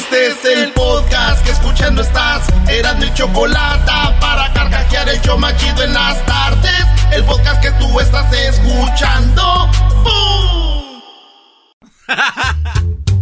Este 0.00 0.28
es 0.28 0.44
el 0.46 0.72
podcast 0.72 1.44
que 1.44 1.50
escuchando 1.50 2.00
estás. 2.00 2.46
Eran 2.70 2.98
mi 3.00 3.12
chocolate 3.12 3.92
para 4.18 4.50
carcajear 4.54 5.06
el 5.10 5.20
yo 5.20 5.36
machido 5.36 5.82
en 5.82 5.92
las 5.92 6.24
tardes. 6.24 6.86
El 7.12 7.22
podcast 7.24 7.60
que 7.60 7.70
tú 7.72 8.00
estás 8.00 8.32
escuchando. 8.32 9.68
¡Bum! 10.02 11.02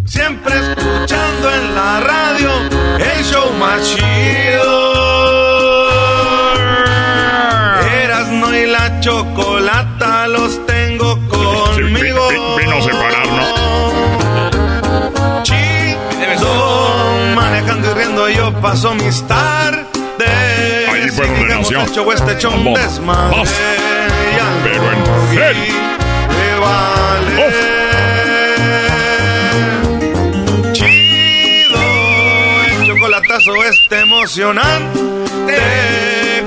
Siempre 0.07 0.55
escuchando 0.55 1.53
en 1.53 1.75
la 1.75 1.98
radio 1.98 2.51
el 2.97 3.25
show 3.25 3.53
machido. 3.55 4.95
Erasno 7.91 8.55
y 8.55 8.67
la 8.67 9.01
chocolata 9.01 9.58
paso 18.61 18.95
mis 18.95 19.23
tardes. 19.27 19.87
Ahí 20.91 21.09
fue 21.11 21.27
donde 21.27 21.55
nació. 21.55 21.87
show 21.87 22.12
este 22.12 22.33
hecho 22.33 22.51
un 22.51 22.75
desmadre. 22.75 23.42
Pero 24.64 24.92
en 24.92 25.03
me 26.28 26.59
vale. 26.61 27.34
Chido, 30.73 31.81
el 32.67 32.86
chocolatazo 32.86 33.64
este 33.64 34.01
emocionante. 34.01 35.01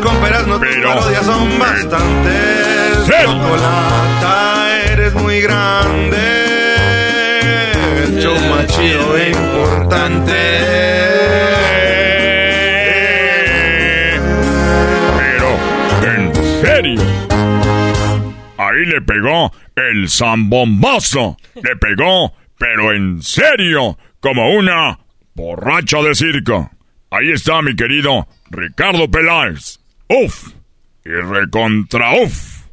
Con 0.04 0.16
peras 0.17 0.48
no 0.48 0.59
Pero 0.59 0.95
parodias 0.95 1.26
son 1.26 1.59
bastantes. 1.59 3.06
Chocolata, 3.06 4.67
eres 4.92 5.14
muy 5.14 5.42
grande. 5.42 6.17
El 8.04 8.22
show 8.22 8.38
más 8.50 8.67
chido 8.67 9.17
e 9.17 9.30
importante. 9.30 10.32
Ahí 18.58 18.86
le 18.87 19.02
pegó 19.02 19.52
el 19.75 20.09
zambombazo. 20.09 21.37
Le 21.55 21.75
pegó, 21.75 22.33
pero 22.58 22.92
en 22.93 23.21
serio, 23.21 23.99
como 24.19 24.55
una 24.55 24.99
borracha 25.36 26.02
de 26.02 26.15
circo. 26.15 26.71
Ahí 27.11 27.31
está 27.31 27.61
mi 27.61 27.75
querido 27.75 28.27
Ricardo 28.49 29.09
Peláez. 29.11 29.80
Uf. 30.09 30.53
Y 31.05 31.09
recontra 31.09 32.15
uf. 32.15 32.65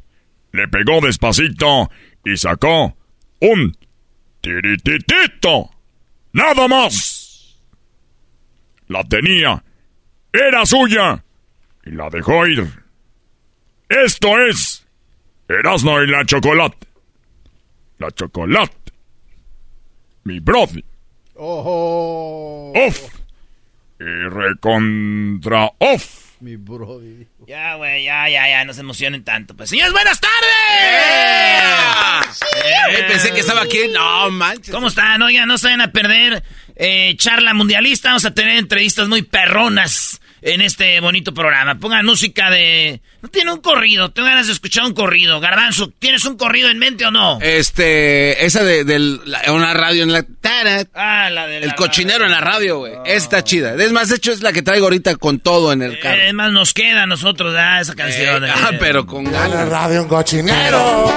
Le 0.52 0.68
pegó 0.68 1.00
despacito 1.02 1.90
y 2.24 2.36
sacó 2.38 2.96
un 3.40 3.76
tirititito. 4.40 5.70
Nada 6.32 6.66
más. 6.66 7.58
La 8.86 9.04
tenía. 9.04 9.62
Era 10.32 10.64
suya. 10.64 11.22
Y 11.84 11.90
la 11.90 12.08
dejó 12.08 12.46
ir. 12.46 12.87
Esto 13.88 14.38
es 14.46 14.86
Erasmo 15.48 16.00
y 16.02 16.06
la 16.06 16.24
chocolate. 16.24 16.86
La 17.98 18.10
chocolate. 18.10 18.92
Mi 20.24 20.40
brother. 20.40 20.84
Ojo. 21.34 22.72
Off. 22.74 22.98
Y 24.00 24.04
recontra 24.04 25.70
off. 25.78 26.28
Mi 26.40 26.56
brody. 26.56 27.26
Ya, 27.48 27.74
güey, 27.74 28.04
ya, 28.04 28.28
ya, 28.28 28.48
ya, 28.48 28.64
no 28.64 28.72
se 28.72 28.82
emocionen 28.82 29.24
tanto. 29.24 29.56
Pues, 29.56 29.70
señores, 29.70 29.92
buenas 29.92 30.20
tardes. 30.20 30.38
Eh, 32.64 33.04
pensé 33.08 33.32
que 33.32 33.40
estaba 33.40 33.62
aquí. 33.62 33.88
No, 33.92 34.30
manches. 34.30 34.70
¿Cómo 34.72 34.86
están? 34.88 35.20
Oigan, 35.22 35.48
no 35.48 35.58
se 35.58 35.66
vayan 35.66 35.80
a 35.80 35.90
perder 35.90 36.44
eh, 36.76 37.14
charla 37.16 37.54
mundialista. 37.54 38.10
Vamos 38.10 38.24
a 38.24 38.34
tener 38.34 38.56
entrevistas 38.56 39.08
muy 39.08 39.22
perronas 39.22 40.20
en 40.42 40.60
este 40.60 41.00
bonito 41.00 41.34
programa. 41.34 41.74
Pongan 41.76 42.06
música 42.06 42.50
de... 42.50 43.00
No 43.20 43.28
tiene 43.30 43.52
un 43.52 43.60
corrido, 43.60 44.10
tengo 44.12 44.28
ganas 44.28 44.46
de 44.46 44.52
escuchar 44.52 44.84
un 44.84 44.94
corrido. 44.94 45.40
Garbanzo, 45.40 45.90
¿tienes 45.98 46.24
un 46.24 46.36
corrido 46.36 46.68
en 46.70 46.78
mente 46.78 47.04
o 47.04 47.10
no? 47.10 47.38
Este, 47.40 48.44
esa 48.46 48.62
de, 48.62 48.84
la- 49.24 49.52
una 49.52 49.74
radio 49.74 50.04
en 50.04 50.12
la... 50.12 50.22
tara, 50.40 50.84
Ah, 50.94 51.28
la 51.28 51.48
de 51.48 51.58
el 51.58 51.74
cochinero 51.74 52.24
en 52.24 52.30
la 52.30 52.40
radio, 52.40 52.78
güey. 52.78 52.92
Está 53.06 53.42
chida. 53.42 53.74
Es 53.74 53.90
más, 53.90 54.08
de 54.10 54.16
hecho, 54.16 54.30
es 54.30 54.40
la 54.40 54.52
que 54.52 54.62
traigo 54.62 54.86
ahorita 54.86 55.16
con 55.16 55.40
todo 55.40 55.72
en 55.72 55.82
el 55.82 55.98
carro. 55.98 56.22
Es 56.22 56.32
más, 56.34 56.52
nos 56.52 56.72
queda 56.72 57.02
a 57.02 57.06
nosotros, 57.06 57.54
ah, 57.58 57.80
esa 57.80 57.96
canción. 57.96 58.44
Eh, 58.44 58.48
eh. 58.48 58.52
ah, 58.54 58.70
pero 58.78 59.04
con 59.04 59.26
En 59.26 59.32
la 59.32 59.48
ganas. 59.48 59.68
radio 59.68 60.02
un 60.02 60.08
cochinero. 60.08 61.12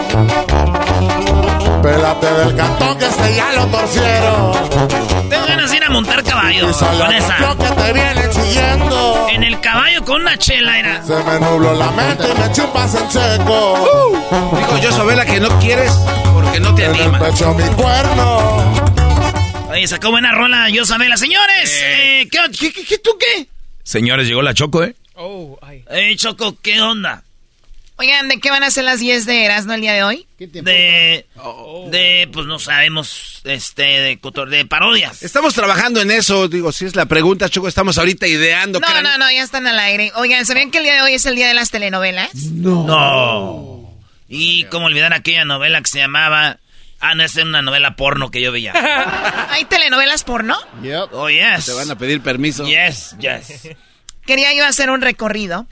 Pélate 1.84 2.34
del 2.34 2.56
cantón 2.56 2.98
que 2.98 3.06
este 3.06 3.36
ya 3.36 3.54
lo 3.54 3.66
torcieron. 3.68 5.30
Tengo 5.30 5.46
ganas 5.48 5.72
de 5.72 5.78
ir 5.78 5.84
a 5.84 5.90
montar 5.90 6.24
caballo 6.24 6.72
con 6.72 7.12
esa. 7.14 7.56
que 7.58 7.82
te 7.82 7.94
vienen 7.94 8.34
siguiendo. 8.34 9.28
En 9.32 9.44
el 9.44 9.60
caballo 9.62 10.04
con 10.06 10.22
una 10.22 10.38
chela 10.38 10.78
era. 10.78 11.04
Se 11.04 11.16
me 11.24 11.40
nubló 11.40 11.74
la 11.74 11.91
mente 11.96 12.24
y 12.29 12.40
me 12.40 12.52
chupas 12.52 12.96
en 12.96 13.12
seco. 13.12 14.19
Digo 14.57 14.78
yo, 14.81 14.91
Sobela, 14.91 15.25
que 15.25 15.40
no 15.40 15.50
quieres 15.59 15.91
porque 16.34 16.59
no 16.59 16.74
te 16.75 16.85
anima. 16.85 17.19
pecho 17.19 17.53
mi 17.53 17.63
cuerno. 17.75 18.81
Oye, 19.69 19.88
sacó 19.88 20.12
buena 20.12 20.31
rola, 20.34 20.69
yo 20.69 20.85
sabela. 20.85 21.16
Señores, 21.18 21.72
eh, 21.84 22.28
¿qué, 22.31 22.40
qué, 22.59 22.74
qué, 22.74 22.85
qué- 22.85 22.97
tú 22.97 23.12
qué? 23.19 23.47
Señores, 23.84 24.28
llegó 24.28 24.41
la 24.41 24.53
Choco, 24.53 24.84
¿eh? 24.84 24.96
Eh, 25.90 26.16
Choco, 26.18 26.57
¿qué 26.62 26.81
onda? 26.81 27.24
Oigan, 28.02 28.28
¿de 28.30 28.40
qué 28.40 28.50
van 28.50 28.64
a 28.64 28.72
ser 28.72 28.84
las 28.86 29.00
10 29.00 29.28
de 29.28 29.46
Erasmo 29.46 29.74
el 29.74 29.82
día 29.82 29.94
de 29.94 30.02
hoy? 30.02 30.26
¿Qué 30.40 30.48
tiempo? 30.48 30.72
De, 30.72 31.28
de, 31.92 32.28
pues 32.34 32.48
no 32.48 32.58
sabemos, 32.58 33.42
este, 33.44 33.84
de, 33.84 34.20
cotor- 34.20 34.50
de 34.50 34.66
parodias. 34.66 35.22
Estamos 35.22 35.54
trabajando 35.54 36.02
en 36.02 36.10
eso. 36.10 36.48
Digo, 36.48 36.72
si 36.72 36.86
es 36.86 36.96
la 36.96 37.06
pregunta, 37.06 37.48
Choco, 37.48 37.68
estamos 37.68 38.00
ahorita 38.00 38.26
ideando. 38.26 38.80
No, 38.80 39.02
no, 39.04 39.18
no, 39.20 39.32
ya 39.32 39.44
están 39.44 39.68
al 39.68 39.78
aire. 39.78 40.12
Oigan, 40.16 40.48
¿sabían 40.48 40.72
que 40.72 40.80
el 40.80 40.86
día 40.86 40.96
de 40.96 41.02
hoy 41.04 41.14
es 41.14 41.28
el 41.28 41.36
día 41.36 41.48
de 41.48 41.54
las 41.54 41.70
telenovelas? 41.70 42.34
No. 42.34 43.88
Y 44.28 44.64
cómo 44.66 44.88
olvidar 44.88 45.14
aquella 45.14 45.46
novela 45.46 45.80
que 45.82 45.88
se 45.92 46.00
llamaba... 46.00 46.58
Ah, 47.02 47.14
no, 47.14 47.24
esa 47.24 47.42
es 47.42 47.46
una 47.46 47.62
novela 47.62 47.96
porno 47.96 48.32
que 48.32 48.42
yo 48.42 48.52
veía. 48.52 48.74
¿Hay 49.52 49.66
telenovelas 49.66 50.24
porno? 50.24 50.58
Yep. 50.82 51.09
Oh, 51.14 51.30
yes. 51.30 51.68
Te 51.68 51.74
van 51.74 51.92
a 51.92 51.97
pedir 52.00 52.22
permiso. 52.22 52.66
Yes, 52.66 53.16
yes. 53.20 53.70
Quería 54.26 54.56
yo 54.56 54.66
hacer 54.66 54.90
un 54.90 55.02
recorrido 55.02 55.68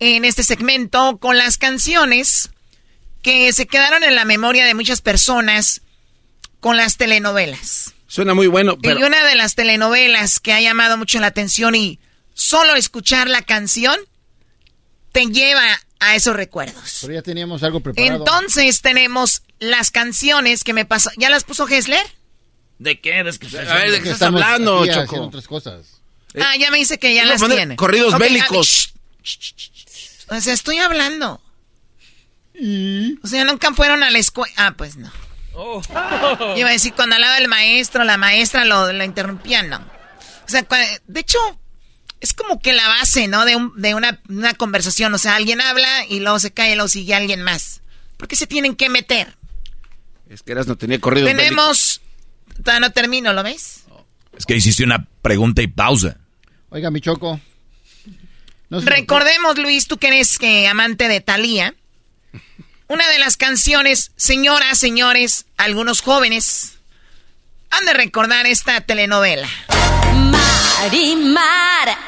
en 0.00 0.24
este 0.24 0.42
segmento 0.44 1.18
con 1.18 1.36
las 1.36 1.58
canciones 1.58 2.50
que 3.22 3.52
se 3.52 3.66
quedaron 3.66 4.04
en 4.04 4.14
la 4.14 4.24
memoria 4.24 4.64
de 4.64 4.74
muchas 4.74 5.00
personas 5.00 5.80
con 6.60 6.76
las 6.76 6.96
telenovelas. 6.96 7.94
Suena 8.06 8.32
muy 8.34 8.46
bueno, 8.46 8.78
pero... 8.78 9.00
Y 9.00 9.02
una 9.02 9.24
de 9.26 9.34
las 9.34 9.54
telenovelas 9.54 10.40
que 10.40 10.52
ha 10.52 10.60
llamado 10.60 10.96
mucho 10.96 11.18
la 11.20 11.26
atención 11.26 11.74
y 11.74 11.98
solo 12.34 12.74
escuchar 12.74 13.28
la 13.28 13.42
canción 13.42 13.98
te 15.12 15.26
lleva 15.26 15.64
a 16.00 16.14
esos 16.14 16.34
recuerdos. 16.36 16.98
Pero 17.02 17.14
ya 17.14 17.22
teníamos 17.22 17.62
algo 17.64 17.80
preparado. 17.80 18.16
Entonces 18.18 18.80
tenemos 18.82 19.42
las 19.58 19.90
canciones 19.90 20.62
que 20.64 20.72
me 20.72 20.84
pasó. 20.84 21.10
¿Ya 21.16 21.28
las 21.28 21.44
puso 21.44 21.68
Hessler? 21.68 22.06
¿De 22.78 23.00
qué? 23.00 23.22
¿Ves 23.24 23.38
que 23.38 23.46
A 23.58 23.74
ver, 23.74 23.90
¿de 23.90 24.00
qué 24.02 24.10
estás 24.10 24.28
hablando, 24.28 24.86
Choco? 24.86 25.00
haciendo 25.00 25.26
otras 25.26 25.46
cosas. 25.48 25.86
ah, 26.40 26.56
ya 26.56 26.70
me 26.70 26.78
dice 26.78 26.98
que 26.98 27.12
ya 27.14 27.24
las 27.24 27.40
poner 27.40 27.56
tiene. 27.58 27.76
corridos 27.76 28.14
Ok, 28.14 28.20
bélicos. 28.20 28.94
shh, 29.24 29.38
shh, 29.38 29.54
shh. 29.56 29.77
O 30.30 30.40
sea, 30.40 30.54
estoy 30.54 30.78
hablando. 30.78 31.40
O 33.22 33.26
sea, 33.26 33.44
nunca 33.44 33.72
fueron 33.72 34.02
a 34.02 34.10
la 34.10 34.18
escuela. 34.18 34.52
Ah, 34.56 34.74
pues 34.76 34.96
no. 34.96 35.10
Oh. 35.54 35.82
Iba 36.56 36.68
a 36.68 36.72
decir, 36.72 36.92
cuando 36.94 37.16
hablaba 37.16 37.38
el 37.38 37.48
maestro, 37.48 38.04
la 38.04 38.16
maestra 38.16 38.64
lo, 38.64 38.92
lo 38.92 39.04
interrumpían, 39.04 39.68
no. 39.68 39.78
O 39.78 40.48
sea, 40.48 40.66
de 41.06 41.20
hecho, 41.20 41.38
es 42.20 42.32
como 42.32 42.60
que 42.60 42.72
la 42.72 42.86
base, 42.88 43.28
¿no? 43.28 43.44
De, 43.44 43.56
de 43.76 43.94
una, 43.94 44.20
una, 44.28 44.54
conversación. 44.54 45.14
O 45.14 45.18
sea, 45.18 45.36
alguien 45.36 45.60
habla 45.60 46.06
y 46.08 46.20
luego 46.20 46.38
se 46.38 46.52
cae 46.52 46.72
y 46.72 46.74
luego 46.74 46.88
sigue 46.88 47.14
alguien 47.14 47.42
más. 47.42 47.82
¿Por 48.16 48.28
qué 48.28 48.36
se 48.36 48.46
tienen 48.46 48.76
que 48.76 48.88
meter? 48.88 49.36
Es 50.28 50.42
que 50.42 50.52
eras 50.52 50.66
no 50.66 50.76
tenía 50.76 51.00
corrido. 51.00 51.26
Tenemos. 51.26 52.00
Todavía 52.62 52.80
no 52.80 52.92
termino, 52.92 53.32
¿lo 53.32 53.42
ves? 53.42 53.84
Es 54.36 54.46
que 54.46 54.56
hiciste 54.56 54.84
una 54.84 55.06
pregunta 55.22 55.62
y 55.62 55.68
pausa. 55.68 56.18
Oiga, 56.70 56.90
mi 56.90 57.00
choco. 57.00 57.40
Recordemos, 58.70 59.58
Luis, 59.58 59.86
tú 59.86 59.98
que 59.98 60.08
eres 60.08 60.38
que 60.38 60.68
amante 60.68 61.08
de 61.08 61.20
Thalía. 61.20 61.74
Una 62.86 63.08
de 63.08 63.18
las 63.18 63.36
canciones, 63.36 64.12
señoras, 64.16 64.78
señores, 64.78 65.46
algunos 65.56 66.00
jóvenes 66.00 66.78
han 67.70 67.84
de 67.84 67.92
recordar 67.92 68.46
esta 68.46 68.80
telenovela. 68.80 69.48
Marimar, 70.14 71.98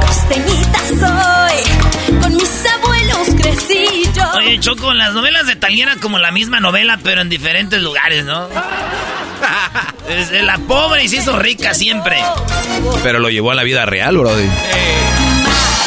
costeñita 0.00 0.78
soy, 0.88 2.20
con 2.20 2.36
mis 2.36 2.66
abuelos 2.66 3.28
crecí 3.40 4.04
yo. 4.14 4.30
Oye, 4.36 4.60
Choco, 4.60 4.92
las 4.94 5.12
novelas 5.12 5.46
de 5.46 5.56
Talía 5.56 5.84
eran 5.84 5.98
como 5.98 6.18
la 6.18 6.30
misma 6.30 6.60
novela, 6.60 7.00
pero 7.02 7.20
en 7.20 7.28
diferentes 7.28 7.80
lugares, 7.80 8.24
¿no? 8.24 8.48
la 10.42 10.58
pobre 10.58 11.04
y 11.04 11.08
se 11.08 11.16
hizo 11.16 11.38
rica 11.38 11.74
siempre. 11.74 12.22
Pero 13.02 13.18
lo 13.18 13.28
llevó 13.28 13.50
a 13.50 13.54
la 13.54 13.62
vida 13.62 13.86
real, 13.86 14.18
bro. 14.18 14.36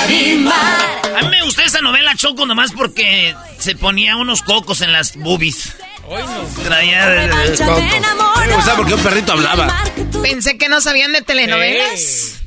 A 0.04 1.22
mí 1.22 1.30
me 1.30 1.44
gustó 1.44 1.62
esa 1.62 1.82
novela, 1.82 2.16
Choco, 2.16 2.46
nomás 2.46 2.72
porque 2.72 3.36
se 3.58 3.76
ponía 3.76 4.18
unos 4.18 4.42
cocos 4.42 4.82
en 4.82 4.92
las 4.92 5.16
boobies. 5.16 5.76
Hoy 6.08 6.22
no. 6.24 6.64
Traía 6.64 7.08
de, 7.08 7.28
Me 7.28 8.56
gustaba 8.56 8.78
porque 8.78 8.94
un 8.94 9.02
perrito 9.02 9.32
hablaba. 9.32 9.84
Pensé 10.22 10.58
que 10.58 10.70
no 10.70 10.82
sabían 10.82 11.14
de 11.14 11.22
telenovelas. 11.22 12.42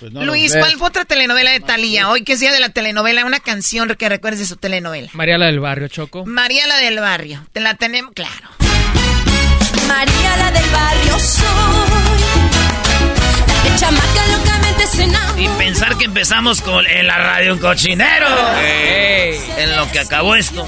Pues 0.00 0.12
Luis, 0.14 0.56
¿cuál 0.56 0.72
fue 0.78 0.88
otra 0.88 1.04
telenovela 1.04 1.52
de 1.52 1.60
Talía? 1.60 2.08
Hoy 2.08 2.24
que 2.24 2.32
es 2.32 2.40
día 2.40 2.50
de 2.50 2.58
la 2.58 2.70
telenovela, 2.70 3.24
una 3.24 3.38
canción 3.38 3.94
que 3.96 4.08
recuerdes 4.08 4.40
de 4.40 4.46
su 4.46 4.56
telenovela. 4.56 5.10
María 5.12 5.38
la 5.38 5.46
del 5.46 5.60
barrio, 5.60 5.86
Choco. 5.88 6.24
María 6.26 6.66
la 6.66 6.78
del 6.78 6.98
barrio. 6.98 7.46
Te 7.52 7.60
la 7.60 7.74
tenemos, 7.74 8.12
claro. 8.12 8.48
María 9.86 10.36
la 10.38 10.50
del 10.50 10.70
barrio 10.70 11.18
soy. 11.20 11.46
La 13.68 13.76
chamaca 13.76 14.26
locamente 14.26 14.61
Y 15.38 15.48
pensar 15.58 15.96
que 15.96 16.06
empezamos 16.06 16.60
con 16.60 16.84
en 16.86 17.06
la 17.06 17.16
radio 17.16 17.52
un 17.52 17.60
cochinero. 17.60 18.26
En 18.56 19.76
lo 19.76 19.88
que 19.92 20.00
acabó 20.00 20.34
esto. 20.34 20.66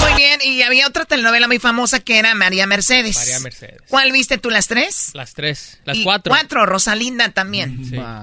Muy 0.00 0.14
bien, 0.16 0.40
y 0.44 0.60
había 0.62 0.86
otra 0.86 1.06
telenovela 1.06 1.46
muy 1.46 1.58
famosa 1.58 2.00
que 2.00 2.18
era 2.18 2.34
María 2.34 2.66
Mercedes. 2.66 3.16
María 3.16 3.40
Mercedes. 3.40 3.80
¿Cuál 3.88 4.12
viste 4.12 4.36
tú, 4.36 4.50
las 4.50 4.66
tres? 4.68 5.12
Las 5.14 5.32
tres, 5.32 5.78
las 5.86 5.96
cuatro. 6.04 6.30
Cuatro, 6.30 6.66
Rosalinda 6.66 7.30
también. 7.30 7.90
Ah. 7.98 8.22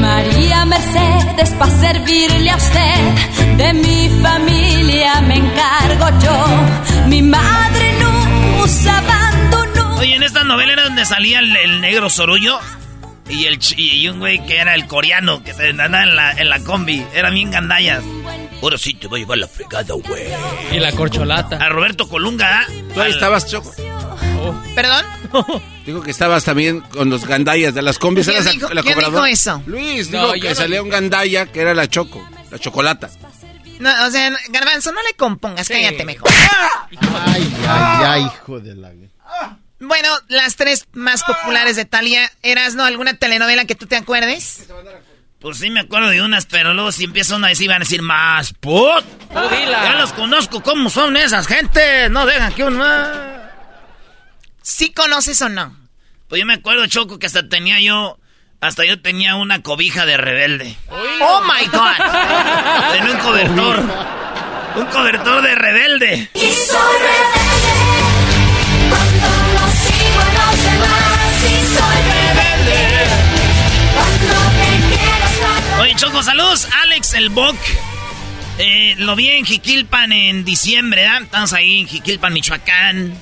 María 0.00 0.64
Mercedes, 0.64 1.50
para 1.58 1.80
servirle 1.80 2.48
a 2.48 2.56
usted, 2.56 3.56
de 3.56 3.72
mi 3.74 4.22
familia 4.22 5.20
me 5.22 5.34
encargo 5.38 6.06
yo. 6.22 7.08
Mi 7.08 7.22
madre 7.22 7.92
nos 7.98 8.86
abandonó. 8.86 9.21
Oye, 10.02 10.16
en 10.16 10.24
esta 10.24 10.42
novela 10.42 10.72
era 10.72 10.82
donde 10.82 11.06
salía 11.06 11.38
el, 11.38 11.80
negro 11.80 12.10
Sorullo. 12.10 12.58
Y, 13.28 13.44
el, 13.44 13.60
y 13.76 14.08
un 14.08 14.18
güey 14.18 14.44
que 14.44 14.58
era 14.58 14.74
el 14.74 14.88
coreano, 14.88 15.44
que 15.44 15.54
se 15.54 15.68
andaba 15.68 16.02
en 16.02 16.16
la, 16.16 16.32
en 16.32 16.48
la 16.48 16.58
combi. 16.58 17.06
Eran 17.14 17.34
bien 17.34 17.52
gandallas. 17.52 18.02
Ahora 18.60 18.78
sí 18.78 18.94
te 18.94 19.06
voy 19.06 19.20
a 19.20 19.22
llevar 19.22 19.38
la 19.38 19.46
fregada, 19.46 19.94
güey. 19.94 20.24
Y 20.72 20.80
la 20.80 20.90
corcholata. 20.90 21.56
A 21.56 21.68
Roberto 21.68 22.08
Colunga. 22.08 22.66
¿Tú 22.92 23.00
ahí 23.00 23.12
estabas, 23.12 23.48
Choco? 23.48 23.72
Oh. 24.40 24.60
¿Perdón? 24.74 25.06
Digo 25.86 26.02
que 26.02 26.10
estabas 26.10 26.42
también 26.42 26.80
con 26.80 27.08
los 27.08 27.24
gandallas 27.24 27.72
de 27.72 27.82
las 27.82 28.00
combis. 28.00 28.26
¿Quién, 28.26 28.44
dijo, 28.44 28.74
la 28.74 28.82
¿quién 28.82 28.98
dijo 28.98 29.24
eso? 29.24 29.62
Luis, 29.66 30.10
dijo 30.10 30.32
que 30.32 30.52
salía 30.56 30.82
un 30.82 30.88
gandalla 30.88 31.46
que 31.46 31.60
era 31.60 31.74
la 31.74 31.88
Choco, 31.88 32.28
la 32.50 32.58
chocolata. 32.58 33.08
No, 33.78 33.90
o 34.04 34.10
sea, 34.10 34.36
Garbanzo, 34.50 34.90
no 34.90 35.00
le 35.02 35.14
compongas, 35.14 35.68
cállate 35.68 36.04
mejor. 36.04 36.28
Ay, 36.90 37.54
ay, 37.68 38.04
ay, 38.04 38.22
hijo 38.22 38.58
de 38.58 38.74
la... 38.74 38.90
Bueno, 39.84 40.08
las 40.28 40.54
tres 40.54 40.86
más 40.92 41.24
populares 41.24 41.74
de 41.74 41.84
Talia, 41.84 42.30
¿eras 42.44 42.76
no 42.76 42.84
alguna 42.84 43.14
telenovela 43.14 43.64
que 43.64 43.74
tú 43.74 43.86
te 43.86 43.96
acuerdes? 43.96 44.68
Pues 45.40 45.58
sí 45.58 45.70
me 45.70 45.80
acuerdo 45.80 46.08
de 46.10 46.22
unas, 46.22 46.46
pero 46.46 46.72
luego 46.72 46.92
si 46.92 47.02
empieza 47.02 47.34
una 47.34 47.48
a 47.48 47.50
decir, 47.50 47.68
van 47.68 47.78
a 47.78 47.78
decir 47.80 48.00
más 48.00 48.52
put. 48.52 49.04
Ya 49.32 49.96
los 49.98 50.12
conozco, 50.12 50.62
¿cómo 50.62 50.88
son 50.88 51.16
esas 51.16 51.48
gentes? 51.48 52.08
No 52.12 52.26
dejan 52.26 52.52
que 52.52 52.62
uno... 52.62 52.86
¿Sí 54.62 54.92
conoces 54.92 55.42
o 55.42 55.48
no? 55.48 55.76
Pues 56.28 56.38
yo 56.38 56.46
me 56.46 56.54
acuerdo, 56.54 56.86
Choco, 56.86 57.18
que 57.18 57.26
hasta 57.26 57.48
tenía 57.48 57.80
yo... 57.80 58.20
Hasta 58.60 58.84
yo 58.84 59.02
tenía 59.02 59.34
una 59.34 59.62
cobija 59.62 60.06
de 60.06 60.16
rebelde. 60.16 60.76
¡Oh, 61.20 61.42
my 61.42 61.66
God! 61.66 62.92
Tenía 62.92 63.10
un 63.10 63.18
cobertor. 63.18 63.80
un 64.76 64.86
cobertor 64.86 65.42
de 65.42 65.54
rebelde. 65.56 66.30
Y 66.34 66.52
soy 66.52 66.98
rebelde 67.00 67.41
Oye, 75.92 76.00
Choco, 76.00 76.22
saludos. 76.22 76.66
Alex 76.84 77.12
el 77.12 77.28
Boc. 77.28 77.54
Eh, 78.56 78.94
lo 78.96 79.14
vi 79.14 79.28
en 79.28 79.44
Jiquilpan 79.44 80.10
en 80.10 80.42
diciembre, 80.42 81.06
¿ah? 81.06 81.20
Estamos 81.22 81.52
ahí 81.52 81.80
en 81.80 81.86
Jiquilpan, 81.86 82.32
Michoacán. 82.32 83.12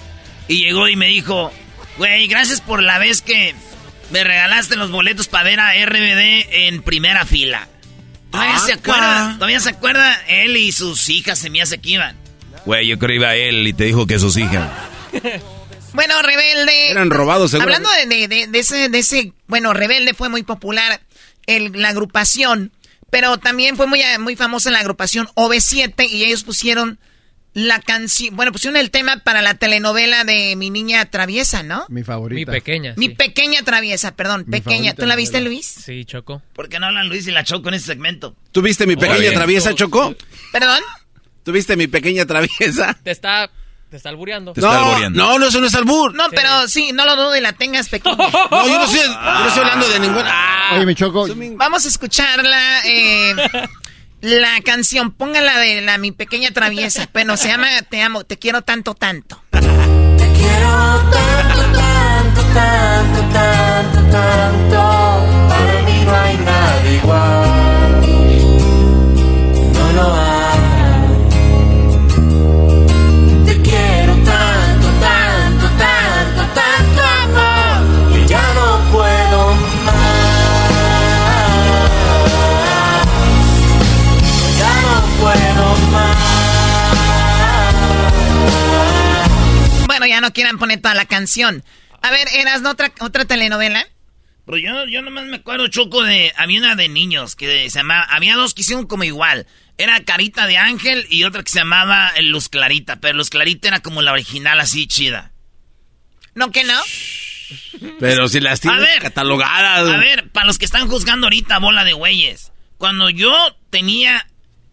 Y 0.47 0.59
llegó 0.59 0.87
y 0.87 0.95
me 0.95 1.09
dijo, 1.09 1.53
güey, 1.99 2.29
gracias 2.29 2.61
por 2.61 2.81
la 2.81 3.01
vez 3.01 3.23
que 3.23 3.57
me 4.13 4.23
regalaste 4.23 4.77
los 4.77 4.93
boletos 4.93 5.27
para 5.27 5.43
ver 5.43 5.59
a 5.59 5.73
RBD 5.85 6.69
en 6.69 6.83
primera 6.83 7.27
fila. 7.27 7.67
¿Todavía 8.31 8.59
se 8.61 8.75
acuerda? 8.75 9.35
¿Todavía 9.35 9.59
se 9.59 9.71
acuerda? 9.71 10.23
Él 10.29 10.57
y 10.57 10.71
sus 10.71 11.09
hijas 11.09 11.41
se 11.41 11.51
me 11.51 11.61
hace 11.61 11.79
que 11.79 11.89
iban. 11.89 12.17
Güey, 12.67 12.87
yo 12.87 13.01
creo 13.01 13.09
que 13.09 13.15
iba 13.17 13.35
él 13.35 13.67
y 13.67 13.73
te 13.73 13.83
dijo 13.83 14.07
que 14.07 14.21
sus 14.21 14.37
hijas. 14.37 14.71
bueno, 15.93 16.23
Rebelde. 16.23 16.93
Eran 16.93 17.11
robados, 17.11 17.51
seguro. 17.51 17.75
Hablando 17.75 17.91
de, 18.09 18.49
ese, 18.53 18.89
de 18.89 18.99
ese. 19.01 19.33
Bueno, 19.49 19.73
Rebelde 19.73 20.15
fue 20.15 20.29
muy 20.29 20.45
popular 20.45 21.01
la 21.47 21.89
agrupación, 21.89 22.73
pero 23.11 23.39
también 23.39 23.77
fue 23.77 23.87
muy, 23.87 24.03
muy 24.19 24.37
famosa 24.37 24.71
la 24.71 24.81
agrupación 24.81 25.27
OV7 25.35 26.09
y 26.09 26.25
ellos 26.25 26.45
pusieron 26.45 26.99
la 27.53 27.81
canción, 27.81 28.37
bueno, 28.37 28.53
pusieron 28.53 28.77
el 28.77 28.91
tema 28.91 29.19
para 29.25 29.43
la 29.43 29.55
telenovela 29.55 30.25
de 30.25 30.55
Mi 30.55 30.71
Niña 30.71 31.05
Traviesa, 31.07 31.63
¿no? 31.63 31.85
Mi 31.89 32.05
favorita. 32.05 32.53
Mi 32.53 32.59
pequeña. 32.59 32.95
Mi 32.97 33.09
pequeña 33.09 33.63
Traviesa, 33.63 34.15
perdón, 34.15 34.45
pequeña. 34.45 34.95
¿Tú 34.95 35.07
la 35.07 35.17
viste, 35.17 35.41
Luis? 35.41 35.67
Sí, 35.67 36.05
Choco. 36.05 36.43
¿Por 36.53 36.69
qué 36.69 36.79
no 36.79 36.87
hablan 36.87 37.09
Luis 37.09 37.27
y 37.27 37.33
la 37.33 37.43
Choco 37.43 37.69
en 37.69 37.75
ese 37.75 37.87
segmento? 37.87 38.37
¿Tuviste 38.53 38.87
Mi 38.87 38.97
Pequeña 38.97 39.33
Traviesa, 39.33 39.75
Choco? 39.75 40.15
¿Perdón? 40.53 40.81
¿Tuviste 41.43 41.77
Mi 41.77 41.89
Pequeña 41.89 42.25
Traviesa? 42.25 42.97
Te 43.03 43.11
está 43.11 43.51
te 43.91 43.97
está 43.97 44.09
albureando. 44.09 44.53
Te 44.53 44.61
no, 44.61 44.69
está 44.69 44.85
albureando. 44.85 45.19
No, 45.19 45.39
no, 45.39 45.47
eso 45.47 45.61
no 45.61 45.67
es 45.67 45.75
albur. 45.75 46.15
No, 46.15 46.25
pero 46.31 46.69
sí, 46.69 46.93
no 46.93 47.05
lo 47.05 47.17
dudo 47.17 47.37
y 47.37 47.41
la 47.41 47.53
tengas 47.53 47.89
pequeña. 47.89 48.17
no, 48.17 48.67
yo 48.69 48.79
no, 48.79 48.85
estoy, 48.85 49.01
yo 49.01 49.09
no 49.11 49.49
estoy 49.49 49.63
hablando 49.65 49.89
de 49.89 50.01
ninguna. 50.01 50.31
Ah, 50.33 50.71
Oye, 50.77 50.87
me 50.87 50.95
choco. 50.95 51.27
Vamos 51.57 51.85
a 51.85 51.89
escucharla. 51.89 52.83
Eh, 52.85 53.35
la 54.21 54.61
canción, 54.65 55.11
póngala 55.11 55.59
de 55.59 55.81
la 55.81 55.99
mi 55.99 56.13
pequeña 56.13 56.53
traviesa. 56.53 57.09
Bueno, 57.13 57.37
se 57.37 57.49
llama 57.49 57.69
Te 57.89 58.01
amo, 58.01 58.23
te 58.25 58.39
quiero 58.39 58.63
tanto, 58.63 58.95
tanto. 58.95 59.43
Te 59.51 59.59
quiero 59.59 61.03
tanto, 61.11 61.63
tanto, 61.73 62.43
tanto, 62.55 63.21
tanto, 63.33 64.11
tanto. 64.11 65.49
Para 65.49 65.83
mí 65.83 66.05
no 66.05 66.17
hay 66.17 66.37
nada 66.37 66.93
igual. 66.93 67.60
No 90.31 90.33
quieran 90.33 90.59
poner 90.59 90.81
toda 90.81 90.95
la 90.95 91.07
canción. 91.07 91.65
A 92.03 92.11
ver, 92.13 92.29
¿eras 92.35 92.65
otra, 92.65 92.93
otra 93.01 93.25
telenovela? 93.25 93.85
Pero 94.47 94.59
yo, 94.59 94.87
yo 94.87 95.03
nomás 95.03 95.27
me 95.27 95.37
acuerdo, 95.37 95.67
Choco, 95.67 96.05
de... 96.05 96.33
Había 96.37 96.61
una 96.61 96.77
de 96.77 96.89
niños 96.89 97.35
que 97.35 97.69
se 97.69 97.81
llamaba... 97.81 98.05
Había 98.05 98.37
dos 98.37 98.55
que 98.55 98.63
hicieron 98.63 98.87
como 98.87 99.03
igual. 99.05 99.47
Era 99.77 100.05
Carita 100.05 100.47
de 100.47 100.57
Ángel 100.57 101.05
y 101.11 101.25
otra 101.25 101.43
que 101.43 101.51
se 101.51 101.59
llamaba 101.59 102.13
Luz 102.23 102.49
Clarita. 102.49 103.01
Pero 103.01 103.19
Luz 103.19 103.29
Clarita 103.29 103.69
era 103.69 103.81
como 103.81 104.03
la 104.03 104.13
original, 104.13 104.61
así 104.61 104.87
chida. 104.87 105.33
¿No 106.35 106.53
que 106.53 106.63
no? 106.63 106.81
Pero 107.99 108.29
si 108.29 108.39
las 108.41 108.61
tienes 108.61 109.01
catalogadas... 109.01 109.89
A 109.89 109.97
ver, 109.97 110.31
para 110.31 110.47
los 110.47 110.59
que 110.59 110.65
están 110.65 110.89
juzgando 110.89 111.27
ahorita, 111.27 111.59
bola 111.59 111.83
de 111.83 111.93
güeyes. 111.93 112.53
Cuando 112.79 113.11
yo 113.11 113.35
tenía 113.71 114.27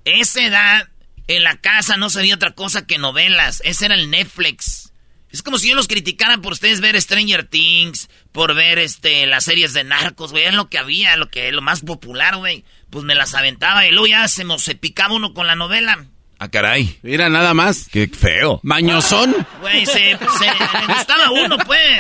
esa 0.06 0.44
edad 0.46 0.90
En 1.28 1.44
la 1.44 1.58
casa 1.58 1.98
no 1.98 2.10
se 2.10 2.22
veía 2.22 2.36
otra 2.36 2.52
cosa 2.52 2.86
que 2.86 2.98
novelas. 2.98 3.62
Ese 3.66 3.86
era 3.86 3.96
el 3.96 4.10
Netflix. 4.10 4.87
Es 5.31 5.43
como 5.43 5.57
si 5.60 5.69
yo 5.69 5.75
los 5.75 5.88
criticara 5.88 6.38
por 6.38 6.53
ustedes 6.53 6.79
ver 6.81 7.00
Stranger 7.01 7.43
Things, 7.46 8.10
por 8.31 8.55
ver 8.55 8.79
este 8.79 9.25
las 9.27 9.43
series 9.43 9.74
de 9.74 9.84
narcos, 9.84 10.31
güey. 10.31 10.46
Es 10.46 10.53
lo 10.53 10.69
que 10.69 10.77
había, 10.77 11.17
lo 11.17 11.29
que 11.29 11.51
lo 11.51 11.62
más 11.62 11.81
popular, 11.81 12.38
güey. 12.38 12.63
Pues 12.89 13.03
me 13.03 13.15
las 13.15 13.34
aventaba 13.36 13.86
y 13.86 13.91
luego 13.91 14.07
ya 14.07 14.25
se, 14.29 14.46
mo- 14.46 14.60
se 14.60 14.75
picaba 14.75 15.13
uno 15.15 15.34
con 15.34 15.46
la 15.46 15.55
novela. 15.55 16.05
Ah, 16.39 16.50
caray. 16.50 16.98
Mira, 17.01 17.29
nada 17.29 17.53
más. 17.55 17.89
Qué 17.91 18.07
feo. 18.07 18.60
Mañosón. 18.63 19.36
Güey, 19.60 19.86
se, 19.88 19.91
se 19.93 20.46
le 20.46 20.93
gustaba 20.93 21.31
uno, 21.31 21.57
pues. 21.65 22.00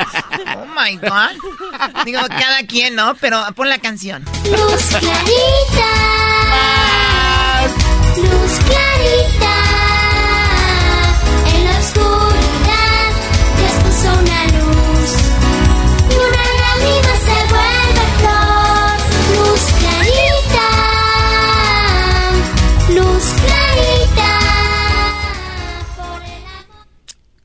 Oh 0.55 0.65
my 0.67 0.95
God. 0.97 2.05
Digo, 2.05 2.21
cada 2.29 2.61
quien, 2.67 2.93
¿no? 2.95 3.15
Pero 3.19 3.43
pon 3.55 3.67
la 3.67 3.79
canción. 3.79 4.23
Luz 4.45 4.85
clarita, 4.99 5.91
luz 8.15 8.59
clarita, 8.67 9.56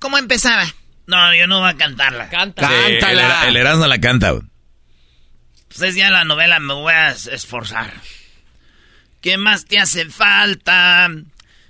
¿Cómo 0.02 0.18
empezaba? 0.18 0.64
No, 1.06 1.32
yo 1.32 1.47
no 1.47 1.61
voy 1.61 1.71
a 1.71 1.76
cantarla. 1.76 2.28
Canta. 2.28 2.66
Sí, 2.68 2.75
el, 2.75 3.04
Era- 3.04 3.47
el 3.49 3.56
Erasmo 3.56 3.87
la 3.87 4.00
canta. 4.00 4.35
Pues 5.68 5.80
es 5.82 5.94
ya 5.94 6.11
la 6.11 6.25
novela, 6.25 6.59
me 6.59 6.75
voy 6.75 6.92
a 6.92 7.11
es- 7.12 7.28
esforzar. 7.28 7.92
¿Qué 9.21 9.37
más 9.37 9.64
te 9.64 9.78
hace 9.78 10.06
falta? 10.06 11.09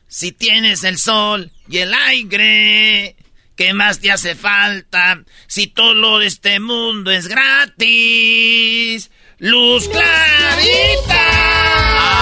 Si 0.09 0.33
tienes 0.33 0.83
el 0.85 0.97
sol 0.99 1.51
y 1.69 1.79
el 1.79 1.93
aire. 1.93 3.17
¿Qué 3.55 3.75
más 3.75 4.01
te 4.01 4.11
hace 4.11 4.35
falta? 4.35 5.23
Si 5.47 5.67
todo 5.67 5.93
lo 5.93 6.19
de 6.19 6.27
este 6.29 6.59
mundo 6.59 7.11
es 7.11 7.29
gratis. 7.29 9.11
Luz 9.41 9.89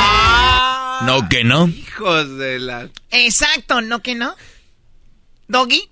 clarita. 0.01 1.03
No, 1.07 1.29
que 1.29 1.45
no. 1.45 1.69
Hijos 1.69 2.37
de 2.37 2.59
la... 2.59 2.89
Exacto, 3.13 3.81
¿no 3.81 4.03
que 4.03 4.17
no? 4.17 4.35
Doggy. 5.49 5.90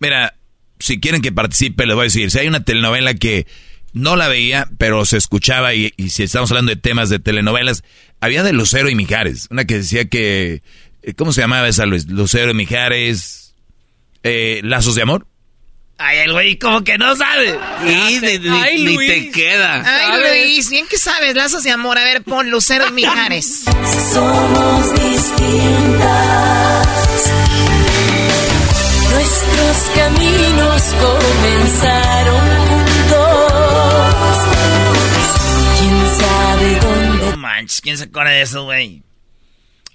Mira, 0.00 0.34
si 0.78 1.00
quieren 1.00 1.22
que 1.22 1.32
participe, 1.32 1.86
les 1.86 1.94
voy 1.94 2.02
a 2.02 2.04
decir, 2.04 2.30
si 2.30 2.38
hay 2.38 2.48
una 2.48 2.64
telenovela 2.64 3.14
que 3.14 3.46
no 3.92 4.16
la 4.16 4.28
veía, 4.28 4.68
pero 4.78 5.04
se 5.04 5.16
escuchaba, 5.16 5.74
y, 5.74 5.92
y 5.96 6.10
si 6.10 6.22
estamos 6.22 6.50
hablando 6.50 6.70
de 6.70 6.76
temas 6.76 7.08
de 7.10 7.18
telenovelas, 7.18 7.82
había 8.20 8.42
de 8.42 8.52
Lucero 8.52 8.88
y 8.88 8.94
Mijares, 8.94 9.48
una 9.50 9.64
que 9.64 9.78
decía 9.78 10.08
que, 10.08 10.62
eh, 11.02 11.14
¿cómo 11.14 11.32
se 11.32 11.40
llamaba 11.40 11.68
esa, 11.68 11.86
Luis? 11.86 12.06
Lucero 12.08 12.50
y 12.50 12.54
Mijares, 12.54 13.54
eh, 14.22 14.60
Lazos 14.62 14.94
de 14.94 15.02
Amor. 15.02 15.26
Ay, 16.00 16.18
el 16.18 16.32
güey 16.32 16.56
como 16.58 16.84
que 16.84 16.96
no 16.96 17.16
sabe. 17.16 17.58
Y 17.84 18.20
ni, 18.20 18.38
ni- 18.38 18.48
Ay, 18.48 18.84
ni 18.84 18.94
Luis. 18.94 19.10
te 19.10 19.30
queda. 19.32 19.82
Ay, 19.84 20.44
Luis, 20.46 20.70
bien 20.70 20.86
que 20.86 20.96
sabes, 20.96 21.34
lazos 21.34 21.64
de 21.64 21.72
amor. 21.72 21.98
A 21.98 22.04
ver, 22.04 22.22
pon 22.22 22.48
Lucero 22.52 22.84
y 22.88 22.92
Mijares. 22.92 23.64
Somos 24.12 24.94
distintas. 24.94 27.07
Nuestros 29.10 29.76
caminos 29.94 30.82
comenzaron 31.00 32.44
juntos. 32.68 34.44
¿Quién 35.78 36.18
sabe 36.18 36.80
dónde? 36.80 37.30
No 37.30 37.36
manches, 37.36 37.80
¿quién 37.80 37.98
se 37.98 38.04
acuerda 38.04 38.30
de 38.32 38.42
eso, 38.42 38.64
güey? 38.64 39.02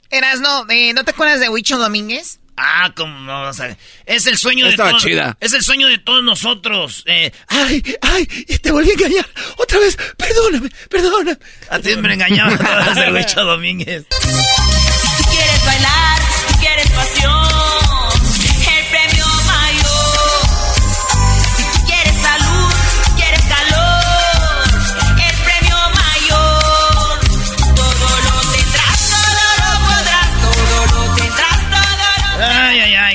Eras, 0.09 0.39
no, 0.41 0.65
eh, 0.69 0.93
¿no 0.93 1.03
te 1.03 1.11
acuerdas 1.11 1.39
de 1.39 1.49
Huicho 1.49 1.77
Domínguez? 1.77 2.39
Ah, 2.55 2.91
como 2.95 3.17
no, 3.21 3.49
o 3.49 3.53
sea, 3.53 3.75
es 4.05 4.27
el 4.27 4.37
sueño 4.37 4.65
de 4.65 4.71
Estaba 4.71 4.91
todos. 4.91 5.01
chida. 5.03 5.35
Es 5.39 5.53
el 5.53 5.63
sueño 5.63 5.87
de 5.87 5.97
todos 5.97 6.23
nosotros. 6.23 7.03
Eh, 7.07 7.31
ay, 7.47 7.81
ay, 8.01 8.27
te 8.61 8.71
volví 8.71 8.91
a 8.91 8.93
engañar. 8.93 9.25
Otra 9.57 9.79
vez, 9.79 9.97
perdóname, 10.17 10.69
perdóname. 10.87 11.35
A 11.71 11.79
ti 11.79 11.95
me 11.97 12.13
engañaba 12.13 12.55
todas 12.57 12.95
el 12.97 13.11
Huicho 13.13 13.43
Domínguez. 13.43 14.05
Si 14.11 15.23
quieres 15.23 15.65
bailar, 15.65 16.12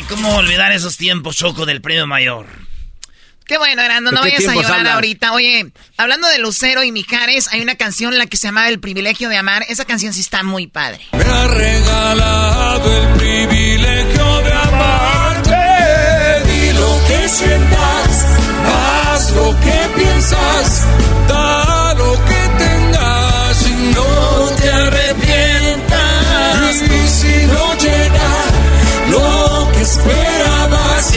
cómo 0.08 0.34
olvidar 0.36 0.72
esos 0.72 0.96
tiempos, 0.96 1.36
Choco, 1.36 1.66
del 1.66 1.80
premio 1.80 2.06
mayor. 2.06 2.46
Qué 3.46 3.56
bueno, 3.56 3.80
Erando, 3.82 4.10
no 4.10 4.22
¿De 4.22 4.30
qué 4.32 4.46
vayas 4.46 4.50
a 4.52 4.54
llorar 4.56 4.78
hablan? 4.80 4.94
ahorita. 4.94 5.32
Oye, 5.32 5.70
hablando 5.96 6.28
de 6.28 6.38
Lucero 6.38 6.84
y 6.84 6.92
Mijares, 6.92 7.48
hay 7.50 7.62
una 7.62 7.76
canción 7.76 8.12
en 8.12 8.18
la 8.18 8.26
que 8.26 8.36
se 8.36 8.48
llama 8.48 8.68
El 8.68 8.78
privilegio 8.78 9.30
de 9.30 9.38
amar. 9.38 9.64
Esa 9.70 9.86
canción 9.86 10.12
sí 10.12 10.20
está 10.20 10.42
muy 10.42 10.66
padre. 10.66 11.00
Me 11.12 11.24
ha 11.24 11.46
regalado 11.46 13.02
el 13.02 13.08
privilegio 13.18 14.42
de 14.42 14.52
amarte. 14.52 15.56
Di 16.44 16.72
lo 16.74 17.00
que 17.08 17.28
sientas, 17.30 18.24
haz 18.66 19.30
lo 19.32 19.60
que 19.60 19.98
piensas, 19.98 20.82
da 21.28 21.47
esperabas, 29.88 31.14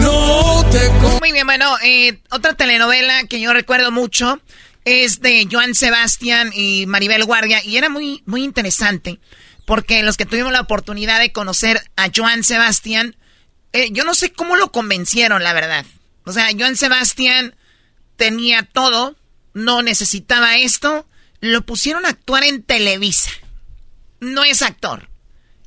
no 0.00 0.64
te 0.70 0.90
Muy 1.20 1.32
bien, 1.32 1.46
bueno, 1.46 1.76
eh, 1.82 2.20
otra 2.30 2.54
telenovela 2.54 3.24
que 3.24 3.40
yo 3.40 3.52
recuerdo 3.52 3.90
mucho 3.90 4.40
es 4.84 5.20
de 5.20 5.48
Joan 5.50 5.74
Sebastián 5.74 6.52
y 6.54 6.86
Maribel 6.86 7.24
Guardia 7.24 7.64
y 7.64 7.76
era 7.76 7.88
muy, 7.88 8.22
muy 8.26 8.44
interesante 8.44 9.18
porque 9.66 10.02
los 10.02 10.16
que 10.16 10.26
tuvimos 10.26 10.52
la 10.52 10.60
oportunidad 10.60 11.18
de 11.18 11.32
conocer 11.32 11.82
a 11.96 12.10
Joan 12.14 12.44
Sebastián, 12.44 13.16
eh, 13.72 13.88
yo 13.90 14.04
no 14.04 14.14
sé 14.14 14.32
cómo 14.32 14.54
lo 14.56 14.70
convencieron, 14.70 15.42
la 15.42 15.52
verdad. 15.52 15.84
O 16.24 16.32
sea, 16.32 16.48
Joan 16.56 16.76
Sebastián 16.76 17.56
tenía 18.16 18.62
todo, 18.62 19.16
no 19.54 19.82
necesitaba 19.82 20.56
esto, 20.56 21.06
lo 21.40 21.62
pusieron 21.62 22.06
a 22.06 22.10
actuar 22.10 22.44
en 22.44 22.62
Televisa. 22.62 23.30
No 24.20 24.44
es 24.44 24.62
actor. 24.62 25.08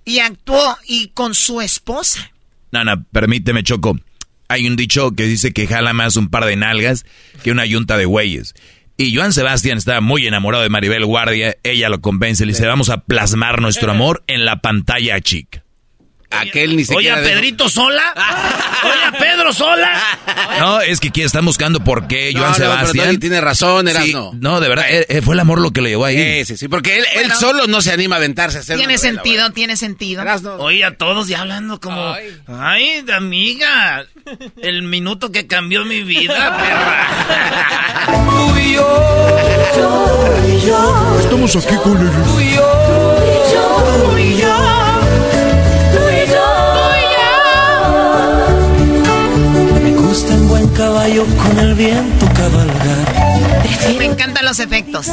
Y 0.05 0.19
actuó 0.19 0.77
y 0.85 1.09
con 1.09 1.35
su 1.35 1.59
esposa. 1.61 2.31
Nana, 2.71 3.03
permíteme, 3.11 3.63
Choco. 3.63 3.97
Hay 4.47 4.67
un 4.67 4.75
dicho 4.75 5.11
que 5.11 5.23
dice 5.23 5.53
que 5.53 5.67
jala 5.67 5.93
más 5.93 6.17
un 6.17 6.29
par 6.29 6.45
de 6.45 6.55
nalgas 6.55 7.05
que 7.43 7.51
una 7.51 7.65
yunta 7.65 7.97
de 7.97 8.05
güeyes. 8.05 8.53
Y 8.97 9.13
Joan 9.13 9.33
Sebastián 9.33 9.77
estaba 9.77 9.99
muy 9.99 10.25
enamorado 10.25 10.63
de 10.63 10.69
Maribel 10.69 11.05
Guardia. 11.05 11.57
Ella 11.63 11.89
lo 11.89 11.99
convence, 11.99 12.45
le 12.45 12.53
dice, 12.53 12.65
vamos 12.65 12.89
a 12.89 13.03
plasmar 13.03 13.61
nuestro 13.61 13.91
amor 13.91 14.23
en 14.27 14.45
la 14.45 14.61
pantalla 14.61 15.19
chica. 15.19 15.64
Aquel 16.29 16.71
ni 16.71 16.83
Oye, 16.83 16.85
siquiera... 16.85 17.19
a 17.19 17.21
Pedrito 17.21 17.69
Sola. 17.69 18.13
Oye, 18.83 19.03
a 19.05 19.11
Pedro 19.11 19.53
Sola. 19.53 20.01
No, 20.59 20.81
es 20.81 20.99
que 20.99 21.09
aquí 21.09 21.21
están 21.21 21.45
buscando 21.45 21.83
por 21.83 22.07
qué 22.07 22.31
No, 22.33 22.39
Joan 22.39 22.51
no, 22.51 22.57
Sebastián... 22.57 23.07
Doggy 23.07 23.17
tiene 23.17 23.41
razón, 23.41 23.87
eras 23.87 24.03
Sí, 24.05 24.13
no. 24.13 24.31
No, 24.33 24.59
de 24.59 24.69
verdad, 24.69 24.85
eh, 24.89 25.05
eh, 25.09 25.21
fue 25.21 25.35
el 25.35 25.39
amor 25.39 25.59
lo 25.59 25.71
que 25.71 25.81
lo 25.81 25.87
llevó 25.87 26.05
ahí. 26.05 26.17
Sí, 26.17 26.53
sí, 26.53 26.57
sí, 26.57 26.67
porque 26.67 26.97
él, 26.97 27.31
solo 27.39 27.67
no 27.67 27.81
se 27.81 27.91
anima 27.91 28.15
a 28.15 28.17
aventarse 28.17 28.57
a 28.57 28.61
hacer 28.61 28.77
Tiene 28.77 28.95
novela, 28.95 29.13
sentido, 29.13 29.51
tiene 29.51 29.77
sentido. 29.77 30.23
Oye, 30.59 30.83
a 30.83 30.97
todos 30.97 31.27
ya 31.27 31.41
hablando 31.41 31.79
como... 31.79 32.15
Ay, 32.47 33.05
amiga. 33.13 34.05
El 34.61 34.83
minuto 34.83 35.31
que 35.31 35.47
cambió 35.47 35.85
mi 35.85 36.03
vida, 36.03 36.57
perra. 36.57 38.25
Tú 38.29 38.57
y 38.57 38.73
yo, 38.73 38.85
Estamos 41.19 41.55
aquí 41.55 41.75
con 41.83 41.97
el... 41.97 42.11
tú 42.23 42.39
y 42.39 42.53
yo, 42.55 42.61
tú 44.11 44.17
y 44.17 44.37
yo, 44.41 44.84
caballo 50.75 51.25
con 51.25 51.59
el 51.59 51.73
viento 51.73 52.25
cabalgar. 52.33 53.97
Me 53.97 54.05
encantan 54.05 54.45
los 54.45 54.59
efectos. 54.59 55.09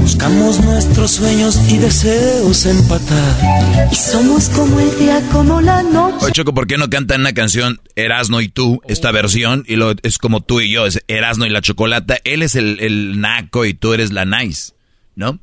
Buscamos 0.00 0.60
nuestros 0.60 1.10
sueños 1.12 1.60
y 1.70 1.78
deseos 1.78 2.66
empatar. 2.66 3.88
Y 3.90 3.94
somos 3.94 4.48
como 4.48 4.80
el 4.80 4.98
día, 4.98 5.22
como 5.32 5.60
la 5.60 5.82
noche. 5.82 6.16
Oye, 6.22 6.32
Choco, 6.32 6.54
¿por 6.54 6.66
qué 6.66 6.76
no 6.78 6.88
cantan 6.90 7.20
una 7.20 7.32
canción 7.32 7.80
Erasno 7.96 8.40
y 8.40 8.48
tú, 8.48 8.80
esta 8.86 9.12
versión? 9.12 9.64
Y 9.66 9.76
lo, 9.76 9.94
es 10.02 10.18
como 10.18 10.40
tú 10.40 10.60
y 10.60 10.70
yo, 10.70 10.86
es 10.86 11.02
Erasno 11.08 11.46
y 11.46 11.50
la 11.50 11.60
chocolata. 11.60 12.18
Él 12.24 12.42
es 12.42 12.54
el, 12.54 12.80
el 12.80 13.20
naco 13.20 13.64
y 13.64 13.74
tú 13.74 13.92
eres 13.92 14.12
la 14.12 14.24
nice, 14.24 14.72
¿no? 15.16 15.38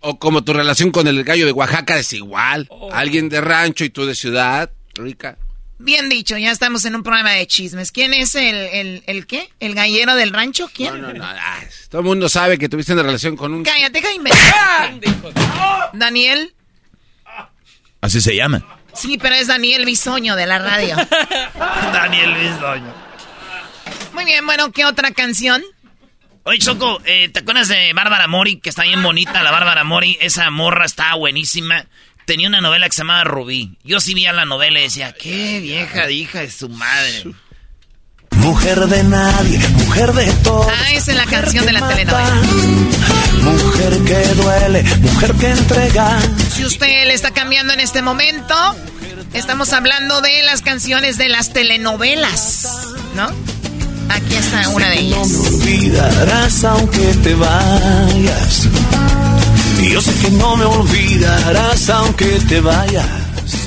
O 0.00 0.18
como 0.18 0.44
tu 0.44 0.52
relación 0.52 0.90
con 0.90 1.08
el 1.08 1.24
gallo 1.24 1.46
de 1.46 1.52
Oaxaca 1.52 1.98
es 1.98 2.12
igual. 2.12 2.68
Alguien 2.92 3.28
de 3.28 3.40
rancho 3.40 3.84
y 3.84 3.90
tú 3.90 4.06
de 4.06 4.14
ciudad, 4.14 4.70
rica. 4.94 5.36
Bien 5.78 6.08
dicho, 6.08 6.38
ya 6.38 6.50
estamos 6.50 6.84
en 6.86 6.94
un 6.94 7.02
programa 7.02 7.32
de 7.32 7.46
chismes. 7.46 7.92
¿Quién 7.92 8.14
es 8.14 8.34
el, 8.34 8.54
el, 8.54 9.02
el 9.06 9.26
qué? 9.26 9.50
¿El 9.60 9.74
gallero 9.74 10.14
del 10.14 10.32
rancho? 10.32 10.70
¿Quién? 10.72 11.00
No, 11.00 11.08
no, 11.08 11.14
no. 11.14 11.24
ah, 11.26 11.60
todo 11.90 12.00
el 12.00 12.06
mundo 12.06 12.28
sabe 12.28 12.56
que 12.58 12.68
tuviste 12.68 12.94
una 12.94 13.02
relación 13.02 13.36
con 13.36 13.52
un... 13.52 13.62
Cállate, 13.62 14.00
de 14.00 14.14
inventar. 14.14 14.94
Daniel. 15.92 16.54
Así 18.00 18.20
se 18.20 18.34
llama. 18.34 18.64
Sí, 18.94 19.18
pero 19.18 19.34
es 19.34 19.48
Daniel 19.48 19.84
Bisoño 19.84 20.34
de 20.36 20.46
la 20.46 20.58
radio. 20.58 20.96
Daniel 21.92 22.34
Bisoño. 22.34 22.94
Muy 24.14 24.24
bien, 24.24 24.46
bueno, 24.46 24.72
¿qué 24.72 24.86
otra 24.86 25.10
canción? 25.10 25.62
Oye, 26.44 26.58
Choco, 26.58 27.02
eh, 27.04 27.28
¿te 27.28 27.40
acuerdas 27.40 27.68
de 27.68 27.92
Bárbara 27.92 28.26
Mori? 28.28 28.60
Que 28.60 28.70
está 28.70 28.84
bien 28.84 29.02
bonita 29.02 29.42
la 29.42 29.50
Bárbara 29.50 29.84
Mori. 29.84 30.16
Esa 30.20 30.48
morra 30.50 30.86
estaba 30.86 31.16
buenísima. 31.16 31.84
Tenía 32.26 32.48
una 32.48 32.60
novela 32.60 32.86
que 32.88 32.92
se 32.92 33.02
llamaba 33.02 33.22
Rubí. 33.22 33.78
Yo 33.84 34.00
sí 34.00 34.12
veía 34.12 34.32
la 34.32 34.44
novela 34.44 34.80
y 34.80 34.82
decía, 34.82 35.12
qué 35.12 35.60
vieja 35.60 36.06
de 36.06 36.12
hija 36.12 36.40
de 36.40 36.50
su 36.50 36.68
madre. 36.68 37.24
Mujer 38.32 38.80
de 38.88 39.04
nadie, 39.04 39.58
mujer 39.68 40.12
de 40.12 40.26
todo. 40.42 40.68
Ah, 40.68 40.92
esa 40.92 41.12
es 41.12 41.16
la 41.16 41.26
canción 41.26 41.64
de 41.64 41.72
la 41.72 41.86
telenovela. 41.86 42.42
Mujer 43.42 43.98
que 44.04 44.34
duele, 44.34 44.82
mujer 45.02 45.34
que 45.34 45.50
entrega. 45.50 46.18
Si 46.52 46.64
usted 46.64 47.06
le 47.06 47.14
está 47.14 47.30
cambiando 47.30 47.72
en 47.72 47.78
este 47.78 48.02
momento, 48.02 48.54
estamos 49.32 49.72
hablando 49.72 50.20
de 50.20 50.42
las 50.42 50.62
canciones 50.62 51.18
de 51.18 51.28
las 51.28 51.52
telenovelas, 51.52 52.66
¿no? 53.14 53.28
Aquí 54.08 54.34
está 54.34 54.68
una 54.70 54.88
de 54.90 54.98
ellas. 54.98 55.28
No 55.28 55.42
me 55.42 55.48
olvidarás 55.48 56.64
aunque 56.64 57.06
te 57.22 57.34
vayas. 57.36 58.68
Y 59.80 59.90
yo 59.90 60.00
sé 60.00 60.12
que 60.22 60.30
no 60.32 60.56
me 60.56 60.64
olvidarás 60.64 61.88
aunque 61.90 62.26
te 62.48 62.60
vayas. 62.60 63.06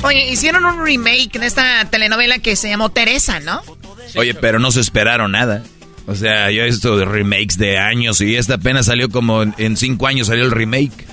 Oye, 0.02 0.30
hicieron 0.30 0.64
un 0.64 0.84
remake 0.84 1.38
de 1.38 1.46
esta 1.46 1.84
telenovela 1.86 2.38
que 2.38 2.56
se 2.56 2.68
llamó 2.68 2.90
Teresa, 2.90 3.40
¿no? 3.40 3.62
Oye, 4.16 4.34
pero 4.34 4.58
no 4.58 4.72
se 4.72 4.80
esperaron 4.80 5.32
nada. 5.32 5.62
O 6.06 6.14
sea, 6.14 6.50
yo 6.50 6.62
he 6.62 6.66
visto 6.66 6.96
de 6.96 7.04
remakes 7.04 7.56
de 7.56 7.78
años 7.78 8.20
y 8.20 8.34
esta 8.36 8.54
apenas 8.54 8.86
salió 8.86 9.08
como 9.08 9.42
en, 9.42 9.76
cinco 9.76 10.06
años 10.08 10.26
salió 10.26 10.44
el 10.44 10.50
remake. 10.50 11.06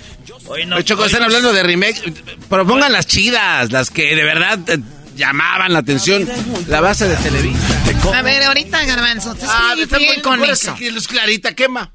Oye, 0.47 0.65
no, 0.65 0.81
Choco, 0.81 1.05
están 1.05 1.23
hablando 1.23 1.53
de 1.53 1.61
remake. 1.61 2.13
Propongan 2.49 2.91
las 2.91 3.05
chidas, 3.05 3.71
las 3.71 3.91
que 3.91 4.15
de 4.15 4.23
verdad 4.23 4.59
eh, 4.67 4.79
llamaban 5.15 5.73
la 5.73 5.79
atención. 5.79 6.27
La 6.67 6.81
base 6.81 7.07
de 7.07 7.15
Televisa. 7.17 7.83
A 8.15 8.21
ver, 8.23 8.43
ahorita, 8.43 8.83
Garbanzo, 8.85 9.35
te 9.35 9.45
Ah, 9.47 9.75
muy 9.75 10.21
con 10.21 10.43
eso. 10.43 10.73
que 10.75 10.89
Luz 10.89 11.07
Clarita 11.07 11.53
quema. 11.53 11.91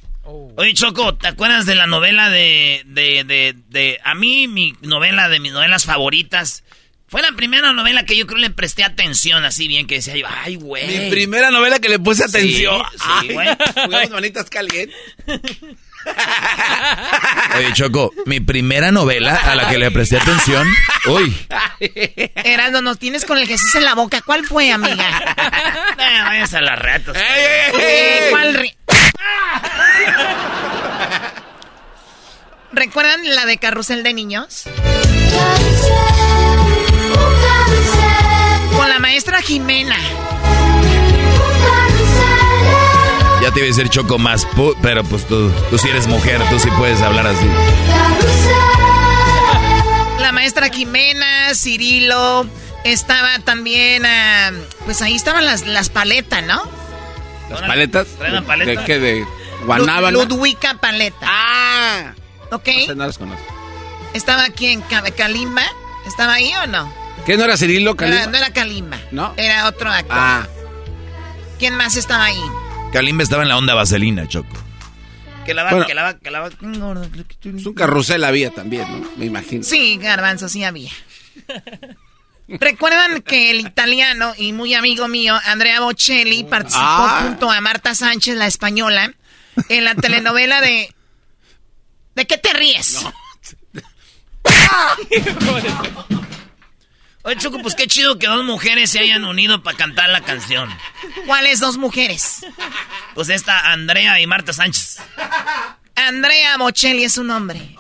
Oye, 0.57 0.75
Choco, 0.75 1.15
¿te 1.17 1.29
acuerdas 1.29 1.67
de 1.67 1.75
la 1.75 1.87
novela 1.87 2.29
de, 2.31 2.83
de, 2.87 3.25
de, 3.25 3.55
de... 3.69 4.01
A 4.05 4.15
mí, 4.15 4.49
mi 4.49 4.75
novela 4.83 5.29
de 5.29 5.41
mis 5.41 5.53
novelas 5.53 5.85
favoritas... 5.85 6.65
Fue 7.09 7.21
la 7.21 7.33
primera 7.33 7.75
novela 7.75 8.07
que 8.07 8.17
yo 8.17 8.27
creo 8.27 8.39
le 8.39 8.49
presté 8.49 8.85
atención 8.85 9.45
así 9.45 9.69
bien, 9.69 9.87
que 9.87 9.97
decía 9.97 10.17
yo, 10.17 10.27
ay, 10.45 10.57
güey. 10.57 10.87
Mi 10.87 11.11
primera 11.11 11.51
novela 11.51 11.79
que 11.79 11.91
le 11.91 11.99
puse 11.99 12.23
Sí, 12.27 12.31
atención. 12.39 12.83
sí, 12.93 12.99
Ay, 13.05 13.29
güey. 13.35 13.49
jugamos 13.85 14.11
manitas 14.13 14.49
calientes. 14.49 14.97
Oye, 17.57 17.73
Choco, 17.75 18.13
mi 18.25 18.41
primera 18.41 18.91
novela 18.93 19.37
a 19.37 19.55
la 19.55 19.69
que 19.69 19.77
le 19.79 19.91
presté 19.91 20.17
atención. 20.17 20.67
Uy, 21.07 21.37
Erasmo, 22.45 22.81
nos 22.83 22.99
tienes 22.99 23.25
con 23.27 23.37
el 23.39 23.47
Jesús 23.47 23.75
en 23.75 23.85
la 23.85 23.95
boca. 23.95 24.23
¿Cuál 24.23 24.45
fue, 24.47 24.73
amiga? 24.73 25.35
Eh, 26.03 26.23
váyanse 26.25 26.57
a 26.57 26.61
las 26.63 26.79
retos. 26.79 27.17
Eh, 27.17 28.27
¿Cuál 28.31 28.55
re- 28.55 28.77
¿Recuerdan 32.73 33.21
la 33.35 33.47
de 33.47 33.59
Carrusel 33.59 34.03
de 34.03 34.15
Niños? 34.15 34.65
Con 38.77 38.89
la 38.89 38.99
maestra 38.99 39.41
Jimena. 39.43 39.97
ya 43.43 43.51
te 43.51 43.59
iba 43.59 43.67
a 43.67 43.71
decir 43.71 43.89
Choco 43.89 44.19
más, 44.19 44.47
pero 44.83 45.03
pues 45.03 45.27
tú, 45.27 45.51
tú 45.69 45.77
sí 45.77 45.89
eres 45.89 46.07
mujer, 46.07 46.41
tú 46.49 46.61
sí 46.61 46.69
puedes 46.79 47.03
hablar 47.03 47.27
así. 47.27 47.47
La 50.21 50.31
maestra 50.33 50.71
Jimena, 50.71 51.53
Cirilo. 51.55 52.47
Estaba 52.85 53.39
también, 53.41 54.07
ah, 54.07 54.51
pues 54.85 55.03
ahí 55.03 55.15
estaban 55.15 55.45
las, 55.45 55.67
las 55.67 55.89
paletas, 55.89 56.43
¿no? 56.45 56.63
Las 57.53 57.63
paletas. 57.63 58.07
¿De 58.19 58.79
qué? 58.87 58.99
¿De 58.99 59.27
Guanábana? 59.67 60.11
Lud- 60.19 60.29
Ludwika 60.29 60.75
Paleta. 60.75 61.27
Ah. 61.29 62.15
¿Ok? 62.51 62.69
No 62.95 63.07
las 63.07 63.19
conozco. 63.19 63.45
¿Estaba 64.15 64.45
aquí 64.45 64.67
en 64.67 64.81
Ca- 64.83 65.03
Kalimba? 65.17 65.63
¿Estaba 66.07 66.35
ahí 66.35 66.53
o 66.63 66.67
no? 66.67 66.93
¿Qué 67.25 67.37
no 67.37 67.45
era 67.45 67.57
Cirilo, 67.57 67.95
No 67.95 68.03
era, 68.05 68.11
Kalimba? 68.17 68.31
no 68.33 68.37
era 68.39 68.53
Kalimba. 68.53 68.99
¿No? 69.13 69.35
Era 69.37 69.69
otro 69.69 69.91
actor. 69.91 70.17
Ah. 70.19 70.47
¿Quién 71.59 71.75
más 71.77 71.97
estaba 71.97 72.25
ahí? 72.25 72.41
Kalimba 72.93 73.23
estaba 73.23 73.43
en 73.43 73.49
la 73.49 73.57
onda 73.57 73.75
vaselina, 73.75 74.27
Choco. 74.29 74.49
Que 75.47 75.55
la 75.55 75.63
va, 75.65 75.71
Bueno. 75.71 75.87
que 75.87 75.95
la 75.95 76.03
va, 76.03 76.19
que 76.19 76.31
la 76.31 76.41
va. 76.41 76.49
Es 76.49 77.67
un 77.67 77.75
carrusel 77.75 78.23
había 78.25 78.51
también, 78.51 79.01
¿no? 79.03 79.09
Me 79.17 79.25
imagino. 79.27 79.63
Sí, 79.65 79.97
garbanzo, 79.99 80.49
sí 80.49 80.63
había. 80.65 80.91
Recuerdan 82.61 83.23
que 83.23 83.51
el 83.51 83.61
italiano 83.61 84.33
y 84.37 84.53
muy 84.53 84.75
amigo 84.75 85.09
mío, 85.09 85.39
Andrea 85.45 85.81
Bocelli, 85.81 86.45
participó 86.45 86.83
Ah. 86.85 87.21
junto 87.25 87.51
a 87.51 87.61
Marta 87.61 87.95
Sánchez, 87.95 88.37
la 88.37 88.47
española, 88.47 89.13
en 89.69 89.85
la 89.85 89.95
telenovela 89.95 90.61
de... 90.61 90.95
¿De 92.15 92.27
qué 92.27 92.37
te 92.39 92.53
ríes? 92.53 92.99
Oye, 97.25 97.37
Choco, 97.37 97.59
pues 97.63 97.75
qué 97.77 97.87
chido 97.87 98.19
que 98.19 98.27
dos 98.27 98.45
mujeres 98.45 98.91
se 98.91 98.99
hayan 98.99 99.25
unido 99.25 99.63
para 99.63 99.77
cantar 99.77 100.09
la 100.09 100.23
canción. 100.23 100.69
¿Cuáles 101.27 101.61
dos 101.61 101.77
mujeres? 101.79 102.45
Pues 103.15 103.29
esta 103.29 103.71
Andrea 103.73 104.21
y 104.21 104.27
Marta 104.27 104.53
Sánchez. 104.53 104.99
Andrea 105.95 106.57
Bocelli 106.57 107.05
es 107.05 107.13
su 107.13 107.23
nombre. 107.23 107.77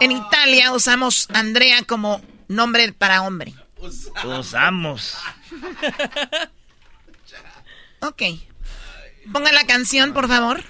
En 0.00 0.12
Italia 0.12 0.72
usamos 0.72 1.28
Andrea 1.34 1.82
como 1.86 2.22
nombre 2.48 2.92
para 2.94 3.20
hombre. 3.22 3.52
Usamos. 4.24 5.16
Ok. 8.02 8.22
Pongan 9.30 9.54
la 9.54 9.64
canción, 9.66 10.14
por 10.14 10.26
favor. 10.26 10.62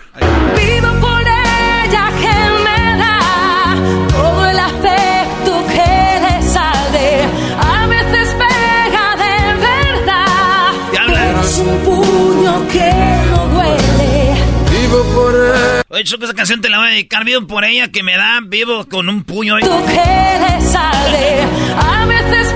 Vivo 0.56 1.00
por 1.00 1.20
ella 1.20 2.10
que 2.20 2.34
me 2.64 2.98
da 2.98 3.76
todo 4.08 4.46
el 4.50 4.58
afecto 4.58 5.64
que 5.68 6.20
le 6.24 6.42
sale. 6.42 7.24
A 7.56 7.86
veces 7.86 8.34
pega 8.34 9.16
de 9.16 9.54
verdad, 9.60 10.72
pero 11.06 11.40
es 11.40 11.58
un 11.58 11.78
puño 11.84 12.68
que 12.68 12.92
no 13.30 13.46
duele. 13.46 14.34
Vivo 14.72 15.04
por 15.14 15.32
él. 15.34 15.82
Oye, 15.88 16.02
Choco, 16.04 16.24
esa 16.24 16.34
canción 16.34 16.60
te 16.60 16.68
la 16.68 16.78
voy 16.78 16.88
a 16.88 16.90
dedicar. 16.90 17.24
Vivo 17.24 17.46
por 17.46 17.64
ella 17.64 17.92
que 17.92 18.02
me 18.02 18.16
da 18.16 18.40
vivo 18.42 18.88
con 18.88 19.08
un 19.08 19.22
puño. 19.22 19.56
Tú 19.60 19.86
que 19.86 19.92
le 19.94 20.60
sale, 20.66 21.42
a 21.76 22.06
veces 22.06 22.49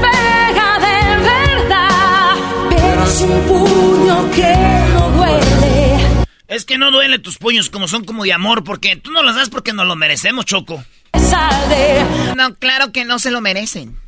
un 3.21 3.41
puño 3.47 4.31
que 4.33 4.55
no 4.95 5.11
duele. 5.11 6.25
Es 6.49 6.65
que 6.65 6.79
no 6.79 6.91
duele 6.91 7.19
tus 7.19 7.39
puños 7.39 7.71
como 7.71 7.89
son 7.89 8.05
como 8.05 8.25
de 8.25 8.33
amor, 8.33 8.65
porque 8.65 8.97
tú 8.97 9.11
no 9.11 9.23
los 9.23 9.35
das 9.37 9.49
porque 9.51 9.73
nos 9.73 9.87
lo 9.87 9.97
merecemos, 9.97 10.45
Choco. 10.45 10.85
Sale. 11.19 12.05
No, 12.37 12.55
claro 12.57 12.93
que 12.93 13.05
no 13.05 13.19
se 13.19 13.31
lo 13.31 13.41
merecen. 13.41 13.99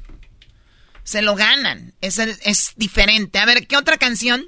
Se 1.05 1.23
lo 1.23 1.35
ganan. 1.37 1.95
Es, 2.01 2.19
es 2.19 2.73
diferente. 2.77 3.39
A 3.39 3.47
ver, 3.47 3.67
¿qué 3.67 3.77
otra 3.77 3.97
canción? 3.97 4.47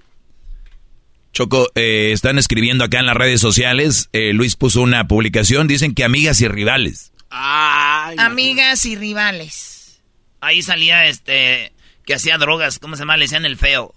Choco, 1.32 1.70
eh, 1.74 2.10
están 2.12 2.38
escribiendo 2.38 2.84
acá 2.84 2.98
en 3.00 3.06
las 3.06 3.16
redes 3.16 3.40
sociales. 3.40 4.08
eh, 4.12 4.32
Luis 4.32 4.56
puso 4.56 4.80
una 4.80 5.06
publicación. 5.06 5.68
Dicen 5.68 5.94
que 5.94 6.04
amigas 6.04 6.40
y 6.40 6.48
rivales. 6.48 7.12
Ay, 7.30 8.16
Amigas 8.18 8.84
y 8.86 8.96
rivales. 8.96 10.00
Ahí 10.40 10.62
salía 10.62 11.06
este 11.06 11.72
que 12.06 12.14
hacía 12.14 12.38
drogas, 12.38 12.78
¿cómo 12.78 12.96
se 12.96 13.00
llama? 13.02 13.18
Le 13.18 13.24
decían 13.26 13.44
el 13.44 13.58
feo. 13.58 13.94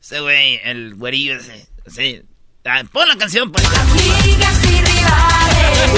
Ese 0.00 0.20
güey, 0.20 0.60
el 0.64 0.94
güerillo 0.94 1.36
ese. 1.36 1.66
Sí. 1.86 2.22
Ah, 2.64 2.82
pon 2.92 3.08
la 3.08 3.16
canción, 3.16 3.50
pues. 3.50 3.64
Amigas 3.66 4.64
y 4.64 4.68
rivales, 4.68 5.92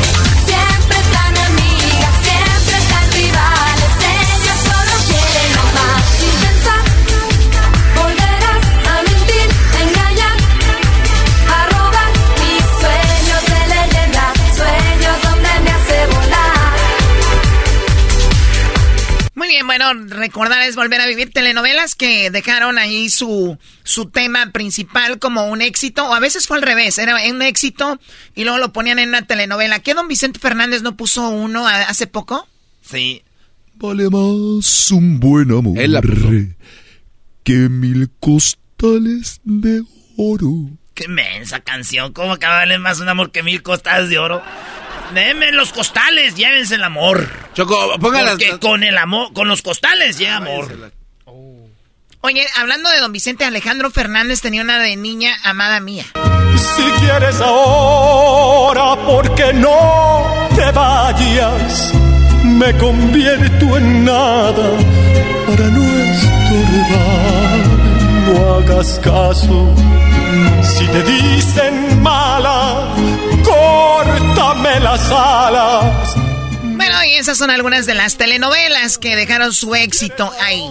Bien, 19.54 19.68
bueno, 19.68 19.94
recordar 19.94 20.62
es 20.64 20.76
volver 20.76 21.00
a 21.02 21.06
vivir 21.06 21.32
telenovelas 21.32 21.96
que 21.96 22.30
dejaron 22.32 22.78
ahí 22.78 23.10
su, 23.10 23.58
su 23.84 24.10
tema 24.10 24.52
principal 24.52 25.20
como 25.20 25.46
un 25.48 25.62
éxito, 25.62 26.06
o 26.08 26.14
a 26.14 26.20
veces 26.20 26.48
fue 26.48 26.58
al 26.58 26.64
revés, 26.64 26.98
era 26.98 27.16
un 27.30 27.42
éxito 27.42 28.00
y 28.36 28.44
luego 28.44 28.58
lo 28.60 28.74
ponían 28.74 29.00
en 29.00 29.10
una 29.10 29.28
telenovela. 29.28 29.80
¿Qué 29.80 29.94
don 29.94 30.08
Vicente 30.08 30.40
Fernández 30.40 30.82
no 30.82 30.98
puso 30.98 31.30
uno 31.30 31.68
a- 31.68 31.84
hace 31.84 32.08
poco? 32.08 32.48
Sí. 32.82 33.24
Vale 33.76 34.10
más 34.10 34.92
un 34.92 35.20
buen 35.20 35.52
amor 35.52 35.78
Él 35.80 35.94
la 35.94 36.02
puso. 36.02 36.30
que 37.44 37.54
mil 37.70 38.10
costales 38.20 39.42
de 39.44 39.84
oro. 40.18 40.70
Qué 40.94 41.08
mensa 41.08 41.60
canción. 41.60 42.14
¿Cómo 42.14 42.38
que 42.38 42.46
vale 42.46 42.78
más 42.78 43.00
un 43.00 43.10
amor 43.10 43.32
que 43.32 43.42
mil 43.44 43.62
costas 43.64 44.10
de 44.10 44.20
oro? 44.20 44.42
Denme 45.14 45.52
los 45.52 45.72
costales, 45.72 46.36
llévense 46.36 46.76
el 46.76 46.84
amor. 46.84 47.30
Choco, 47.54 47.98
póngala. 48.00 48.32
Porque 48.32 48.60
con 48.60 48.84
el 48.84 48.98
amor, 48.98 49.32
con 49.34 49.48
los 49.48 49.62
costales 49.62 50.18
llega 50.18 50.38
amor. 50.38 50.92
Oye, 52.22 52.48
hablando 52.58 52.90
de 52.90 53.00
don 53.00 53.12
Vicente 53.12 53.44
Alejandro 53.44 53.92
Fernández, 53.92 54.42
tenía 54.42 54.62
una 54.62 54.80
de 54.80 54.96
niña 54.96 55.36
amada 55.44 55.80
mía. 55.80 56.06
Si 56.56 56.84
quieres 57.02 57.40
ahora, 57.42 58.96
¿por 59.06 59.36
qué 59.36 59.54
no 59.54 60.48
te 60.56 60.72
vayas? 60.72 61.94
Me 62.44 62.76
convierto 62.78 63.78
en 63.78 64.06
nada 64.06 64.70
para 65.48 65.68
no 65.68 65.84
estorbar. 66.12 67.58
No 68.26 68.54
hagas 68.56 69.00
caso 69.00 69.76
si 70.64 70.86
te 70.88 71.04
dicen 71.04 72.02
mala, 72.02 72.63
las 74.80 75.10
alas. 75.12 76.16
Bueno, 76.64 77.04
y 77.06 77.14
esas 77.14 77.38
son 77.38 77.50
algunas 77.50 77.86
de 77.86 77.94
las 77.94 78.18
telenovelas 78.18 78.98
que 78.98 79.16
dejaron 79.16 79.54
su 79.54 79.76
éxito 79.76 80.32
ahí. 80.42 80.64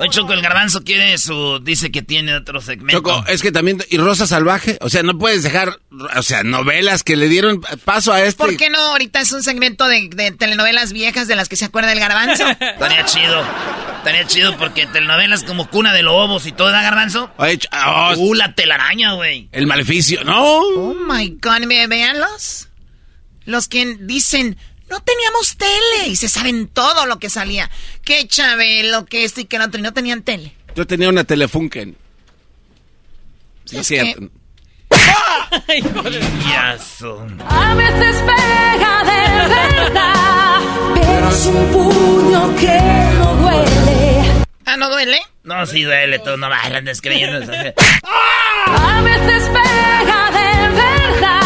Oye, 0.00 0.10
Choco, 0.10 0.32
el 0.32 0.42
garbanzo 0.42 0.84
quiere 0.84 1.18
su... 1.18 1.58
Dice 1.60 1.90
que 1.90 2.02
tiene 2.02 2.36
otro 2.36 2.60
segmento. 2.60 2.98
Choco, 2.98 3.24
es 3.26 3.42
que 3.42 3.50
también... 3.50 3.82
¿Y 3.90 3.98
Rosa 3.98 4.28
Salvaje? 4.28 4.78
O 4.80 4.88
sea, 4.88 5.02
no 5.02 5.18
puedes 5.18 5.42
dejar... 5.42 5.80
O 6.16 6.22
sea, 6.22 6.44
novelas 6.44 7.02
que 7.02 7.16
le 7.16 7.28
dieron 7.28 7.60
paso 7.84 8.12
a 8.12 8.22
este... 8.22 8.36
¿Por 8.44 8.56
qué 8.56 8.70
no? 8.70 8.78
Ahorita 8.78 9.20
es 9.20 9.32
un 9.32 9.42
segmento 9.42 9.88
de, 9.88 10.08
de 10.14 10.30
telenovelas 10.30 10.92
viejas 10.92 11.26
de 11.26 11.34
las 11.34 11.48
que 11.48 11.56
se 11.56 11.64
acuerda 11.64 11.90
el 11.92 11.98
garbanzo. 11.98 12.48
Estaría 12.60 13.04
chido. 13.06 13.42
Estaría 13.98 14.24
chido 14.28 14.56
porque 14.56 14.86
telenovelas 14.86 15.42
como 15.42 15.68
Cuna 15.68 15.92
de 15.92 16.02
Lobos 16.02 16.46
y 16.46 16.52
todo, 16.52 16.70
¿da, 16.70 16.80
garbanzo? 16.82 17.32
Oye, 17.36 17.58
oh, 17.84 18.14
Uh, 18.16 18.34
la 18.34 18.54
telaraña, 18.54 19.14
güey. 19.14 19.48
el 19.50 19.66
maleficio, 19.66 20.22
¿no? 20.22 20.40
Oh 20.60 20.94
my 20.94 21.30
God, 21.42 21.66
ve- 21.66 21.88
véanlos. 21.88 22.67
Los 23.48 23.66
que 23.66 23.96
dicen, 24.00 24.58
no 24.90 25.00
teníamos 25.00 25.56
tele 25.56 26.08
y 26.08 26.16
se 26.16 26.28
saben 26.28 26.68
todo 26.68 27.06
lo 27.06 27.18
que 27.18 27.30
salía. 27.30 27.70
Que 28.04 28.28
Chabelo, 28.28 29.06
que 29.06 29.24
esto 29.24 29.40
y 29.40 29.46
que 29.46 29.56
lo 29.58 29.64
otro, 29.64 29.80
y 29.80 29.82
no 29.82 29.94
tenían 29.94 30.20
tele. 30.22 30.54
Yo 30.76 30.86
tenía 30.86 31.08
una 31.08 31.24
Telefunken. 31.24 31.96
Sí, 33.64 33.76
es 33.76 33.80
Es 33.80 33.86
cierto. 33.86 34.28
Yazo. 36.50 37.26
A 37.48 37.74
veces 37.74 38.16
pega 38.16 39.02
de 39.04 39.48
verdad, 39.48 40.60
pero 40.94 41.28
es 41.30 41.46
un 41.46 41.72
puño 41.72 42.56
que 42.56 42.78
no 43.18 43.34
duele. 43.36 44.22
Ah, 44.66 44.76
¿no 44.76 44.90
duele? 44.90 45.22
No, 45.44 45.64
sí 45.64 45.84
duele, 45.84 46.18
tú 46.18 46.36
no 46.36 46.50
vas 46.50 46.66
andes 46.66 47.00
creyendo. 47.00 47.38
A 48.66 49.00
veces 49.00 49.48
pega 49.48 50.30
de 50.32 50.68
verdad, 50.68 51.37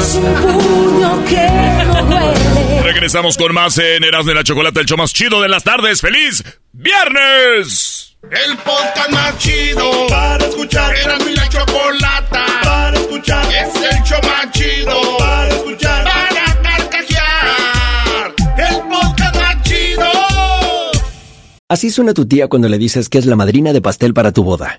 es 0.00 0.14
un 0.14 0.34
puño 0.34 1.24
que 1.26 1.84
no 1.86 2.02
duele. 2.04 2.82
Regresamos 2.82 3.36
con 3.36 3.52
más 3.54 3.78
en 3.78 4.04
Eras 4.04 4.26
de 4.26 4.34
la 4.34 4.44
Chocolate, 4.44 4.80
el 4.80 4.86
show 4.86 4.96
más 4.96 5.12
chido 5.12 5.40
de 5.40 5.48
las 5.48 5.64
tardes. 5.64 6.00
¡Feliz 6.00 6.42
viernes! 6.72 8.16
El 8.30 8.56
podcast 8.58 9.10
más 9.10 9.38
chido 9.38 10.06
para 10.08 10.44
escuchar. 10.44 10.94
Era 10.94 11.18
mi 11.18 11.34
la 11.34 11.48
chocolata 11.48 12.46
para 12.62 12.98
escuchar. 12.98 13.46
Es 13.46 13.74
el 13.74 14.02
show 14.02 14.20
más 14.22 14.50
chido 14.52 15.18
para 15.18 15.48
escuchar. 15.48 16.04
Para 16.04 16.62
carcajear. 16.62 18.34
El 18.58 18.76
podcast 18.88 19.36
más 19.36 19.62
chido. 19.62 20.10
Así 21.68 21.90
suena 21.90 22.12
tu 22.12 22.26
tía 22.26 22.48
cuando 22.48 22.68
le 22.68 22.78
dices 22.78 23.08
que 23.08 23.18
es 23.18 23.26
la 23.26 23.36
madrina 23.36 23.72
de 23.72 23.80
pastel 23.80 24.12
para 24.12 24.32
tu 24.32 24.44
boda. 24.44 24.78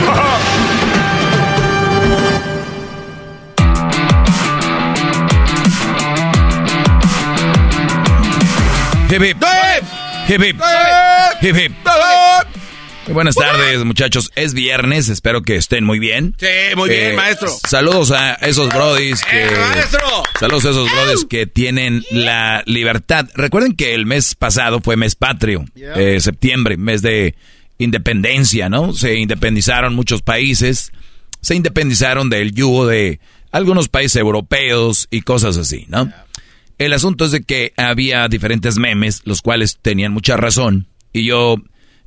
Hip, 9.11 9.21
hip. 9.21 9.37
Hip, 10.29 10.41
hip. 10.41 10.61
Hip, 11.41 11.55
hip. 11.57 11.71
Muy 13.07 13.13
buenas 13.13 13.35
tardes, 13.35 13.83
muchachos. 13.83 14.31
Es 14.35 14.53
viernes, 14.53 15.09
espero 15.09 15.41
que 15.41 15.57
estén 15.57 15.83
muy 15.83 15.99
bien. 15.99 16.33
Sí, 16.39 16.47
muy 16.77 16.89
bien, 16.89 17.11
Eh, 17.11 17.15
maestro. 17.15 17.49
Saludos 17.67 18.11
a 18.11 18.35
esos 18.35 18.69
brodis 18.73 19.21
que... 19.23 19.47
¡Eh, 19.47 19.49
maestro! 19.51 19.99
Saludos 20.39 20.65
a 20.65 20.69
esos 20.69 20.89
brodis 20.91 21.25
que 21.25 21.45
tienen 21.45 22.05
la 22.11 22.63
libertad. 22.65 23.27
Recuerden 23.35 23.75
que 23.75 23.95
el 23.95 24.05
mes 24.05 24.35
pasado 24.35 24.79
fue 24.81 24.95
mes 24.95 25.15
patrio, 25.15 25.65
Yeah. 25.75 25.93
eh, 25.99 26.21
septiembre, 26.21 26.77
mes 26.77 27.01
de 27.01 27.35
independencia, 27.79 28.69
¿no? 28.69 28.93
Se 28.93 29.15
independizaron 29.15 29.93
muchos 29.93 30.21
países, 30.21 30.91
se 31.41 31.55
independizaron 31.55 32.29
del 32.29 32.53
yugo 32.53 32.87
de 32.87 33.19
algunos 33.51 33.89
países 33.89 34.15
europeos 34.17 35.07
y 35.11 35.21
cosas 35.21 35.57
así, 35.57 35.85
¿no? 35.89 36.13
El 36.81 36.93
asunto 36.93 37.25
es 37.25 37.31
de 37.31 37.43
que 37.43 37.73
había 37.77 38.27
diferentes 38.27 38.79
memes, 38.79 39.21
los 39.25 39.43
cuales 39.43 39.77
tenían 39.79 40.13
mucha 40.13 40.35
razón, 40.35 40.87
y 41.13 41.25
yo, 41.25 41.57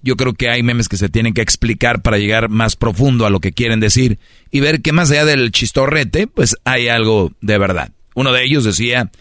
yo 0.03 0.17
creo 0.17 0.35
que 0.35 0.49
hay 0.49 0.65
memes 0.65 0.89
que 0.89 0.97
se 0.97 1.09
tienen 1.09 1.33
que 1.33 1.43
explicar 1.43 2.03
para 2.03 2.19
llegar 2.19 2.49
más 2.49 2.75
profundo 2.75 3.25
a 3.25 3.31
lo 3.31 3.39
que 3.39 3.53
quieren 3.53 3.79
decir 3.79 4.19
y 4.51 4.59
ver 4.59 4.83
que 4.83 4.91
más 4.91 5.13
allá 5.13 5.27
del 5.27 5.53
chistorrete, 5.53 6.27
pues 6.27 6.57
hay 6.65 6.89
algo 6.89 7.31
de 7.41 7.57
verdad. 7.57 7.93
Uno 8.17 8.33
de 8.33 8.43
ellos 8.43 8.65
decía, 8.65 9.13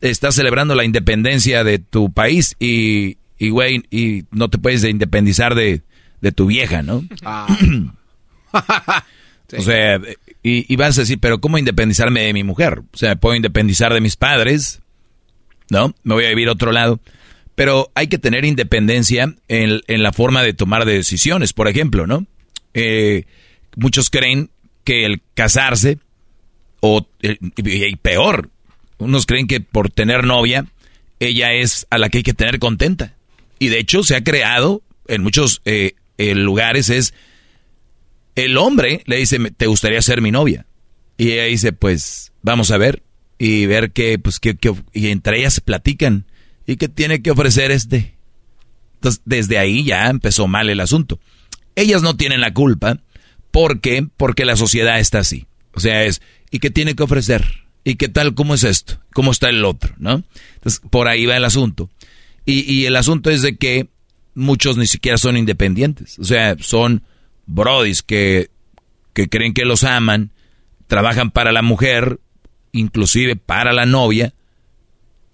estás 0.00 0.36
celebrando 0.36 0.76
la 0.76 0.84
independencia 0.84 1.64
de 1.64 1.80
tu 1.80 2.12
país 2.12 2.54
y, 2.60 3.16
y 3.38 3.48
güey, 3.50 3.82
y 3.90 4.26
no 4.30 4.50
te 4.50 4.58
puedes 4.58 4.84
independizar 4.84 5.56
de, 5.56 5.82
de 6.20 6.30
tu 6.30 6.46
vieja, 6.46 6.84
¿no? 6.84 7.02
O 9.54 9.60
sea, 9.60 10.00
y, 10.42 10.72
y 10.72 10.76
vas 10.76 10.96
a 10.96 11.02
decir, 11.02 11.18
pero 11.20 11.38
¿cómo 11.38 11.58
independizarme 11.58 12.22
de 12.22 12.32
mi 12.32 12.42
mujer? 12.42 12.78
O 12.90 12.96
sea, 12.96 13.16
puedo 13.16 13.36
independizar 13.36 13.92
de 13.92 14.00
mis 14.00 14.16
padres, 14.16 14.81
¿no? 15.70 15.94
Me 16.02 16.14
voy 16.14 16.24
a 16.24 16.30
vivir 16.30 16.48
a 16.48 16.52
otro 16.52 16.72
lado. 16.72 17.00
Pero 17.54 17.90
hay 17.94 18.06
que 18.06 18.18
tener 18.18 18.44
independencia 18.44 19.34
en, 19.48 19.80
en 19.86 20.02
la 20.02 20.12
forma 20.12 20.42
de 20.42 20.54
tomar 20.54 20.84
decisiones, 20.84 21.52
por 21.52 21.68
ejemplo, 21.68 22.06
¿no? 22.06 22.26
Eh, 22.74 23.24
muchos 23.76 24.10
creen 24.10 24.50
que 24.84 25.04
el 25.04 25.22
casarse, 25.34 25.98
o 26.80 27.06
eh, 27.22 27.38
y, 27.56 27.96
peor, 27.96 28.50
unos 28.98 29.26
creen 29.26 29.46
que 29.46 29.60
por 29.60 29.90
tener 29.90 30.24
novia, 30.24 30.66
ella 31.20 31.52
es 31.52 31.86
a 31.90 31.98
la 31.98 32.08
que 32.08 32.18
hay 32.18 32.24
que 32.24 32.34
tener 32.34 32.58
contenta. 32.58 33.14
Y 33.58 33.68
de 33.68 33.78
hecho 33.78 34.02
se 34.02 34.16
ha 34.16 34.24
creado 34.24 34.82
en 35.08 35.22
muchos 35.22 35.60
eh, 35.64 35.92
eh, 36.18 36.34
lugares 36.34 36.90
es 36.90 37.14
el 38.34 38.56
hombre 38.56 39.02
le 39.06 39.16
dice, 39.16 39.38
¿te 39.56 39.66
gustaría 39.66 40.00
ser 40.02 40.20
mi 40.20 40.30
novia? 40.30 40.66
Y 41.18 41.32
ella 41.32 41.44
dice, 41.44 41.72
pues 41.72 42.32
vamos 42.42 42.70
a 42.70 42.78
ver 42.78 43.02
y 43.44 43.66
ver 43.66 43.90
qué, 43.90 44.20
pues 44.20 44.38
qué, 44.38 44.54
qué- 44.54 44.72
y 44.92 45.08
entre 45.08 45.40
ellas 45.40 45.60
platican 45.60 46.26
y 46.64 46.76
qué 46.76 46.88
tiene 46.88 47.22
que 47.22 47.32
ofrecer 47.32 47.72
este. 47.72 48.14
Entonces, 48.94 49.20
desde 49.24 49.58
ahí 49.58 49.82
ya 49.82 50.08
empezó 50.10 50.46
mal 50.46 50.70
el 50.70 50.78
asunto. 50.78 51.18
Ellas 51.74 52.02
no 52.02 52.16
tienen 52.16 52.40
la 52.40 52.54
culpa. 52.54 53.00
¿Por 53.50 53.80
qué? 53.80 54.06
Porque 54.16 54.44
la 54.44 54.54
sociedad 54.54 55.00
está 55.00 55.18
así. 55.18 55.46
O 55.74 55.80
sea, 55.80 56.04
es, 56.04 56.22
¿y 56.52 56.60
qué 56.60 56.70
tiene 56.70 56.94
que 56.94 57.02
ofrecer? 57.02 57.44
¿Y 57.82 57.96
qué 57.96 58.08
tal? 58.08 58.34
¿Cómo 58.34 58.54
es 58.54 58.62
esto? 58.62 59.00
¿Cómo 59.12 59.32
está 59.32 59.48
el 59.48 59.64
otro? 59.64 59.92
¿No? 59.98 60.22
Entonces, 60.54 60.80
por 60.88 61.08
ahí 61.08 61.26
va 61.26 61.36
el 61.36 61.44
asunto. 61.44 61.90
Y, 62.46 62.60
y 62.72 62.86
el 62.86 62.94
asunto 62.94 63.28
es 63.30 63.42
de 63.42 63.56
que 63.56 63.88
muchos 64.34 64.76
ni 64.76 64.86
siquiera 64.86 65.18
son 65.18 65.36
independientes. 65.36 66.16
O 66.20 66.24
sea, 66.24 66.54
son 66.60 67.02
brodis 67.46 68.02
que, 68.02 68.50
que 69.14 69.28
creen 69.28 69.52
que 69.52 69.64
los 69.64 69.82
aman, 69.82 70.30
trabajan 70.86 71.32
para 71.32 71.50
la 71.50 71.62
mujer, 71.62 72.20
inclusive 72.72 73.36
para 73.36 73.72
la 73.72 73.86
novia, 73.86 74.34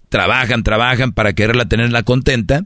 trabajan, 0.09 0.63
trabajan 0.63 1.13
para 1.13 1.33
quererla 1.33 1.67
tenerla 1.67 2.03
contenta 2.03 2.65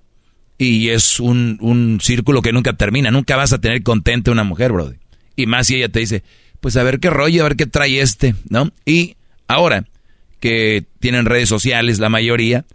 y 0.58 0.90
es 0.90 1.20
un, 1.20 1.58
un 1.62 2.00
círculo 2.02 2.42
que 2.42 2.52
nunca 2.52 2.74
termina. 2.74 3.12
Nunca 3.12 3.36
vas 3.36 3.54
a 3.54 3.62
tener 3.62 3.84
contenta 3.84 4.32
una 4.32 4.44
mujer, 4.44 4.72
brody. 4.72 4.98
Y 5.36 5.46
más 5.46 5.68
si 5.68 5.76
ella 5.76 5.90
te 5.90 6.00
dice, 6.00 6.24
pues 6.60 6.78
a 6.78 6.84
ver 6.84 7.00
qué 7.00 7.10
rollo, 7.10 7.42
a 7.42 7.50
ver 7.50 7.56
qué 7.56 7.66
trae 7.66 8.02
este, 8.02 8.36
¿no? 8.50 8.72
Y 8.86 9.16
ahora 9.48 9.86
que 10.40 10.86
tienen 11.00 11.26
redes 11.26 11.50
sociales, 11.50 12.00
la 12.00 12.10
mayoría, 12.10 12.66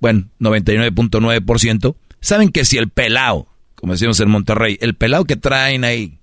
bueno, 0.00 0.28
99.9%, 0.40 1.94
saben 2.20 2.50
que 2.50 2.64
si 2.64 2.76
el 2.76 2.88
pelao, 2.88 3.48
como 3.74 3.92
decimos 3.92 4.20
en 4.20 4.30
Monterrey, 4.30 4.78
el 4.80 4.94
pelao 4.94 5.24
que 5.24 5.36
traen 5.36 5.84
ahí 5.84 6.18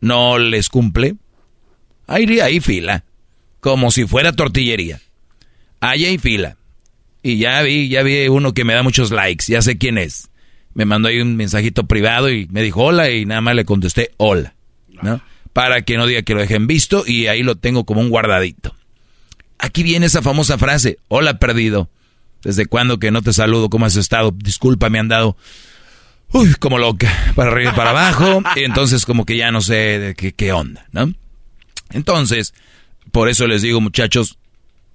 no 0.00 0.38
les 0.38 0.68
cumple, 0.68 1.16
ahí 2.06 2.38
hay 2.40 2.60
fila, 2.60 3.04
como 3.64 3.90
si 3.90 4.06
fuera 4.06 4.32
tortillería. 4.32 5.00
Ahí 5.80 6.04
hay 6.04 6.18
fila. 6.18 6.58
Y 7.22 7.38
ya 7.38 7.62
vi, 7.62 7.88
ya 7.88 8.02
vi 8.02 8.28
uno 8.28 8.52
que 8.52 8.62
me 8.62 8.74
da 8.74 8.82
muchos 8.82 9.10
likes, 9.10 9.46
ya 9.48 9.62
sé 9.62 9.78
quién 9.78 9.96
es. 9.96 10.28
Me 10.74 10.84
mandó 10.84 11.08
ahí 11.08 11.18
un 11.22 11.36
mensajito 11.36 11.86
privado 11.86 12.30
y 12.30 12.46
me 12.50 12.60
dijo 12.60 12.82
hola 12.82 13.08
y 13.08 13.24
nada 13.24 13.40
más 13.40 13.54
le 13.54 13.64
contesté 13.64 14.10
hola, 14.18 14.54
¿no? 15.00 15.22
Para 15.54 15.80
que 15.80 15.96
no 15.96 16.06
diga 16.06 16.20
que 16.20 16.34
lo 16.34 16.42
dejen 16.42 16.66
visto 16.66 17.04
y 17.06 17.26
ahí 17.28 17.42
lo 17.42 17.54
tengo 17.54 17.86
como 17.86 18.02
un 18.02 18.10
guardadito. 18.10 18.76
Aquí 19.58 19.82
viene 19.82 20.04
esa 20.04 20.20
famosa 20.20 20.58
frase, 20.58 20.98
hola 21.08 21.38
perdido. 21.38 21.88
¿Desde 22.42 22.66
cuándo 22.66 22.98
que 22.98 23.10
no 23.10 23.22
te 23.22 23.32
saludo? 23.32 23.70
¿Cómo 23.70 23.86
has 23.86 23.96
estado? 23.96 24.30
Disculpa, 24.30 24.90
me 24.90 24.98
han 24.98 25.08
dado, 25.08 25.38
uy, 26.32 26.52
como 26.56 26.76
loca, 26.76 27.10
para 27.34 27.50
arriba 27.50 27.72
y 27.72 27.76
para 27.76 27.90
abajo. 27.90 28.42
Y 28.56 28.64
entonces 28.64 29.06
como 29.06 29.24
que 29.24 29.38
ya 29.38 29.50
no 29.50 29.62
sé 29.62 29.98
de 29.98 30.14
qué, 30.14 30.32
qué 30.32 30.52
onda, 30.52 30.84
¿no? 30.92 31.14
Entonces, 31.94 32.52
por 33.12 33.28
eso 33.28 33.46
les 33.46 33.62
digo, 33.62 33.80
muchachos, 33.80 34.38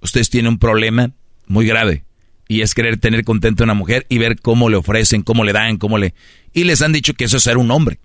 ustedes 0.00 0.30
tienen 0.30 0.52
un 0.52 0.58
problema 0.58 1.10
muy 1.46 1.66
grave. 1.66 2.04
Y 2.48 2.62
es 2.62 2.74
querer 2.74 2.96
tener 2.96 3.24
contento 3.24 3.62
a 3.62 3.66
una 3.66 3.74
mujer 3.74 4.06
y 4.08 4.18
ver 4.18 4.40
cómo 4.40 4.68
le 4.68 4.76
ofrecen, 4.76 5.22
cómo 5.22 5.44
le 5.44 5.52
dan, 5.52 5.76
cómo 5.78 5.98
le... 5.98 6.14
Y 6.52 6.64
les 6.64 6.82
han 6.82 6.92
dicho 6.92 7.14
que 7.14 7.24
eso 7.24 7.36
es 7.36 7.44
ser 7.44 7.58
un 7.58 7.70
hombre. 7.70 8.00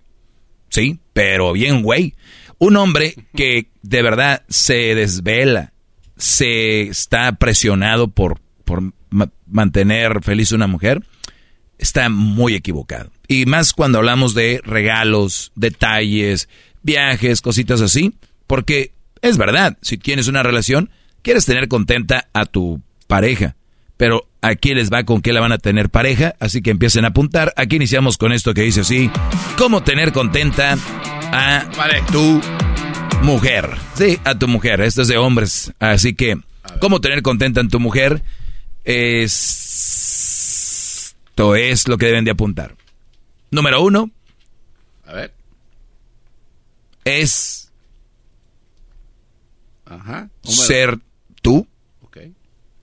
Sí, 0.70 1.00
pero 1.13 1.54
bien, 1.54 1.82
güey. 1.82 2.13
Un 2.60 2.78
hombre 2.78 3.15
que 3.36 3.68
de 3.82 4.02
verdad 4.02 4.44
se 4.48 4.94
desvela, 4.96 5.74
se 6.18 6.82
está 6.84 7.32
presionado 7.34 8.08
por, 8.08 8.39
por 8.65 8.94
ma- 9.10 9.32
mantener 9.48 10.24
feliz 10.24 10.52
a 10.52 10.56
una 10.56 10.68
mujer, 10.68 11.04
está 11.78 12.10
muy 12.10 12.54
equivocado. 12.54 13.12
Y 13.28 13.46
más 13.46 13.74
cuando 13.74 13.98
hablamos 13.98 14.36
de 14.36 14.62
regalos, 14.63 15.52
detalles, 15.56 16.50
viajes, 16.84 17.41
cositas 17.41 17.82
así, 17.82 18.13
porque 18.48 18.91
es 19.29 19.38
verdad, 19.38 19.77
si 19.81 19.97
tienes 19.97 20.27
una 20.27 20.43
relación, 20.43 20.89
quieres 21.21 21.45
tener 21.45 21.67
contenta 21.67 22.27
a 22.33 22.45
tu 22.45 22.81
pareja, 23.07 23.55
pero 23.97 24.27
aquí 24.41 24.73
les 24.73 24.91
va 24.91 25.03
con 25.03 25.21
qué 25.21 25.33
la 25.33 25.41
van 25.41 25.51
a 25.51 25.57
tener 25.57 25.89
pareja, 25.89 26.35
así 26.39 26.61
que 26.61 26.71
empiecen 26.71 27.05
a 27.05 27.09
apuntar. 27.09 27.53
Aquí 27.55 27.77
iniciamos 27.77 28.17
con 28.17 28.31
esto 28.31 28.53
que 28.53 28.61
dice 28.61 28.81
así, 28.81 29.09
cómo 29.57 29.83
tener 29.83 30.11
contenta 30.11 30.77
a 31.31 31.65
tu 32.11 32.41
mujer. 33.23 33.69
Sí, 33.95 34.19
a 34.23 34.38
tu 34.38 34.47
mujer, 34.47 34.81
esto 34.81 35.01
es 35.01 35.07
de 35.07 35.17
hombres, 35.17 35.73
así 35.79 36.13
que 36.13 36.38
cómo 36.79 37.01
tener 37.01 37.21
contenta 37.21 37.61
a 37.61 37.67
tu 37.67 37.79
mujer 37.79 38.21
es... 38.83 39.63
Esto 41.27 41.55
es 41.57 41.89
lo 41.89 41.97
que 41.97 42.05
deben 42.05 42.23
de 42.23 42.31
apuntar. 42.31 42.77
Número 43.51 43.81
uno. 43.81 44.09
A 45.05 45.13
ver. 45.13 45.33
Es 47.03 47.64
Ajá. 49.86 50.30
ser 50.43 51.00
tú. 51.41 51.67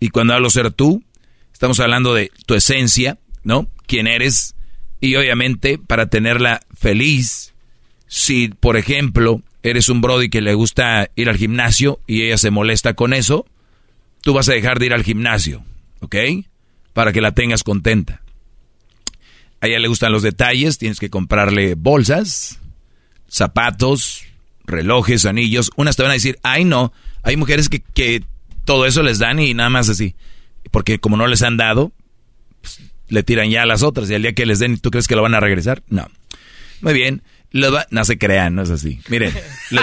Y 0.01 0.09
cuando 0.09 0.35
hablo 0.35 0.51
ser 0.51 0.73
tú, 0.73 1.05
estamos 1.53 1.79
hablando 1.79 2.12
de 2.12 2.33
tu 2.45 2.55
esencia, 2.55 3.19
¿no? 3.45 3.69
Quién 3.87 4.09
eres. 4.09 4.57
Y 5.01 5.15
obviamente, 5.15 5.79
para 5.79 6.07
tenerla 6.07 6.61
feliz, 6.75 7.55
si, 8.09 8.49
por 8.49 8.77
ejemplo, 8.77 9.43
eres 9.62 9.88
un 9.88 10.01
brody 10.01 10.29
que 10.29 10.41
le 10.41 10.55
gusta 10.55 11.09
ir 11.15 11.29
al 11.29 11.37
gimnasio 11.37 12.01
y 12.09 12.23
ella 12.23 12.37
se 12.37 12.51
molesta 12.51 12.95
con 12.95 13.12
eso, 13.12 13.47
tú 14.23 14.35
vas 14.35 14.49
a 14.49 14.55
dejar 14.55 14.79
de 14.81 14.87
ir 14.87 14.93
al 14.93 15.05
gimnasio, 15.05 15.65
¿ok? 16.01 16.17
Para 16.93 17.12
que 17.12 17.21
la 17.21 17.33
tengas 17.33 17.62
contenta. 17.62 18.23
A 19.61 19.69
ella 19.69 19.79
le 19.79 19.88
gustan 19.88 20.11
los 20.11 20.23
detalles, 20.23 20.79
tienes 20.79 20.99
que 20.99 21.11
comprarle 21.11 21.77
bolsas, 21.77 22.59
zapatos, 23.29 24.25
relojes, 24.64 25.25
anillos. 25.27 25.70
Unas 25.77 25.96
te 25.96 26.03
van 26.03 26.11
a 26.11 26.14
decir, 26.14 26.38
ay 26.42 26.64
no, 26.64 26.92
hay 27.22 27.37
mujeres 27.37 27.68
que, 27.68 27.81
que 27.81 28.22
todo 28.64 28.87
eso 28.87 29.03
les 29.03 29.18
dan 29.18 29.38
y 29.40 29.55
nada 29.55 29.70
más 29.70 29.88
así. 29.88 30.14
Porque 30.70 30.98
como 31.01 31.16
no 31.16 31.27
les 31.27 31.42
han 31.42 31.57
dado, 31.57 31.92
pues, 32.61 32.81
le 33.09 33.22
tiran 33.22 33.51
ya 33.51 33.62
a 33.62 33.66
las 33.66 33.83
otras 33.83 34.09
y 34.11 34.14
al 34.14 34.22
día 34.22 34.33
que 34.35 34.46
les 34.46 34.59
den, 34.59 34.79
¿tú 34.79 34.90
crees 34.90 35.09
que 35.09 35.16
lo 35.16 35.22
van 35.22 35.35
a 35.35 35.40
regresar? 35.40 35.83
No. 35.88 36.07
Muy 36.81 36.94
bien. 36.94 37.22
Va- 37.55 37.87
no 37.90 38.05
se 38.07 38.16
crean, 38.16 38.55
no 38.55 38.62
es 38.62 38.70
así. 38.70 39.01
Miren, 39.09 39.35
les, 39.70 39.83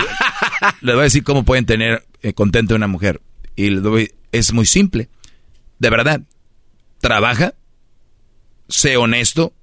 les 0.82 0.96
voy 0.96 1.02
a 1.02 1.04
decir 1.04 1.24
cómo 1.24 1.44
pueden 1.46 1.66
tener 1.66 2.04
eh, 2.24 2.34
contenta 2.34 2.74
una 2.74 2.88
mujer. 2.88 3.22
Y 3.56 3.70
les 3.70 3.84
doy- 3.84 4.12
es 4.32 4.54
muy 4.54 4.66
simple. 4.66 5.10
De 5.78 5.90
verdad, 5.92 6.22
trabaja, 7.00 7.54
sé 8.68 8.98
honesto, 8.98 9.54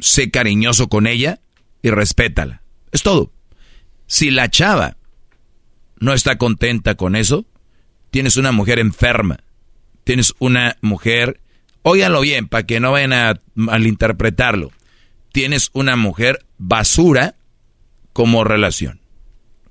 sé 0.00 0.30
cariñoso 0.30 0.88
con 0.88 1.06
ella 1.06 1.40
y 1.82 1.90
respétala. 1.90 2.62
Es 2.92 3.02
todo. 3.02 3.32
Si 4.08 4.30
la 4.30 4.48
chava 4.50 4.96
no 6.00 6.14
está 6.14 6.38
contenta 6.38 6.96
con 6.96 7.14
eso, 7.14 7.44
tienes 8.10 8.36
una 8.36 8.52
mujer 8.52 8.78
enferma. 8.78 9.38
Tienes 10.02 10.34
una 10.38 10.78
mujer, 10.80 11.40
óiganlo 11.82 12.22
bien, 12.22 12.48
para 12.48 12.64
que 12.64 12.80
no 12.80 12.90
vayan 12.90 13.12
a 13.12 13.40
malinterpretarlo. 13.54 14.72
Tienes 15.30 15.68
una 15.74 15.94
mujer 15.94 16.46
basura 16.56 17.36
como 18.14 18.44
relación. 18.44 19.00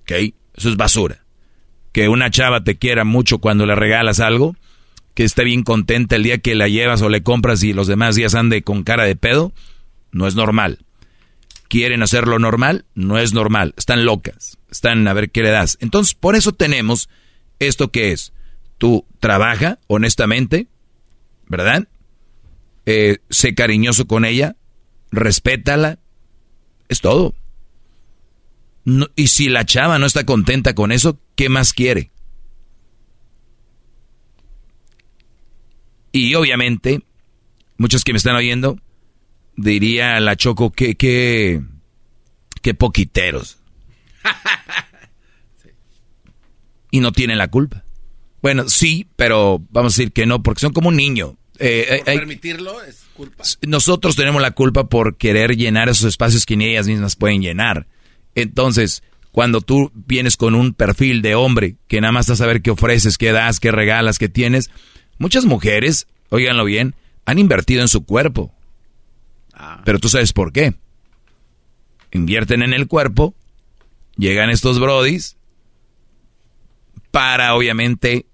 ¿Ok? 0.02 0.12
Eso 0.54 0.69
es 0.69 0.78
basura. 0.78 1.26
Que 1.91 2.08
una 2.08 2.30
chava 2.30 2.63
te 2.63 2.78
quiera 2.78 3.04
mucho 3.04 3.39
cuando 3.39 3.65
le 3.65 3.73
regalas 3.73 4.19
algo, 4.19 4.56
que 5.15 5.23
esté 5.23 5.43
bien 5.45 5.63
contenta 5.63 6.15
el 6.15 6.21
día 6.21 6.38
que 6.38 6.54
la 6.54 6.67
llevas 6.67 7.02
o 7.02 7.10
le 7.10 7.23
compras 7.23 7.63
y 7.63 7.73
los 7.73 7.88
demás 7.88 8.15
días 8.15 8.36
ande 8.36 8.62
con 8.62 8.84
cara 8.84 9.06
de 9.06 9.15
pedo, 9.15 9.52
no 10.12 10.28
es 10.28 10.36
normal. 10.36 10.86
Quieren 11.69 12.01
hacerlo 12.01 12.39
normal, 12.39 12.86
no 12.95 13.17
es 13.17 13.34
normal. 13.34 13.73
Están 13.77 14.06
locas. 14.06 14.58
Están 14.71 15.08
a 15.08 15.13
ver 15.13 15.32
qué 15.32 15.43
le 15.43 15.49
das. 15.49 15.77
Entonces, 15.82 16.13
por 16.13 16.36
eso 16.36 16.53
tenemos 16.53 17.10
esto 17.60 17.91
que 17.91 18.12
es. 18.12 18.34
Tú 18.77 19.06
trabaja 19.19 19.80
honestamente, 19.88 20.67
¿verdad? 21.47 21.88
Eh, 22.86 23.17
sé 23.30 23.53
cariñoso 23.56 24.08
con 24.08 24.23
ella, 24.23 24.56
respétala, 25.12 25.99
es 26.88 27.01
todo. 27.01 27.34
Y 29.15 29.27
si 29.27 29.49
la 29.49 29.65
chava 29.65 29.99
no 29.99 30.06
está 30.06 30.25
contenta 30.25 30.73
con 30.73 30.93
eso, 30.93 31.19
¿qué 31.36 31.49
más 31.49 31.73
quiere? 31.73 32.12
Y 36.13 36.34
obviamente, 36.36 37.03
muchos 37.77 38.06
que 38.06 38.13
me 38.13 38.17
están 38.17 38.38
oyendo, 38.38 38.80
diría 39.57 40.19
la 40.21 40.37
Choco 40.37 40.71
que, 40.71 40.95
que, 40.95 41.61
que 42.61 42.73
poquiteros. 42.73 43.57
Y 46.89 47.01
no 47.01 47.11
tienen 47.11 47.37
la 47.37 47.49
culpa. 47.49 47.83
Bueno, 48.41 48.69
sí, 48.69 49.07
pero 49.15 49.61
vamos 49.71 49.93
a 49.93 49.97
decir 49.97 50.13
que 50.13 50.25
no, 50.25 50.41
porque 50.41 50.61
son 50.61 50.71
como 50.71 50.87
un 50.89 50.95
niño. 50.95 51.37
Eh, 51.59 51.85
eh, 51.89 51.97
Por 51.97 52.15
permitirlo 52.15 52.81
es 52.83 53.03
culpa. 53.13 53.43
nosotros 53.67 54.15
tenemos 54.15 54.41
la 54.41 54.51
culpa 54.51 54.87
por 54.87 55.17
querer 55.17 55.57
llenar 55.57 55.89
esos 55.89 56.05
espacios 56.05 56.45
que 56.45 56.55
ni 56.55 56.65
ellas 56.65 56.87
mismas 56.87 57.15
pueden 57.15 57.41
llenar. 57.41 57.87
Entonces, 58.35 59.03
cuando 59.31 59.61
tú 59.61 59.91
vienes 59.93 60.37
con 60.37 60.55
un 60.55 60.73
perfil 60.73 61.21
de 61.21 61.35
hombre 61.35 61.75
que 61.87 61.99
nada 61.99 62.11
más 62.11 62.25
está 62.25 62.33
a 62.33 62.37
saber 62.37 62.61
qué 62.61 62.71
ofreces, 62.71 63.17
qué 63.17 63.31
das, 63.31 63.59
qué 63.59 63.71
regalas, 63.71 64.17
qué 64.17 64.29
tienes, 64.29 64.69
muchas 65.17 65.45
mujeres, 65.45 66.07
óiganlo 66.29 66.63
bien, 66.63 66.95
han 67.25 67.37
invertido 67.39 67.81
en 67.81 67.87
su 67.89 68.05
cuerpo. 68.05 68.53
Pero 69.85 69.99
tú 69.99 70.09
sabes 70.09 70.33
por 70.33 70.51
qué. 70.51 70.73
Invierten 72.11 72.61
en 72.61 72.73
el 72.73 72.87
cuerpo, 72.87 73.33
llegan 74.17 74.49
estos 74.49 74.79
brodis 74.79 75.35
para 77.11 77.55
obviamente 77.55 78.25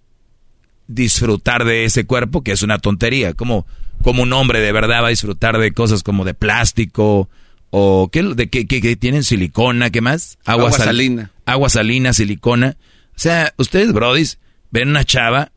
disfrutar 0.87 1.63
de 1.65 1.85
ese 1.85 2.05
cuerpo, 2.05 2.43
que 2.43 2.51
es 2.51 2.61
una 2.63 2.79
tontería. 2.79 3.33
Como, 3.33 3.65
como 4.01 4.23
un 4.23 4.33
hombre 4.33 4.59
de 4.59 4.71
verdad 4.71 5.01
va 5.01 5.07
a 5.07 5.11
disfrutar 5.11 5.57
de 5.57 5.71
cosas 5.73 6.03
como 6.03 6.25
de 6.25 6.33
plástico 6.33 7.29
o 7.69 8.09
¿qué, 8.11 8.21
de 8.23 8.49
qué, 8.49 8.67
qué- 8.67 8.81
qué 8.81 8.95
tienen 8.95 9.23
silicona, 9.23 9.89
¿qué 9.89 10.01
más? 10.01 10.37
Agua 10.45 10.71
sal- 10.71 10.87
salina. 10.87 11.31
Agua 11.45 11.69
salina, 11.69 12.13
silicona. 12.13 12.77
O 13.15 13.19
sea, 13.19 13.53
ustedes, 13.57 13.93
brodis, 13.93 14.39
ven 14.71 14.89
una 14.89 15.03
chava 15.03 15.51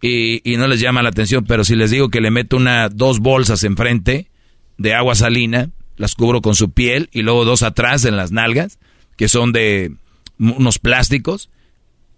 y, 0.00 0.40
y 0.50 0.56
no 0.56 0.66
les 0.68 0.80
llama 0.80 1.02
la 1.02 1.08
atención, 1.10 1.44
pero 1.44 1.64
si 1.64 1.74
les 1.74 1.90
digo 1.90 2.08
que 2.08 2.20
le 2.20 2.30
meto 2.30 2.56
una, 2.56 2.88
dos 2.88 3.18
bolsas 3.18 3.64
enfrente 3.64 4.30
de 4.78 4.94
agua 4.94 5.14
salina, 5.14 5.70
las 5.96 6.14
cubro 6.14 6.40
con 6.40 6.54
su 6.54 6.70
piel 6.70 7.10
y 7.12 7.22
luego 7.22 7.44
dos 7.44 7.62
atrás 7.62 8.04
en 8.04 8.16
las 8.16 8.32
nalgas, 8.32 8.78
que 9.16 9.28
son 9.28 9.52
de 9.52 9.92
unos 10.38 10.78
plásticos. 10.78 11.50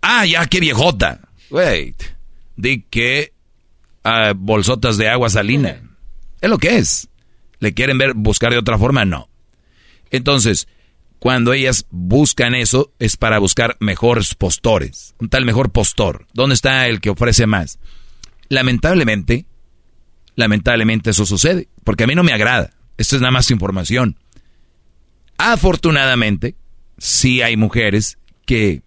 Ah, 0.02 0.26
ya, 0.26 0.46
qué 0.46 0.60
viejota. 0.60 1.20
Wait. 1.50 2.00
Di 2.56 2.82
que 2.82 3.32
ah, 4.04 4.34
bolsotas 4.36 4.96
de 4.98 5.08
agua 5.08 5.30
salina. 5.30 5.82
Es 6.40 6.48
lo 6.48 6.58
que 6.58 6.76
es. 6.76 7.08
¿Le 7.58 7.74
quieren 7.74 7.98
ver 7.98 8.14
buscar 8.14 8.52
de 8.52 8.58
otra 8.58 8.78
forma? 8.78 9.04
No. 9.04 9.28
Entonces, 10.10 10.68
cuando 11.18 11.52
ellas 11.52 11.86
buscan 11.90 12.54
eso, 12.54 12.92
es 12.98 13.16
para 13.16 13.38
buscar 13.38 13.76
mejores 13.80 14.34
postores. 14.34 15.14
Un 15.18 15.28
tal 15.28 15.44
mejor 15.44 15.70
postor. 15.70 16.26
¿Dónde 16.32 16.54
está 16.54 16.88
el 16.88 17.00
que 17.00 17.10
ofrece 17.10 17.46
más? 17.46 17.78
Lamentablemente, 18.48 19.44
lamentablemente 20.40 21.10
eso 21.10 21.24
sucede. 21.24 21.68
Porque 21.84 22.04
a 22.04 22.06
mí 22.06 22.14
no 22.14 22.24
me 22.24 22.32
agrada. 22.32 22.70
Esto 22.98 23.16
es 23.16 23.22
nada 23.22 23.30
más 23.30 23.50
información. 23.50 24.18
Afortunadamente, 25.38 26.56
sí 26.98 27.40
hay 27.40 27.56
mujeres 27.56 28.18
que 28.44 28.82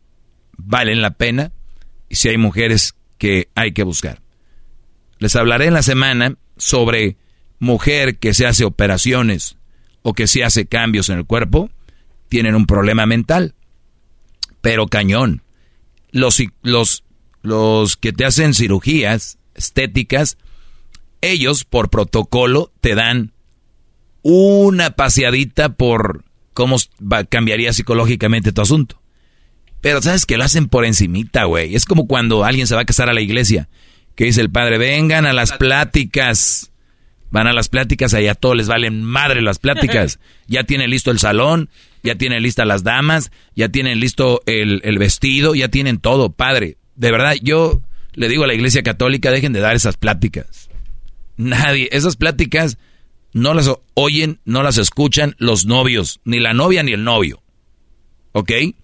valen 0.58 1.02
la 1.02 1.12
pena 1.12 1.52
y 2.10 2.16
sí 2.16 2.30
hay 2.30 2.38
mujeres 2.38 2.96
que 3.18 3.50
hay 3.56 3.72
que 3.72 3.84
buscar. 3.84 4.22
Les 5.20 5.36
hablaré 5.36 5.68
en 5.68 5.74
la 5.74 5.84
semana 5.84 6.36
sobre 6.58 7.18
mujer 7.60 8.18
que 8.20 8.34
se 8.34 8.46
hace 8.46 8.66
operaciones 8.66 9.58
o 10.02 10.14
que 10.14 10.28
se 10.28 10.44
hace 10.44 10.66
cambios 10.66 11.10
en 11.10 11.18
el 11.18 11.26
cuerpo, 11.26 11.70
tienen 12.30 12.56
un 12.56 12.68
problema 12.68 13.06
mental. 13.06 13.56
Pero 14.62 14.88
cañón. 14.88 15.42
Los, 16.12 16.44
los, 16.62 17.04
los 17.42 17.98
que 17.98 18.14
te 18.14 18.26
hacen 18.26 18.54
cirugías 18.54 19.40
estéticas, 19.56 20.38
ellos 21.32 21.64
por 21.66 21.90
protocolo 21.90 22.72
te 22.82 22.96
dan 22.96 23.32
una 24.22 24.92
paseadita 24.92 25.70
por 25.74 26.24
cómo 26.54 26.78
va- 27.02 27.24
cambiaría 27.26 27.74
psicológicamente 27.74 28.52
tu 28.52 28.62
asunto. 28.62 29.02
Pero 29.82 30.02
sabes 30.02 30.26
que 30.26 30.38
lo 30.38 30.44
hacen 30.46 30.68
por 30.68 30.86
encimita, 30.86 31.44
güey. 31.46 31.76
Es 31.76 31.86
como 31.86 32.08
cuando 32.08 32.46
alguien 32.46 32.68
se 32.68 32.76
va 32.76 32.82
a 32.82 32.86
casar 32.86 33.10
a 33.10 33.14
la 33.14 33.22
iglesia, 33.22 33.68
que 34.16 34.26
dice 34.26 34.40
el 34.42 34.50
padre, 34.50 34.78
vengan 34.78 35.26
a 35.26 35.34
las 35.34 35.52
pláticas. 35.54 36.70
Van 37.32 37.48
a 37.48 37.54
las 37.54 37.68
pláticas, 37.68 38.14
allá 38.14 38.34
a 38.34 38.36
todos 38.36 38.56
les 38.56 38.68
valen 38.68 39.04
madre 39.04 39.42
las 39.42 39.60
pláticas. 39.60 40.20
Ya 40.48 40.66
tienen 40.66 40.90
listo 40.92 41.10
el 41.10 41.20
salón, 41.20 41.70
ya 42.04 42.16
tienen 42.16 42.44
listas 42.44 42.68
las 42.68 42.84
damas, 42.84 43.32
ya 43.56 43.70
tienen 43.70 44.00
listo 44.02 44.42
el, 44.46 44.82
el 44.84 45.00
vestido, 45.00 45.56
ya 45.56 45.70
tienen 45.70 46.00
todo, 46.00 46.32
padre. 46.32 46.78
De 46.96 47.12
verdad, 47.12 47.34
yo 47.42 47.82
le 48.14 48.28
digo 48.28 48.44
a 48.44 48.48
la 48.48 48.54
iglesia 48.54 48.84
católica, 48.84 49.32
dejen 49.32 49.54
de 49.54 49.62
dar 49.62 49.76
esas 49.76 49.96
pláticas. 49.98 50.70
Nadie, 51.38 51.90
esas 51.92 52.16
pláticas 52.16 52.78
no 53.34 53.54
las 53.54 53.70
oyen, 53.96 54.40
no 54.46 54.64
las 54.64 54.78
escuchan 54.78 55.36
los 55.38 55.66
novios, 55.66 56.20
ni 56.24 56.40
la 56.40 56.54
novia 56.54 56.84
ni 56.84 56.94
el 56.94 57.04
novio. 57.04 57.42
¿Ok? 58.32 58.52
Y 58.52 58.76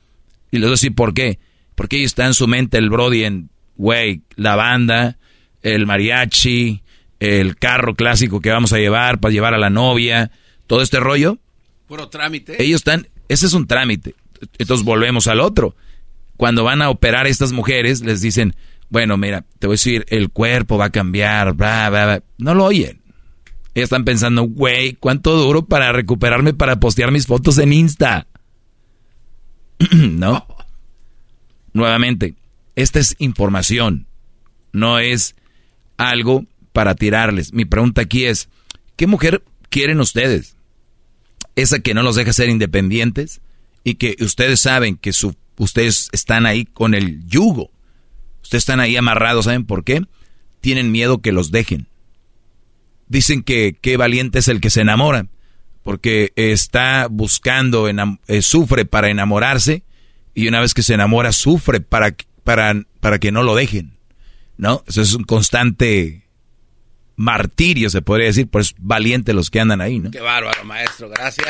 les 0.52 0.62
voy 0.62 0.70
a 0.70 0.72
decir 0.72 0.96
por 0.96 1.14
qué. 1.14 1.40
Porque 1.76 2.04
está 2.04 2.26
en 2.26 2.34
su 2.34 2.48
mente 2.48 2.78
el 2.78 2.90
Brody 2.90 3.24
en, 3.24 3.50
güey, 3.78 4.22
la 4.36 4.56
banda, 4.56 5.18
el 5.62 5.86
mariachi, 5.86 6.82
el 7.20 7.58
carro 7.58 7.96
clásico 7.96 8.42
que 8.42 8.50
vamos 8.50 8.74
a 8.74 8.78
llevar 8.78 9.20
para 9.20 9.32
llevar 9.32 9.54
a 9.54 9.60
la 9.60 9.70
novia, 9.70 10.32
todo 10.68 10.82
este 10.82 11.00
rollo. 11.00 11.38
Puro 11.88 12.10
trámite. 12.10 12.62
Ellos 12.62 12.82
están, 12.82 13.08
ese 13.28 13.46
es 13.46 13.54
un 13.54 13.68
trámite. 13.68 14.16
Entonces 14.58 14.86
volvemos 14.86 15.28
al 15.28 15.40
otro. 15.40 15.76
Cuando 16.38 16.64
van 16.64 16.82
a 16.82 16.90
operar 16.90 17.28
estas 17.28 17.52
mujeres, 17.52 18.02
les 18.02 18.22
dicen, 18.22 18.56
bueno, 18.90 19.18
mira, 19.18 19.46
te 19.60 19.68
voy 19.68 19.74
a 19.74 19.76
decir, 19.76 20.06
el 20.10 20.30
cuerpo 20.30 20.78
va 20.78 20.86
a 20.86 20.92
cambiar, 20.92 21.54
bla, 21.54 21.90
bla, 21.90 22.06
bla. 22.06 22.24
No 22.38 22.56
lo 22.56 22.66
oyen. 22.66 23.02
Están 23.76 24.04
pensando, 24.04 24.44
güey, 24.44 24.94
¿cuánto 24.94 25.38
duro 25.38 25.66
para 25.66 25.92
recuperarme 25.92 26.54
para 26.54 26.80
postear 26.80 27.12
mis 27.12 27.28
fotos 27.28 27.58
en 27.60 27.72
Insta? 27.72 28.28
¿No? 29.92 30.46
Nuevamente, 31.74 32.34
esta 32.76 33.00
es 33.00 33.16
información, 33.20 34.08
no 34.74 35.00
es 35.00 35.36
algo 35.98 36.46
para 36.74 36.96
tirarles. 36.96 37.54
Mi 37.54 37.66
pregunta 37.66 38.02
aquí 38.02 38.26
es, 38.26 38.50
¿qué 38.96 39.06
mujer 39.06 39.44
quieren 39.70 40.00
ustedes? 40.00 40.56
Esa 41.56 41.80
que 41.80 41.94
no 41.94 42.02
los 42.02 42.16
deja 42.16 42.34
ser 42.34 42.50
independientes 42.50 43.42
y 43.84 43.96
que 43.96 44.16
ustedes 44.20 44.62
saben 44.62 44.98
que 44.98 45.12
ustedes 45.58 46.10
están 46.12 46.46
ahí 46.46 46.66
con 46.66 46.96
el 46.96 47.26
yugo. 47.28 47.70
Ustedes 48.50 48.64
están 48.64 48.80
ahí 48.80 48.98
amarrados, 48.98 49.46
¿saben 49.46 49.64
por 49.64 49.84
qué? 49.84 50.02
Tienen 50.60 50.92
miedo 50.92 51.22
que 51.22 51.32
los 51.32 51.52
dejen. 51.52 51.88
Dicen 53.08 53.44
que 53.44 53.78
qué 53.80 53.96
valiente 53.96 54.40
es 54.40 54.48
el 54.48 54.60
que 54.60 54.72
se 54.72 54.82
enamora, 54.82 55.28
porque 55.84 56.34
está 56.36 57.06
buscando, 57.12 57.88
eh, 57.88 58.42
sufre 58.42 58.86
para 58.86 59.12
enamorarse 59.12 59.84
y 60.34 60.48
una 60.48 60.62
vez 60.62 60.74
que 60.74 60.82
se 60.82 60.96
enamora 60.96 61.32
sufre 61.32 61.80
para, 61.80 62.16
para, 62.44 62.74
para 63.00 63.20
que 63.20 63.32
no 63.32 63.44
lo 63.44 63.54
dejen. 63.54 64.00
¿No? 64.58 64.84
Eso 64.88 65.04
es 65.04 65.14
un 65.14 65.26
constante 65.26 66.28
martirio, 67.18 67.92
se 67.92 68.02
podría 68.02 68.30
decir, 68.30 68.48
pues 68.48 68.74
valiente 68.80 69.34
los 69.34 69.52
que 69.52 69.60
andan 69.60 69.80
ahí, 69.80 70.00
¿no? 70.00 70.10
Qué 70.10 70.22
bárbaro, 70.22 70.66
maestro. 70.66 71.08
Gracias. 71.08 71.46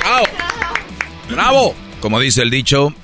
¡Bravo! 0.00 0.24
¡Bravo! 1.28 1.74
Como 2.00 2.20
dice 2.20 2.40
el 2.40 2.48
dicho, 2.48 2.94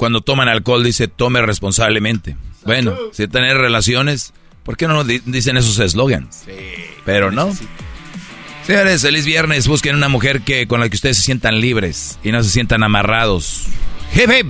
cuando 0.00 0.22
toman 0.22 0.48
alcohol 0.48 0.82
dice 0.82 1.08
tome 1.08 1.42
responsablemente. 1.42 2.34
Bueno, 2.64 2.96
si 3.12 3.28
tener 3.28 3.58
relaciones, 3.58 4.32
¿por 4.64 4.78
qué 4.78 4.88
no 4.88 4.94
nos 4.94 5.06
di- 5.06 5.20
dicen 5.26 5.58
esos 5.58 5.78
eslogans? 5.78 6.44
Pero 7.04 7.30
no. 7.30 7.54
Señores, 8.66 9.02
feliz 9.02 9.26
viernes. 9.26 9.68
Busquen 9.68 9.94
una 9.96 10.08
mujer 10.08 10.40
que 10.40 10.66
con 10.66 10.80
la 10.80 10.88
que 10.88 10.96
ustedes 10.96 11.18
se 11.18 11.22
sientan 11.24 11.60
libres 11.60 12.18
y 12.24 12.32
no 12.32 12.42
se 12.42 12.48
sientan 12.48 12.82
amarrados. 12.82 13.66
Hip, 14.14 14.30
hip. 14.30 14.46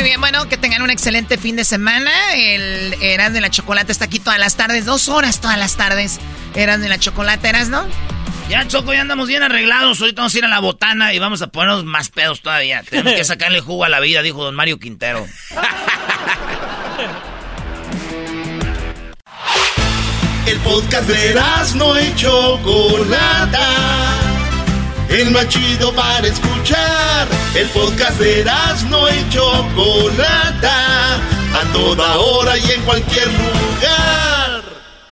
Muy 0.00 0.08
bien, 0.08 0.18
bueno, 0.18 0.48
que 0.48 0.56
tengan 0.56 0.80
un 0.80 0.88
excelente 0.88 1.36
fin 1.36 1.56
de 1.56 1.64
semana. 1.66 2.10
El 2.34 2.94
Eras 3.02 3.34
de 3.34 3.42
la 3.42 3.50
Chocolate 3.50 3.92
está 3.92 4.06
aquí 4.06 4.18
todas 4.18 4.38
las 4.38 4.56
tardes, 4.56 4.86
dos 4.86 5.10
horas 5.10 5.42
todas 5.42 5.58
las 5.58 5.76
tardes. 5.76 6.18
Eras 6.54 6.80
de 6.80 6.88
la 6.88 6.98
Chocolate, 6.98 7.46
¿eras, 7.46 7.68
no? 7.68 7.86
Ya, 8.48 8.66
Choco, 8.66 8.94
ya 8.94 9.02
andamos 9.02 9.28
bien 9.28 9.42
arreglados. 9.42 10.00
Ahorita 10.00 10.22
vamos 10.22 10.34
a 10.34 10.38
ir 10.38 10.44
a 10.46 10.48
la 10.48 10.60
botana 10.60 11.12
y 11.12 11.18
vamos 11.18 11.42
a 11.42 11.48
ponernos 11.48 11.84
más 11.84 12.08
pedos 12.08 12.40
todavía. 12.40 12.82
Tenemos 12.88 13.12
que 13.12 13.24
sacarle 13.24 13.60
jugo 13.60 13.84
a 13.84 13.90
la 13.90 14.00
vida, 14.00 14.22
dijo 14.22 14.42
don 14.42 14.54
Mario 14.54 14.78
Quintero. 14.78 15.26
El 20.46 20.58
podcast 20.60 21.10
de 21.10 21.34
no 21.74 22.00
y 22.00 22.14
Chocolata. 22.14 24.19
El 25.10 25.32
más 25.32 25.48
chido 25.48 25.92
para 25.92 26.26
escuchar. 26.26 27.28
El 27.54 27.68
podcast 27.70 28.18
de 28.20 28.44
no 28.88 29.08
y 29.08 29.28
Chocolata. 29.28 31.16
A 31.16 31.72
toda 31.72 32.16
hora 32.16 32.56
y 32.56 32.70
en 32.70 32.82
cualquier 32.82 33.26
lugar. 33.26 34.39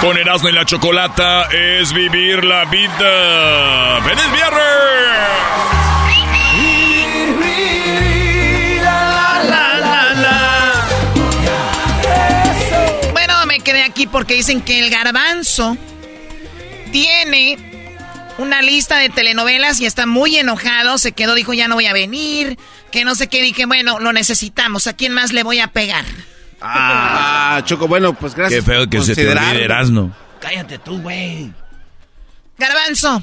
Con 0.00 0.16
Erasmo 0.16 0.48
y 0.48 0.52
la 0.52 0.64
Chocolata 0.64 1.48
es 1.52 1.92
vivir 1.92 2.42
la 2.42 2.64
vida. 2.64 4.00
¡Feliz 4.02 4.24
Bueno, 13.12 13.46
me 13.46 13.60
quedé 13.60 13.82
aquí 13.82 14.06
porque 14.06 14.34
dicen 14.34 14.62
que 14.62 14.78
el 14.80 14.88
garbanzo 14.88 15.76
tiene 16.92 17.58
una 18.38 18.62
lista 18.62 18.96
de 18.96 19.10
telenovelas 19.10 19.80
y 19.80 19.86
está 19.86 20.06
muy 20.06 20.34
enojado. 20.38 20.96
Se 20.96 21.12
quedó, 21.12 21.34
dijo, 21.34 21.52
ya 21.52 21.68
no 21.68 21.74
voy 21.74 21.86
a 21.86 21.92
venir. 21.92 22.58
Que 22.90 23.04
no 23.04 23.14
sé 23.14 23.28
qué. 23.28 23.42
Dije, 23.42 23.66
bueno, 23.66 24.00
lo 24.00 24.14
necesitamos. 24.14 24.86
¿A 24.86 24.94
quién 24.94 25.12
más 25.12 25.32
le 25.32 25.42
voy 25.42 25.60
a 25.60 25.66
pegar? 25.66 26.06
Ah, 26.60 27.62
Choco, 27.64 27.88
bueno, 27.88 28.14
pues 28.14 28.34
gracias. 28.34 28.64
Qué 28.64 28.70
feo 28.70 28.88
que 28.88 29.02
se 29.02 29.14
te 29.14 29.28
olvide 29.28 29.64
Erasmo. 29.64 30.14
Cállate 30.40 30.78
tú, 30.78 31.00
güey. 31.00 31.52
Garbanzo. 32.58 33.22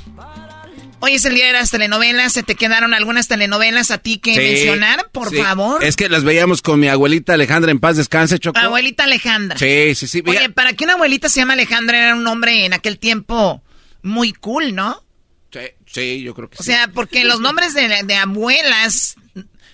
Hoy 1.00 1.14
es 1.14 1.26
el 1.26 1.36
día 1.36 1.46
de 1.48 1.54
las 1.54 1.70
telenovelas. 1.70 2.34
¿Se 2.34 2.42
te 2.42 2.56
quedaron 2.56 2.96
algunas 2.96 3.28
telenovelas 3.28 3.92
a 3.92 4.00
ti 4.00 4.18
que 4.18 4.34
Sí, 4.34 4.40
mencionar? 4.40 5.10
Por 5.12 5.30
sí. 5.30 5.38
favor. 5.38 5.84
Es 5.84 5.96
que 5.96 6.10
las 6.10 6.24
veíamos 6.24 6.64
con 6.64 6.80
mi 6.80 6.88
abuelita 6.88 7.34
Alejandra 7.36 7.70
en 7.70 7.80
paz 7.80 7.98
descanse, 7.98 8.40
Choco. 8.40 8.58
Abuelita 8.60 9.04
Alejandra. 9.04 9.58
Sí, 9.60 9.94
sí, 9.94 10.08
sí. 10.08 10.24
Oye, 10.26 10.50
para 10.50 10.74
que 10.74 10.86
una 10.86 10.94
abuelita 10.94 11.30
se 11.30 11.40
llama 11.40 11.54
Alejandra 11.54 12.00
era 12.02 12.16
un 12.16 12.24
nombre 12.24 12.66
en 12.66 12.74
aquel 12.74 12.98
tiempo 12.98 13.62
muy 14.02 14.34
cool, 14.34 14.74
¿no? 14.74 15.04
Sí, 15.52 15.60
sí, 15.86 16.22
yo 16.24 16.34
creo 16.34 16.50
que 16.50 16.58
O 16.60 16.64
sí. 16.64 16.72
sea, 16.72 16.88
porque 16.88 17.24
los 17.26 17.40
nombres 17.42 17.76
de, 17.76 18.02
de 18.04 18.16
abuelas 18.16 19.16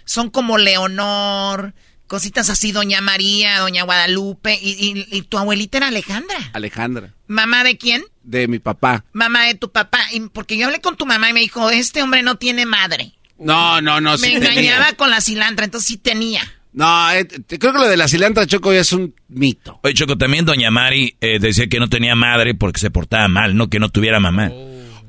son 0.03 0.29
como 0.29 0.57
Leonor, 0.57 1.73
cositas 2.13 2.51
así, 2.51 2.71
Doña 2.71 3.01
María, 3.01 3.57
Doña 3.57 3.81
Guadalupe, 3.85 4.53
y, 4.61 4.69
y- 5.09 5.17
y 5.17 5.21
tu 5.23 5.39
abuelita 5.39 5.79
era 5.79 5.87
Alejandra. 5.87 6.37
Alejandra, 6.53 7.11
¿Mamá 7.25 7.63
de 7.63 7.75
quién? 7.75 8.03
de 8.21 8.47
mi 8.47 8.59
papá. 8.59 9.03
Mamá 9.13 9.45
de 9.47 9.55
tu 9.55 9.71
papá. 9.71 9.99
Y 10.11 10.19
porque 10.29 10.55
yo 10.55 10.67
hablé 10.67 10.79
con 10.79 10.95
tu 10.95 11.07
mamá 11.07 11.31
y 11.31 11.33
me 11.33 11.39
dijo, 11.39 11.71
este 11.71 12.03
hombre 12.03 12.21
no 12.21 12.35
tiene 12.35 12.67
madre. 12.67 13.13
No, 13.39 13.81
no, 13.81 13.99
no, 13.99 14.11
me 14.11 14.17
sí 14.19 14.33
engañaba 14.35 14.53
tenía. 14.85 14.93
con 14.95 15.09
la 15.09 15.21
cilantra, 15.21 15.65
entonces 15.65 15.87
sí 15.87 15.97
tenía. 15.97 16.41
No, 16.71 17.11
eh, 17.11 17.25
te- 17.25 17.57
creo 17.57 17.73
que 17.73 17.79
lo 17.79 17.87
de 17.87 17.97
la 17.97 18.07
cilantra, 18.07 18.45
Choco, 18.45 18.71
ya 18.71 18.81
es 18.81 18.93
un 18.93 19.15
mito. 19.27 19.79
Oye, 19.83 19.95
Choco, 19.95 20.15
también 20.19 20.45
Doña 20.45 20.69
Mari 20.69 21.15
eh, 21.19 21.39
decía 21.39 21.65
que 21.67 21.79
no 21.79 21.89
tenía 21.89 22.13
madre 22.15 22.53
porque 22.53 22.79
se 22.79 22.91
portaba 22.91 23.27
mal, 23.27 23.55
no 23.57 23.69
que 23.69 23.79
no 23.79 23.89
tuviera 23.89 24.19
mamá. 24.19 24.51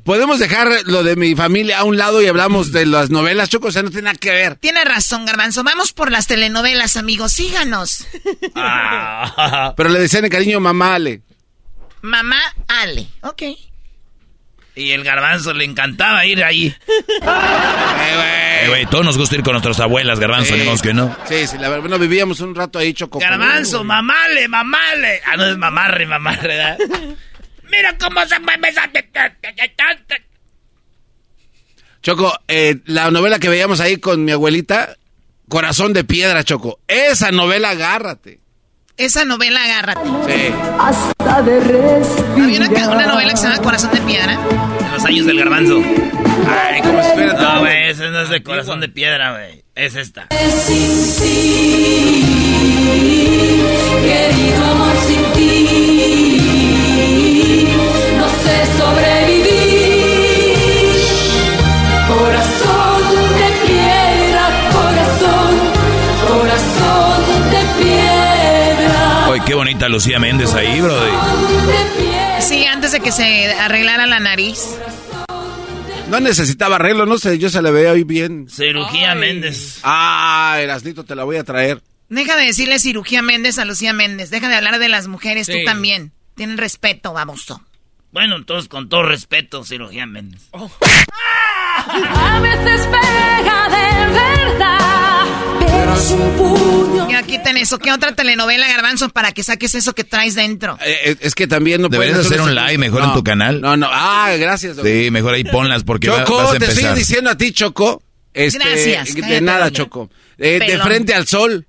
Podemos 0.04 0.38
dejar 0.38 0.68
lo 0.84 1.02
de 1.02 1.16
mi 1.16 1.34
familia 1.34 1.78
a 1.78 1.84
un 1.84 1.96
lado 1.96 2.20
y 2.20 2.26
hablamos 2.26 2.72
de 2.72 2.84
las 2.84 3.08
novelas, 3.10 3.48
Choco, 3.48 3.68
o 3.68 3.72
sea, 3.72 3.82
no 3.82 3.88
tiene 3.90 4.02
nada 4.04 4.18
que 4.18 4.30
ver. 4.30 4.56
Tiene 4.56 4.84
razón, 4.84 5.24
Garbanzo. 5.24 5.64
Vamos 5.64 5.92
por 5.92 6.10
las 6.12 6.26
telenovelas, 6.26 6.96
amigos. 6.96 7.32
Síganos. 7.32 8.06
Pero 9.76 9.88
le 9.88 9.98
decían 10.00 10.22
de 10.22 10.30
cariño 10.30 10.60
mamá 10.60 10.94
Ale. 10.96 11.22
Mamá 12.02 12.38
Ale. 12.68 13.06
Ok. 13.22 13.42
Y 14.76 14.90
el 14.90 15.04
garbanzo 15.04 15.54
le 15.54 15.64
encantaba 15.64 16.26
ir 16.26 16.42
ahí. 16.44 16.74
Eh, 18.64 18.68
güey, 18.68 18.86
todos 18.86 19.04
nos 19.04 19.18
gusta 19.18 19.34
ir 19.34 19.42
con 19.42 19.52
nuestras 19.52 19.78
abuelas, 19.80 20.18
garbanzo, 20.18 20.54
Sí. 20.56 20.62
modo 20.62 20.78
que 20.78 20.94
no. 20.94 21.14
Sí, 21.28 21.46
sí, 21.46 21.56
la 21.58 21.68
verdad, 21.68 21.80
bueno, 21.80 21.98
vivíamos 21.98 22.40
un 22.40 22.54
rato 22.54 22.78
ahí, 22.78 22.94
Choco. 22.94 23.18
Garbanzo, 23.18 23.84
mamale, 23.84 24.48
mamale. 24.48 25.20
Ah, 25.26 25.36
no 25.36 25.44
es 25.46 25.58
mamarre, 25.58 26.06
mamarre, 26.06 26.48
¿verdad? 26.48 26.78
Mira 27.76 27.96
cómo 27.98 28.24
se 28.26 28.38
mueve 28.38 28.68
esa... 28.68 28.90
Choco, 32.02 32.32
eh, 32.48 32.76
la 32.84 33.10
novela 33.10 33.38
que 33.38 33.48
veíamos 33.48 33.80
ahí 33.80 33.96
con 33.96 34.24
mi 34.24 34.32
abuelita, 34.32 34.96
Corazón 35.48 35.92
de 35.92 36.04
Piedra, 36.04 36.44
Choco. 36.44 36.78
Esa 36.86 37.30
novela, 37.30 37.70
agárrate. 37.70 38.40
Esa 38.96 39.24
novela, 39.24 39.64
agárrate. 39.64 40.08
Sí. 40.26 40.54
Hasta 40.78 41.42
de 41.42 41.56
Había 42.42 42.60
una, 42.60 42.88
una 42.90 43.06
novela 43.06 43.30
que 43.30 43.36
se 43.38 43.48
llama 43.48 43.62
Corazón 43.62 43.90
de 43.92 44.00
Piedra. 44.02 44.34
En 44.34 44.92
los 44.92 45.04
años 45.04 45.26
del 45.26 45.38
garbanzo. 45.38 45.82
Ay, 46.46 46.82
¿cómo 46.82 47.00
espera? 47.00 47.32
No, 47.32 47.60
güey, 47.60 47.90
ese 47.90 48.10
no 48.10 48.20
es 48.20 48.28
de 48.28 48.42
corazón 48.42 48.80
de 48.80 48.88
piedra, 48.88 49.32
güey. 49.32 49.64
Es 49.74 49.96
esta. 49.96 50.28
Querido 54.04 54.64
amor 54.66 54.96
sin 55.06 55.32
ti, 55.32 55.63
qué 69.44 69.54
bonita 69.54 69.88
Lucía 69.88 70.18
Méndez 70.18 70.54
ahí, 70.54 70.80
bro. 70.80 70.96
Sí, 72.40 72.64
antes 72.64 72.92
de 72.92 73.00
que 73.00 73.12
se 73.12 73.52
arreglara 73.52 74.06
la 74.06 74.20
nariz. 74.20 74.78
No 76.08 76.20
necesitaba 76.20 76.76
arreglo, 76.76 77.06
no 77.06 77.18
sé, 77.18 77.38
yo 77.38 77.48
se 77.48 77.62
la 77.62 77.70
veía 77.70 77.92
hoy 77.92 78.04
bien. 78.04 78.46
Cirugía 78.48 79.14
Méndez. 79.14 79.80
Ah, 79.82 80.58
Erasnito, 80.60 81.04
te 81.04 81.14
la 81.14 81.24
voy 81.24 81.36
a 81.36 81.44
traer. 81.44 81.82
Deja 82.08 82.36
de 82.36 82.44
decirle 82.46 82.78
cirugía 82.78 83.22
Méndez 83.22 83.58
a 83.58 83.64
Lucía 83.64 83.92
Méndez. 83.92 84.30
Deja 84.30 84.48
de 84.48 84.56
hablar 84.56 84.78
de 84.78 84.88
las 84.88 85.08
mujeres, 85.08 85.46
tú 85.46 85.56
también. 85.64 86.12
Tienen 86.36 86.58
respeto, 86.58 87.12
baboso. 87.12 87.62
Bueno, 88.14 88.36
entonces, 88.36 88.68
con 88.68 88.88
todo 88.88 89.02
respeto, 89.02 89.64
cirugía 89.64 90.06
Méndez. 90.06 90.42
A 90.52 92.40
veces 92.40 92.86
pega 92.86 93.68
de 93.68 94.12
verdad, 94.12 95.20
pero 95.58 95.94
es 95.94 96.10
un 96.12 96.30
puño. 96.36 97.10
Ya 97.10 97.24
quiten 97.24 97.56
eso. 97.56 97.80
¿Qué 97.80 97.90
otra 97.92 98.14
telenovela, 98.14 98.68
Garbanzo, 98.68 99.08
para 99.08 99.32
que 99.32 99.42
saques 99.42 99.74
eso 99.74 99.94
que 99.96 100.04
traes 100.04 100.36
dentro? 100.36 100.78
Eh, 100.86 100.96
eh, 101.06 101.16
es 101.22 101.34
que 101.34 101.48
también 101.48 101.82
no 101.82 101.88
Deberías 101.88 102.18
puedes 102.18 102.30
hacer 102.30 102.40
un 102.40 102.54
live 102.54 102.78
mejor 102.78 103.00
No, 103.02 103.08
en 103.08 103.14
tu 103.14 103.24
canal. 103.24 103.60
No, 103.60 103.76
no, 103.76 103.88
ah, 103.90 104.32
gracias. 104.38 104.76
doctor. 104.76 104.92
Sí, 104.94 105.10
mejor 105.10 105.34
ahí 105.34 105.42
ponlas 105.42 105.82
porque 105.82 106.06
Choco, 106.06 106.36
vas 106.36 106.50
a 106.54 106.58
te 106.58 106.66
estoy 106.66 106.84
empezar. 106.84 106.96
diciendo 106.96 107.30
a 107.30 107.36
ti, 107.36 107.50
Choco. 107.50 108.00
Este, 108.32 108.60
Gracias, 108.60 109.12
De 109.12 109.40
nada. 109.40 109.72
Choco. 109.72 110.08
Eh, 110.38 110.60
de 110.64 110.78
frente 110.78 111.14
al 111.14 111.26
sol. 111.26 111.66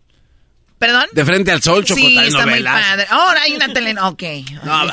¿Perdón? 0.86 1.06
De 1.14 1.26
frente 1.26 1.52
al 1.52 1.64
sol, 1.64 1.84
Choco. 1.84 2.00
Sí, 2.00 2.16
está 2.16 2.46
muy 2.46 2.62
padre. 2.62 3.08
Ahora 3.10 3.42
hay 3.42 3.56
una 3.56 3.74
telenovela. 3.74 4.10
Ok. 4.10 4.24
No, 4.64 4.86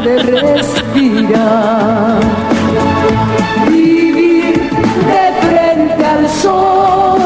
de 0.00 0.22
respirar, 0.22 2.20
vivir 3.68 4.54
de 5.10 5.46
frente 5.46 6.06
al 6.06 6.30
sol. 6.30 7.20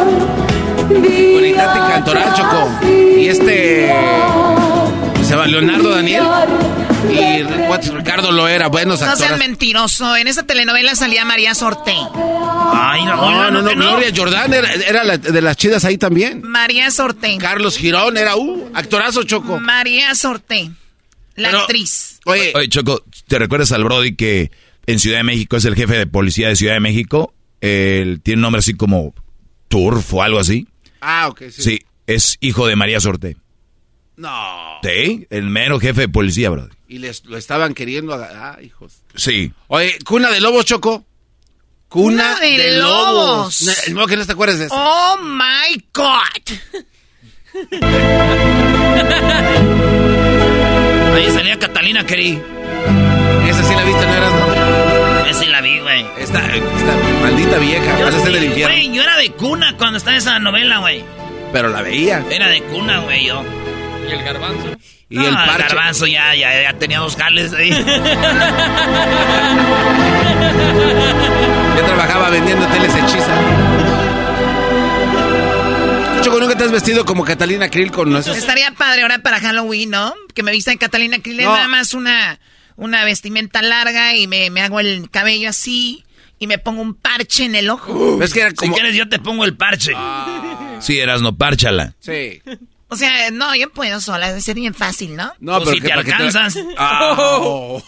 Con 0.89 1.45
Itati 1.45 1.79
Cantoral, 1.79 2.35
Choco. 2.35 2.69
Y 2.85 3.29
este. 3.29 3.95
Se 5.29 5.35
llama 5.35 5.47
Leonardo 5.47 5.91
Daniel. 5.91 6.25
Y 7.11 7.91
Ricardo 7.93 8.33
Loera. 8.33 8.69
Buenos 8.69 8.99
No 9.01 9.07
seas 9.07 9.21
actores. 9.21 9.39
mentiroso. 9.47 10.17
En 10.17 10.27
esa 10.27 10.45
telenovela 10.45 10.95
salía 10.97 11.25
María 11.27 11.55
Sorte. 11.55 11.93
Ay, 12.73 13.05
no, 13.05 13.17
No, 13.17 13.51
no, 13.51 13.63
no. 13.63 13.71
Gloria 13.75 14.09
Jordán 14.17 14.55
era, 14.55 14.73
era 14.73 15.05
la- 15.05 15.19
de 15.19 15.43
las 15.43 15.57
chidas 15.59 15.85
ahí 15.85 15.99
también. 15.99 16.41
María 16.43 16.91
Sorte. 16.91 17.37
Carlos 17.39 17.77
Girón 17.77 18.17
era, 18.17 18.37
uh, 18.37 18.71
actorazo, 18.75 19.23
Choco. 19.25 19.61
María 19.61 20.15
Sorte. 20.15 20.71
La 21.37 21.51
Pero- 21.51 21.61
actriz. 21.61 22.21
Oye, 22.25 22.53
Oye, 22.55 22.69
Choco, 22.71 23.05
¿te 23.27 23.39
recuerdas 23.39 23.71
al 23.73 23.85
Brody 23.85 24.17
que 24.17 24.51
en 24.87 24.99
Ciudad 24.99 25.19
de 25.19 25.25
México 25.25 25.57
es 25.59 25.65
el 25.67 25.75
jefe 25.75 25.97
de 25.99 26.07
policía 26.07 26.49
de 26.49 26.57
Ciudad 26.57 26.73
de 26.75 26.81
México? 26.81 27.35
Él 27.61 28.21
tiene 28.23 28.39
un 28.39 28.43
nombre 28.43 28.61
así 28.61 28.75
como 28.75 29.15
Turf 29.69 30.15
o 30.15 30.23
algo 30.23 30.39
así. 30.39 30.67
Ah, 31.03 31.29
ok, 31.29 31.43
sí. 31.51 31.63
Sí, 31.63 31.79
es 32.07 32.39
hijo 32.41 32.67
de 32.67 32.77
María 32.77 32.99
Sorte. 33.01 33.37
No. 34.19 34.79
Sí, 34.83 35.27
el 35.31 35.45
mero 35.45 35.79
jefe 35.81 36.03
de 36.03 36.09
policía, 36.09 36.51
Brody. 36.51 36.75
Y 36.89 36.99
les 36.99 37.25
lo 37.25 37.37
estaban 37.39 37.73
queriendo. 37.73 38.13
aga- 38.15 38.31
Ah, 38.35 38.59
hijos. 38.63 39.03
Sí. 39.15 39.53
Oye, 39.69 39.97
Cuna 40.05 40.31
de 40.31 40.41
Lobos, 40.41 40.65
Choco. 40.65 41.05
Cuna, 41.89 42.35
Cuna 42.35 42.41
de 42.41 42.59
de, 42.59 42.79
Lobos. 42.79 43.07
Lobos. 43.07 43.63
No, 43.63 43.73
El 43.87 43.95
modo 43.95 44.07
que 44.09 44.17
no 44.17 44.27
te 44.27 44.33
acuerdes 44.33 44.59
de 44.59 44.65
eso. 44.67 44.75
Oh 44.77 45.17
my 45.23 45.85
God. 45.95 47.55
Ahí 51.15 51.31
salía 51.33 51.59
Catalina 51.59 52.05
Keri. 52.07 52.41
Esa 53.49 53.63
sí 53.65 53.75
la 53.75 53.85
viste, 53.85 54.07
¿no 54.07 54.15
eras? 54.15 54.33
No? 54.33 55.27
Esa 55.31 55.41
sí 55.41 55.47
la 55.47 55.61
vi, 55.61 55.79
güey. 55.81 56.07
Esta, 56.19 56.39
esta 56.55 56.97
maldita 57.23 57.59
vieja, 57.59 57.99
Yo 57.99 58.05
parece 58.05 58.27
sí, 58.27 58.33
del 58.33 58.45
infierno. 58.45 58.75
Güey, 58.75 58.95
yo 58.95 59.03
era 59.03 59.17
de 59.17 59.31
cuna 59.33 59.75
cuando 59.77 59.99
estaba 59.99 60.17
esa 60.17 60.39
novela, 60.39 60.79
güey. 60.79 61.05
Pero 61.53 61.69
la 61.69 61.83
veía. 61.83 62.25
Era 62.31 62.49
de 62.49 62.63
cuna, 62.65 63.01
güey, 63.01 63.27
yo. 63.27 63.43
¿Y 64.09 64.13
el 64.13 64.23
garbanzo? 64.25 64.77
Y 65.11 65.17
No, 65.17 65.29
el 65.29 65.35
parche. 65.35 65.63
garbanzo 65.75 66.07
ya, 66.07 66.35
ya, 66.35 66.63
ya 66.63 66.73
tenía 66.79 66.99
dos 67.01 67.17
jales 67.17 67.53
ahí. 67.53 67.71
Yo 71.77 71.85
trabajaba 71.85 72.31
vendiendo 72.31 72.67
teles 72.69 72.95
hechiza. 72.95 73.35
Choco, 76.23 76.41
¿nunca 76.41 76.57
te 76.57 76.65
has 76.65 76.73
vestido 76.73 77.05
como 77.05 77.25
Catalina 77.25 77.71
Krill 77.71 77.91
con 77.93 78.15
esos? 78.17 78.37
Estaría 78.37 78.73
padre 78.73 79.03
ahora 79.03 79.19
para 79.21 79.39
Halloween, 79.41 79.91
¿no? 79.91 80.15
Que 80.35 80.43
me 80.43 80.51
vista 80.53 80.73
en 80.73 80.79
Catalina 80.79 81.19
Krill. 81.21 81.41
Es 81.41 81.47
No. 81.47 81.55
nada 81.55 81.69
más 81.69 81.95
una, 81.95 82.39
una 82.77 83.05
vestimenta 83.05 83.63
larga 83.63 84.15
y 84.15 84.27
me, 84.27 84.51
me 84.51 84.61
hago 84.63 84.81
el 84.81 85.11
cabello 85.11 85.49
así 85.51 86.05
y 86.39 86.47
me 86.47 86.59
pongo 86.59 86.83
un 86.83 86.95
parche 86.95 87.45
en 87.45 87.55
el 87.55 87.71
ojo. 87.71 88.19
¿Ves 88.19 88.33
que 88.35 88.41
era 88.41 88.51
Si 88.51 88.57
como... 88.57 88.75
quieres, 88.75 88.95
yo 88.97 89.09
te 89.09 89.19
pongo 89.19 89.45
el 89.45 89.57
parche. 89.57 89.93
Sí, 90.81 90.99
eras 90.99 91.23
no, 91.23 91.37
párchala. 91.37 91.95
Sí. 92.01 92.43
O 92.91 92.97
sea, 92.97 93.31
no, 93.31 93.55
yo 93.55 93.71
puedo 93.71 94.01
sola, 94.01 94.41
sería 94.41 94.63
bien 94.63 94.75
fácil, 94.75 95.15
¿no? 95.15 95.33
No, 95.41 95.59
Pues 95.63 95.65
pero 95.65 95.73
si 95.75 95.81
que 95.83 95.89
te 95.89 95.91
para 95.95 96.05
que 96.05 96.13
alcanzas. 96.13 96.57
Ah, 96.79 97.15
oh. 97.19 97.83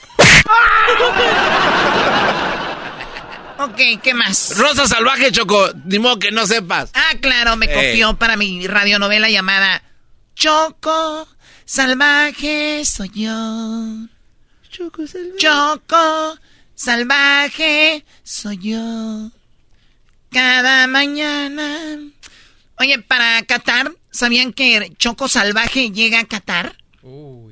Ok, 3.59 3.77
¿qué 4.03 4.15
más? 4.15 4.57
Rosa 4.57 4.87
salvaje, 4.89 5.31
Choco. 5.33 5.71
Ni 5.85 5.99
modo 5.99 6.19
que 6.19 6.31
no 6.31 6.47
sepas. 6.47 6.91
Ah, 6.95 7.13
claro, 7.21 7.57
me 7.57 7.67
Eh. 7.67 7.75
copió 7.75 8.15
para 8.17 8.37
mi 8.37 8.67
radionovela 8.67 9.29
llamada 9.29 9.83
Choco 10.35 11.29
Salvaje 11.67 12.83
soy 12.85 13.11
yo. 13.15 14.09
Choco 14.71 15.07
salvaje. 15.07 15.37
Choco 15.39 16.39
Salvaje 16.75 18.05
soy 18.25 18.59
yo. 18.59 19.31
Cada 20.33 20.87
mañana. 20.87 21.99
Oye, 22.79 22.99
para 23.01 23.43
Qatar, 23.43 23.93
¿sabían 24.11 24.53
que 24.53 24.93
Choco 24.99 25.29
Salvaje 25.29 25.91
llega 25.91 26.21
a 26.21 26.25
Qatar? 26.25 26.77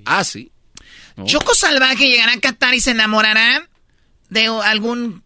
Ah, 0.05 0.25
sí. 0.25 0.51
Choco 1.25 1.55
Salvaje 1.55 2.09
llegará 2.09 2.33
a 2.35 2.41
Qatar 2.41 2.75
y 2.75 2.81
se 2.81 2.93
enamorará 2.93 3.69
de 4.31 4.47
algún 4.47 5.23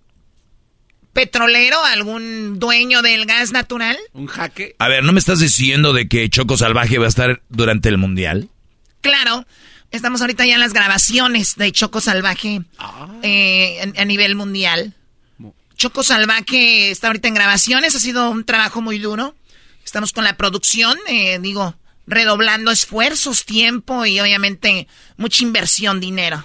petrolero, 1.12 1.85
algún 1.85 2.59
dueño 2.59 3.03
del 3.03 3.26
gas 3.26 3.53
natural. 3.53 3.99
Un 4.14 4.26
jaque. 4.26 4.74
A 4.78 4.89
ver, 4.89 5.05
¿no 5.05 5.12
me 5.12 5.18
estás 5.18 5.41
diciendo 5.41 5.93
de 5.93 6.09
que 6.09 6.28
Choco 6.30 6.57
Salvaje 6.57 6.99
va 6.99 7.07
a 7.07 7.09
estar 7.09 7.43
durante 7.51 7.89
el 7.91 7.99
Mundial? 7.99 8.49
Claro, 9.03 9.45
estamos 9.91 10.20
ahorita 10.22 10.47
ya 10.47 10.55
en 10.55 10.61
las 10.61 10.72
grabaciones 10.72 11.57
de 11.57 11.70
Choco 11.72 12.01
Salvaje 12.01 12.62
eh, 13.22 13.78
en- 13.83 13.99
a 13.99 14.05
nivel 14.05 14.35
mundial. 14.37 14.95
Choco 15.76 16.03
Salvaje 16.05 16.91
está 16.91 17.09
ahorita 17.09 17.28
en 17.28 17.35
grabaciones, 17.35 17.95
ha 17.95 18.01
sido 18.01 18.30
un 18.30 18.45
trabajo 18.45 18.80
muy 18.80 18.99
duro. 18.99 19.35
Estamos 19.93 20.12
con 20.14 20.24
la 20.24 20.38
producción, 20.38 20.97
eh, 21.07 21.38
digo, 21.38 21.74
redoblando 22.07 22.70
esfuerzos, 22.70 23.45
tiempo 23.45 24.07
y 24.07 24.18
obviamente 24.20 24.88
mucha 25.18 25.43
inversión, 25.45 26.01
dinero. 26.01 26.43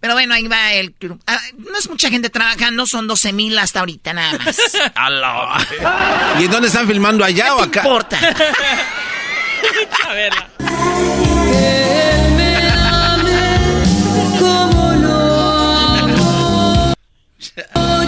Pero 0.00 0.14
bueno, 0.14 0.34
ahí 0.34 0.48
va 0.48 0.72
el... 0.72 0.96
ah, 1.28 1.40
no 1.58 1.78
es 1.78 1.88
mucha 1.88 2.10
gente 2.10 2.28
trabajando, 2.28 2.86
son 2.86 3.06
12 3.06 3.32
mil 3.32 3.56
hasta 3.56 3.78
ahorita 3.78 4.14
nada 4.14 4.36
más. 4.36 4.58
¿Y 6.40 6.46
en 6.46 6.50
dónde 6.50 6.66
están 6.66 6.88
filmando? 6.88 7.24
¿Allá 7.24 7.54
o 7.54 7.62
acá? 7.62 7.82
importa? 7.82 8.18
A 10.08 10.12
verla. 10.12 10.48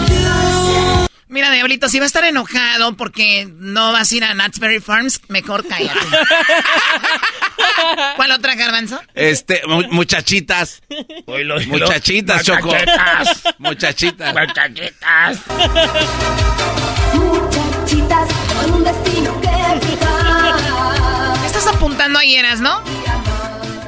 Mira, 1.31 1.49
Diablito, 1.49 1.87
si 1.87 1.97
va 1.97 2.03
a 2.03 2.07
estar 2.07 2.25
enojado 2.25 2.97
porque 2.97 3.47
no 3.55 3.93
vas 3.93 4.11
a 4.11 4.15
ir 4.15 4.23
a 4.25 4.33
Nutsberry 4.33 4.81
Farms, 4.81 5.21
mejor 5.29 5.65
cállate. 5.65 5.97
¿Cuál 8.17 8.31
otra, 8.31 8.55
Garbanzo? 8.55 8.99
Este, 9.13 9.61
mu- 9.65 9.87
muchachitas. 9.91 10.81
Muchachitas, 11.67 12.43
Choco. 12.43 12.67
Muchachitas. 12.67 13.43
Muchachitas. 13.59 14.33
Muchachitas. 14.35 15.39
Muchachitas 17.13 18.29
con 18.61 18.71
un 18.73 18.83
destino 18.83 19.39
que 19.41 19.47
fijar. 19.87 21.45
Estás 21.45 21.67
apuntando 21.67 22.19
a 22.19 22.23
hieras, 22.23 22.59
¿no? 22.59 22.81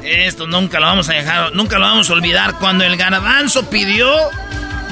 Esto 0.02 0.48
nunca 0.48 0.80
lo 0.80 0.86
vamos 0.88 1.10
a 1.10 1.14
dejar, 1.14 1.54
nunca 1.54 1.78
lo 1.78 1.86
vamos 1.86 2.10
a 2.10 2.14
olvidar. 2.14 2.54
Cuando 2.60 2.84
el 2.86 2.96
garbanzo 2.98 3.70
pidió 3.70 4.10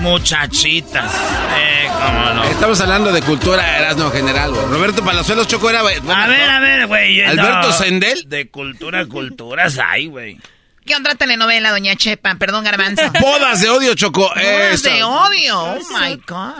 muchachitas. 0.02 1.14
Eh, 1.14 1.88
cómo 1.88 2.34
no. 2.34 2.44
Estamos 2.46 2.82
hablando 2.82 3.12
de 3.12 3.22
cultura 3.22 3.78
Erasmo 3.78 4.12
general, 4.12 4.52
güey. 4.52 4.66
Roberto 4.68 5.04
Palazuelos, 5.04 5.48
Choco 5.48 5.70
era... 5.70 5.80
A 5.80 5.84
ver, 5.84 6.02
a 6.50 6.60
ver, 6.60 6.88
güey. 6.88 7.24
Alberto 7.24 7.68
no. 7.68 7.74
Sendel. 7.74 8.24
De 8.28 8.50
cultura, 8.50 9.06
culturas 9.06 9.78
hay, 9.80 10.08
güey. 10.08 10.40
¿Qué 10.86 10.96
otra 10.96 11.16
telenovela, 11.16 11.72
Doña 11.72 11.96
Chepa? 11.96 12.36
Perdón, 12.36 12.64
Garbanzo. 12.64 13.04
Bodas 13.22 13.62
de 13.62 13.70
odio, 13.70 13.94
Choco. 13.96 14.30
Bodas 14.34 14.84
de 14.84 15.04
odio. 15.04 15.60
Oh, 15.60 15.80
my 16.00 16.16
God. 16.28 16.56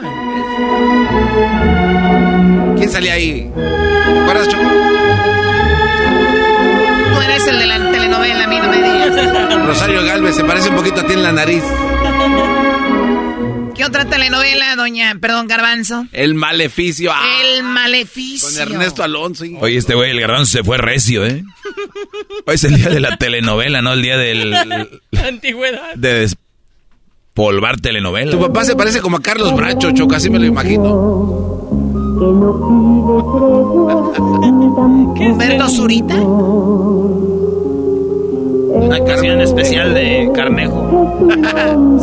¿Quién 2.78 2.90
salía 2.90 3.14
ahí? 3.14 3.50
¿Te 3.54 4.20
acuerdas, 4.20 4.48
Choco? 4.48 4.62
Tú 7.14 7.20
eres 7.20 7.46
el 7.48 7.58
de 7.58 7.66
la 7.66 7.90
telenovela, 7.90 8.44
a 8.44 8.46
mí 8.46 8.58
no 8.58 8.68
me 8.68 8.76
digas. 8.76 9.66
Rosario 9.66 10.04
Galvez, 10.04 10.36
se 10.36 10.44
parece 10.44 10.68
un 10.68 10.76
poquito 10.76 11.00
a 11.00 11.06
ti 11.06 11.14
en 11.14 11.22
la 11.22 11.32
nariz. 11.32 11.64
¿Qué 13.82 13.86
otra 13.88 14.04
telenovela, 14.04 14.76
Doña, 14.76 15.16
perdón, 15.20 15.48
Garbanzo? 15.48 16.06
El 16.12 16.36
maleficio. 16.36 17.10
ah, 17.12 17.24
El 17.42 17.64
maleficio. 17.64 18.48
Con 18.48 18.56
Ernesto 18.74 19.02
Alonso. 19.02 19.44
hijo. 19.44 19.58
Oye, 19.60 19.76
este 19.76 19.96
güey, 19.96 20.12
el 20.12 20.20
garbanzo 20.20 20.52
se 20.58 20.62
fue 20.62 20.78
recio, 20.78 21.26
¿eh? 21.26 21.42
Hoy 22.46 22.54
es 22.54 22.62
el 22.62 22.76
día 22.76 22.90
de 22.90 23.00
la 23.00 23.16
telenovela, 23.16 23.82
no 23.82 23.92
el 23.94 24.02
día 24.02 24.16
del... 24.16 24.52
La 25.10 25.26
antigüedad. 25.26 25.96
de 25.96 26.14
despolvar 26.14 27.80
telenovela. 27.80 28.30
Tu 28.30 28.38
papá 28.38 28.64
se 28.64 28.76
parece 28.76 29.00
como 29.00 29.16
a 29.16 29.20
Carlos 29.20 29.52
Bracho, 29.56 29.90
Choco, 29.90 30.14
así 30.14 30.30
me 30.30 30.38
lo 30.38 30.44
imagino. 30.44 30.88
¿Humberto 35.18 35.68
Zurita? 35.68 36.14
Una 38.82 39.04
canción 39.04 39.40
especial 39.40 39.94
de 39.94 40.28
Carnejo. 40.34 40.90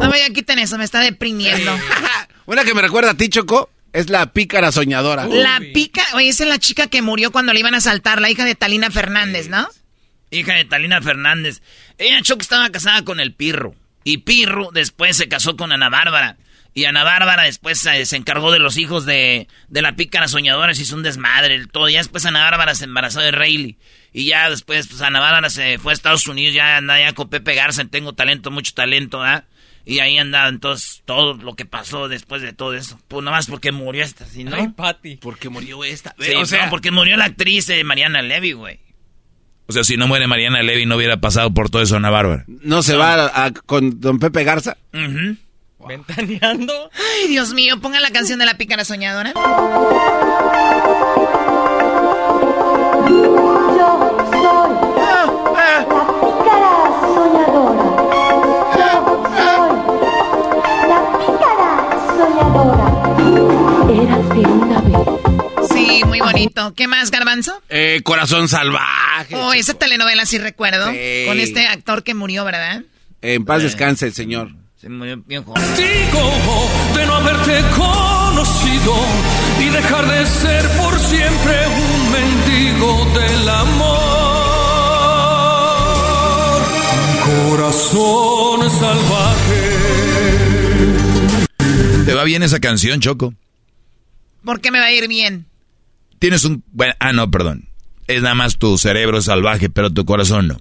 No 0.00 0.10
vaya, 0.10 0.28
quiten 0.34 0.58
eso, 0.58 0.76
me 0.76 0.84
está 0.84 1.00
deprimiendo. 1.00 1.72
Una 2.46 2.64
que 2.64 2.74
me 2.74 2.82
recuerda 2.82 3.12
a 3.12 3.14
ti, 3.14 3.28
Choco, 3.28 3.70
es 3.92 4.10
la 4.10 4.32
pícara 4.32 4.72
soñadora. 4.72 5.26
La 5.26 5.60
pica, 5.72 6.02
oye, 6.14 6.28
esa 6.28 6.44
es 6.44 6.48
la 6.48 6.58
chica 6.58 6.88
que 6.88 7.00
murió 7.02 7.30
cuando 7.30 7.52
le 7.52 7.60
iban 7.60 7.74
a 7.74 7.78
asaltar, 7.78 8.20
la 8.20 8.30
hija 8.30 8.44
de 8.44 8.54
Talina 8.54 8.90
Fernández, 8.90 9.48
¿no? 9.48 9.68
Hija 10.30 10.54
de 10.54 10.64
Talina 10.64 11.00
Fernández. 11.00 11.62
Ella 11.98 12.20
Choco 12.22 12.42
estaba 12.42 12.68
casada 12.70 13.04
con 13.04 13.20
el 13.20 13.32
Pirro. 13.34 13.74
Y 14.04 14.18
Pirro 14.18 14.70
después 14.72 15.16
se 15.16 15.28
casó 15.28 15.56
con 15.56 15.72
Ana 15.72 15.88
Bárbara. 15.88 16.36
Y 16.74 16.86
Ana 16.86 17.04
Bárbara 17.04 17.44
después 17.44 17.78
se, 17.78 18.04
se 18.06 18.16
encargó 18.16 18.50
de 18.50 18.58
los 18.58 18.78
hijos 18.78 19.04
de, 19.04 19.46
de 19.68 19.82
la 19.82 19.94
pícara 19.94 20.26
soñadora. 20.26 20.74
Se 20.74 20.82
hizo 20.82 20.96
un 20.96 21.02
desmadre, 21.02 21.54
el 21.54 21.68
todo. 21.68 21.88
Ya 21.88 21.98
después 21.98 22.24
Ana 22.26 22.42
Bárbara 22.42 22.74
se 22.74 22.84
embarazó 22.84 23.20
de 23.20 23.30
Rayleigh. 23.30 23.76
Y 24.12 24.26
ya 24.26 24.50
después, 24.50 24.88
pues 24.88 25.00
Ana 25.02 25.20
Bárbara 25.20 25.48
se 25.50 25.78
fue 25.78 25.92
a 25.92 25.94
Estados 25.94 26.26
Unidos. 26.28 26.54
Ya 26.54 26.76
anda 26.76 26.98
ya 27.00 27.12
con 27.14 27.28
Pepe 27.30 27.54
Garza. 27.54 27.84
Tengo 27.86 28.12
talento, 28.12 28.50
mucho 28.50 28.72
talento, 28.74 29.22
¿ah? 29.22 29.44
Y 29.84 29.98
ahí 29.98 30.16
anda 30.18 30.46
entonces 30.48 31.02
todo 31.06 31.34
lo 31.34 31.54
que 31.56 31.64
pasó 31.64 32.08
después 32.08 32.40
de 32.42 32.52
todo 32.52 32.74
eso. 32.74 33.00
Pues 33.08 33.24
nada 33.24 33.36
más 33.38 33.46
porque 33.46 33.72
murió 33.72 34.04
esta, 34.04 34.24
¿sí, 34.26 34.44
no? 34.44 34.54
Ay, 34.54 34.68
Pati. 34.68 35.16
Porque 35.16 35.48
murió 35.48 35.82
esta. 35.82 36.14
Sí, 36.20 36.32
o 36.34 36.46
sea, 36.46 36.66
no, 36.66 36.70
porque 36.70 36.90
murió 36.92 37.16
la 37.16 37.24
actriz 37.24 37.68
eh, 37.70 37.82
Mariana 37.82 38.22
Levy, 38.22 38.52
güey. 38.52 38.78
O 39.66 39.72
sea, 39.72 39.82
si 39.82 39.96
no 39.96 40.06
muere 40.06 40.26
Mariana 40.26 40.62
Levy, 40.62 40.86
no 40.86 40.96
hubiera 40.96 41.16
pasado 41.16 41.52
por 41.54 41.70
todo 41.70 41.82
eso 41.82 41.96
Ana 41.96 42.10
Bárbara. 42.10 42.44
no 42.46 42.82
se 42.82 42.94
va 42.94 43.14
a- 43.14 43.44
a- 43.46 43.50
con 43.52 43.98
don 44.00 44.18
Pepe 44.18 44.44
Garza. 44.44 44.76
Ujú. 44.92 45.36
Ventaneando. 45.88 46.90
Ay, 46.94 47.28
Dios 47.28 47.52
mío, 47.54 47.80
pongan 47.80 48.02
la 48.02 48.10
canción 48.10 48.38
de 48.38 48.44
la 48.46 48.56
pícara 48.56 48.84
soñadora. 48.84 49.32
Sí, 65.72 66.02
muy 66.06 66.20
bonito. 66.20 66.74
¿Qué 66.74 66.86
más, 66.88 67.10
Garbanzo? 67.10 67.62
Eh, 67.68 68.00
corazón 68.04 68.48
salvaje. 68.48 69.34
Oh, 69.36 69.52
esa 69.52 69.74
telenovela 69.74 70.26
sí 70.26 70.38
recuerdo. 70.38 70.90
Sí. 70.90 71.24
Con 71.26 71.38
este 71.38 71.66
actor 71.66 72.02
que 72.02 72.14
murió, 72.14 72.44
¿verdad? 72.44 72.82
En 73.20 73.44
paz 73.44 73.62
descanse 73.62 74.06
el 74.06 74.14
señor. 74.14 74.50
Se 74.80 74.88
murió 74.88 75.22
bien 75.26 75.44
joven. 75.44 75.62
Digo 75.76 76.68
de 76.96 77.06
no 77.06 77.14
haberte 77.14 77.60
conocido 77.76 78.94
y 79.60 79.68
dejar 79.68 80.08
de 80.10 80.26
ser 80.26 80.68
por 80.70 80.98
siempre 80.98 81.66
un 81.68 82.12
mendigo 82.12 83.04
del 83.14 83.48
amor. 83.48 84.22
Corazón 87.48 88.70
salvaje. 88.70 89.62
¿Te 92.06 92.14
va 92.14 92.24
bien 92.24 92.42
esa 92.42 92.58
canción, 92.58 93.00
Choco? 93.00 93.34
¿Por 94.44 94.60
qué 94.60 94.70
me 94.70 94.78
va 94.80 94.86
a 94.86 94.92
ir 94.92 95.08
bien? 95.08 95.46
Tienes 96.18 96.44
un... 96.44 96.62
Bueno, 96.72 96.94
ah, 97.00 97.12
no, 97.12 97.30
perdón. 97.30 97.68
Es 98.08 98.22
nada 98.22 98.34
más 98.34 98.58
tu 98.58 98.76
cerebro 98.78 99.20
salvaje, 99.22 99.70
pero 99.70 99.90
tu 99.90 100.04
corazón 100.04 100.48
no. 100.48 100.56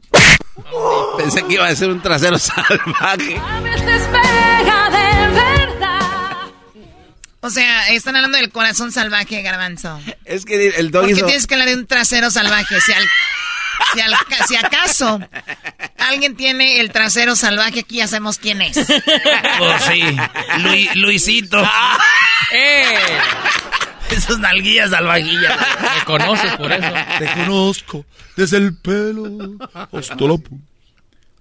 Pensé 1.17 1.43
que 1.45 1.55
iba 1.55 1.67
a 1.67 1.75
ser 1.75 1.89
un 1.89 2.01
trasero 2.01 2.37
salvaje. 2.39 3.39
Despega 3.85 4.89
de 4.89 5.27
verdad. 5.31 6.37
O 7.41 7.49
sea, 7.49 7.89
están 7.89 8.15
hablando 8.15 8.37
del 8.37 8.51
corazón 8.51 8.91
salvaje, 8.91 9.41
Garbanzo. 9.41 9.99
Es 10.25 10.45
que 10.45 10.67
el 10.69 10.91
dog 10.91 11.01
¿Por 11.01 11.09
qué 11.09 11.15
hizo... 11.17 11.25
tienes 11.25 11.47
que 11.47 11.55
hablar 11.55 11.69
de 11.69 11.75
un 11.75 11.87
trasero 11.87 12.29
salvaje? 12.29 12.79
Si, 12.81 12.93
al- 12.93 13.07
si, 13.93 13.99
al- 14.01 14.15
si 14.47 14.55
acaso 14.55 15.19
alguien 15.97 16.35
tiene 16.35 16.79
el 16.79 16.91
trasero 16.91 17.35
salvaje, 17.35 17.79
aquí 17.81 17.97
ya 17.97 18.07
sabemos 18.07 18.37
quién 18.37 18.61
es. 18.61 18.75
Pues 18.77 19.83
sí, 19.87 20.01
Lui- 20.59 20.89
Luisito. 20.95 21.61
¡Eh! 22.53 22.83
Esas 24.11 24.39
nalguillas 24.39 24.89
salvajillas. 24.91 25.57
Me 25.97 26.05
conoces 26.05 26.51
por 26.57 26.71
eso. 26.71 26.87
Te 27.19 27.25
conozco 27.33 28.05
desde 28.35 28.57
el 28.57 28.77
pelo 28.77 29.57
hasta 29.91 30.15
la 30.15 30.37
punta. 30.37 30.65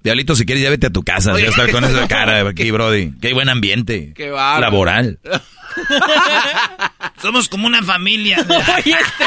Diablito, 0.02 0.34
si 0.34 0.46
quieres 0.46 0.64
ya 0.64 0.70
vete 0.70 0.86
a 0.86 0.90
tu 0.90 1.02
casa. 1.02 1.38
Ya 1.38 1.48
estar 1.48 1.70
con 1.70 1.84
esa 1.84 2.08
cara 2.08 2.48
aquí, 2.48 2.70
Brody. 2.70 3.12
Qué 3.20 3.34
buen 3.34 3.48
ambiente. 3.50 4.12
Qué 4.14 4.30
bárbaro. 4.30 4.60
Laboral. 4.60 5.18
Somos 7.20 7.48
como 7.48 7.66
una 7.66 7.82
familia. 7.82 8.38
Oye, 8.48 8.96
este. 8.98 9.24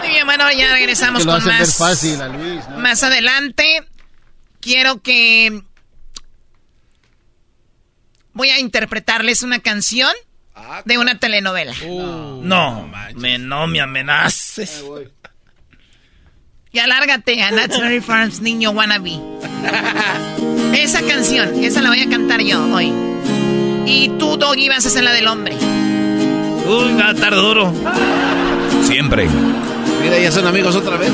Muy 0.00 0.08
bien, 0.08 0.26
bueno, 0.26 0.50
ya 0.52 0.72
regresamos 0.72 1.20
Que 1.20 1.26
lo 1.26 1.32
con 1.38 1.46
más. 1.46 1.76
fácil 1.76 2.20
a 2.20 2.28
Luis. 2.28 2.68
¿no? 2.68 2.78
Más 2.78 3.02
adelante, 3.04 3.84
quiero 4.60 5.00
que. 5.00 5.62
Voy 8.32 8.50
a 8.50 8.58
interpretarles 8.58 9.42
una 9.42 9.60
canción 9.60 10.12
de 10.84 10.98
una 10.98 11.18
telenovela. 11.18 11.74
No, 11.84 12.90
me, 13.14 13.38
no 13.38 13.66
me 13.66 13.80
amenaces. 13.80 14.84
Ya 16.72 16.86
lárgate 16.86 17.42
a 17.42 17.50
Very 17.50 18.00
Farms, 18.00 18.40
niño 18.40 18.70
wannabe. 18.70 19.12
Esa 20.74 21.00
canción, 21.02 21.64
esa 21.64 21.80
la 21.80 21.88
voy 21.88 22.00
a 22.00 22.08
cantar 22.08 22.42
yo 22.42 22.62
hoy. 22.74 22.92
Y 23.86 24.10
tú, 24.18 24.36
Doggy, 24.36 24.68
vas 24.68 24.84
a 24.84 24.90
ser 24.90 25.04
la 25.04 25.12
del 25.12 25.26
hombre. 25.26 25.54
Uy, 25.54 26.94
va 26.94 27.08
a 27.08 27.12
estar 27.12 27.34
duro. 27.34 27.72
Siempre. 28.84 29.26
Mira, 30.02 30.18
ya 30.18 30.30
son 30.30 30.46
amigos 30.46 30.76
otra 30.76 30.96
vez. 30.96 31.10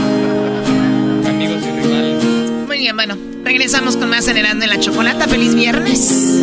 Amigos 1.27 1.63
y 1.63 1.81
rivales. 1.81 2.25
Muy 2.67 2.79
bien, 2.79 2.97
bueno, 2.97 3.17
regresamos 3.45 3.97
con 3.97 4.11
más 4.11 4.27
en 4.29 4.39
Erasmo 4.39 4.65
en 4.65 4.71
la 4.71 4.81
Chocolata. 4.81 5.29
¡Feliz 5.29 5.55
viernes! 5.55 6.43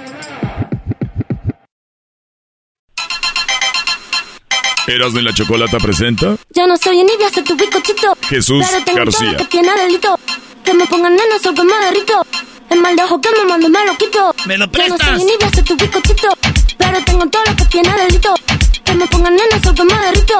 Erasmo 4.95 5.19
y 5.19 5.23
la 5.23 5.33
Chocolata 5.33 5.77
presenta 5.77 6.35
Yo 6.53 6.67
no 6.67 6.77
soy 6.77 6.99
envidia, 6.99 7.29
soy 7.33 7.43
tu 7.43 7.55
bizcochito. 7.55 8.17
Jesús 8.29 8.65
Pero 8.69 8.83
tengo 8.83 8.97
García. 8.99 9.19
todo 9.19 9.31
lo 9.31 9.37
que 9.37 9.45
tiene 9.45 9.71
delito. 9.77 10.19
Que 10.63 10.73
me 10.73 10.85
pongan 10.85 11.13
nena, 11.15 11.39
soy 11.41 11.53
que 11.55 11.63
me 11.63 11.73
derrito. 11.85 12.25
El 12.69 12.79
mal 12.81 12.95
de 12.95 13.03
ojo 13.03 13.19
que 13.21 13.29
me 13.31 13.45
mando 13.45 13.69
me 13.69 13.85
lo 13.85 13.97
quito. 13.97 14.33
¿Me 14.45 14.57
lo 14.57 14.65
Yo 14.65 14.67
no 14.67 14.71
prestas? 14.71 15.07
soy 15.07 15.21
envidia, 15.21 15.49
soy 15.53 15.63
tu 15.63 15.75
bizcochito. 15.75 16.27
Pero 16.77 17.03
tengo 17.05 17.25
todo 17.27 17.43
lo 17.45 17.55
que 17.55 17.65
tiene 17.65 17.89
delito. 17.97 18.33
Que 18.83 18.93
me 18.93 19.07
pongan 19.07 19.35
nena, 19.35 19.61
soy 19.63 19.73
que 19.75 19.83
me 19.83 19.93
derrito. 19.97 20.39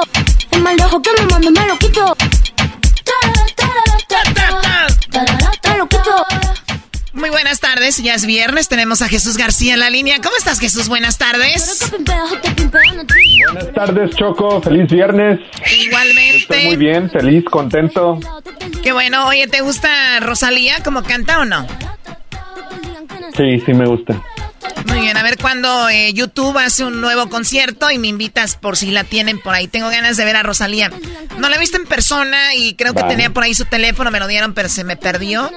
El 0.50 0.62
mal 0.62 0.76
de 0.76 0.84
ojo 0.84 1.02
que 1.02 1.10
me 1.18 1.26
mando 1.26 1.50
me 1.50 1.66
lo 1.66 1.78
quito. 1.78 2.16
Muy 7.22 7.30
buenas 7.30 7.60
tardes, 7.60 8.02
ya 8.02 8.14
es 8.14 8.26
viernes, 8.26 8.66
tenemos 8.66 9.00
a 9.00 9.06
Jesús 9.06 9.36
García 9.36 9.74
en 9.74 9.78
la 9.78 9.90
línea. 9.90 10.16
¿Cómo 10.20 10.34
estás, 10.36 10.58
Jesús? 10.58 10.88
Buenas 10.88 11.18
tardes. 11.18 11.88
Buenas 13.52 13.72
tardes, 13.72 14.10
Choco. 14.16 14.60
Feliz 14.60 14.90
viernes. 14.90 15.38
Estoy 15.64 15.86
Igualmente. 15.86 16.64
muy 16.64 16.76
bien, 16.76 17.08
feliz, 17.10 17.44
contento. 17.44 18.18
Qué 18.82 18.90
bueno. 18.90 19.28
Oye, 19.28 19.46
¿te 19.46 19.60
gusta 19.60 20.18
Rosalía 20.18 20.82
como 20.82 21.04
canta 21.04 21.38
o 21.38 21.44
no? 21.44 21.64
Sí, 23.36 23.60
sí 23.64 23.72
me 23.72 23.86
gusta. 23.86 24.20
Muy 24.86 25.00
bien, 25.00 25.16
a 25.16 25.22
ver 25.22 25.38
cuándo 25.38 25.88
eh, 25.88 26.12
YouTube 26.12 26.58
hace 26.58 26.84
un 26.84 27.00
nuevo 27.00 27.28
concierto 27.28 27.90
y 27.90 27.98
me 27.98 28.08
invitas 28.08 28.56
por 28.56 28.76
si 28.76 28.90
la 28.90 29.04
tienen 29.04 29.38
por 29.40 29.54
ahí. 29.54 29.68
Tengo 29.68 29.88
ganas 29.88 30.16
de 30.16 30.24
ver 30.24 30.36
a 30.36 30.42
Rosalía. 30.42 30.90
No 31.38 31.48
la 31.48 31.56
he 31.56 31.58
visto 31.58 31.76
en 31.76 31.86
persona 31.86 32.54
y 32.54 32.74
creo 32.74 32.94
que 32.94 33.02
tenía 33.04 33.30
por 33.30 33.44
ahí 33.44 33.54
su 33.54 33.64
teléfono, 33.64 34.10
me 34.10 34.18
lo 34.20 34.26
dieron, 34.26 34.54
pero 34.54 34.68
se 34.68 34.84
me 34.84 34.96
perdió. 34.96 35.50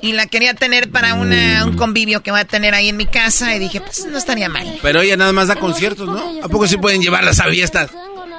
Y 0.00 0.12
la 0.12 0.26
quería 0.26 0.54
tener 0.54 0.90
para 0.90 1.14
una, 1.14 1.64
un 1.64 1.76
convivio 1.76 2.22
que 2.22 2.30
voy 2.32 2.40
a 2.40 2.44
tener 2.44 2.74
ahí 2.74 2.88
en 2.88 2.96
mi 2.96 3.06
casa 3.06 3.54
y 3.54 3.58
dije, 3.58 3.80
pues 3.80 4.04
no 4.06 4.18
estaría 4.18 4.48
mal. 4.48 4.78
Pero 4.82 5.00
ella 5.00 5.16
nada 5.16 5.32
más 5.32 5.48
da 5.48 5.56
conciertos, 5.56 6.08
¿no? 6.08 6.42
¿A 6.42 6.48
poco 6.48 6.66
sí 6.66 6.76
pueden 6.76 7.00
llevarlas 7.00 7.40
a 7.40 7.44
fiestas? 7.44 7.90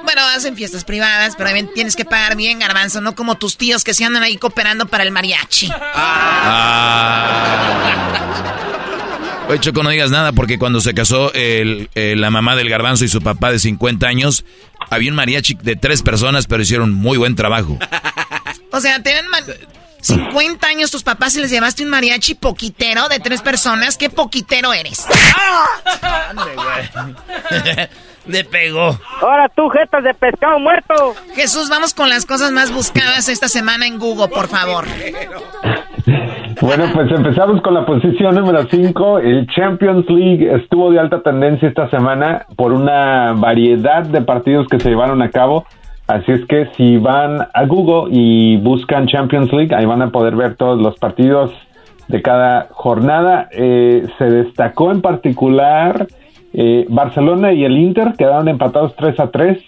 Bueno, 0.04 0.20
hacen 0.36 0.54
fiestas 0.54 0.84
privadas, 0.84 1.34
pero 1.36 1.48
también 1.48 1.70
tienes 1.74 1.96
que 1.96 2.04
pagar 2.04 2.36
bien, 2.36 2.58
garbanzo, 2.58 3.00
no 3.00 3.14
como 3.14 3.36
tus 3.36 3.56
tíos 3.56 3.82
que 3.84 3.94
se 3.94 4.04
andan 4.04 4.22
ahí 4.22 4.36
cooperando 4.36 4.86
para 4.86 5.02
el 5.02 5.10
mariachi. 5.10 5.70
Ah. 5.94 7.30
Oye, 9.48 9.60
Choco, 9.60 9.82
no 9.82 9.90
digas 9.90 10.10
nada 10.10 10.32
porque 10.32 10.58
cuando 10.58 10.80
se 10.80 10.94
casó 10.94 11.32
el- 11.34 11.88
la 11.94 12.30
mamá 12.30 12.56
del 12.56 12.68
garbanzo 12.70 13.04
y 13.04 13.08
su 13.08 13.20
papá 13.20 13.52
de 13.52 13.58
50 13.58 14.06
años, 14.06 14.44
había 14.90 15.10
un 15.10 15.16
mariachi 15.16 15.54
de 15.62 15.76
tres 15.76 16.02
personas, 16.02 16.46
pero 16.46 16.62
hicieron 16.62 16.92
muy 16.92 17.18
buen 17.18 17.34
trabajo. 17.36 17.78
O 18.72 18.80
sea, 18.80 19.00
tienen 19.04 19.28
man- 19.28 19.44
50 20.00 20.66
años 20.66 20.90
tus 20.90 21.04
papás 21.04 21.36
y 21.36 21.40
les 21.40 21.48
llevaste 21.50 21.84
un 21.84 21.90
mariachi 21.90 22.34
poquitero 22.34 23.08
de 23.08 23.20
tres 23.20 23.40
personas. 23.40 23.96
¿Qué 23.96 24.10
poquitero 24.10 24.72
eres? 24.72 25.06
Le 28.26 28.42
pegó. 28.44 28.98
Ahora 29.20 29.48
tú, 29.54 29.68
jetas 29.68 30.02
de 30.02 30.12
pescado 30.14 30.58
muerto. 30.58 31.14
Jesús, 31.36 31.68
vamos 31.68 31.94
con 31.94 32.08
las 32.08 32.26
cosas 32.26 32.50
más 32.50 32.72
buscadas 32.72 33.28
esta 33.28 33.48
semana 33.48 33.86
en 33.86 33.98
Google, 34.00 34.28
por 34.28 34.48
favor. 34.48 34.86
Bueno, 36.60 36.84
pues 36.92 37.10
empezamos 37.10 37.62
con 37.62 37.74
la 37.74 37.86
posición 37.86 38.34
número 38.34 38.64
5. 38.64 39.20
El 39.20 39.46
Champions 39.48 40.08
League 40.08 40.54
estuvo 40.54 40.90
de 40.90 41.00
alta 41.00 41.22
tendencia 41.22 41.68
esta 41.68 41.88
semana 41.88 42.46
por 42.56 42.72
una 42.72 43.32
variedad 43.32 44.04
de 44.04 44.20
partidos 44.20 44.68
que 44.68 44.78
se 44.80 44.90
llevaron 44.90 45.22
a 45.22 45.30
cabo. 45.30 45.64
Así 46.06 46.32
es 46.32 46.44
que 46.46 46.66
si 46.76 46.98
van 46.98 47.48
a 47.52 47.64
Google 47.64 48.14
y 48.14 48.58
buscan 48.58 49.06
Champions 49.06 49.50
League, 49.52 49.74
ahí 49.74 49.86
van 49.86 50.02
a 50.02 50.10
poder 50.10 50.36
ver 50.36 50.56
todos 50.56 50.78
los 50.78 50.98
partidos 50.98 51.52
de 52.08 52.20
cada 52.20 52.68
jornada. 52.70 53.48
Eh, 53.52 54.06
se 54.18 54.24
destacó 54.24 54.92
en 54.92 55.00
particular 55.00 56.06
eh, 56.52 56.84
Barcelona 56.90 57.52
y 57.52 57.64
el 57.64 57.78
Inter, 57.78 58.12
quedaron 58.18 58.48
empatados 58.48 58.94
3 58.96 59.20
a 59.20 59.30
3. 59.30 59.58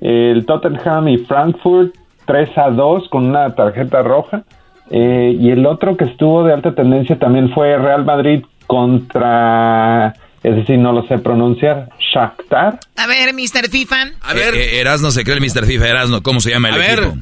El 0.00 0.46
Tottenham 0.46 1.08
y 1.08 1.18
Frankfurt 1.18 1.94
3 2.26 2.58
a 2.58 2.70
2 2.70 3.08
con 3.08 3.26
una 3.26 3.54
tarjeta 3.56 4.02
roja. 4.02 4.44
Eh, 4.90 5.36
y 5.40 5.50
el 5.50 5.64
otro 5.66 5.96
que 5.96 6.04
estuvo 6.04 6.44
de 6.44 6.52
alta 6.52 6.74
tendencia 6.74 7.18
también 7.18 7.50
fue 7.52 7.76
Real 7.78 8.04
Madrid 8.04 8.44
contra, 8.66 10.14
es 10.42 10.56
decir, 10.56 10.78
no 10.78 10.92
lo 10.92 11.06
sé 11.06 11.18
pronunciar, 11.18 11.88
Shakhtar. 11.98 12.78
A 12.96 13.06
ver, 13.06 13.32
Mr. 13.34 13.68
Fifan. 13.70 14.12
A 14.22 14.34
ver. 14.34 14.54
Erasno 14.54 15.10
se 15.10 15.24
cree 15.24 15.36
el 15.36 15.42
Mr. 15.42 15.64
FIFA, 15.66 15.88
Erasno. 15.88 16.22
¿Cómo 16.22 16.40
se 16.40 16.50
llama 16.50 16.68
el 16.68 16.74
A 16.74 16.78
ver. 16.78 16.98
equipo? 17.00 17.16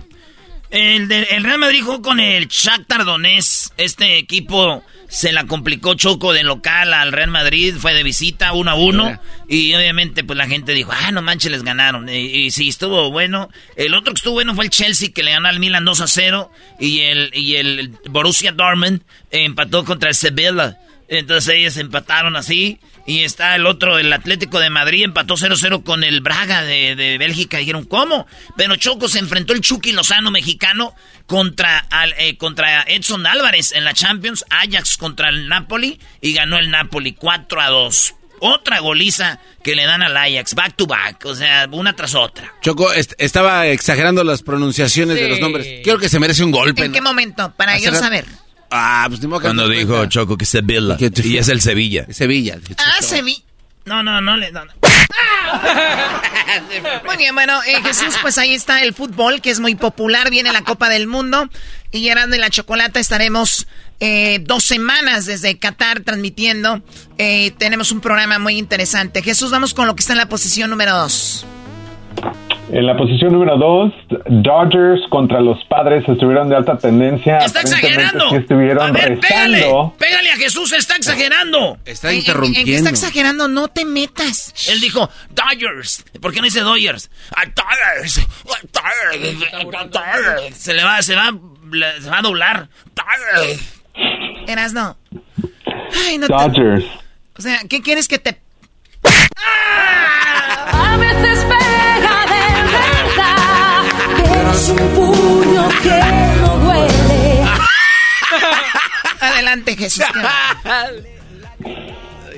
El, 0.70 1.06
de- 1.08 1.24
el 1.32 1.44
Real 1.44 1.58
Madrid 1.58 1.82
jugó 1.84 2.00
con 2.02 2.18
el 2.18 2.48
Shakhtar 2.48 3.04
Donetsk. 3.04 3.74
Este 3.76 4.16
equipo 4.18 4.82
se 5.12 5.30
la 5.30 5.44
complicó 5.44 5.92
Choco 5.92 6.32
de 6.32 6.42
local 6.42 6.94
al 6.94 7.12
Real 7.12 7.28
Madrid. 7.28 7.74
Fue 7.78 7.92
de 7.92 8.02
visita, 8.02 8.54
uno 8.54 8.70
a 8.70 8.74
uno. 8.74 9.20
Y 9.46 9.74
obviamente 9.74 10.24
pues 10.24 10.38
la 10.38 10.46
gente 10.46 10.72
dijo, 10.72 10.90
ah, 10.90 11.10
no 11.10 11.20
manches, 11.20 11.50
les 11.52 11.62
ganaron. 11.62 12.08
Y, 12.08 12.14
y 12.14 12.50
sí, 12.50 12.70
estuvo 12.70 13.10
bueno. 13.10 13.50
El 13.76 13.92
otro 13.92 14.14
que 14.14 14.16
estuvo 14.16 14.32
bueno 14.32 14.54
fue 14.54 14.64
el 14.64 14.70
Chelsea, 14.70 15.10
que 15.12 15.22
le 15.22 15.32
ganó 15.32 15.48
al 15.48 15.60
Milan 15.60 15.84
2 15.84 16.00
a 16.00 16.06
0. 16.06 16.50
Y 16.80 17.00
el, 17.00 17.30
y 17.34 17.56
el 17.56 17.94
Borussia 18.08 18.52
Dortmund 18.52 19.02
empató 19.30 19.84
contra 19.84 20.08
el 20.08 20.14
Sevilla. 20.14 20.78
Entonces 21.08 21.56
ellos 21.56 21.76
empataron 21.76 22.34
así. 22.34 22.80
Y 23.06 23.24
está 23.24 23.56
el 23.56 23.66
otro, 23.66 23.98
el 23.98 24.12
Atlético 24.12 24.60
de 24.60 24.70
Madrid, 24.70 25.04
empató 25.04 25.34
0-0 25.34 25.82
con 25.82 26.04
el 26.04 26.20
Braga 26.20 26.62
de, 26.62 26.94
de, 26.94 27.18
Bélgica. 27.18 27.58
Dijeron, 27.58 27.84
¿cómo? 27.84 28.26
Pero 28.56 28.76
Choco 28.76 29.08
se 29.08 29.18
enfrentó 29.18 29.52
el 29.52 29.60
Chucky 29.60 29.92
Lozano 29.92 30.30
mexicano 30.30 30.94
contra, 31.26 31.86
eh, 32.18 32.36
contra 32.36 32.82
Edson 32.82 33.26
Álvarez 33.26 33.72
en 33.72 33.84
la 33.84 33.94
Champions, 33.94 34.44
Ajax 34.50 34.96
contra 34.96 35.30
el 35.30 35.48
Napoli 35.48 35.98
y 36.20 36.32
ganó 36.32 36.58
el 36.58 36.70
Napoli 36.70 37.14
4-2. 37.14 38.14
Otra 38.44 38.80
goliza 38.80 39.38
que 39.62 39.76
le 39.76 39.84
dan 39.84 40.02
al 40.02 40.16
Ajax, 40.16 40.54
back 40.54 40.74
to 40.74 40.86
back, 40.86 41.24
o 41.26 41.34
sea, 41.34 41.68
una 41.70 41.94
tras 41.94 42.16
otra. 42.16 42.52
Choco, 42.60 42.92
estaba 42.92 43.68
exagerando 43.68 44.24
las 44.24 44.42
pronunciaciones 44.42 45.16
de 45.16 45.28
los 45.28 45.38
nombres. 45.38 45.80
Quiero 45.84 46.00
que 46.00 46.08
se 46.08 46.18
merece 46.18 46.42
un 46.42 46.50
golpe. 46.50 46.84
¿En 46.84 46.92
qué 46.92 47.00
momento? 47.00 47.52
Para 47.56 47.78
yo 47.78 47.94
saber. 47.94 48.24
Ah, 48.74 49.06
pues 49.08 49.20
Cuando 49.42 49.68
dijo 49.68 50.06
Choco 50.06 50.38
que 50.38 50.46
Sevilla. 50.46 50.96
y 50.98 51.36
es 51.36 51.48
el 51.48 51.60
Sevilla. 51.60 52.06
Sevilla. 52.10 52.58
Ah, 52.78 53.02
Sevilla. 53.02 53.42
No, 53.84 54.02
no, 54.02 54.20
no 54.20 54.36
le. 54.36 54.50
No, 54.50 54.64
muy 57.04 57.16
bien, 57.16 57.34
bueno, 57.34 57.62
eh, 57.64 57.82
Jesús, 57.82 58.14
pues 58.22 58.38
ahí 58.38 58.54
está 58.54 58.82
el 58.82 58.94
fútbol, 58.94 59.42
que 59.42 59.50
es 59.50 59.60
muy 59.60 59.74
popular. 59.74 60.30
Viene 60.30 60.52
la 60.52 60.62
Copa 60.62 60.88
del 60.88 61.06
Mundo. 61.06 61.50
Y 61.90 62.08
de 62.08 62.38
la 62.38 62.48
Chocolata 62.48 63.00
estaremos 63.00 63.66
eh, 64.00 64.38
dos 64.42 64.64
semanas 64.64 65.26
desde 65.26 65.58
Qatar 65.58 66.00
transmitiendo. 66.00 66.82
Eh, 67.18 67.50
tenemos 67.58 67.92
un 67.92 68.00
programa 68.00 68.38
muy 68.38 68.56
interesante. 68.56 69.22
Jesús, 69.22 69.50
vamos 69.50 69.74
con 69.74 69.86
lo 69.86 69.94
que 69.94 70.00
está 70.00 70.14
en 70.14 70.18
la 70.18 70.28
posición 70.28 70.70
número 70.70 70.96
dos. 70.96 71.44
En 72.72 72.86
la 72.86 72.96
posición 72.96 73.34
número 73.34 73.58
2, 73.58 73.92
Dodgers 74.30 75.02
contra 75.10 75.42
los 75.42 75.62
padres 75.66 76.08
estuvieron 76.08 76.48
de 76.48 76.56
alta 76.56 76.78
tendencia. 76.78 77.36
¡Está 77.36 77.60
exagerando! 77.60 78.34
estuvieron 78.34 78.88
a 78.88 78.92
ver, 78.92 79.20
pégale, 79.20 79.66
pégale 79.98 80.30
a 80.30 80.36
Jesús, 80.36 80.72
está 80.72 80.96
exagerando. 80.96 81.76
Está 81.84 82.14
interrumpiendo. 82.14 82.60
¿En, 82.60 82.64
qué 82.64 82.76
está 82.76 82.88
exagerando? 82.88 83.46
No 83.46 83.68
te 83.68 83.84
metas. 83.84 84.54
Él 84.70 84.80
dijo 84.80 85.10
Dodgers. 85.34 86.02
¿Por 86.18 86.32
qué 86.32 86.38
no 86.38 86.46
dice 86.46 86.60
Dodgers? 86.60 87.10
A 87.36 87.44
Dodgers. 87.44 88.26
Dodgers. 89.90 90.56
Se 90.56 90.72
le 90.72 90.82
va, 90.82 91.02
se 91.02 91.14
va, 91.14 91.30
se 92.00 92.08
va 92.08 92.18
a 92.18 92.22
doblar. 92.22 92.68
Dodgers. 92.94 93.82
Eras 94.48 94.72
no. 94.72 94.96
Ay, 96.06 96.16
no 96.16 96.26
Dodgers. 96.26 96.86
O 97.36 97.42
sea, 97.42 97.58
¿qué 97.68 97.82
quieres 97.82 98.08
que 98.08 98.18
te... 98.18 98.40
A 100.72 100.96
veces 100.96 101.44
pega 101.44 101.81
es 104.52 104.68
un 104.68 104.76
puño 104.94 105.62
que 105.82 105.98
no 106.42 106.58
duele. 106.58 107.42
Adelante, 109.20 109.76
Jesús. 109.76 110.04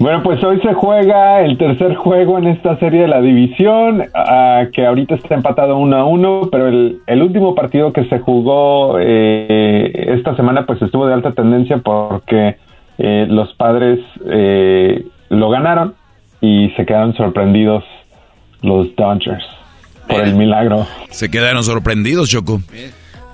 Bueno, 0.01 0.25
pues 0.25 0.43
hoy 0.43 0.61
se 0.61 0.75
juega 0.75 1.43
el 1.43 1.57
tercer 1.57 1.95
juego 1.95 2.37
en 2.37 2.49
esta 2.49 2.77
serie 2.79 3.03
de 3.03 3.09
la 3.09 3.21
división, 3.21 4.01
uh, 4.01 4.71
que 4.73 4.85
ahorita 4.85 5.15
está 5.15 5.37
empatado 5.37 5.79
uno 5.79 5.97
a 5.97 6.05
uno, 6.05 6.49
pero 6.51 6.67
el, 6.67 6.99
el 7.07 7.23
último 7.23 7.55
partido 7.55 7.93
que 7.93 8.05
se 8.07 8.19
jugó 8.19 8.99
eh, 8.99 9.93
esta 10.17 10.35
semana 10.35 10.67
pues 10.67 10.83
estuvo 10.83 11.07
de 11.07 11.15
alta 11.15 11.31
tendencia 11.33 11.79
porque 11.79 12.57
eh, 12.99 13.27
los 13.31 13.55
padres 13.55 14.01
eh, 14.27 15.07
lo 15.29 15.49
ganaron 15.49 15.95
y 16.41 16.71
se 16.71 16.85
quedaron 16.85 17.15
sorprendidos 17.15 17.85
los 18.63 18.95
Dodgers 18.97 19.47
por 20.09 20.23
el 20.23 20.35
milagro. 20.35 20.87
Se 21.11 21.31
quedaron 21.31 21.65
sorprendidos, 21.65 22.31
Choco. 22.31 22.61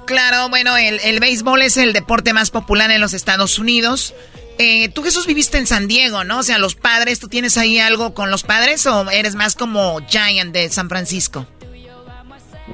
Claro, 0.07 0.49
bueno, 0.49 0.77
el, 0.77 1.01
el 1.05 1.21
béisbol 1.21 1.63
es 1.63 1.77
el 1.77 1.93
deporte 1.93 2.33
más 2.33 2.51
popular 2.51 2.91
en 2.91 3.01
los 3.01 3.15
Estados 3.15 3.59
Unidos. 3.59 4.15
Eh, 4.59 4.91
tú, 4.91 5.03
Jesús, 5.03 5.27
viviste 5.27 5.57
en 5.57 5.67
San 5.67 5.89
Diego, 5.89 6.25
¿no? 6.25 6.41
O 6.41 6.43
sea, 6.43 6.59
los 6.59 6.75
padres, 6.75 7.19
¿tú 7.19 7.29
tienes 7.29 7.57
ahí 7.57 7.79
algo 7.79 8.13
con 8.13 8.31
los 8.31 8.43
padres 8.43 8.87
o 8.87 9.09
eres 9.11 9.35
más 9.35 9.55
como 9.55 10.01
Giant 10.07 10.53
de 10.53 10.69
San 10.69 10.89
Francisco? 10.89 11.47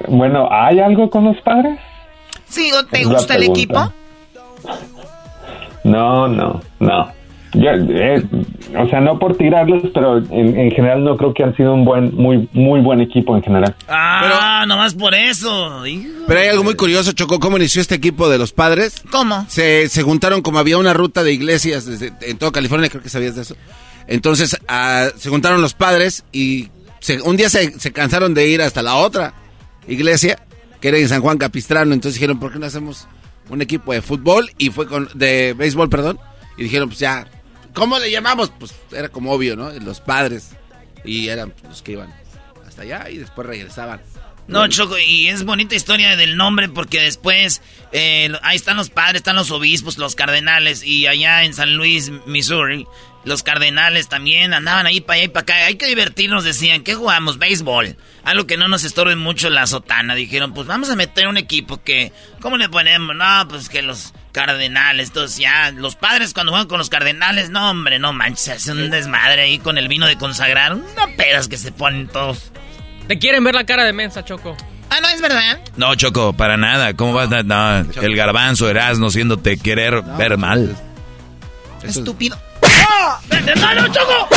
Bueno, 0.07 0.49
¿hay 0.51 0.79
algo 0.79 1.09
con 1.09 1.23
los 1.23 1.39
padres? 1.41 1.79
Sí, 2.49 2.71
¿te 2.91 3.05
gusta 3.05 3.35
el 3.35 3.43
equipo? 3.43 3.93
No, 5.83 6.27
no, 6.27 6.59
no. 6.79 7.13
Eh, 7.59 8.23
o 8.77 8.87
sea, 8.89 9.01
no 9.01 9.17
por 9.17 9.35
tirarlos, 9.35 9.83
pero 9.93 10.17
en, 10.17 10.71
general 10.71 11.03
no 11.03 11.17
creo 11.17 11.33
que 11.33 11.43
han 11.43 11.55
sido 11.55 11.73
un 11.73 11.85
buen, 11.85 12.13
muy, 12.15 12.47
muy 12.53 12.81
buen 12.81 13.01
equipo 13.01 13.35
en 13.35 13.43
general. 13.43 13.75
Ah, 13.87 14.19
pero, 14.21 14.67
nomás 14.67 14.93
por 14.93 15.15
eso. 15.15 15.83
Pero 16.27 16.39
hay 16.39 16.47
algo 16.47 16.63
muy 16.63 16.75
curioso, 16.75 17.13
Chocó, 17.13 17.39
¿cómo 17.39 17.57
inició 17.57 17.81
este 17.81 17.95
equipo 17.95 18.29
de 18.29 18.37
los 18.37 18.53
padres? 18.53 19.03
¿Cómo? 19.11 19.45
Se, 19.47 19.89
se 19.89 20.03
juntaron 20.03 20.41
como 20.41 20.59
había 20.59 20.77
una 20.77 20.93
ruta 20.93 21.23
de 21.23 21.33
iglesias 21.33 21.85
desde, 21.85 22.13
en 22.21 22.37
toda 22.37 22.51
California, 22.51 22.89
creo 22.89 23.01
que 23.01 23.09
sabías 23.09 23.35
de 23.35 23.41
eso. 23.41 23.55
Entonces, 24.07 24.57
ah, 24.67 25.07
se 25.15 25.29
juntaron 25.29 25.61
los 25.61 25.73
padres 25.73 26.25
y 26.31 26.69
un 27.23 27.37
día 27.37 27.49
se, 27.49 27.79
se 27.79 27.91
cansaron 27.91 28.33
de 28.33 28.47
ir 28.47 28.61
hasta 28.61 28.81
la 28.81 28.95
otra 28.95 29.33
iglesia, 29.87 30.39
que 30.79 30.89
era 30.89 30.97
en 30.97 31.09
San 31.09 31.21
Juan 31.21 31.37
Capistrano. 31.37 31.93
Entonces 31.93 32.19
dijeron, 32.19 32.39
¿por 32.39 32.51
qué 32.51 32.59
no 32.59 32.65
hacemos 32.65 33.07
un 33.49 33.61
equipo 33.61 33.93
de 33.93 34.01
fútbol? 34.01 34.51
Y 34.57 34.69
fue 34.69 34.87
con, 34.87 35.09
de 35.13 35.53
béisbol, 35.57 35.89
perdón. 35.89 36.19
Y 36.57 36.63
dijeron, 36.63 36.89
pues 36.89 36.99
ya, 36.99 37.27
¿Cómo 37.77 37.99
le 37.99 38.09
llamamos? 38.09 38.51
Pues 38.57 38.73
era 38.91 39.09
como 39.09 39.31
obvio, 39.31 39.55
¿no? 39.55 39.69
Los 39.69 40.01
padres. 40.01 40.49
Y 41.05 41.27
eran 41.27 41.53
los 41.69 41.83
que 41.83 41.91
iban 41.91 42.11
hasta 42.67 42.81
allá 42.81 43.07
y 43.11 43.19
después 43.19 43.45
regresaban. 43.45 44.01
No, 44.47 44.67
Choco, 44.67 44.97
y 44.97 45.27
es 45.27 45.43
bonita 45.43 45.75
historia 45.75 46.15
del 46.15 46.37
nombre 46.37 46.69
porque 46.69 46.99
después 47.01 47.61
eh, 47.91 48.31
ahí 48.41 48.55
están 48.55 48.77
los 48.77 48.89
padres, 48.89 49.19
están 49.19 49.35
los 49.35 49.51
obispos, 49.51 49.99
los 49.99 50.15
cardenales, 50.15 50.83
y 50.83 51.05
allá 51.05 51.43
en 51.43 51.53
San 51.53 51.75
Luis, 51.75 52.11
Missouri, 52.25 52.87
los 53.25 53.43
cardenales 53.43 54.09
también 54.09 54.55
andaban 54.55 54.87
ahí 54.87 54.99
para 54.99 55.17
allá 55.17 55.25
y 55.25 55.27
para 55.27 55.41
acá. 55.41 55.65
Hay 55.65 55.75
que 55.75 55.85
divertirnos, 55.85 56.45
decían. 56.45 56.83
¿Qué 56.83 56.95
jugamos? 56.95 57.37
Béisbol. 57.37 57.95
Algo 58.23 58.47
que 58.47 58.57
no 58.57 58.67
nos 58.69 58.85
estorbe 58.85 59.15
mucho 59.15 59.49
la 59.51 59.67
sotana. 59.67 60.15
Dijeron, 60.15 60.53
pues 60.53 60.65
vamos 60.65 60.89
a 60.89 60.95
meter 60.95 61.27
un 61.27 61.37
equipo 61.37 61.83
que... 61.83 62.11
¿Cómo 62.39 62.57
le 62.57 62.69
ponemos? 62.69 63.15
No, 63.15 63.47
pues 63.49 63.69
que 63.69 63.81
los 63.81 64.13
cardenales. 64.37 65.07
Entonces 65.07 65.39
ya, 65.39 65.71
los 65.71 65.95
padres 65.95 66.33
cuando 66.33 66.51
juegan 66.51 66.67
con 66.67 66.77
los 66.77 66.91
cardenales, 66.91 67.49
no, 67.49 67.71
hombre, 67.71 67.97
no 67.97 68.13
manches. 68.13 68.41
Se 68.41 68.51
hace 68.51 68.71
un 68.71 68.91
desmadre 68.91 69.41
ahí 69.41 69.57
con 69.57 69.79
el 69.79 69.87
vino 69.87 70.05
de 70.05 70.15
consagrar. 70.15 70.75
Una 70.75 71.07
pedas 71.17 71.47
que 71.47 71.57
se 71.57 71.71
ponen 71.71 72.07
todos. 72.07 72.51
Te 73.07 73.17
quieren 73.17 73.43
ver 73.43 73.55
la 73.55 73.65
cara 73.65 73.83
de 73.83 73.93
mensa, 73.93 74.23
Choco. 74.23 74.55
Ah, 74.91 74.99
no 75.01 75.09
es 75.09 75.21
verdad. 75.21 75.59
No, 75.75 75.95
Choco, 75.95 76.33
para 76.33 76.55
nada. 76.55 76.93
¿Cómo 76.93 77.13
vas 77.13 77.31
a.? 77.31 77.41
No, 77.41 77.79
el 77.79 78.15
garbanzo, 78.15 78.69
Erasmo, 78.69 79.09
siéndote 79.09 79.57
querer 79.57 80.03
ver 80.03 80.37
mal. 80.37 80.77
Estúpido. 81.81 82.39
¡No, 83.55 83.73
no, 83.73 83.87
Choco! 83.87 84.29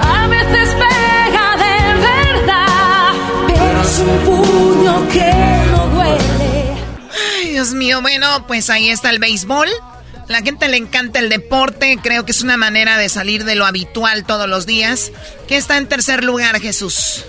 A 0.00 0.26
veces 0.26 0.74
pega 0.74 1.56
de 1.56 1.74
verdad, 2.00 3.12
pero 3.46 3.82
es 3.82 3.98
un 3.98 4.18
puño 4.24 5.08
que 5.08 5.32
no 5.70 5.86
duele. 5.88 6.39
Dios 7.60 7.74
mío, 7.74 7.98
bueno, 8.00 8.26
pues 8.48 8.70
ahí 8.70 8.88
está 8.88 9.10
el 9.10 9.18
béisbol. 9.18 9.66
La 10.30 10.38
gente 10.38 10.66
le 10.66 10.78
encanta 10.78 11.18
el 11.18 11.28
deporte, 11.28 11.98
creo 12.02 12.24
que 12.24 12.30
es 12.30 12.42
una 12.42 12.56
manera 12.56 12.96
de 12.96 13.10
salir 13.10 13.44
de 13.44 13.54
lo 13.54 13.66
habitual 13.66 14.24
todos 14.24 14.48
los 14.48 14.66
días. 14.66 15.12
¿Qué 15.46 15.58
está 15.58 15.76
en 15.76 15.86
tercer 15.86 16.24
lugar, 16.24 16.58
Jesús? 16.58 17.26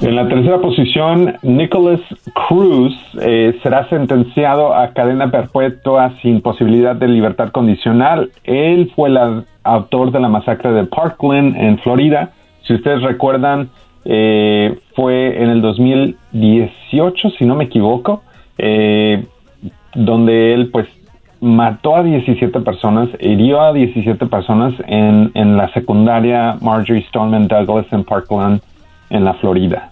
En 0.00 0.14
la 0.14 0.28
tercera 0.28 0.60
posición, 0.60 1.36
Nicholas 1.42 1.98
Cruz 2.46 2.94
eh, 3.20 3.58
será 3.60 3.88
sentenciado 3.88 4.72
a 4.72 4.92
cadena 4.92 5.32
perpetua 5.32 6.14
sin 6.22 6.40
posibilidad 6.40 6.94
de 6.94 7.08
libertad 7.08 7.50
condicional. 7.50 8.30
Él 8.44 8.92
fue 8.94 9.08
el 9.08 9.44
autor 9.64 10.12
de 10.12 10.20
la 10.20 10.28
masacre 10.28 10.70
de 10.70 10.84
Parkland 10.84 11.56
en 11.56 11.80
Florida. 11.80 12.30
Si 12.62 12.72
ustedes 12.72 13.02
recuerdan, 13.02 13.68
eh, 14.04 14.78
fue 14.94 15.42
en 15.42 15.50
el 15.50 15.60
2018, 15.60 17.30
si 17.30 17.44
no 17.44 17.56
me 17.56 17.64
equivoco, 17.64 18.22
eh, 18.58 19.24
donde 19.94 20.54
él 20.54 20.70
pues 20.70 20.86
mató 21.40 21.96
a 21.96 22.02
17 22.02 22.60
personas, 22.60 23.08
hirió 23.20 23.60
a 23.60 23.72
17 23.72 24.26
personas 24.26 24.74
en, 24.86 25.30
en 25.34 25.56
la 25.56 25.72
secundaria 25.72 26.58
Marjorie 26.60 27.06
Stoneman 27.08 27.48
Douglas 27.48 27.86
en 27.92 28.04
Parkland, 28.04 28.60
en 29.10 29.24
la 29.24 29.34
Florida. 29.34 29.90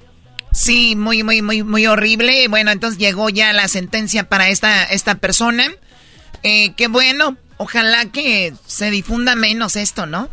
Sí, 0.56 0.96
muy, 0.96 1.22
muy, 1.22 1.42
muy, 1.42 1.62
muy 1.62 1.86
horrible. 1.86 2.48
Bueno, 2.48 2.70
entonces 2.70 2.98
llegó 2.98 3.28
ya 3.28 3.52
la 3.52 3.68
sentencia 3.68 4.28
para 4.28 4.48
esta, 4.48 4.84
esta 4.84 5.16
persona. 5.16 5.64
Eh, 6.42 6.72
qué 6.76 6.88
bueno. 6.88 7.36
Ojalá 7.58 8.06
que 8.06 8.52
se 8.66 8.90
difunda 8.90 9.34
menos 9.34 9.76
esto, 9.76 10.06
¿no? 10.06 10.28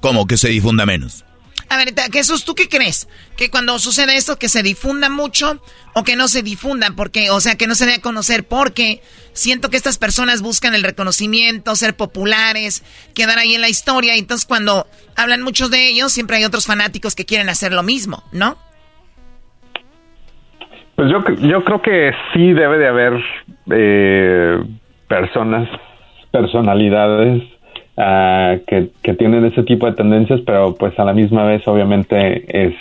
¿Cómo 0.00 0.26
que 0.26 0.36
se 0.36 0.48
difunda 0.48 0.86
menos? 0.86 1.24
A 1.68 1.76
ver, 1.76 1.94
Jesús, 2.12 2.44
¿tú 2.44 2.54
qué 2.54 2.68
crees? 2.68 3.08
Que 3.36 3.50
cuando 3.50 3.78
sucede 3.78 4.16
esto, 4.16 4.38
que 4.38 4.48
se 4.48 4.62
difunda 4.62 5.08
mucho 5.08 5.60
o 5.94 6.04
que 6.04 6.16
no 6.16 6.28
se 6.28 6.42
difunda, 6.42 6.88
porque, 6.96 7.30
o 7.30 7.40
sea, 7.40 7.56
que 7.56 7.66
no 7.66 7.74
se 7.74 7.86
dé 7.86 7.94
a 7.94 8.00
conocer, 8.00 8.44
porque 8.44 9.00
siento 9.32 9.70
que 9.70 9.76
estas 9.76 9.98
personas 9.98 10.42
buscan 10.42 10.74
el 10.74 10.82
reconocimiento, 10.82 11.74
ser 11.76 11.96
populares, 11.96 12.84
quedar 13.14 13.38
ahí 13.38 13.54
en 13.54 13.60
la 13.60 13.68
historia, 13.68 14.16
y 14.16 14.20
entonces 14.20 14.46
cuando 14.46 14.86
hablan 15.16 15.42
muchos 15.42 15.70
de 15.70 15.88
ellos, 15.88 16.12
siempre 16.12 16.36
hay 16.36 16.44
otros 16.44 16.66
fanáticos 16.66 17.14
que 17.14 17.24
quieren 17.24 17.48
hacer 17.48 17.72
lo 17.72 17.82
mismo, 17.82 18.24
¿no? 18.32 18.58
Pues 20.96 21.10
yo, 21.10 21.24
yo 21.48 21.64
creo 21.64 21.82
que 21.82 22.12
sí 22.32 22.52
debe 22.52 22.78
de 22.78 22.86
haber 22.86 23.12
eh, 23.70 24.58
personas 25.08 25.68
personalidades 26.30 27.42
ah, 27.96 28.56
que, 28.66 28.88
que 29.02 29.14
tienen 29.14 29.44
ese 29.44 29.62
tipo 29.62 29.86
de 29.86 29.92
tendencias, 29.92 30.40
pero 30.46 30.74
pues 30.74 30.98
a 30.98 31.04
la 31.04 31.12
misma 31.12 31.44
vez 31.44 31.66
obviamente 31.68 32.66
es 32.66 32.74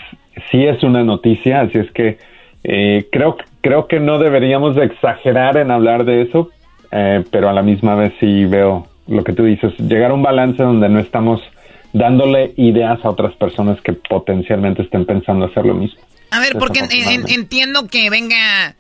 sí 0.51 0.65
es 0.65 0.81
una 0.83 1.03
noticia, 1.03 1.61
así 1.61 1.77
es 1.77 1.91
que 1.91 2.17
eh, 2.63 3.07
creo 3.11 3.37
creo 3.61 3.87
que 3.87 3.99
no 3.99 4.17
deberíamos 4.19 4.75
de 4.75 4.85
exagerar 4.85 5.57
en 5.57 5.71
hablar 5.71 6.05
de 6.05 6.23
eso, 6.23 6.49
eh, 6.91 7.23
pero 7.31 7.49
a 7.49 7.53
la 7.53 7.61
misma 7.61 7.95
vez 7.95 8.13
sí 8.19 8.45
veo 8.45 8.87
lo 9.07 9.23
que 9.23 9.33
tú 9.33 9.43
dices, 9.43 9.77
llegar 9.79 10.11
a 10.11 10.13
un 10.13 10.23
balance 10.23 10.61
donde 10.63 10.89
no 10.89 10.99
estamos 10.99 11.41
dándole 11.91 12.53
ideas 12.57 13.03
a 13.05 13.09
otras 13.09 13.33
personas 13.35 13.79
que 13.81 13.93
potencialmente 13.93 14.81
estén 14.81 15.05
pensando 15.05 15.45
hacer 15.45 15.65
lo 15.65 15.75
mismo. 15.75 15.99
A 16.31 16.39
ver, 16.39 16.53
porque 16.57 16.79
en- 16.79 16.91
en- 16.91 17.29
entiendo 17.29 17.87
que 17.87 18.09
venga 18.09 18.75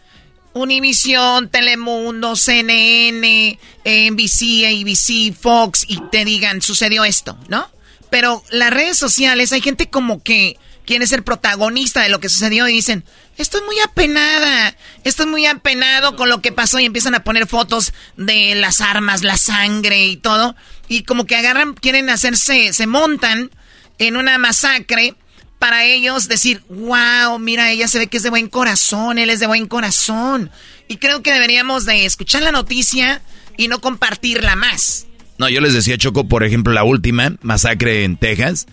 Univision, 0.53 1.49
Telemundo, 1.49 2.35
CNN, 2.35 3.57
NBC, 3.83 4.65
ABC, 4.65 5.35
Fox 5.35 5.85
y 5.87 5.99
te 6.11 6.25
digan, 6.25 6.61
sucedió 6.61 7.03
esto, 7.03 7.37
¿no? 7.47 7.69
Pero 8.09 8.43
las 8.51 8.71
redes 8.71 8.97
sociales, 8.97 9.51
hay 9.51 9.61
gente 9.61 9.89
como 9.89 10.21
que 10.21 10.57
quiere 10.85 11.07
ser 11.07 11.23
protagonista 11.23 12.01
de 12.01 12.09
lo 12.09 12.19
que 12.19 12.29
sucedió 12.29 12.67
y 12.67 12.73
dicen, 12.73 13.03
estoy 13.37 13.61
muy 13.61 13.79
apenada, 13.79 14.75
estoy 15.03 15.25
muy 15.25 15.45
apenado 15.45 16.15
con 16.15 16.29
lo 16.29 16.41
que 16.41 16.51
pasó 16.51 16.79
y 16.79 16.85
empiezan 16.85 17.15
a 17.15 17.23
poner 17.23 17.47
fotos 17.47 17.93
de 18.17 18.55
las 18.55 18.81
armas, 18.81 19.23
la 19.23 19.37
sangre 19.37 20.05
y 20.05 20.17
todo. 20.17 20.55
Y 20.87 21.03
como 21.03 21.25
que 21.25 21.35
agarran, 21.35 21.73
quieren 21.73 22.09
hacerse, 22.09 22.73
se 22.73 22.85
montan 22.85 23.49
en 23.97 24.17
una 24.17 24.37
masacre 24.37 25.15
para 25.63 25.85
ellos 25.85 26.27
decir, 26.27 26.61
wow, 26.67 27.39
mira, 27.39 27.71
ella 27.71 27.87
se 27.87 27.97
ve 27.97 28.07
que 28.07 28.17
es 28.17 28.23
de 28.23 28.29
buen 28.29 28.49
corazón, 28.49 29.17
él 29.17 29.29
es 29.29 29.39
de 29.39 29.47
buen 29.47 29.65
corazón. 29.65 30.51
Y 30.89 30.97
creo 30.97 31.23
que 31.23 31.31
deberíamos 31.31 31.85
de 31.85 32.03
escuchar 32.05 32.41
la 32.41 32.51
noticia 32.51 33.21
y 33.55 33.69
no 33.69 33.79
compartirla 33.79 34.57
más. 34.57 35.07
No, 35.37 35.47
yo 35.47 35.61
les 35.61 35.73
decía, 35.73 35.97
Choco, 35.97 36.27
por 36.27 36.43
ejemplo, 36.43 36.73
la 36.73 36.83
última 36.83 37.37
masacre 37.43 38.03
en 38.03 38.17
Texas. 38.17 38.65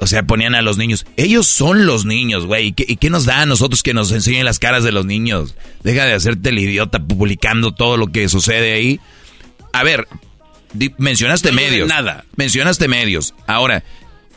O 0.00 0.06
sea, 0.06 0.24
ponían 0.24 0.54
a 0.54 0.60
los 0.60 0.76
niños. 0.76 1.06
Ellos 1.16 1.46
son 1.46 1.86
los 1.86 2.04
niños, 2.04 2.44
güey. 2.44 2.66
¿Y 2.66 2.72
qué, 2.74 2.84
y 2.86 2.96
qué 2.96 3.08
nos 3.08 3.24
da 3.24 3.40
a 3.40 3.46
nosotros 3.46 3.82
que 3.82 3.94
nos 3.94 4.12
enseñen 4.12 4.44
las 4.44 4.58
caras 4.58 4.84
de 4.84 4.92
los 4.92 5.06
niños? 5.06 5.54
Deja 5.82 6.04
de 6.04 6.12
hacerte 6.12 6.50
el 6.50 6.58
idiota 6.58 6.98
publicando 6.98 7.72
todo 7.72 7.96
lo 7.96 8.08
que 8.12 8.28
sucede 8.28 8.74
ahí. 8.74 9.00
A 9.72 9.82
ver, 9.82 10.06
di- 10.74 10.92
mencionaste 10.98 11.48
No 11.52 11.56
medios. 11.56 11.88
nada. 11.88 12.26
Mencionaste 12.36 12.86
medios. 12.86 13.32
Ahora, 13.46 13.82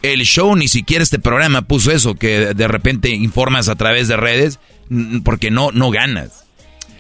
el 0.02 0.22
show 0.22 0.56
ni 0.56 0.68
siquiera 0.68 1.04
este 1.04 1.20
programa 1.20 1.64
puso 1.64 1.92
eso, 1.92 2.16
que 2.16 2.54
de 2.54 2.68
repente 2.68 3.10
informas 3.10 3.68
a 3.70 3.76
través 3.76 4.08
de 4.08 4.18
redes, 4.18 4.60
porque 5.24 5.52
no, 5.52 5.72
no 5.72 5.90
ganas. 5.92 6.44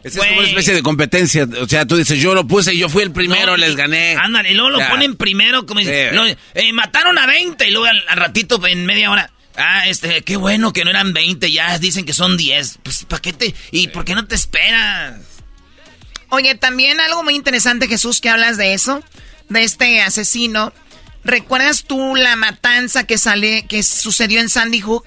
Es 0.03 0.15
como 0.17 0.37
una 0.37 0.47
especie 0.47 0.73
de 0.73 0.83
competencia. 0.83 1.47
O 1.61 1.67
sea, 1.67 1.85
tú 1.85 1.97
dices, 1.97 2.21
yo 2.21 2.33
lo 2.33 2.47
puse 2.47 2.73
y 2.73 2.77
yo 2.77 2.87
fui 2.87 3.03
el 3.03 3.11
primero, 3.11 3.47
No, 3.51 3.57
les 3.57 3.75
gané. 3.75 4.15
Ándale, 4.15 4.51
y 4.51 4.53
luego 4.53 4.69
lo 4.69 4.79
Ya. 4.79 4.89
ponen 4.89 5.15
primero, 5.17 5.65
como 5.65 5.79
dice, 5.81 6.09
Sí. 6.11 6.15
lo- 6.15 6.25
eh, 6.25 6.73
mataron 6.73 7.17
a 7.17 7.25
20 7.25 7.67
y 7.67 7.71
luego 7.71 7.87
al, 7.87 8.01
al 8.07 8.17
ratito, 8.17 8.65
en 8.67 8.85
media 8.85 9.11
hora. 9.11 9.31
Ah, 9.57 9.87
este, 9.87 10.21
qué 10.21 10.37
bueno 10.37 10.71
que 10.71 10.83
no 10.85 10.91
eran 10.91 11.13
20, 11.13 11.51
ya 11.51 11.77
dicen 11.79 12.05
que 12.05 12.13
son 12.13 12.37
10. 12.37 12.79
Pues, 12.83 13.05
¿para 13.05 13.21
qué 13.21 13.33
te, 13.33 13.53
y 13.71 13.87
por 13.89 14.05
qué 14.05 14.13
no 14.15 14.25
te 14.27 14.35
esperas? 14.35 15.15
Oye, 16.29 16.55
también 16.55 16.99
algo 16.99 17.23
muy 17.23 17.35
interesante, 17.35 17.87
Jesús, 17.87 18.21
que 18.21 18.29
hablas 18.29 18.57
de 18.57 18.73
eso, 18.73 19.01
de 19.49 19.63
este 19.63 20.01
asesino. 20.01 20.73
¿Recuerdas 21.27 21.83
tú 21.83 22.15
la 22.15 22.35
matanza 22.37 23.05
que 23.05 23.17
sale, 23.17 23.65
que 23.67 23.83
sucedió 23.83 24.39
en 24.39 24.47
Sandy 24.49 24.79
Hook? 24.79 25.05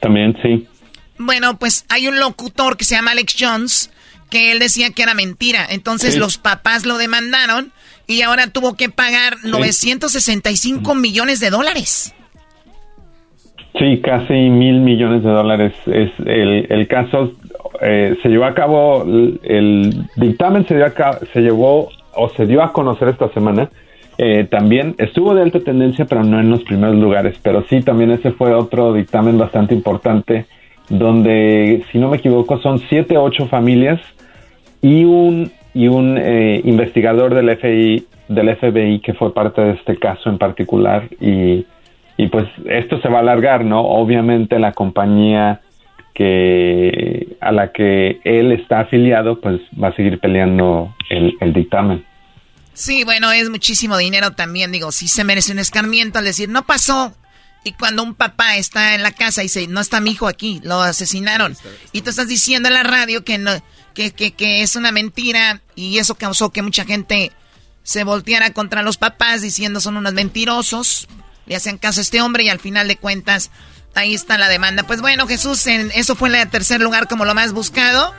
También 0.00 0.36
sí. 0.42 0.66
Bueno, 1.18 1.58
pues 1.58 1.84
hay 1.90 2.08
un 2.08 2.18
locutor 2.18 2.76
que 2.78 2.84
se 2.84 2.94
llama 2.94 3.10
Alex 3.10 3.36
Jones 3.38 3.90
que 4.30 4.52
él 4.52 4.60
decía 4.60 4.90
que 4.90 5.02
era 5.02 5.12
mentira. 5.14 5.66
Entonces 5.68 6.14
Sí. 6.14 6.18
los 6.20 6.38
papás 6.38 6.86
lo 6.86 6.96
demandaron 6.98 7.72
y 8.06 8.22
ahora 8.22 8.46
tuvo 8.46 8.76
que 8.76 8.88
pagar 8.88 9.36
965 9.44 10.94
millones 10.94 11.38
de 11.40 11.50
dólares. 11.50 12.14
Sí, 13.78 14.00
casi 14.02 14.32
mil 14.32 14.80
millones 14.80 15.22
de 15.22 15.30
dólares 15.30 15.72
es 15.86 16.10
el, 16.26 16.66
el 16.70 16.88
caso. 16.88 17.32
eh, 17.82 18.16
se 18.22 18.28
llevó 18.28 18.44
a 18.46 18.54
cabo, 18.54 19.04
el, 19.42 20.06
dictamen 20.16 20.66
se, 20.66 20.74
dio 20.76 20.86
a 20.86 21.18
se 21.32 21.40
llevó 21.40 21.90
o 22.14 22.28
se 22.30 22.46
dio 22.46 22.62
a 22.62 22.72
conocer 22.72 23.08
esta 23.08 23.28
semana. 23.30 23.70
Eh, 24.18 24.46
también 24.50 24.94
estuvo 24.98 25.34
de 25.34 25.42
alta 25.42 25.60
tendencia, 25.60 26.04
pero 26.04 26.22
no 26.22 26.40
en 26.40 26.50
los 26.50 26.62
primeros 26.64 26.96
lugares. 26.96 27.38
Pero 27.42 27.64
sí, 27.68 27.80
también 27.80 28.10
ese 28.10 28.32
fue 28.32 28.52
otro 28.52 28.92
dictamen 28.92 29.38
bastante 29.38 29.74
importante, 29.74 30.46
donde, 30.88 31.84
si 31.90 31.98
no 31.98 32.08
me 32.08 32.18
equivoco, 32.18 32.58
son 32.58 32.78
siete, 32.88 33.16
ocho 33.16 33.46
familias 33.46 34.00
y 34.82 35.04
un 35.04 35.50
y 35.72 35.86
un 35.86 36.18
eh, 36.18 36.60
investigador 36.64 37.34
del 37.34 37.56
FBI 37.56 38.04
del 38.28 38.56
FBI 38.56 39.00
que 39.00 39.14
fue 39.14 39.32
parte 39.32 39.60
de 39.60 39.72
este 39.72 39.96
caso 39.96 40.28
en 40.28 40.38
particular 40.38 41.08
y 41.20 41.64
y 42.20 42.26
pues 42.26 42.44
esto 42.66 43.00
se 43.00 43.08
va 43.08 43.18
a 43.18 43.20
alargar, 43.20 43.64
¿no? 43.64 43.80
Obviamente 43.80 44.58
la 44.58 44.72
compañía 44.72 45.62
que 46.20 47.38
a 47.40 47.50
la 47.50 47.72
que 47.72 48.20
él 48.24 48.52
está 48.52 48.80
afiliado, 48.80 49.40
pues 49.40 49.58
va 49.82 49.88
a 49.88 49.96
seguir 49.96 50.20
peleando 50.20 50.94
el, 51.08 51.32
el 51.40 51.54
dictamen. 51.54 52.04
Sí, 52.74 53.04
bueno, 53.04 53.32
es 53.32 53.48
muchísimo 53.48 53.96
dinero 53.96 54.32
también. 54.32 54.70
Digo, 54.70 54.92
sí 54.92 55.08
se 55.08 55.24
merece 55.24 55.52
un 55.52 55.60
escarmiento 55.60 56.18
al 56.18 56.26
decir, 56.26 56.50
no 56.50 56.66
pasó. 56.66 57.14
Y 57.64 57.72
cuando 57.72 58.02
un 58.02 58.14
papá 58.14 58.56
está 58.56 58.94
en 58.94 59.02
la 59.02 59.12
casa 59.12 59.40
y 59.40 59.46
dice, 59.46 59.66
no 59.66 59.80
está 59.80 60.00
mi 60.00 60.10
hijo 60.10 60.28
aquí, 60.28 60.60
lo 60.62 60.82
asesinaron. 60.82 61.56
Y 61.92 62.02
tú 62.02 62.10
estás 62.10 62.28
diciendo 62.28 62.68
en 62.68 62.74
la 62.74 62.82
radio 62.82 63.24
que, 63.24 63.38
no, 63.38 63.52
que, 63.94 64.10
que, 64.10 64.32
que 64.32 64.60
es 64.60 64.76
una 64.76 64.92
mentira 64.92 65.62
y 65.74 65.96
eso 65.96 66.16
causó 66.16 66.50
que 66.50 66.60
mucha 66.60 66.84
gente 66.84 67.32
se 67.82 68.04
volteara 68.04 68.52
contra 68.52 68.82
los 68.82 68.98
papás 68.98 69.40
diciendo 69.40 69.80
son 69.80 69.96
unos 69.96 70.12
mentirosos. 70.12 71.08
Le 71.46 71.56
hacen 71.56 71.78
caso 71.78 72.00
a 72.00 72.02
este 72.02 72.20
hombre 72.20 72.44
y 72.44 72.50
al 72.50 72.60
final 72.60 72.88
de 72.88 72.96
cuentas 72.96 73.50
ahí 73.94 74.14
está 74.14 74.38
la 74.38 74.48
demanda. 74.48 74.82
Pues 74.84 75.00
bueno, 75.00 75.26
Jesús, 75.26 75.66
en, 75.66 75.90
eso 75.94 76.14
fue 76.14 76.28
en 76.28 76.36
el 76.36 76.48
tercer 76.48 76.80
lugar 76.80 77.08
como 77.08 77.24
lo 77.24 77.34
más 77.34 77.52
buscado. 77.52 78.12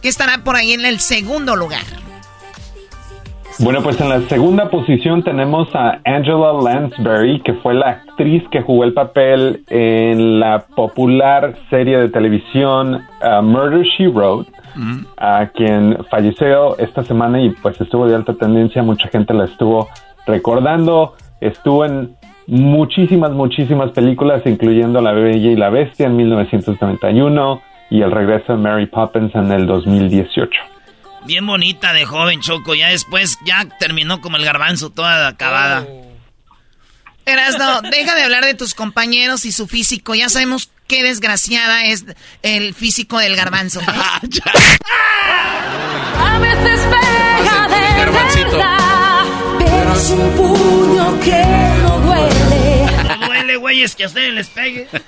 ¿Qué 0.00 0.08
estará 0.08 0.38
por 0.44 0.56
ahí 0.56 0.72
en 0.72 0.84
el 0.84 1.00
segundo 1.00 1.56
lugar? 1.56 1.84
Bueno, 3.58 3.82
pues 3.82 4.00
en 4.00 4.08
la 4.08 4.20
segunda 4.22 4.70
posición 4.70 5.22
tenemos 5.22 5.68
a 5.74 6.00
Angela 6.04 6.52
Lansbury, 6.52 7.42
que 7.42 7.52
fue 7.54 7.74
la 7.74 7.90
actriz 7.90 8.42
que 8.50 8.62
jugó 8.62 8.84
el 8.84 8.94
papel 8.94 9.62
en 9.68 10.40
la 10.40 10.64
popular 10.74 11.56
serie 11.68 11.98
de 11.98 12.08
televisión 12.08 12.94
uh, 12.94 13.42
Murder 13.42 13.84
She 13.84 14.08
Wrote, 14.08 14.50
a 15.18 15.48
quien 15.54 15.98
falleció 16.10 16.78
esta 16.78 17.04
semana 17.04 17.42
y 17.42 17.50
pues 17.50 17.78
estuvo 17.80 18.08
de 18.08 18.14
alta 18.14 18.32
tendencia, 18.34 18.82
mucha 18.82 19.08
gente 19.08 19.34
la 19.34 19.44
estuvo 19.44 19.88
recordando, 20.26 21.14
estuvo 21.40 21.84
en 21.84 22.16
muchísimas, 22.46 23.32
muchísimas 23.32 23.90
películas, 23.92 24.42
incluyendo 24.44 25.00
La 25.00 25.12
Bella 25.12 25.50
y 25.50 25.56
la 25.56 25.70
Bestia 25.70 26.06
en 26.06 26.16
1991 26.16 27.62
y 27.90 28.02
El 28.02 28.10
regreso 28.10 28.52
de 28.52 28.58
Mary 28.58 28.86
Poppins 28.86 29.34
en 29.34 29.52
el 29.52 29.66
2018. 29.66 30.50
Bien 31.24 31.46
bonita 31.46 31.92
de 31.92 32.04
joven, 32.04 32.40
Choco. 32.40 32.74
Ya 32.74 32.88
después, 32.88 33.38
ya 33.44 33.66
terminó 33.78 34.20
como 34.20 34.36
el 34.36 34.44
garbanzo, 34.44 34.90
toda 34.90 35.28
acabada. 35.28 35.86
Erasno, 37.24 37.82
deja 37.82 38.16
de 38.16 38.24
hablar 38.24 38.44
de 38.44 38.54
tus 38.54 38.74
compañeros 38.74 39.44
y 39.44 39.52
su 39.52 39.68
físico. 39.68 40.14
Ya 40.14 40.28
sabemos 40.28 40.70
qué 40.88 41.04
desgraciada 41.04 41.84
es 41.84 42.04
el 42.42 42.74
físico 42.74 43.18
del 43.18 43.36
garbanzo. 43.36 43.80
¿eh? 43.80 43.84
A 46.18 46.38
veces 46.38 46.80
pega 46.80 47.68
de 47.68 48.91
un 49.92 50.30
puño 50.30 51.20
que 51.20 51.44
no 51.82 51.98
duele. 52.00 52.86
No 53.20 53.26
duele, 53.26 53.56
güey, 53.56 53.82
es 53.82 53.94
que 53.94 54.04
a 54.04 54.06
ustedes 54.06 54.32
les 54.32 54.48
pegue. 54.48 54.88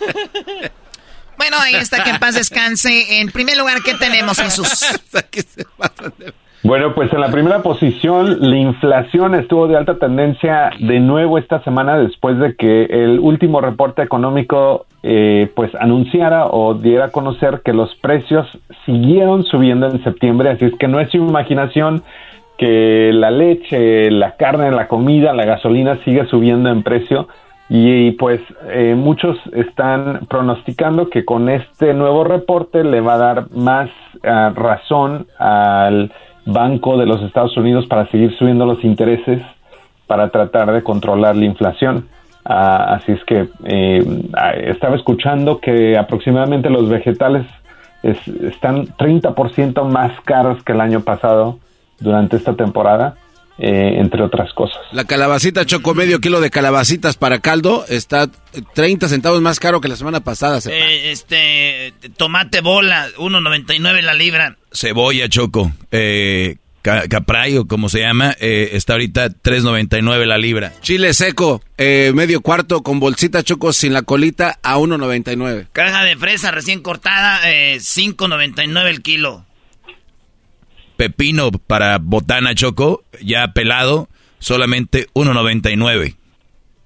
Bueno, 1.37 1.57
ahí 1.61 1.75
está, 1.75 2.05
que 2.05 2.11
en 2.11 2.19
paz 2.21 2.37
descanse. 2.37 3.21
En 3.21 3.29
primer 3.29 3.57
lugar, 3.57 3.79
¿qué 3.85 3.95
tenemos, 3.95 4.41
Jesús? 4.41 4.87
Bueno, 6.63 6.95
pues 6.95 7.13
en 7.13 7.21
la 7.21 7.29
primera 7.29 7.61
posición, 7.61 8.39
la 8.41 8.57
inflación 8.57 9.35
estuvo 9.35 9.69
de 9.69 9.77
alta 9.77 9.99
tendencia 9.99 10.71
de 10.81 10.99
nuevo 10.99 11.37
esta 11.37 11.63
semana 11.63 11.99
después 11.99 12.39
de 12.39 12.57
que 12.57 12.85
el 12.85 13.19
último 13.19 13.61
reporte 13.61 14.01
económico 14.01 14.87
eh, 15.03 15.53
pues 15.55 15.75
anunciara 15.75 16.47
o 16.47 16.73
diera 16.73 17.07
a 17.07 17.11
conocer 17.11 17.61
que 17.63 17.75
los 17.75 17.95
precios 17.97 18.47
siguieron 18.87 19.45
subiendo 19.45 19.89
en 19.91 20.03
septiembre, 20.05 20.49
así 20.49 20.65
es 20.65 20.73
que 20.79 20.89
no 20.89 21.01
es 21.01 21.11
su 21.11 21.19
imaginación 21.19 22.03
que 22.59 23.11
la 23.13 23.31
leche, 23.31 24.11
la 24.11 24.37
carne, 24.37 24.71
la 24.71 24.87
comida, 24.89 25.33
la 25.33 25.45
gasolina 25.45 25.99
sigue 26.05 26.27
subiendo 26.27 26.71
en 26.71 26.83
precio 26.83 27.29
y 27.69 28.13
pues 28.13 28.41
eh, 28.69 28.95
muchos 28.97 29.37
están 29.55 30.21
pronosticando 30.29 31.09
que 31.09 31.25
con 31.25 31.49
este 31.49 31.95
nuevo 31.95 32.23
reporte 32.25 32.85
le 32.85 33.01
va 33.01 33.15
a 33.15 33.19
dar 33.19 33.51
más 33.53 33.91
ah, 34.23 34.53
razón 34.55 35.27
al 35.39 36.13
Banco 36.47 36.99
de 36.99 37.07
los 37.07 37.23
Estados 37.23 37.57
Unidos 37.57 37.87
para 37.87 38.07
seguir 38.11 38.37
subiendo 38.37 38.67
los 38.67 38.85
intereses 38.85 39.41
para 40.07 40.29
tratar 40.29 40.71
de 40.73 40.83
controlar 40.83 41.35
la 41.37 41.47
inflación. 41.47 42.07
Ah, 42.45 42.97
así 42.97 43.13
es 43.13 43.25
que 43.25 43.49
eh, 43.65 44.05
ah, 44.37 44.51
estaba 44.53 44.95
escuchando 44.97 45.59
que 45.61 45.97
aproximadamente 45.97 46.69
los 46.69 46.89
vegetales 46.91 47.47
es- 48.03 48.29
están 48.29 48.87
30% 48.99 49.85
más 49.85 50.13
caros 50.27 50.63
que 50.63 50.73
el 50.73 50.83
año 50.83 51.01
pasado 51.01 51.57
durante 52.01 52.37
esta 52.37 52.55
temporada, 52.55 53.17
eh, 53.59 53.95
entre 53.99 54.23
otras 54.23 54.53
cosas. 54.53 54.79
La 54.93 55.05
calabacita 55.05 55.65
Choco, 55.65 55.95
medio 55.95 56.19
kilo 56.21 56.41
de 56.41 56.51
calabacitas 56.51 57.17
para 57.17 57.39
caldo, 57.41 57.85
está 57.89 58.29
30 58.75 59.09
centavos 59.09 59.41
más 59.41 59.61
caro 59.61 59.81
que 59.81 59.89
la 59.89 59.97
semana 59.97 60.21
pasada. 60.21 60.59
Eh, 60.71 61.11
este, 61.13 61.95
tomate 62.17 62.61
bola, 62.61 63.07
1.99 63.19 64.03
la 64.03 64.15
libra. 64.15 64.57
Cebolla, 64.73 65.29
Choco. 65.29 65.71
Eh, 65.93 66.57
ca- 66.83 67.07
capray 67.09 67.57
o 67.59 67.67
como 67.69 67.89
se 67.89 68.01
llama, 68.01 68.35
eh, 68.41 68.71
está 68.73 68.95
ahorita 68.95 69.29
3.99 69.31 70.27
la 70.27 70.37
libra. 70.37 70.73
Chile 70.81 71.15
seco, 71.15 71.63
eh, 71.79 72.11
medio 72.13 72.41
cuarto 72.41 72.83
con 72.83 72.99
bolsita 72.99 73.45
Choco 73.45 73.73
sin 73.73 73.93
la 73.93 74.03
colita 74.03 74.59
a 74.65 74.79
1.99. 74.79 75.69
Caja 75.73 76.03
de 76.05 76.17
fresa 76.17 76.51
recién 76.51 76.83
cortada, 76.83 77.41
eh, 77.51 77.79
5.99 77.81 78.89
el 78.91 79.01
kilo. 79.03 79.45
Pepino 80.97 81.51
para 81.51 81.99
botana, 81.99 82.55
Choco, 82.55 83.05
ya 83.21 83.53
pelado, 83.53 84.09
solamente 84.39 85.09
1.99. 85.15 86.17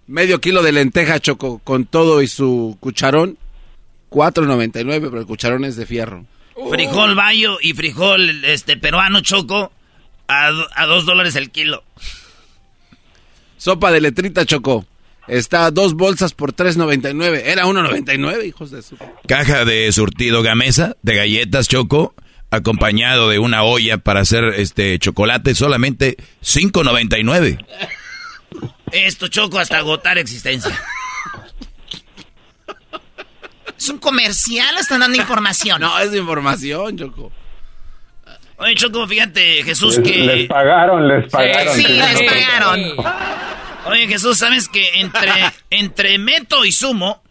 Medio 0.06 0.40
kilo 0.40 0.62
de 0.62 0.72
lenteja 0.72 1.20
Choco 1.20 1.61
con 1.64 1.84
todo 1.84 2.22
y 2.22 2.28
su 2.28 2.76
cucharón, 2.80 3.38
4.99, 4.11 5.00
pero 5.00 5.20
el 5.20 5.26
cucharón 5.26 5.64
es 5.64 5.76
de 5.76 5.86
fierro. 5.86 6.24
Frijol 6.70 7.14
bayo 7.14 7.59
y 7.61 7.74
frijol 7.74 8.44
este 8.44 8.76
peruano 8.76 9.20
choco 9.20 9.70
a, 10.26 10.50
a 10.74 10.86
dos 10.86 11.06
dólares 11.06 11.36
el 11.36 11.50
kilo. 11.50 11.84
Sopa 13.59 13.92
de 13.92 14.00
letrita 14.00 14.44
Choco, 14.44 14.86
está 15.26 15.66
a 15.66 15.70
dos 15.70 15.94
bolsas 15.94 16.32
por 16.32 16.54
3.99. 16.54 17.42
Era 17.44 17.66
1.99, 17.66 18.46
hijos 18.46 18.70
de 18.70 18.82
su... 18.82 18.96
Caja 19.26 19.64
de 19.64 19.90
surtido 19.92 20.42
gamesa 20.42 20.96
de 21.02 21.16
galletas, 21.16 21.68
Choco, 21.68 22.14
acompañado 22.51 23.28
de 23.28 23.38
una 23.38 23.62
olla 23.62 23.99
para 23.99 24.20
hacer 24.20 24.44
este 24.57 24.99
chocolate, 24.99 25.55
solamente 25.55 26.16
5.99. 26.42 27.64
Esto 28.92 29.28
choco 29.28 29.59
hasta 29.59 29.78
agotar 29.78 30.18
existencia. 30.18 30.78
¿Es 33.76 33.88
un 33.88 33.99
comercial 33.99 34.74
o 34.76 34.80
están 34.80 35.01
dando 35.01 35.16
información? 35.16 35.80
No, 35.80 35.99
es 36.01 36.12
información, 36.14 36.99
Choco. 36.99 37.30
Oye, 38.57 38.74
Choco, 38.74 39.07
fíjate, 39.07 39.62
Jesús, 39.62 39.99
Les, 39.99 40.09
que... 40.09 40.18
les 40.18 40.49
pagaron, 40.49 41.07
les 41.07 41.30
pagaron. 41.30 41.74
Sí, 41.76 41.86
les 41.86 42.22
pagaron. 42.22 42.96
Oye, 43.86 44.09
Jesús, 44.09 44.36
¿sabes 44.36 44.68
que 44.68 45.01
entre, 45.01 45.30
entre 45.70 46.18
Meto 46.18 46.64
y 46.64 46.72
Sumo, 46.72 47.22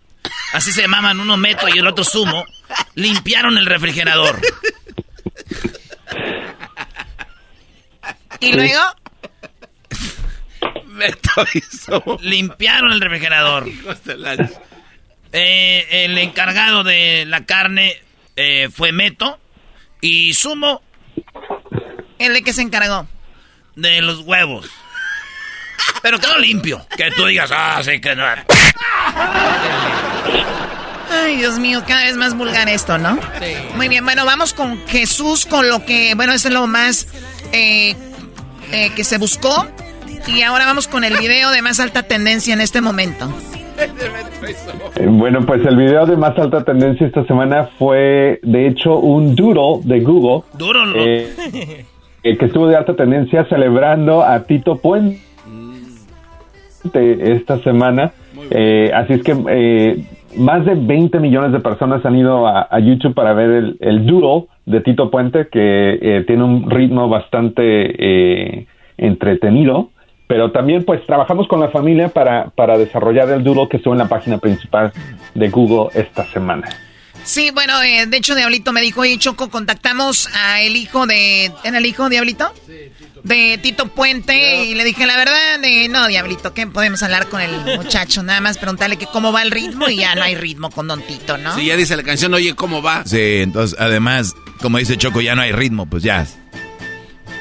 así 0.54 0.72
se 0.72 0.84
llamaban 0.84 1.20
uno 1.20 1.36
Meto 1.36 1.68
y 1.68 1.78
el 1.80 1.88
otro 1.88 2.06
Sumo, 2.06 2.46
limpiaron 2.96 3.58
el 3.58 3.66
refrigerador? 3.66 4.40
¿Y 8.40 8.54
luego? 8.54 8.82
Limpiaron 12.22 12.92
el 12.92 13.02
refrigerador. 13.02 13.68
Eh, 15.34 16.06
el 16.06 16.18
encargado 16.18 16.86
de 16.86 17.26
la 17.28 17.46
carne 17.46 18.02
eh, 18.38 18.70
fue 18.74 18.94
Meto 18.94 19.38
y 20.00 20.34
Sumo 20.34 20.82
¿El 22.18 22.34
de 22.34 22.44
qué 22.44 22.54
se 22.54 22.62
encargó? 22.62 23.06
de 23.76 24.02
los 24.02 24.22
huevos. 24.22 24.70
Pero 26.02 26.20
quedó 26.20 26.38
limpio. 26.40 26.86
Que 26.98 27.12
tú 27.12 27.26
digas, 27.26 27.52
ah, 27.54 27.82
sí 27.84 28.02
que 28.02 28.16
no. 28.16 28.24
Ay, 31.10 31.38
Dios 31.38 31.60
mío, 31.60 31.84
cada 31.88 32.06
vez 32.06 32.18
más 32.18 32.36
vulgar 32.36 32.68
esto, 32.70 32.98
¿no? 32.98 33.20
Muy 33.76 33.88
bien, 33.88 34.04
bueno, 34.04 34.26
vamos 34.26 34.54
con 34.54 34.86
Jesús, 34.88 35.46
con 35.46 35.70
lo 35.70 35.86
que, 35.86 36.16
bueno, 36.16 36.34
eso 36.34 36.48
es 36.50 36.54
lo 36.54 36.68
más 36.68 37.08
eh, 37.52 37.96
eh, 38.72 38.90
que 38.96 39.04
se 39.04 39.18
buscó. 39.18 39.66
Y 40.28 40.42
ahora 40.42 40.66
vamos 40.66 40.88
con 40.88 41.04
el 41.04 41.16
video 41.18 41.52
de 41.52 41.62
más 41.62 41.80
alta 41.80 42.04
tendencia 42.04 42.54
en 42.54 42.62
este 42.62 42.82
momento. 42.82 43.30
Eh, 44.96 45.08
Bueno, 45.08 45.46
pues 45.46 45.66
el 45.66 45.78
video 45.78 46.06
de 46.06 46.18
más 46.18 46.38
alta 46.38 46.64
tendencia 46.66 47.06
esta 47.08 47.24
semana 47.26 47.70
fue, 47.78 48.40
de 48.44 48.68
hecho, 48.68 48.98
un 48.98 49.36
doodle 49.36 49.82
de 49.86 50.00
Google. 50.04 50.44
Duro, 50.58 50.86
lo- 50.86 51.00
eh, 51.06 51.86
eh, 52.24 52.38
que 52.38 52.46
estuvo 52.46 52.68
de 52.68 52.76
alta 52.76 52.96
tendencia 52.96 53.46
celebrando 53.48 54.24
a 54.24 54.44
Tito 54.44 54.78
Puente 54.78 55.22
esta 57.34 57.60
semana. 57.64 58.12
Eh, 58.50 58.92
así 58.94 59.14
es 59.14 59.24
que 59.24 59.36
eh, 59.50 60.04
más 60.38 60.66
de 60.66 60.76
20 60.76 61.20
millones 61.20 61.52
de 61.52 61.60
personas 61.60 62.06
han 62.06 62.16
ido 62.18 62.48
a, 62.48 62.68
a 62.70 62.80
YouTube 62.80 63.14
para 63.14 63.34
ver 63.34 63.50
el, 63.50 63.78
el 63.80 64.06
doodle 64.06 64.48
de 64.68 64.82
Tito 64.82 65.10
Puente, 65.10 65.48
que 65.48 65.98
eh, 66.02 66.24
tiene 66.28 66.44
un 66.44 66.70
ritmo 66.70 67.10
bastante 67.10 67.62
eh, 67.64 68.68
entretenido. 68.98 69.90
Pero 70.28 70.52
también 70.52 70.84
pues 70.84 71.06
trabajamos 71.06 71.48
con 71.48 71.62
la 71.62 71.70
familia 71.70 72.10
para, 72.10 72.50
para 72.50 72.78
desarrollar 72.78 73.30
el 73.30 73.46
doodle 73.46 73.70
que 73.70 73.78
estuvo 73.78 73.94
en 73.94 74.00
la 74.00 74.10
página 74.10 74.38
principal 74.38 74.92
de 75.34 75.50
Google 75.50 75.90
esta 75.96 76.26
semana. 76.26 76.68
Sí, 77.28 77.52
bueno, 77.52 77.84
eh, 77.84 78.06
de 78.06 78.16
hecho, 78.16 78.36
Diablito 78.36 78.72
me 78.72 78.80
dijo, 78.80 79.02
oye, 79.02 79.18
Choco, 79.18 79.50
contactamos 79.50 80.30
a 80.34 80.62
el 80.62 80.78
hijo 80.78 81.06
de... 81.06 81.52
¿Era 81.66 81.78
el 81.78 81.86
hijo, 81.86 82.08
Diablito? 82.08 82.54
De 83.26 83.60
Tito 83.62 83.90
Puente, 83.90 84.64
y 84.64 84.76
le 84.76 84.86
dije, 84.86 85.06
la 85.06 85.18
verdad, 85.18 85.62
eh, 85.62 85.90
no, 85.90 86.08
Diablito, 86.08 86.54
que 86.54 86.68
podemos 86.68 87.04
hablar 87.04 87.28
con 87.28 87.42
el 87.42 87.52
muchacho, 87.76 88.24
nada 88.24 88.40
más 88.40 88.58
preguntarle 88.58 88.96
que 88.96 89.08
cómo 89.08 89.34
va 89.34 89.42
el 89.42 89.52
ritmo 89.52 89.90
y 89.90 89.98
ya 89.98 90.16
no 90.16 90.24
hay 90.24 90.36
ritmo 90.36 90.70
con 90.72 90.88
Don 90.88 91.02
Tito, 91.02 91.38
¿no? 91.38 91.54
Sí, 91.54 91.66
ya 91.66 91.76
dice 91.76 91.98
la 91.98 92.04
canción, 92.04 92.34
oye, 92.34 92.56
¿cómo 92.56 92.82
va? 92.82 93.04
Sí, 93.06 93.42
entonces, 93.42 93.78
además, 93.78 94.34
como 94.62 94.78
dice 94.78 94.98
Choco, 94.98 95.20
ya 95.20 95.36
no 95.36 95.42
hay 95.42 95.52
ritmo, 95.52 95.86
pues 95.86 96.04
ya. 96.04 96.26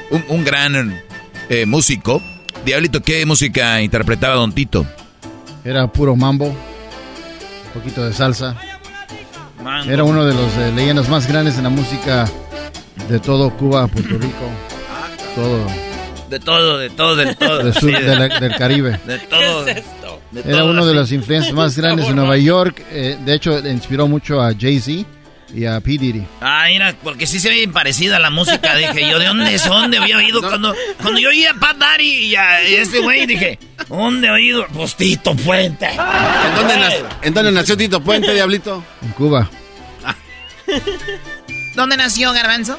Un, 0.09 0.25
un 0.27 0.43
gran 0.43 1.01
eh, 1.47 1.65
músico. 1.65 2.21
Diablito, 2.65 3.01
¿qué 3.01 3.25
música 3.25 3.81
interpretaba 3.81 4.35
Don 4.35 4.51
Tito? 4.51 4.85
Era 5.63 5.87
puro 5.87 6.13
mambo, 6.17 6.47
un 6.47 7.73
poquito 7.73 8.03
de 8.05 8.11
salsa. 8.13 8.57
Mango. 9.63 9.91
Era 9.91 10.03
uno 10.03 10.25
de 10.25 10.33
los 10.33 10.53
eh, 10.57 10.71
leyendas 10.75 11.09
más 11.09 11.27
grandes 11.27 11.57
en 11.57 11.63
la 11.63 11.69
música 11.69 12.25
de 13.09 13.19
todo 13.19 13.49
Cuba, 13.51 13.87
Puerto 13.87 14.17
Rico, 14.17 14.49
todo 15.35 15.65
De 16.29 16.39
todo, 16.39 16.77
de 16.77 16.89
todo, 16.89 17.15
del 17.15 17.35
todo. 17.37 17.73
sur 17.73 17.89
Sí, 17.95 18.03
de 18.03 18.15
la- 18.15 18.39
del 18.39 18.55
Caribe. 18.55 18.99
De 19.05 19.17
todo. 19.19 19.63
de 19.63 19.71
Era 20.41 20.59
todo, 20.59 20.69
uno 20.71 20.85
de 20.85 20.93
las 20.93 21.11
influencias 21.11 21.53
más 21.53 21.75
grandes 21.77 22.07
en 22.07 22.15
Nueva 22.15 22.37
York. 22.37 22.81
eh, 22.91 23.17
de 23.23 23.33
hecho, 23.33 23.57
inspiró 23.67 24.07
mucho 24.07 24.41
a 24.41 24.51
Jay-Z 24.57 25.07
y 25.53 25.65
a 25.65 25.79
P. 25.79 25.91
Diddy. 25.97 26.25
Ah, 26.41 26.65
mira, 26.67 26.95
porque 27.03 27.25
sí 27.25 27.39
se 27.39 27.49
ve 27.49 27.55
bien 27.55 27.71
parecida 27.71 28.19
la 28.19 28.29
música. 28.29 28.75
Dije 28.75 29.09
yo, 29.09 29.19
¿de 29.19 29.25
dónde 29.25 29.55
es? 29.55 29.65
¿Dónde 29.65 29.97
había 29.97 30.17
oído? 30.17 30.41
Cuando, 30.41 30.75
cuando 31.01 31.19
yo 31.19 31.29
oía 31.29 31.51
a 31.51 31.53
Pat 31.53 31.77
Daddy 31.77 32.03
y 32.03 32.35
a 32.35 32.61
este 32.61 32.99
güey, 32.99 33.25
dije, 33.25 33.59
¿dónde 33.87 34.27
he 34.27 34.31
oído? 34.31 34.67
Pues 34.73 34.95
Tito 34.95 35.35
Puente. 35.35 35.87
¿En 35.87 36.55
dónde, 36.55 36.77
nació, 36.77 37.09
¿En 37.21 37.33
dónde 37.33 37.51
nació 37.51 37.77
Tito 37.77 38.01
Puente, 38.01 38.33
Diablito? 38.33 38.83
En 39.01 39.11
Cuba. 39.11 39.49
¿Dónde 41.75 41.97
nació 41.97 42.33
Garbanzo? 42.33 42.77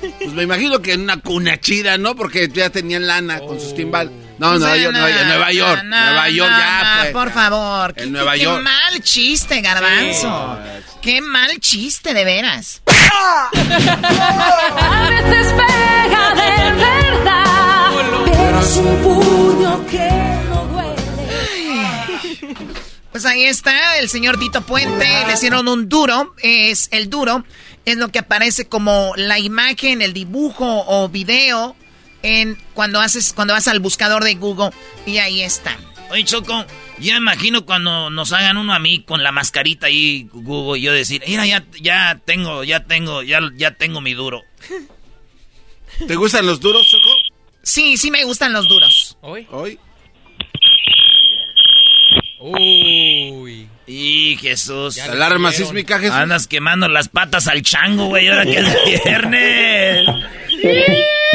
Pues 0.00 0.32
me 0.32 0.42
imagino 0.42 0.80
que 0.80 0.92
en 0.92 1.02
una 1.02 1.20
cuna 1.20 1.58
chida, 1.58 1.98
¿no? 1.98 2.14
Porque 2.14 2.48
ya 2.48 2.70
tenían 2.70 3.06
lana 3.06 3.40
con 3.40 3.58
sus 3.58 3.74
timbal. 3.74 4.10
No, 4.38 4.50
O 4.50 4.58
Nueva 4.58 4.74
sea, 4.74 4.82
York, 4.82 4.92
no, 4.94 5.00
Nueva 5.00 5.16
York, 5.16 5.26
Nueva 5.26 5.52
York, 5.52 5.82
no, 5.84 6.04
Nueva 6.04 6.28
York, 6.28 6.50
no, 6.50 6.58
ya, 6.58 6.94
no, 6.96 7.00
pues. 7.02 7.12
por 7.12 7.30
favor. 7.32 7.94
En 7.96 8.04
Qué- 8.04 8.10
Nueva 8.10 8.32
qué 8.34 8.40
York. 8.42 8.62
mal 8.62 9.02
chiste, 9.02 9.60
Garbanzo. 9.62 10.58
Qué 11.00 11.20
mal 11.22 11.58
chiste, 11.60 12.12
de 12.12 12.24
veras. 12.24 12.82
A 12.86 13.48
veces 15.08 15.54
pega 15.54 16.34
de 16.34 16.72
verdad, 16.72 17.90
pero 18.26 18.60
es 18.60 18.76
un 18.76 18.96
puño 19.02 19.86
que 19.86 20.10
no 20.50 20.66
duele. 20.66 20.96
Pues 23.12 23.24
ahí 23.24 23.44
está 23.44 23.96
el 23.98 24.08
señor 24.10 24.38
Tito 24.38 24.60
Puente, 24.62 25.06
le 25.26 25.32
hicieron 25.32 25.66
un 25.68 25.88
duro, 25.88 26.34
es 26.42 26.88
el 26.92 27.08
duro, 27.08 27.44
es 27.86 27.96
lo 27.96 28.08
que 28.08 28.18
aparece 28.18 28.68
como 28.68 29.14
la 29.16 29.38
imagen, 29.38 30.02
el 30.02 30.12
dibujo 30.12 30.84
o 30.86 31.08
video 31.08 31.74
en 32.22 32.56
cuando 32.74 33.00
haces 33.00 33.32
cuando 33.32 33.54
vas 33.54 33.68
al 33.68 33.80
buscador 33.80 34.24
de 34.24 34.34
Google 34.34 34.70
y 35.06 35.18
ahí 35.18 35.42
está. 35.42 35.76
Oye, 36.10 36.24
Choco, 36.24 36.64
yo 36.98 37.12
me 37.12 37.18
imagino 37.18 37.66
cuando 37.66 38.10
nos 38.10 38.32
hagan 38.32 38.56
uno 38.56 38.72
a 38.72 38.78
mí 38.78 39.02
con 39.02 39.22
la 39.22 39.32
mascarita 39.32 39.88
ahí, 39.88 40.28
Google, 40.32 40.78
y 40.78 40.82
yo 40.82 40.92
decir, 40.92 41.22
mira, 41.26 41.44
ya, 41.46 41.64
ya 41.80 42.20
tengo, 42.24 42.62
ya 42.64 42.84
tengo, 42.84 43.22
ya, 43.22 43.40
ya 43.56 43.72
tengo 43.72 44.00
mi 44.00 44.14
duro. 44.14 44.42
¿Te 46.06 46.14
gustan 46.14 46.46
los 46.46 46.60
duros, 46.60 46.86
Choco? 46.88 47.10
Sí, 47.62 47.96
sí 47.96 48.10
me 48.10 48.22
gustan 48.24 48.52
los 48.52 48.68
duros. 48.68 49.18
¿Hoy? 49.20 49.46
Hoy. 49.50 49.78
Uy. 52.38 53.68
Y 53.86 54.36
Jesús. 54.40 54.94
Ya 54.96 55.06
Alarma 55.06 55.50
sísmica, 55.52 55.98
Jesús. 55.98 56.14
Andas 56.14 56.46
quemando 56.46 56.88
las 56.88 57.08
patas 57.08 57.48
al 57.48 57.62
chango, 57.62 58.06
güey, 58.06 58.28
ahora 58.28 58.44
que 58.44 58.58
es 58.58 59.02
viernes. 59.04 60.06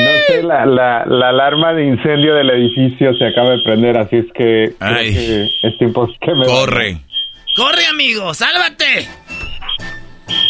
La, 0.44 0.66
la, 0.66 1.06
la 1.06 1.30
alarma 1.30 1.74
de 1.74 1.86
incendio 1.86 2.36
del 2.36 2.50
edificio 2.52 3.14
se 3.16 3.26
acaba 3.26 3.52
de 3.52 3.60
prender, 3.64 3.98
así 3.98 4.18
es 4.18 4.26
que, 4.34 4.74
Ay. 4.80 5.14
que 5.14 5.44
es 5.68 5.78
tiempo 5.78 6.08
que 6.20 6.34
me 6.34 6.46
Corre. 6.46 6.98
¡Corre, 7.56 7.86
amigo! 7.88 8.34
¡Sálvate! 8.34 9.08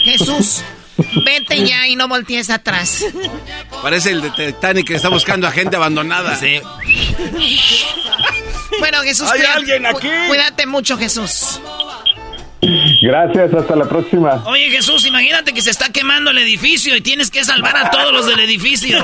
Jesús, 0.04 0.64
vete 1.26 1.66
ya 1.66 1.88
y 1.88 1.96
no 1.96 2.08
voltees 2.08 2.50
atrás. 2.50 3.06
Parece 3.82 4.12
el 4.12 4.22
de 4.22 4.30
Titanic 4.32 4.88
que 4.88 4.96
está 4.96 5.10
buscando 5.10 5.48
a 5.48 5.52
gente 5.52 5.76
abandonada. 5.76 6.36
Sí. 6.36 6.60
Bueno, 8.80 9.00
Jesús, 9.02 9.30
¿Hay 9.32 9.40
cuídate- 9.40 9.58
alguien 9.58 9.86
aquí? 9.86 10.08
cu- 10.08 10.28
cuídate 10.30 10.66
mucho, 10.66 10.98
Jesús. 10.98 11.60
Gracias, 13.01 13.53
hasta 13.53 13.76
la 13.76 13.86
próxima. 13.86 14.43
Oye, 14.45 14.70
Jesús, 14.70 15.05
imagínate 15.05 15.51
que 15.53 15.62
se 15.62 15.72
está 15.72 15.91
quemando 15.91 16.30
el 16.30 16.38
edificio 16.38 16.95
y 16.95 17.01
tienes 17.01 17.32
que 17.32 17.43
salvar 17.43 17.76
a 17.76 17.89
todos 17.89 18.14
los 18.14 18.28
del 18.28 18.39
edificio. 18.41 19.03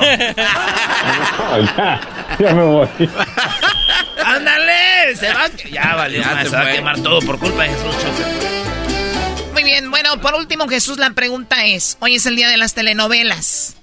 ya, 1.76 2.00
ya 2.38 2.54
me 2.54 2.62
voy. 2.62 2.88
¡Ándale! 4.24 5.16
Se 5.16 5.32
va 5.32 5.44
a... 5.44 5.50
Ya 5.70 5.96
valió, 5.96 6.20
Ya 6.20 6.42
se 6.44 6.50
se 6.50 6.56
va 6.56 6.62
a 6.62 6.72
quemar 6.72 7.00
todo 7.00 7.20
por 7.20 7.38
culpa 7.38 7.64
de 7.64 7.70
Jesús. 7.70 7.96
Muy 9.52 9.64
bien, 9.64 9.90
bueno, 9.90 10.20
por 10.20 10.34
último, 10.36 10.68
Jesús, 10.68 10.98
la 10.98 11.10
pregunta 11.10 11.66
es, 11.66 11.98
hoy 12.00 12.14
es 12.14 12.26
el 12.26 12.36
día 12.36 12.48
de 12.48 12.58
las 12.58 12.74
telenovelas. 12.74 13.76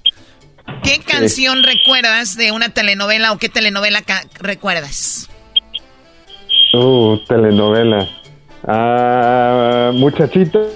¿Qué 0.84 1.00
canción 1.00 1.64
recuerdas 1.64 2.38
de 2.38 2.54
una 2.54 2.70
telenovela 2.70 3.34
o 3.34 3.38
qué 3.38 3.50
telenovela 3.50 4.04
recuerdas? 4.40 5.30
Uh, 6.74 7.18
telenovela. 7.28 8.08
Ah, 8.68 9.92
muchachitas. 9.94 10.68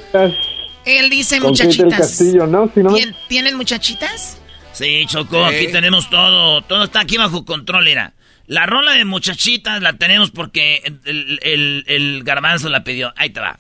Él 0.86 1.10
dice 1.10 1.40
Con 1.40 1.50
muchachitas. 1.50 2.00
Castillo, 2.00 2.48
¿no? 2.48 2.72
Si 2.74 2.82
no 2.82 2.90
me- 2.92 3.00
¿Tien- 3.00 3.16
¿Tienen 3.28 3.56
muchachitas? 3.58 4.42
Sí, 4.74 5.06
Choco, 5.08 5.44
aquí 5.46 5.68
tenemos 5.72 6.10
todo. 6.10 6.62
Todo 6.62 6.84
está 6.86 7.02
aquí 7.02 7.18
bajo 7.18 7.44
control, 7.46 7.88
era. 7.88 8.14
La 8.48 8.66
rola 8.66 8.94
de 8.94 9.06
muchachitas 9.06 9.82
la 9.82 9.94
tenemos 9.94 10.32
porque 10.32 10.82
el, 11.06 11.40
el- 11.44 11.84
el 11.88 12.24
garbanzo 12.24 12.70
la 12.70 12.84
pidió. 12.84 13.14
Ahí 13.16 13.30
te 13.30 13.40
va. 13.40 13.60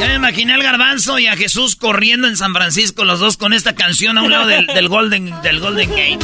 Ya 0.00 0.06
me 0.06 0.14
imaginé 0.14 0.54
al 0.54 0.62
garbanzo 0.62 1.18
y 1.18 1.26
a 1.26 1.36
Jesús 1.36 1.74
corriendo 1.74 2.28
en 2.28 2.36
San 2.36 2.52
Francisco, 2.54 3.04
los 3.04 3.18
dos 3.18 3.36
con 3.36 3.52
esta 3.52 3.74
canción 3.74 4.16
a 4.16 4.22
un 4.22 4.30
lado 4.30 4.46
del, 4.46 4.66
del 4.66 4.88
Golden, 4.88 5.32
del 5.42 5.60
Golden 5.60 5.90
Gate. 5.90 6.18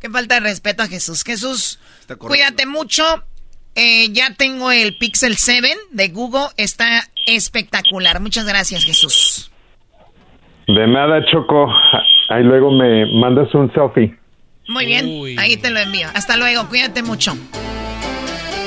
Qué 0.00 0.10
falta 0.10 0.34
de 0.34 0.40
respeto 0.40 0.82
a 0.82 0.88
Jesús. 0.88 1.22
Jesús, 1.22 1.78
cuídate 2.18 2.66
mucho. 2.66 3.04
Eh, 3.76 4.08
ya 4.12 4.34
tengo 4.34 4.72
el 4.72 4.98
Pixel 4.98 5.36
7 5.36 5.76
de 5.92 6.08
Google. 6.08 6.48
Está 6.56 7.04
espectacular. 7.26 8.20
Muchas 8.20 8.44
gracias, 8.44 8.84
Jesús. 8.84 9.50
De 10.66 10.86
nada, 10.88 11.24
Choco. 11.30 11.72
Ahí 12.30 12.42
luego 12.42 12.72
me 12.72 13.06
mandas 13.20 13.54
un 13.54 13.72
selfie. 13.72 14.16
Muy 14.68 14.86
bien, 14.86 15.38
ahí 15.38 15.56
te 15.56 15.70
lo 15.70 15.78
envío. 15.78 16.08
Hasta 16.14 16.36
luego, 16.36 16.68
cuídate 16.68 17.02
mucho. 17.02 17.36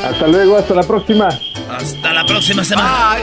Hasta 0.05 0.27
luego, 0.27 0.55
hasta 0.55 0.75
la 0.75 0.83
próxima. 0.83 1.29
Hasta 1.67 2.13
la 2.13 2.25
próxima 2.25 2.63
semana. 2.63 3.15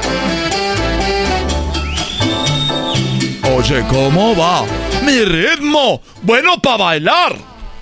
Oye, 3.56 3.84
¿cómo 3.88 4.34
va? 4.34 4.64
Mi 5.04 5.24
ritmo. 5.24 6.02
Bueno 6.22 6.60
para 6.60 6.84
bailar. 6.84 7.36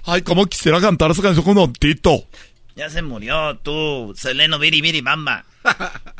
Ay, 0.05 0.21
cómo 0.21 0.45
quisiera 0.45 0.81
cantar 0.83 1.11
esa 1.13 1.23
canción 1.23 1.45
con 1.45 1.55
Don 1.55 1.73
Tito. 1.73 2.25
Ya 2.77 2.91
se 2.91 3.01
murió 3.01 3.57
tú, 3.59 4.13
Seleno 4.15 4.59
Viri 4.59 4.83
Viri 4.83 5.01
Bamba. 5.01 5.45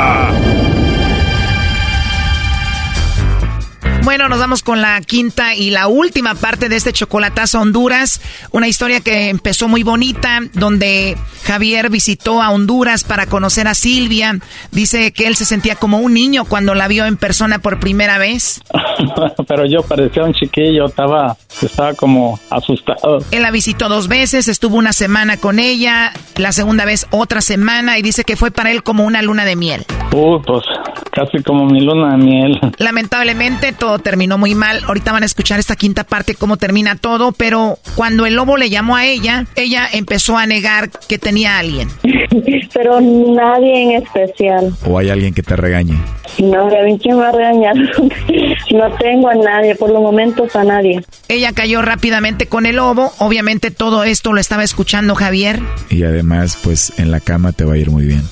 Bueno, 4.03 4.27
nos 4.27 4.39
vamos 4.39 4.63
con 4.63 4.81
la 4.81 4.99
quinta 5.01 5.53
y 5.53 5.69
la 5.69 5.87
última 5.87 6.33
parte 6.33 6.69
de 6.69 6.75
este 6.75 6.91
chocolatazo 6.91 7.59
Honduras. 7.61 8.19
Una 8.51 8.67
historia 8.67 8.99
que 8.99 9.29
empezó 9.29 9.67
muy 9.67 9.83
bonita, 9.83 10.39
donde 10.53 11.15
Javier 11.45 11.91
visitó 11.91 12.41
a 12.41 12.49
Honduras 12.49 13.03
para 13.03 13.27
conocer 13.27 13.67
a 13.67 13.75
Silvia. 13.75 14.39
Dice 14.71 15.11
que 15.11 15.27
él 15.27 15.35
se 15.35 15.45
sentía 15.45 15.75
como 15.75 15.99
un 15.99 16.15
niño 16.15 16.45
cuando 16.45 16.73
la 16.73 16.87
vio 16.87 17.05
en 17.05 17.15
persona 17.15 17.59
por 17.59 17.79
primera 17.79 18.17
vez. 18.17 18.61
pero 19.47 19.65
yo 19.65 19.83
parecía 19.83 20.23
un 20.23 20.33
chiquillo, 20.33 20.85
estaba, 20.85 21.37
estaba 21.61 21.93
como 21.93 22.39
asustado. 22.49 23.19
Él 23.29 23.43
la 23.43 23.51
visitó 23.51 23.87
dos 23.87 24.07
veces, 24.07 24.47
estuvo 24.47 24.77
una 24.77 24.93
semana 24.93 25.37
con 25.37 25.59
ella, 25.59 26.11
la 26.37 26.51
segunda 26.51 26.85
vez 26.85 27.05
otra 27.11 27.41
semana 27.41 27.99
y 27.99 28.01
dice 28.01 28.23
que 28.23 28.35
fue 28.35 28.49
para 28.49 28.71
él 28.71 28.81
como 28.81 29.05
una 29.05 29.21
luna 29.21 29.45
de 29.45 29.55
miel. 29.55 29.85
Uy, 30.11 30.41
pues 30.45 30.63
casi 31.11 31.43
como 31.43 31.65
mi 31.65 31.81
luna 31.81 32.15
de 32.15 32.23
miel. 32.23 32.59
Lamentablemente 32.77 33.73
todo 33.73 33.90
terminó 33.99 34.37
muy 34.37 34.55
mal. 34.55 34.81
Ahorita 34.87 35.11
van 35.11 35.23
a 35.23 35.25
escuchar 35.25 35.59
esta 35.59 35.75
quinta 35.75 36.03
parte 36.03 36.35
cómo 36.35 36.57
termina 36.57 36.95
todo, 36.95 37.31
pero 37.31 37.77
cuando 37.95 38.25
el 38.25 38.35
lobo 38.35 38.57
le 38.57 38.69
llamó 38.69 38.95
a 38.95 39.05
ella, 39.05 39.45
ella 39.55 39.87
empezó 39.91 40.37
a 40.37 40.45
negar 40.45 40.89
que 41.07 41.17
tenía 41.17 41.55
a 41.55 41.59
alguien. 41.59 41.89
Pero 42.73 43.01
nadie 43.01 43.83
en 43.83 43.91
especial. 44.01 44.73
¿O 44.85 44.97
hay 44.97 45.09
alguien 45.09 45.33
que 45.33 45.43
te 45.43 45.55
regañe? 45.55 45.95
No, 46.39 46.67
a 46.67 46.83
mí 46.83 46.97
quién 47.01 47.17
me 47.17 47.23
va 47.23 47.29
a 47.29 47.31
regañar. 47.33 47.75
no 48.71 48.95
tengo 48.97 49.29
a 49.29 49.35
nadie, 49.35 49.75
por 49.75 49.89
los 49.91 50.01
momentos 50.01 50.55
a 50.55 50.63
nadie. 50.63 51.03
Ella 51.27 51.51
cayó 51.53 51.81
rápidamente 51.81 52.47
con 52.47 52.65
el 52.65 52.77
lobo. 52.77 53.11
Obviamente 53.19 53.71
todo 53.71 54.03
esto 54.03 54.31
lo 54.33 54.39
estaba 54.39 54.63
escuchando 54.63 55.15
Javier. 55.15 55.59
Y 55.89 56.03
además, 56.03 56.57
pues 56.63 56.93
en 56.97 57.11
la 57.11 57.19
cama 57.19 57.51
te 57.51 57.65
va 57.65 57.73
a 57.73 57.77
ir 57.77 57.91
muy 57.91 58.05
bien. 58.05 58.23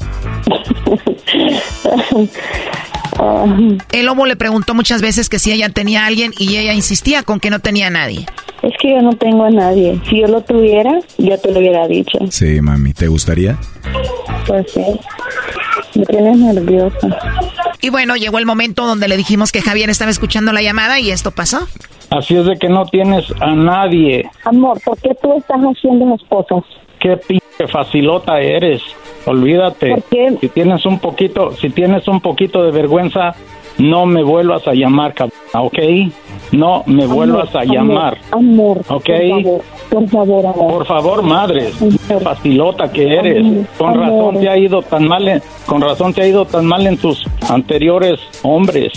El 3.92 4.06
lobo 4.06 4.26
le 4.26 4.36
preguntó 4.36 4.74
muchas 4.74 5.02
veces 5.02 5.30
que 5.30 5.40
si 5.40 5.52
ella 5.52 5.70
tenía 5.70 6.04
a 6.04 6.08
alguien 6.08 6.32
y 6.38 6.58
ella 6.58 6.74
insistía 6.74 7.24
con 7.24 7.40
que 7.40 7.50
no 7.50 7.60
tenía 7.60 7.88
a 7.88 7.90
nadie. 7.90 8.26
Es 8.62 8.74
que 8.82 8.92
yo 8.92 9.02
no 9.02 9.12
tengo 9.14 9.44
a 9.44 9.50
nadie. 9.50 10.00
Si 10.10 10.22
yo 10.22 10.28
lo 10.28 10.42
tuviera, 10.42 11.00
yo 11.18 11.38
te 11.38 11.52
lo 11.52 11.60
hubiera 11.60 11.88
dicho. 11.88 12.20
Sí, 12.30 12.62
mami, 12.62 12.94
¿te 12.94 13.08
gustaría? 13.08 13.58
Pues 14.48 14.72
sí. 14.72 14.84
Me 15.96 16.06
tienes 16.06 16.38
nerviosa. 16.38 17.08
Y 17.82 17.90
bueno, 17.90 18.16
llegó 18.16 18.38
el 18.38 18.46
momento 18.46 18.86
donde 18.86 19.08
le 19.08 19.18
dijimos 19.18 19.52
que 19.52 19.62
Javier 19.62 19.90
estaba 19.90 20.12
escuchando 20.12 20.52
la 20.52 20.62
llamada 20.62 21.00
y 21.00 21.12
esto 21.12 21.32
pasó. 21.32 21.68
Así 22.10 22.36
es 22.36 22.46
de 22.46 22.58
que 22.58 22.70
no 22.70 22.86
tienes 22.86 23.26
a 23.40 23.54
nadie. 23.54 24.30
Amor, 24.44 24.80
¿por 24.84 24.98
qué 25.00 25.16
tú 25.22 25.38
estás 25.38 25.60
haciendo 25.60 26.14
esas 26.16 26.28
cosas? 26.28 26.64
Qué 27.00 27.16
pinche 27.18 27.68
facilota 27.72 28.40
eres. 28.40 28.82
Olvídate. 29.30 30.04
Si 30.42 30.50
tienes 30.50 30.86
un 30.88 30.98
poquito, 31.00 31.52
si 31.52 31.70
tienes 31.70 32.08
un 32.08 32.20
poquito 32.20 32.64
de 32.64 32.72
vergüenza, 32.72 33.36
no 33.78 34.06
me 34.08 34.24
vuelvas 34.24 34.68
a 34.68 34.74
llamar, 34.74 35.14
cabrón, 35.14 35.38
¿ok? 35.54 35.78
No 36.52 36.84
me 36.88 37.06
vuelvas 37.06 37.54
a 37.56 37.60
Amor, 37.62 37.74
llamar. 37.76 38.18
Amor, 38.32 38.78
¿Ok? 38.90 39.06
por 39.08 39.30
favor, 39.30 39.62
por 39.92 40.08
favor, 40.10 40.46
amor. 40.48 40.72
Por 40.74 40.86
favor, 40.88 41.22
madre, 41.24 41.70
facilota 42.24 42.92
que 42.92 43.08
eres. 43.16 43.68
Con 43.78 43.94
razón 43.94 44.40
te 44.40 44.50
ha 44.50 44.58
ido 44.58 44.82
tan 44.82 45.08
mal, 45.08 45.28
en- 45.28 45.42
con 45.68 45.82
razón 45.82 46.12
te 46.14 46.24
ha 46.24 46.28
ido 46.28 46.46
tan 46.46 46.66
mal 46.66 46.88
en 46.88 46.98
tus 46.98 47.26
anteriores 47.50 48.20
hombres. 48.44 48.92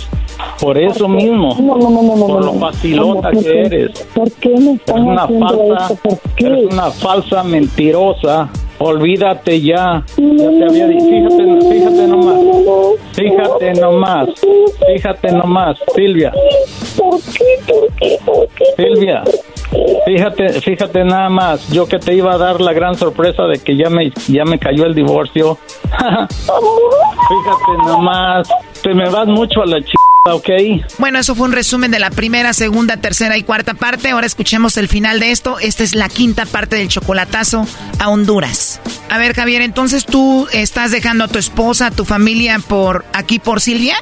por 0.60 0.78
eso 0.78 1.08
mismo. 1.08 1.54
No, 1.60 1.76
no, 1.76 1.90
no, 1.90 2.02
no, 2.02 2.16
no. 2.16 2.26
Por 2.26 2.44
lo 2.44 2.52
facilota 2.54 3.30
No, 3.30 3.34
¿por 3.34 3.44
que 3.44 3.60
eres. 3.60 3.90
¿Por 4.14 4.32
qué 4.32 4.48
me 4.48 4.78
una 5.00 5.22
haciendo 5.24 5.46
falsa, 5.48 5.92
esto? 5.94 5.96
¿Por 6.08 6.18
qué? 6.36 6.46
eres 6.46 6.64
una 6.72 6.90
falsa 6.90 7.42
mentirosa. 7.44 8.48
Olvídate 8.84 9.60
ya. 9.60 10.02
Ya 10.16 10.48
te 10.50 10.64
había 10.64 10.88
dicho. 10.88 11.06
Fíjate, 11.06 11.68
fíjate 11.70 12.08
nomás. 12.08 12.36
Fíjate 13.12 13.74
nomás. 13.80 14.28
Fíjate 14.86 15.32
nomás, 15.32 15.78
Silvia. 15.94 16.32
¿Por 16.96 17.20
qué? 17.20 17.72
¿Por 17.72 17.94
qué? 17.94 18.18
¿Por 18.26 18.48
qué? 18.48 18.64
Silvia. 18.76 19.22
Fíjate, 20.04 20.48
fíjate 20.60 21.04
nada 21.04 21.28
más. 21.28 21.68
Yo 21.70 21.86
que 21.86 22.00
te 22.00 22.12
iba 22.12 22.34
a 22.34 22.38
dar 22.38 22.60
la 22.60 22.72
gran 22.72 22.96
sorpresa 22.96 23.44
de 23.44 23.60
que 23.60 23.76
ya 23.76 23.88
me, 23.88 24.10
ya 24.28 24.44
me 24.44 24.58
cayó 24.58 24.84
el 24.84 24.96
divorcio. 24.96 25.56
fíjate 25.92 26.28
nomás. 27.86 28.48
Te 28.82 28.92
me 28.94 29.08
vas 29.08 29.28
mucho 29.28 29.62
a 29.62 29.66
la 29.66 29.80
ch... 29.80 29.92
¿ok? 30.26 30.48
Bueno, 30.98 31.18
eso 31.18 31.34
fue 31.34 31.46
un 31.46 31.52
resumen 31.52 31.90
de 31.90 31.98
la 31.98 32.10
primera, 32.10 32.52
segunda, 32.52 32.96
tercera 32.96 33.36
y 33.36 33.42
cuarta 33.42 33.74
parte. 33.74 34.10
Ahora 34.10 34.26
escuchemos 34.26 34.76
el 34.76 34.88
final 34.88 35.20
de 35.20 35.30
esto. 35.30 35.58
Esta 35.58 35.82
es 35.82 35.94
la 35.94 36.08
quinta 36.08 36.46
parte 36.46 36.76
del 36.76 36.88
chocolatazo 36.88 37.66
a 37.98 38.08
Honduras. 38.08 38.80
A 39.10 39.18
ver, 39.18 39.34
Javier, 39.34 39.62
entonces 39.62 40.06
tú 40.06 40.48
estás 40.52 40.90
dejando 40.90 41.24
a 41.24 41.28
tu 41.28 41.38
esposa, 41.38 41.88
a 41.88 41.90
tu 41.90 42.04
familia 42.04 42.58
por 42.58 43.04
aquí 43.12 43.38
por 43.38 43.60
Silvia? 43.60 43.96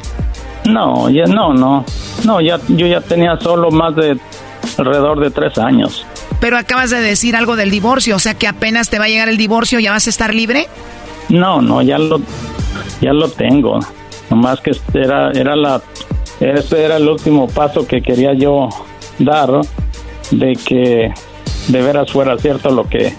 No, 0.64 1.08
ya 1.10 1.24
no, 1.24 1.54
no. 1.54 1.84
No, 2.24 2.40
ya, 2.40 2.60
yo 2.68 2.86
ya 2.86 3.00
tenía 3.00 3.38
solo 3.40 3.70
más 3.70 3.96
de 3.96 4.18
alrededor 4.76 5.20
de 5.20 5.30
tres 5.30 5.56
años. 5.58 6.04
Pero 6.40 6.56
acabas 6.56 6.90
de 6.90 7.00
decir 7.00 7.36
algo 7.36 7.56
del 7.56 7.70
divorcio, 7.70 8.16
o 8.16 8.18
sea 8.18 8.34
que 8.34 8.46
apenas 8.46 8.88
te 8.88 8.98
va 8.98 9.06
a 9.06 9.08
llegar 9.08 9.28
el 9.28 9.36
divorcio, 9.36 9.78
¿ya 9.78 9.90
vas 9.90 10.06
a 10.06 10.10
estar 10.10 10.34
libre? 10.34 10.68
No, 11.28 11.60
no, 11.60 11.82
ya 11.82 11.98
lo, 11.98 12.20
ya 13.00 13.12
lo 13.12 13.28
tengo. 13.28 13.78
Nomás 14.30 14.60
que 14.60 14.70
este 14.70 15.00
era, 15.00 15.32
era 15.32 15.56
la, 15.56 15.82
ese 16.40 16.84
era 16.84 16.96
el 16.96 17.08
último 17.08 17.48
paso 17.48 17.86
que 17.86 18.00
quería 18.00 18.32
yo 18.32 18.68
dar, 19.18 19.50
de 20.30 20.52
que 20.54 21.12
de 21.68 21.82
veras 21.82 22.10
fuera 22.10 22.38
cierto 22.38 22.70
lo 22.70 22.88
que, 22.88 23.12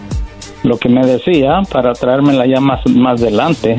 lo 0.64 0.78
que 0.78 0.90
me 0.90 1.06
decía 1.06 1.62
para 1.70 1.94
traérmela 1.94 2.46
ya 2.46 2.60
más, 2.60 2.86
más 2.88 3.22
adelante. 3.22 3.78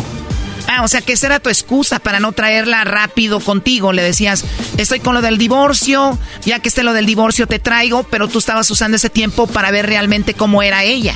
Ah, 0.69 0.85
o 0.85 0.89
sea 0.89 1.03
que 1.03 1.13
esa 1.13 1.27
era 1.27 1.41
tu 1.41 1.51
excusa 1.51 1.99
para 1.99 2.21
no 2.21 2.33
traerla 2.33 2.85
rápido 2.85 3.41
contigo. 3.41 3.93
Le 3.93 4.03
decías, 4.03 4.45
estoy 4.79 5.01
con 5.01 5.15
lo 5.15 5.21
del 5.21 5.37
divorcio, 5.37 6.19
ya 6.45 6.61
que 6.61 6.69
esté 6.69 6.83
lo 6.83 6.93
del 6.93 7.05
divorcio 7.05 7.47
te 7.47 7.59
traigo, 7.59 8.05
pero 8.05 8.29
tú 8.29 8.39
estabas 8.39 8.71
usando 8.71 8.97
ese 8.97 9.11
tiempo 9.11 9.47
para 9.47 9.71
ver 9.71 9.87
realmente 9.87 10.35
cómo 10.35 10.63
era 10.63 10.85
ella. 10.85 11.15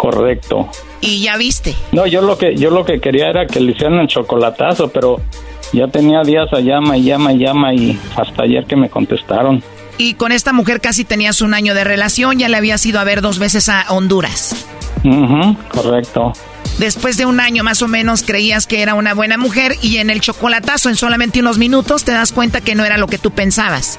Correcto. 0.00 0.66
Y 1.02 1.20
ya 1.20 1.36
viste. 1.36 1.76
No, 1.92 2.06
yo 2.06 2.22
lo 2.22 2.38
que, 2.38 2.56
yo 2.56 2.70
lo 2.70 2.86
que 2.86 3.02
quería 3.02 3.28
era 3.28 3.46
que 3.46 3.60
le 3.60 3.72
hicieran 3.72 3.98
el 3.98 4.06
chocolatazo, 4.06 4.88
pero 4.88 5.20
ya 5.74 5.88
tenía 5.88 6.22
días 6.22 6.50
a 6.54 6.60
llama 6.60 6.96
y 6.96 7.02
llama 7.02 7.34
y 7.34 7.38
llama 7.38 7.74
y 7.74 8.00
hasta 8.16 8.44
ayer 8.44 8.64
que 8.64 8.76
me 8.76 8.88
contestaron. 8.88 9.62
Y 9.98 10.14
con 10.14 10.32
esta 10.32 10.54
mujer 10.54 10.80
casi 10.80 11.04
tenías 11.04 11.42
un 11.42 11.52
año 11.52 11.74
de 11.74 11.84
relación, 11.84 12.38
ya 12.38 12.48
le 12.48 12.56
habías 12.56 12.86
ido 12.86 12.98
a 12.98 13.04
ver 13.04 13.20
dos 13.20 13.38
veces 13.38 13.68
a 13.68 13.84
Honduras. 13.90 14.66
Correcto. 15.68 16.32
Después 16.78 17.18
de 17.18 17.26
un 17.26 17.38
año 17.38 17.62
más 17.62 17.82
o 17.82 17.88
menos 17.88 18.22
creías 18.22 18.66
que 18.66 18.80
era 18.80 18.94
una 18.94 19.12
buena 19.12 19.36
mujer 19.36 19.74
y 19.82 19.98
en 19.98 20.08
el 20.08 20.22
chocolatazo 20.22 20.88
en 20.88 20.96
solamente 20.96 21.40
unos 21.40 21.58
minutos 21.58 22.04
te 22.04 22.12
das 22.12 22.32
cuenta 22.32 22.62
que 22.62 22.74
no 22.74 22.86
era 22.86 22.96
lo 22.96 23.06
que 23.06 23.18
tú 23.18 23.32
pensabas. 23.32 23.98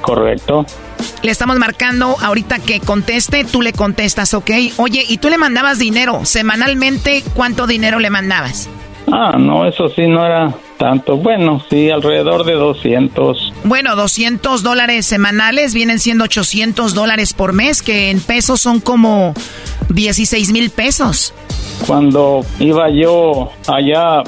Correcto. 0.00 0.66
Le 1.22 1.30
estamos 1.30 1.58
marcando 1.58 2.16
ahorita 2.20 2.58
que 2.58 2.80
conteste, 2.80 3.44
tú 3.44 3.62
le 3.62 3.72
contestas, 3.72 4.34
¿ok? 4.34 4.50
Oye, 4.76 5.04
¿y 5.08 5.18
tú 5.18 5.28
le 5.28 5.38
mandabas 5.38 5.78
dinero? 5.78 6.24
Semanalmente, 6.24 7.24
¿cuánto 7.34 7.66
dinero 7.66 7.98
le 7.98 8.10
mandabas? 8.10 8.68
Ah, 9.10 9.36
no, 9.38 9.66
eso 9.66 9.88
sí 9.88 10.06
no 10.06 10.24
era 10.24 10.54
tanto. 10.78 11.16
Bueno, 11.16 11.62
sí, 11.70 11.90
alrededor 11.90 12.44
de 12.44 12.54
200. 12.54 13.52
Bueno, 13.64 13.96
200 13.96 14.62
dólares 14.62 15.06
semanales 15.06 15.74
vienen 15.74 15.98
siendo 15.98 16.24
800 16.24 16.94
dólares 16.94 17.32
por 17.32 17.52
mes, 17.52 17.82
que 17.82 18.10
en 18.10 18.20
pesos 18.20 18.60
son 18.60 18.80
como 18.80 19.34
16 19.90 20.52
mil 20.52 20.70
pesos. 20.70 21.32
Cuando 21.86 22.44
iba 22.58 22.90
yo 22.90 23.52
allá, 23.68 24.22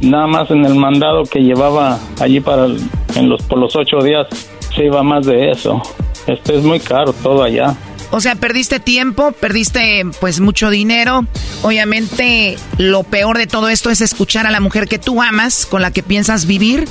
nada 0.00 0.26
más 0.26 0.50
en 0.50 0.64
el 0.64 0.74
mandado 0.74 1.24
que 1.24 1.40
llevaba 1.40 1.98
allí 2.20 2.40
para 2.40 2.66
en 2.66 3.28
los 3.28 3.42
por 3.42 3.58
los 3.58 3.74
ocho 3.76 3.98
días, 3.98 4.26
se 4.74 4.84
iba 4.84 5.02
más 5.02 5.26
de 5.26 5.50
eso. 5.50 5.82
Este 6.26 6.56
es 6.56 6.62
muy 6.62 6.80
caro 6.80 7.12
todo 7.12 7.42
allá. 7.42 7.76
O 8.10 8.20
sea, 8.20 8.34
perdiste 8.34 8.78
tiempo, 8.78 9.32
perdiste 9.32 10.02
pues 10.20 10.38
mucho 10.40 10.68
dinero. 10.68 11.22
Obviamente 11.62 12.56
lo 12.76 13.04
peor 13.04 13.38
de 13.38 13.46
todo 13.46 13.70
esto 13.70 13.88
es 13.88 14.02
escuchar 14.02 14.46
a 14.46 14.50
la 14.50 14.60
mujer 14.60 14.86
que 14.86 14.98
tú 14.98 15.22
amas, 15.22 15.64
con 15.64 15.80
la 15.80 15.90
que 15.90 16.02
piensas 16.02 16.46
vivir, 16.46 16.84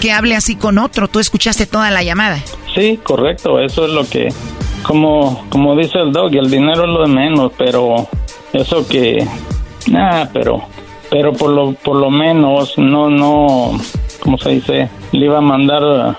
que 0.00 0.10
hable 0.10 0.34
así 0.34 0.56
con 0.56 0.78
otro. 0.78 1.06
Tú 1.06 1.20
escuchaste 1.20 1.66
toda 1.66 1.90
la 1.92 2.02
llamada. 2.02 2.42
Sí, 2.74 2.98
correcto, 3.02 3.60
eso 3.60 3.86
es 3.86 3.92
lo 3.92 4.08
que, 4.08 4.28
como, 4.82 5.46
como 5.50 5.76
dice 5.76 5.98
el 5.98 6.12
dog, 6.12 6.34
el 6.34 6.50
dinero 6.50 6.82
es 6.82 6.90
lo 6.90 7.02
de 7.02 7.14
menos, 7.14 7.52
pero 7.56 8.08
eso 8.52 8.86
que, 8.88 9.24
nada, 9.86 10.28
pero, 10.32 10.64
pero 11.10 11.32
por 11.32 11.50
lo, 11.50 11.72
por 11.74 11.96
lo 11.96 12.10
menos, 12.10 12.76
no, 12.76 13.08
no, 13.08 13.78
¿cómo 14.20 14.36
se 14.36 14.50
dice? 14.50 14.90
Le 15.12 15.26
iba 15.26 15.38
a 15.38 15.42
mandar 15.42 16.18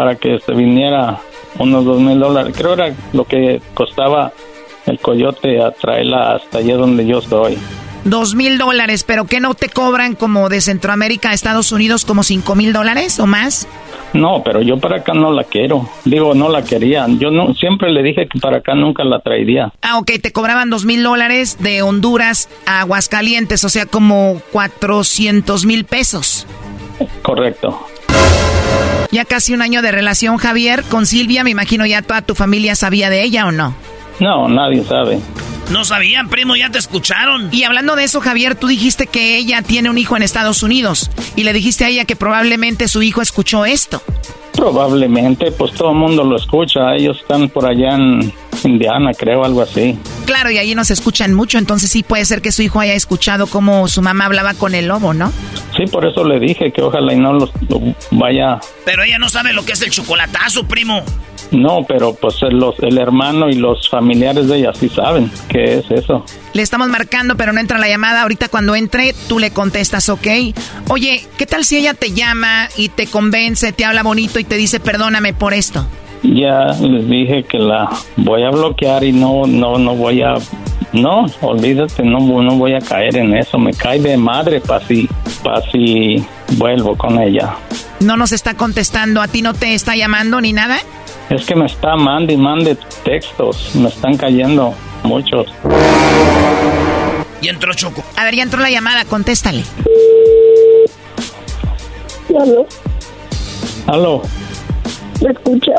para 0.00 0.16
que 0.16 0.38
se 0.40 0.54
viniera 0.54 1.20
unos 1.58 1.84
dos 1.84 2.00
mil 2.00 2.18
dólares, 2.18 2.54
creo 2.56 2.72
era 2.72 2.94
lo 3.12 3.26
que 3.26 3.60
costaba 3.74 4.32
el 4.86 4.98
coyote 4.98 5.62
a 5.62 5.72
traerla 5.72 6.36
hasta 6.36 6.56
allá 6.56 6.78
donde 6.78 7.04
yo 7.04 7.18
estoy. 7.18 7.58
Dos 8.04 8.34
mil 8.34 8.56
dólares, 8.56 9.04
pero 9.04 9.26
¿qué 9.26 9.40
no 9.40 9.52
te 9.52 9.68
cobran 9.68 10.14
como 10.14 10.48
de 10.48 10.62
Centroamérica 10.62 11.28
a 11.28 11.32
Estados 11.34 11.70
Unidos 11.70 12.06
como 12.06 12.22
cinco 12.22 12.54
mil 12.54 12.72
dólares 12.72 13.20
o 13.20 13.26
más? 13.26 13.68
No, 14.14 14.42
pero 14.42 14.62
yo 14.62 14.78
para 14.78 15.00
acá 15.00 15.12
no 15.12 15.32
la 15.32 15.44
quiero. 15.44 15.86
Digo, 16.06 16.32
no 16.32 16.48
la 16.48 16.64
quería. 16.64 17.04
Yo 17.06 17.30
no, 17.30 17.52
siempre 17.52 17.92
le 17.92 18.02
dije 18.02 18.26
que 18.26 18.40
para 18.40 18.56
acá 18.56 18.74
nunca 18.74 19.04
la 19.04 19.20
traería. 19.20 19.70
Ah, 19.82 19.98
ok, 19.98 20.12
te 20.22 20.32
cobraban 20.32 20.70
dos 20.70 20.86
mil 20.86 21.02
dólares 21.02 21.58
de 21.60 21.82
Honduras 21.82 22.48
a 22.64 22.80
Aguascalientes, 22.80 23.64
o 23.64 23.68
sea, 23.68 23.84
como 23.84 24.40
cuatrocientos 24.50 25.66
mil 25.66 25.84
pesos. 25.84 26.46
Correcto. 27.20 27.86
Ya 29.12 29.24
casi 29.24 29.54
un 29.54 29.62
año 29.62 29.82
de 29.82 29.90
relación, 29.90 30.36
Javier, 30.36 30.84
con 30.84 31.06
Silvia, 31.06 31.42
me 31.42 31.50
imagino 31.50 31.84
ya 31.84 32.02
toda 32.02 32.22
tu 32.22 32.34
familia 32.34 32.76
sabía 32.76 33.10
de 33.10 33.22
ella 33.22 33.46
o 33.46 33.52
no. 33.52 33.74
No, 34.20 34.48
nadie 34.48 34.84
sabe. 34.84 35.18
No 35.70 35.84
sabían, 35.84 36.28
primo, 36.28 36.56
ya 36.56 36.68
te 36.68 36.78
escucharon. 36.78 37.48
Y 37.52 37.62
hablando 37.62 37.94
de 37.94 38.04
eso, 38.04 38.20
Javier, 38.20 38.56
tú 38.56 38.66
dijiste 38.66 39.06
que 39.06 39.36
ella 39.36 39.62
tiene 39.62 39.88
un 39.88 39.98
hijo 39.98 40.16
en 40.16 40.22
Estados 40.22 40.62
Unidos 40.64 41.10
y 41.36 41.44
le 41.44 41.52
dijiste 41.52 41.84
a 41.84 41.88
ella 41.88 42.04
que 42.04 42.16
probablemente 42.16 42.88
su 42.88 43.02
hijo 43.02 43.22
escuchó 43.22 43.64
esto. 43.64 44.02
Probablemente, 44.52 45.52
pues 45.52 45.72
todo 45.72 45.92
el 45.92 45.96
mundo 45.96 46.24
lo 46.24 46.36
escucha. 46.36 46.94
Ellos 46.96 47.18
están 47.20 47.48
por 47.48 47.66
allá 47.66 47.94
en 47.94 48.32
Indiana, 48.64 49.12
creo, 49.16 49.44
algo 49.44 49.62
así. 49.62 49.96
Claro, 50.26 50.50
y 50.50 50.58
allí 50.58 50.74
nos 50.74 50.90
escuchan 50.90 51.34
mucho, 51.34 51.56
entonces 51.56 51.90
sí 51.90 52.02
puede 52.02 52.24
ser 52.24 52.42
que 52.42 52.50
su 52.50 52.62
hijo 52.62 52.80
haya 52.80 52.94
escuchado 52.94 53.46
cómo 53.46 53.86
su 53.88 54.02
mamá 54.02 54.26
hablaba 54.26 54.54
con 54.54 54.74
el 54.74 54.88
lobo, 54.88 55.14
¿no? 55.14 55.32
Sí, 55.76 55.84
por 55.90 56.04
eso 56.04 56.24
le 56.24 56.40
dije 56.40 56.72
que 56.72 56.82
ojalá 56.82 57.14
y 57.14 57.16
no 57.16 57.32
los 57.32 57.50
lo 57.68 57.80
vaya. 58.10 58.58
Pero 58.84 59.04
ella 59.04 59.18
no 59.18 59.28
sabe 59.28 59.52
lo 59.52 59.64
que 59.64 59.72
es 59.72 59.82
el 59.82 59.90
chocolatazo, 59.90 60.66
primo. 60.66 61.04
No, 61.50 61.84
pero 61.86 62.14
pues 62.14 62.36
los, 62.50 62.78
el 62.80 62.98
hermano 62.98 63.48
y 63.48 63.54
los 63.54 63.88
familiares 63.88 64.48
de 64.48 64.58
ella 64.58 64.72
sí 64.72 64.88
saben 64.88 65.30
qué 65.48 65.78
es 65.78 65.90
eso. 65.90 66.24
Le 66.52 66.62
estamos 66.62 66.88
marcando, 66.88 67.36
pero 67.36 67.52
no 67.52 67.60
entra 67.60 67.78
la 67.78 67.88
llamada. 67.88 68.22
Ahorita 68.22 68.48
cuando 68.48 68.74
entre, 68.74 69.14
tú 69.28 69.38
le 69.38 69.50
contestas, 69.50 70.08
¿ok? 70.08 70.26
Oye, 70.88 71.26
¿qué 71.36 71.46
tal 71.46 71.64
si 71.64 71.76
ella 71.76 71.94
te 71.94 72.12
llama 72.12 72.68
y 72.76 72.88
te 72.88 73.06
convence, 73.06 73.72
te 73.72 73.84
habla 73.84 74.02
bonito 74.02 74.38
y 74.38 74.44
te 74.44 74.56
dice 74.56 74.80
perdóname 74.80 75.34
por 75.34 75.54
esto? 75.54 75.86
Ya 76.22 76.66
les 76.80 77.08
dije 77.08 77.44
que 77.44 77.58
la 77.58 77.88
voy 78.16 78.42
a 78.42 78.50
bloquear 78.50 79.02
y 79.04 79.12
no, 79.12 79.46
no, 79.46 79.78
no 79.78 79.94
voy 79.96 80.22
a, 80.22 80.34
no, 80.92 81.26
olvídate, 81.40 82.02
no, 82.02 82.18
no 82.20 82.56
voy 82.56 82.74
a 82.74 82.80
caer 82.80 83.16
en 83.16 83.34
eso. 83.34 83.58
Me 83.58 83.72
cae 83.72 84.00
de 84.00 84.16
madre 84.16 84.60
para 84.60 84.86
si, 84.86 85.08
para 85.42 85.62
si 85.70 86.24
vuelvo 86.58 86.96
con 86.96 87.18
ella. 87.20 87.54
No 88.00 88.16
nos 88.16 88.32
está 88.32 88.54
contestando, 88.54 89.22
a 89.22 89.28
ti 89.28 89.42
no 89.42 89.54
te 89.54 89.74
está 89.74 89.96
llamando 89.96 90.40
ni 90.40 90.52
nada. 90.52 90.78
Es 91.30 91.46
que 91.46 91.54
me 91.54 91.66
está 91.66 91.94
mande 91.94 92.34
y 92.34 92.36
mande 92.36 92.76
textos, 93.04 93.74
me 93.76 93.88
están 93.88 94.16
cayendo 94.16 94.74
muchos. 95.04 95.46
Y 97.40 97.48
entró 97.48 97.72
Choco. 97.72 98.02
A 98.16 98.24
ver, 98.24 98.34
ya 98.34 98.42
entró 98.42 98.60
la 98.60 98.68
llamada, 98.68 99.04
contéstale. 99.04 99.62
¿Aló? 102.28 102.66
Aló, 103.86 104.22
¿Me 105.22 105.30
escucha? 105.30 105.72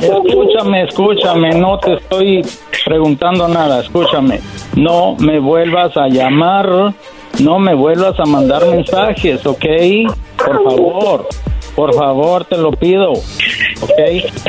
Escúchame, 0.00 0.84
escúchame, 0.84 1.54
no 1.54 1.78
te 1.78 1.94
estoy 1.94 2.44
preguntando 2.84 3.48
nada, 3.48 3.80
escúchame. 3.80 4.40
No 4.76 5.16
me 5.18 5.38
vuelvas 5.38 5.96
a 5.96 6.08
llamar, 6.08 6.94
no 7.40 7.58
me 7.58 7.74
vuelvas 7.74 8.18
a 8.18 8.24
mandar 8.24 8.66
mensajes, 8.66 9.44
¿ok? 9.46 9.64
Por 10.36 10.64
favor, 10.64 11.28
por 11.74 11.94
favor, 11.94 12.44
te 12.44 12.56
lo 12.56 12.70
pido, 12.72 13.12
¿ok? 13.12 13.98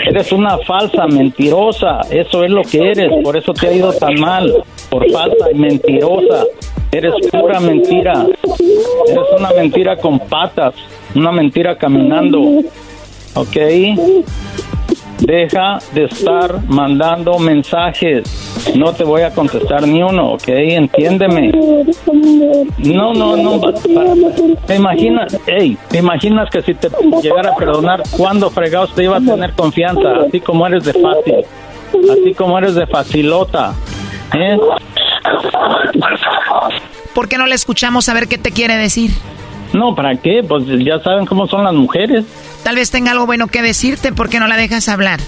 Eres 0.07 0.32
una 0.32 0.57
falsa, 0.60 1.07
mentirosa, 1.07 2.02
eso 2.10 2.44
es 2.44 2.52
lo 2.52 2.62
que 2.64 2.91
eres, 2.91 3.12
por 3.24 3.38
eso 3.38 3.53
te 3.53 3.68
ha 3.68 3.74
ido 3.74 3.94
tan 3.94 4.20
mal, 4.20 4.64
por 4.90 5.10
falsa 5.12 5.52
y 5.52 5.56
mentirosa. 5.56 6.45
Eres 6.95 7.14
pura 7.30 7.60
mentira. 7.60 8.26
Eres 9.07 9.26
una 9.38 9.49
mentira 9.52 9.98
con 9.98 10.18
patas. 10.18 10.74
Una 11.14 11.30
mentira 11.32 11.78
caminando. 11.78 12.40
¿Ok? 13.34 13.57
Deja 15.20 15.80
de 15.94 16.06
estar 16.06 16.62
mandando 16.68 17.40
mensajes. 17.40 18.74
No 18.76 18.94
te 18.94 19.04
voy 19.04 19.22
a 19.22 19.32
contestar 19.32 19.88
ni 19.88 20.04
uno, 20.04 20.34
¿ok? 20.34 20.48
Entiéndeme. 20.48 21.52
No, 22.78 23.14
no, 23.14 23.38
no. 23.38 23.74
¿Te 24.66 24.76
imaginas, 24.76 25.38
hey, 25.48 25.78
te 25.90 26.00
imaginas 26.00 26.50
que 26.50 26.62
si 26.62 26.74
te 26.74 26.90
llegara 27.22 27.52
a 27.52 27.56
perdonar, 27.56 28.04
¿cuándo 28.12 28.50
fregados 28.50 28.94
te 28.94 29.04
iba 29.04 29.18
a 29.18 29.22
tener 29.22 29.54
confianza? 29.54 30.26
Así 30.28 30.42
como 30.42 30.68
eres 30.68 30.84
de 30.84 30.94
fácil. 30.94 31.46
Así 32.12 32.34
como 32.34 32.58
eres 32.58 32.76
de 32.76 32.86
facilota. 32.88 33.74
¿Eh? 34.34 34.58
¿Por 37.14 37.30
qué 37.30 37.38
no 37.38 37.48
le 37.48 37.56
escuchamos 37.56 38.10
a 38.10 38.14
ver 38.14 38.28
qué 38.28 38.38
te 38.38 38.52
quiere 38.52 38.76
decir? 38.76 39.12
No, 39.76 39.94
¿para 39.94 40.16
qué? 40.16 40.42
Pues 40.48 40.64
ya 40.84 41.00
saben 41.00 41.26
cómo 41.26 41.48
son 41.48 41.64
las 41.64 41.74
mujeres. 41.74 42.24
Tal 42.64 42.76
vez 42.76 42.90
tenga 42.92 43.12
algo 43.12 43.26
bueno 43.26 43.48
que 43.48 43.62
decirte, 43.62 44.12
¿por 44.14 44.30
qué 44.30 44.40
no 44.40 44.48
la 44.48 44.56
dejas 44.58 44.88
hablar? 44.90 45.20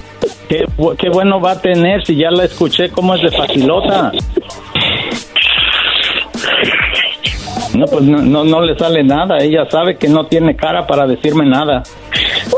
¿Qué, 0.48 0.66
bu- 0.78 0.96
qué 0.96 1.10
bueno 1.10 1.42
va 1.42 1.52
a 1.52 1.62
tener 1.62 2.06
si 2.06 2.16
ya 2.16 2.32
la 2.32 2.46
escuché 2.46 2.90
cómo 2.90 3.14
es 3.16 3.22
de 3.22 3.32
facilota? 3.38 4.12
No, 7.74 7.86
pues 7.86 8.04
no, 8.04 8.18
no, 8.22 8.44
no 8.44 8.62
le 8.62 8.78
sale 8.78 9.04
nada. 9.04 9.38
Ella 9.40 9.66
sabe 9.70 9.98
que 9.98 10.08
no 10.08 10.26
tiene 10.28 10.56
cara 10.56 10.88
para 10.88 11.06
decirme 11.06 11.46
nada. 11.46 11.84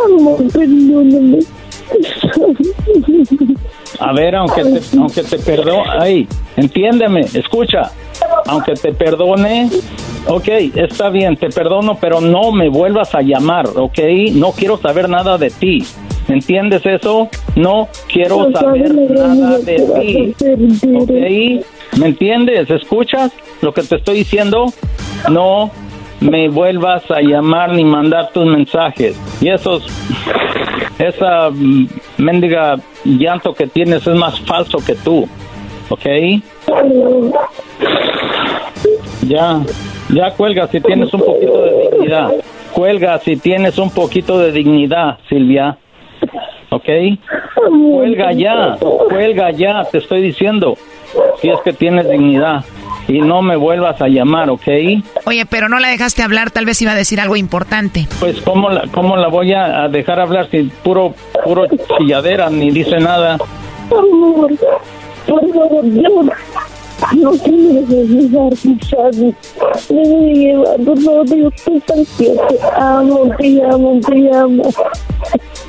Amor, 0.05 0.37
perdóname. 0.53 1.39
A 3.99 4.13
ver, 4.13 4.35
aunque 4.35 4.63
te, 4.63 4.97
aunque 4.97 5.23
te 5.23 5.39
perdone, 5.39 5.83
ay, 5.99 6.27
entiéndeme, 6.55 7.21
escucha, 7.33 7.91
aunque 8.45 8.73
te 8.75 8.93
perdone, 8.93 9.69
ok, 10.27 10.47
está 10.75 11.09
bien, 11.09 11.35
te 11.35 11.49
perdono, 11.49 11.97
pero 11.99 12.21
no 12.21 12.51
me 12.51 12.69
vuelvas 12.69 13.13
a 13.15 13.21
llamar, 13.21 13.67
ok, 13.75 13.99
no 14.33 14.51
quiero 14.51 14.77
saber 14.77 15.09
nada 15.09 15.37
de 15.37 15.49
ti, 15.49 15.83
¿entiendes 16.27 16.85
eso? 16.85 17.29
No 17.55 17.87
quiero 18.11 18.51
saber 18.51 18.93
nada 18.93 19.57
de 19.59 19.75
ti, 19.75 20.35
ok, 20.95 21.97
¿me 21.99 22.07
entiendes? 22.07 22.69
¿Escuchas 22.69 23.31
lo 23.61 23.73
que 23.73 23.83
te 23.83 23.95
estoy 23.95 24.17
diciendo? 24.19 24.65
No 25.29 25.71
me 26.19 26.49
vuelvas 26.49 27.09
a 27.11 27.21
llamar 27.21 27.73
ni 27.73 27.83
mandar 27.83 28.31
tus 28.31 28.45
mensajes, 28.45 29.17
y 29.41 29.49
esos 29.49 29.87
esa 30.99 31.49
mm, 31.49 31.87
mendiga 32.17 32.75
llanto 33.05 33.53
que 33.53 33.67
tienes 33.67 34.05
es 34.05 34.15
más 34.15 34.39
falso 34.41 34.79
que 34.85 34.95
tú, 34.95 35.27
¿ok? 35.89 36.05
Ya, 39.27 39.61
ya 40.09 40.31
cuelga 40.31 40.67
si 40.67 40.81
tienes 40.81 41.13
un 41.13 41.21
poquito 41.21 41.61
de 41.61 41.89
dignidad. 41.91 42.31
Cuelga 42.73 43.19
si 43.19 43.37
tienes 43.37 43.77
un 43.77 43.89
poquito 43.91 44.39
de 44.39 44.51
dignidad, 44.51 45.17
Silvia. 45.27 45.77
¿Ok? 46.71 46.87
Cuelga 47.55 48.31
ya, 48.31 48.77
cuelga 49.09 49.51
ya, 49.51 49.83
te 49.91 49.97
estoy 49.99 50.21
diciendo. 50.21 50.77
Si 51.41 51.49
es 51.49 51.59
que 51.63 51.73
tienes 51.73 52.09
dignidad. 52.09 52.63
Y 53.07 53.21
no 53.21 53.41
me 53.41 53.55
vuelvas 53.55 53.99
a 54.03 54.07
llamar, 54.07 54.51
¿ok? 54.51 54.67
Oye, 55.25 55.45
pero 55.49 55.67
no 55.67 55.79
la 55.79 55.87
dejaste 55.87 56.21
hablar, 56.21 56.51
tal 56.51 56.65
vez 56.65 56.79
iba 56.83 56.91
a 56.91 56.95
decir 56.95 57.19
algo 57.19 57.35
importante. 57.35 58.07
Pues, 58.19 58.39
¿cómo 58.41 58.69
la, 58.69 58.83
cómo 58.91 59.17
la 59.17 59.29
voy 59.29 59.51
a 59.51 59.87
dejar 59.87 60.19
hablar 60.19 60.47
si 60.51 60.63
puro, 60.83 61.15
puro 61.43 61.65
chilladera, 61.97 62.51
ni 62.51 62.69
dice 62.69 62.99
nada? 62.99 63.39
Por 63.89 64.07
favor, 65.53 65.85
yo 65.85 66.23
no 67.17 67.31
te 67.31 67.51
me 67.51 67.81
dejes 67.81 68.31
dejar, 68.31 68.53
Charlie. 68.79 69.35
Me 69.89 70.09
voy 70.09 70.29
a 70.29 70.33
llevar, 70.33 70.77
por 70.85 70.99
favor, 71.01 71.25
yo 71.35 71.47
estoy 71.47 71.83
ansiosa. 71.97 72.47
Te 72.47 72.59
amo, 72.75 73.31
te 73.37 73.63
amo, 73.63 73.99
te 74.01 74.37
amo. 74.37 74.63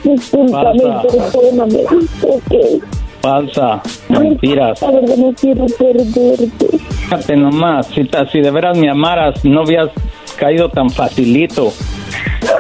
Discúlpame, 0.05 0.83
Pasa. 0.83 1.09
perdóname. 1.33 1.83
Ok. 2.23 2.83
Falsa, 3.21 3.83
mentiras. 4.09 4.81
La 4.81 4.91
verdad 4.93 5.17
no 5.17 5.35
quiero 5.35 5.67
perderte. 5.67 6.79
Fíjate 6.79 7.37
nomás, 7.37 7.87
si, 7.89 8.09
si 8.33 8.41
de 8.41 8.51
veras 8.51 8.79
me 8.79 8.89
amaras, 8.89 9.45
no 9.45 9.61
habías 9.61 9.91
caído 10.37 10.71
tan 10.71 10.89
facilito. 10.91 11.73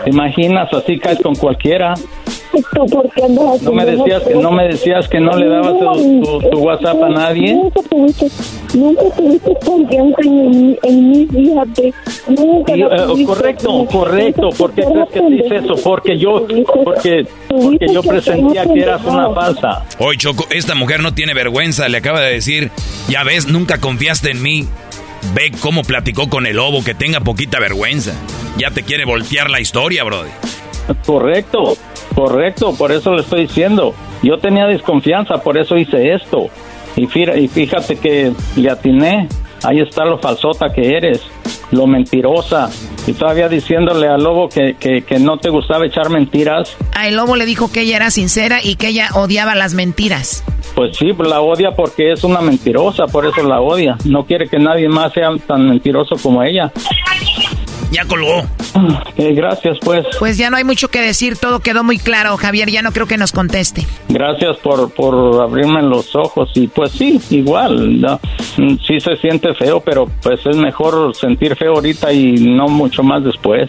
¿Te 0.04 0.10
imaginas? 0.10 0.72
Así 0.72 0.98
caes 0.98 1.18
con 1.22 1.34
cualquiera. 1.34 1.94
¿Tú 2.52 2.86
por 2.86 3.08
qué 3.12 3.24
andas 3.24 3.62
No 3.62 3.72
me 3.72 3.86
decías 3.86 4.22
que 4.24 4.34
no 4.34 4.50
me 4.50 4.64
decías 4.68 5.08
que 5.08 5.20
no 5.20 5.36
le 5.36 5.48
dabas 5.48 5.78
tu, 5.78 6.20
tu- 6.40 6.50
tu 6.50 6.58
WhatsApp 6.58 7.02
a 7.02 7.08
nadie. 7.08 7.54
Nunca 7.54 7.80
tuviste, 7.88 8.26
nunca 8.74 9.02
tuviste 9.16 9.56
confianza 9.64 10.16
en, 10.24 10.50
mí- 10.50 10.78
en 10.82 11.10
mí, 11.10 11.26
fíjate. 11.26 11.94
Nunca 12.28 12.76
Y, 12.76 12.82
tuviste. 12.82 13.24
correcto, 13.24 13.86
correcto. 13.86 14.48
¿Por 14.58 14.72
qué 14.72 14.82
crees 14.82 15.08
que 15.10 15.34
hice 15.44 15.56
eso? 15.56 15.74
Porque 15.82 16.18
yo, 16.18 16.46
porque, 16.84 17.26
porque 17.48 17.86
yo 17.92 18.02
presentía 18.02 18.64
que 18.66 18.80
eras 18.80 19.04
una 19.04 19.30
falsa. 19.30 19.84
Hoy 19.98 20.16
Choco, 20.16 20.46
esta 20.50 20.74
mujer 20.74 21.00
no 21.00 21.14
tiene 21.14 21.34
vergüenza, 21.34 21.88
le 21.88 21.98
acaba 21.98 22.20
de 22.20 22.32
decir, 22.32 22.70
ya 23.08 23.22
ves, 23.24 23.46
nunca 23.46 23.78
confiaste 23.78 24.30
en 24.32 24.42
mí. 24.42 24.66
Ve 25.34 25.52
cómo 25.60 25.82
platicó 25.82 26.28
con 26.30 26.46
el 26.46 26.56
lobo, 26.56 26.82
que 26.82 26.94
tenga 26.94 27.20
poquita 27.20 27.60
vergüenza. 27.60 28.14
Ya 28.58 28.70
te 28.70 28.82
quiere 28.82 29.04
voltear 29.04 29.50
la 29.50 29.60
historia, 29.60 30.02
brody. 30.02 30.30
Correcto, 31.06 31.76
correcto, 32.14 32.74
por 32.76 32.92
eso 32.92 33.14
le 33.14 33.22
estoy 33.22 33.42
diciendo. 33.42 33.94
Yo 34.22 34.38
tenía 34.38 34.66
desconfianza, 34.66 35.38
por 35.38 35.58
eso 35.58 35.76
hice 35.76 36.12
esto. 36.12 36.48
Y 36.96 37.06
fíjate, 37.06 37.96
que 37.96 38.32
le 38.56 38.70
atiné. 38.70 39.28
Ahí 39.62 39.78
está 39.80 40.06
lo 40.06 40.18
falsota 40.18 40.72
que 40.72 40.96
eres, 40.96 41.20
lo 41.70 41.86
mentirosa. 41.86 42.70
Y 43.06 43.12
todavía 43.12 43.48
diciéndole 43.48 44.08
al 44.08 44.22
lobo 44.22 44.48
que, 44.48 44.74
que, 44.80 45.02
que 45.02 45.18
no 45.18 45.36
te 45.36 45.50
gustaba 45.50 45.84
echar 45.84 46.08
mentiras. 46.08 46.76
A 46.94 47.08
el 47.08 47.16
lobo 47.16 47.36
le 47.36 47.44
dijo 47.44 47.70
que 47.70 47.82
ella 47.82 47.96
era 47.96 48.10
sincera 48.10 48.60
y 48.62 48.76
que 48.76 48.88
ella 48.88 49.10
odiaba 49.14 49.54
las 49.54 49.74
mentiras. 49.74 50.44
Pues 50.74 50.96
sí, 50.96 51.10
la 51.18 51.42
odia 51.42 51.72
porque 51.72 52.12
es 52.12 52.24
una 52.24 52.40
mentirosa, 52.40 53.06
por 53.06 53.26
eso 53.26 53.42
la 53.42 53.60
odia. 53.60 53.96
No 54.06 54.24
quiere 54.24 54.48
que 54.48 54.58
nadie 54.58 54.88
más 54.88 55.12
sea 55.12 55.28
tan 55.46 55.68
mentiroso 55.68 56.16
como 56.22 56.42
ella. 56.42 56.72
Ya 57.90 58.04
colgó. 58.04 58.42
Eh, 59.16 59.32
gracias, 59.34 59.78
pues. 59.80 60.06
Pues 60.18 60.38
ya 60.38 60.50
no 60.50 60.56
hay 60.56 60.64
mucho 60.64 60.88
que 60.88 61.00
decir, 61.00 61.36
todo 61.36 61.60
quedó 61.60 61.82
muy 61.82 61.98
claro, 61.98 62.36
Javier, 62.36 62.70
ya 62.70 62.82
no 62.82 62.92
creo 62.92 63.06
que 63.06 63.16
nos 63.16 63.32
conteste. 63.32 63.86
Gracias 64.08 64.56
por, 64.58 64.90
por 64.92 65.42
abrirme 65.42 65.82
los 65.82 66.14
ojos 66.14 66.50
y 66.54 66.68
pues 66.68 66.92
sí, 66.92 67.20
igual, 67.30 68.00
¿no? 68.00 68.20
Mm, 68.56 68.76
sí 68.86 69.00
se 69.00 69.16
siente 69.16 69.54
feo, 69.54 69.80
pero 69.80 70.06
pues 70.22 70.44
es 70.46 70.56
mejor 70.56 71.14
sentir 71.16 71.56
feo 71.56 71.74
ahorita 71.74 72.12
y 72.12 72.32
no 72.34 72.68
mucho 72.68 73.02
más 73.02 73.24
después. 73.24 73.68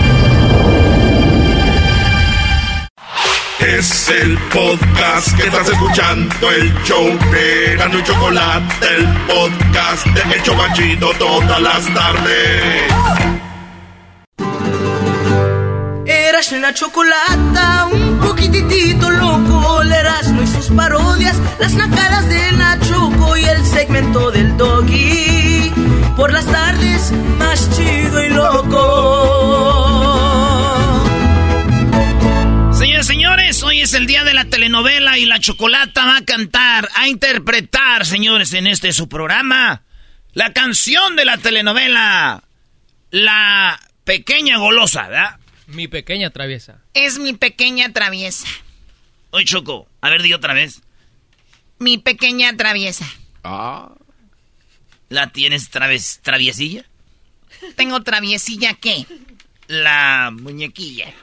Es 3.61 4.09
el 4.09 4.37
podcast 4.51 5.37
que 5.37 5.43
estás 5.43 5.69
escuchando, 5.69 6.49
el 6.49 6.73
show 6.83 7.05
de 7.31 7.75
Gano 7.77 7.99
y 7.99 8.03
Chocolate, 8.03 8.95
el 8.97 9.07
podcast 9.27 10.05
de 10.07 10.35
El 10.35 10.43
Chobachito 10.43 11.11
todas 11.19 11.61
las 11.61 11.93
tardes. 11.93 12.91
Eras 16.07 16.51
la 16.53 16.73
chocolata, 16.73 17.87
un 17.91 18.19
poquitito 18.19 19.09
loco, 19.11 19.83
Erasmo 19.83 20.41
y 20.41 20.47
sus 20.47 20.69
parodias, 20.69 21.37
las 21.59 21.73
nacadas 21.73 22.27
de 22.27 22.51
la 22.53 22.79
Choco 22.79 23.37
y 23.37 23.45
el 23.45 23.63
segmento 23.63 24.31
del 24.31 24.57
Doggy. 24.57 25.71
Por 26.17 26.33
las 26.33 26.45
tardes, 26.45 27.11
más 27.37 27.69
chido 27.75 28.23
y 28.23 28.29
loco. 28.29 29.80
Es 33.91 33.95
el 33.95 34.07
día 34.07 34.23
de 34.23 34.33
la 34.33 34.45
telenovela 34.45 35.17
y 35.17 35.25
la 35.25 35.41
chocolata 35.41 36.05
va 36.05 36.17
a 36.17 36.23
cantar, 36.23 36.87
a 36.95 37.09
interpretar, 37.09 38.05
señores, 38.05 38.53
en 38.53 38.67
este 38.67 38.93
su 38.93 39.09
programa, 39.09 39.83
la 40.31 40.53
canción 40.53 41.17
de 41.17 41.25
la 41.25 41.37
telenovela, 41.37 42.41
La 43.09 43.77
Pequeña 44.05 44.59
Golosa, 44.59 45.09
¿verdad? 45.09 45.39
Mi 45.67 45.89
pequeña 45.89 46.29
traviesa. 46.29 46.79
Es 46.93 47.19
mi 47.19 47.33
pequeña 47.33 47.91
traviesa. 47.91 48.47
Oye, 49.31 49.43
Choco, 49.43 49.89
a 49.99 50.09
ver, 50.09 50.21
di 50.21 50.31
otra 50.31 50.53
vez. 50.53 50.81
Mi 51.77 51.97
pequeña 51.97 52.55
traviesa. 52.55 53.05
¿La 55.09 55.31
tienes 55.33 55.69
traves, 55.69 56.21
traviesilla? 56.21 56.85
Tengo 57.75 58.01
traviesilla 58.03 58.73
qué? 58.75 59.05
La 59.67 60.31
muñequilla. 60.31 61.13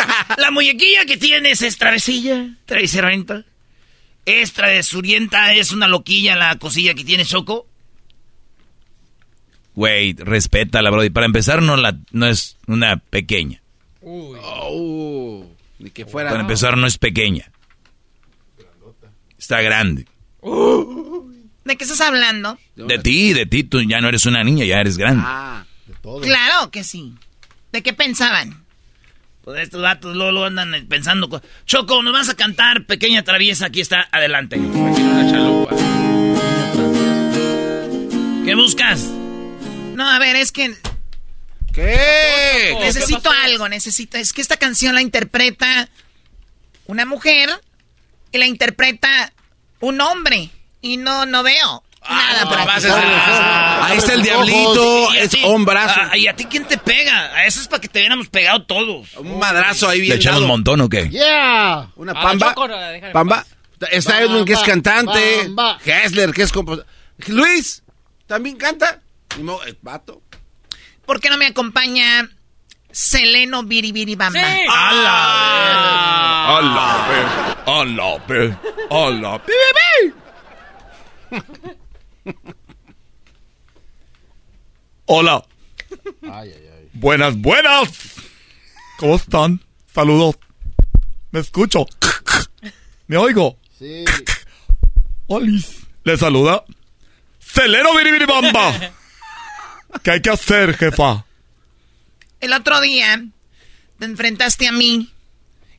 La 0.36 0.50
muñequilla 0.50 1.04
que 1.06 1.16
tienes 1.16 1.62
es 1.62 1.76
travesilla, 1.78 2.56
travieseramente. 2.66 3.44
Es 4.24 4.52
travesurienta, 4.52 5.54
es 5.54 5.72
una 5.72 5.88
loquilla 5.88 6.36
la 6.36 6.58
cosilla 6.58 6.94
que 6.94 7.04
tiene 7.04 7.24
Choco. 7.24 7.66
Güey, 9.74 10.14
respétala, 10.14 10.90
bro. 10.90 11.04
Y 11.04 11.10
para 11.10 11.26
empezar, 11.26 11.62
no, 11.62 11.76
la, 11.76 11.96
no 12.10 12.26
es 12.26 12.56
una 12.66 12.96
pequeña. 12.98 13.62
Oh, 14.02 15.46
ni 15.78 15.90
que 15.90 16.04
fuera. 16.04 16.30
Para 16.30 16.42
empezar, 16.42 16.76
no 16.76 16.86
es 16.86 16.98
pequeña. 16.98 17.50
Está 19.38 19.60
grande. 19.62 20.06
¿De 21.64 21.76
qué 21.76 21.84
estás 21.84 22.00
hablando? 22.00 22.58
De 22.74 22.98
ti, 22.98 23.32
de 23.32 23.46
ti, 23.46 23.62
tú 23.64 23.80
ya 23.82 24.00
no 24.00 24.08
eres 24.08 24.26
una 24.26 24.42
niña, 24.42 24.64
ya 24.64 24.80
eres 24.80 24.96
grande. 24.98 25.22
Ah, 25.24 25.64
Claro 26.22 26.70
que 26.70 26.84
sí. 26.84 27.14
¿De 27.72 27.82
qué 27.82 27.92
pensaban? 27.92 28.64
Pues 29.48 29.62
estos 29.62 29.80
datos 29.80 30.14
luego, 30.14 30.30
luego 30.32 30.46
andan 30.46 30.86
pensando. 30.90 31.30
co- 31.30 31.40
Choco, 31.64 32.02
nos 32.02 32.12
vas 32.12 32.28
a 32.28 32.34
cantar 32.34 32.84
Pequeña 32.84 33.22
Traviesa. 33.24 33.64
Aquí 33.64 33.80
está, 33.80 34.06
adelante. 34.12 34.56
¿Qué 38.44 38.54
buscas? 38.54 39.00
No, 39.94 40.06
a 40.06 40.18
ver, 40.18 40.36
es 40.36 40.52
que 40.52 40.74
¿Qué? 41.72 42.76
necesito 42.78 43.30
algo, 43.30 43.70
necesito. 43.70 44.18
Es 44.18 44.34
que 44.34 44.42
esta 44.42 44.58
canción 44.58 44.94
la 44.94 45.00
interpreta 45.00 45.88
una 46.84 47.06
mujer 47.06 47.48
y 48.30 48.36
la 48.36 48.46
interpreta 48.46 49.32
un 49.80 50.02
hombre. 50.02 50.50
Y 50.82 50.98
no, 50.98 51.24
no 51.24 51.42
veo 51.42 51.82
nada 52.08 52.48
por 52.48 52.58
aquí. 52.60 52.86
Ahí 53.92 53.98
está 53.98 54.14
el 54.14 54.22
diablito, 54.22 55.12
es 55.14 55.30
ti- 55.30 55.42
hombrazo. 55.44 56.00
ah, 56.10 56.16
¿Y 56.16 56.26
a 56.26 56.34
ti 56.36 56.44
quién 56.46 56.64
te 56.66 56.76
pega? 56.78 57.34
A 57.34 57.46
eso 57.46 57.60
es 57.60 57.68
para 57.68 57.80
que 57.80 57.88
te 57.88 57.98
hubiéramos 58.00 58.28
pegado 58.28 58.62
todos. 58.64 59.14
Un 59.16 59.38
madrazo 59.38 59.88
ahí 59.88 60.00
bien 60.00 60.10
¿Le 60.14 60.16
echamos 60.16 60.40
dado. 60.40 60.44
un 60.46 60.50
montón 60.58 60.80
o 60.80 60.88
qué? 60.88 61.08
Yeah. 61.08 61.88
Una 61.96 62.12
A 62.12 62.14
la 62.14 62.20
pamba. 62.22 62.48
Choco, 62.54 62.68
Pamba. 63.12 63.44
Está 63.90 64.14
Bamba, 64.20 64.32
Edwin, 64.34 64.44
que 64.44 64.52
es 64.54 64.60
cantante. 64.60 65.38
bamba. 65.44 65.78
Hessler, 65.84 66.32
que 66.32 66.42
es 66.42 66.52
compositor. 66.52 66.86
Luis, 67.28 67.82
¿también 68.26 68.56
canta? 68.56 69.00
Ni 69.36 69.42
modo, 69.44 69.64
eh, 69.66 69.76
vato. 69.82 70.20
¿Por 71.06 71.20
qué 71.20 71.30
no 71.30 71.36
me 71.38 71.46
acompaña 71.46 72.28
Seleno 72.90 73.62
Biribiribamba? 73.62 74.40
¡Hala! 74.40 76.58
¡Hala! 76.58 77.56
¡Hala! 77.66 78.58
¡Hala! 78.90 79.40
Hola. 85.06 85.44
Buenas, 86.92 87.36
buenas. 87.36 87.88
¿Cómo 88.98 89.16
están? 89.16 89.60
Saludos. 89.94 90.36
Me 91.30 91.40
escucho. 91.40 91.86
Me 93.06 93.16
oigo. 93.16 93.58
Sí. 93.78 94.04
Olis. 95.26 95.86
Le 96.04 96.16
saluda. 96.16 96.64
Celero 97.38 97.94
Biribiribamba. 97.96 98.92
¿Qué 100.02 100.10
hay 100.10 100.22
que 100.22 100.30
hacer, 100.30 100.76
jefa? 100.76 101.24
El 102.40 102.52
otro 102.52 102.80
día 102.80 103.24
te 103.98 104.04
enfrentaste 104.04 104.68
a 104.68 104.72
mí 104.72 105.12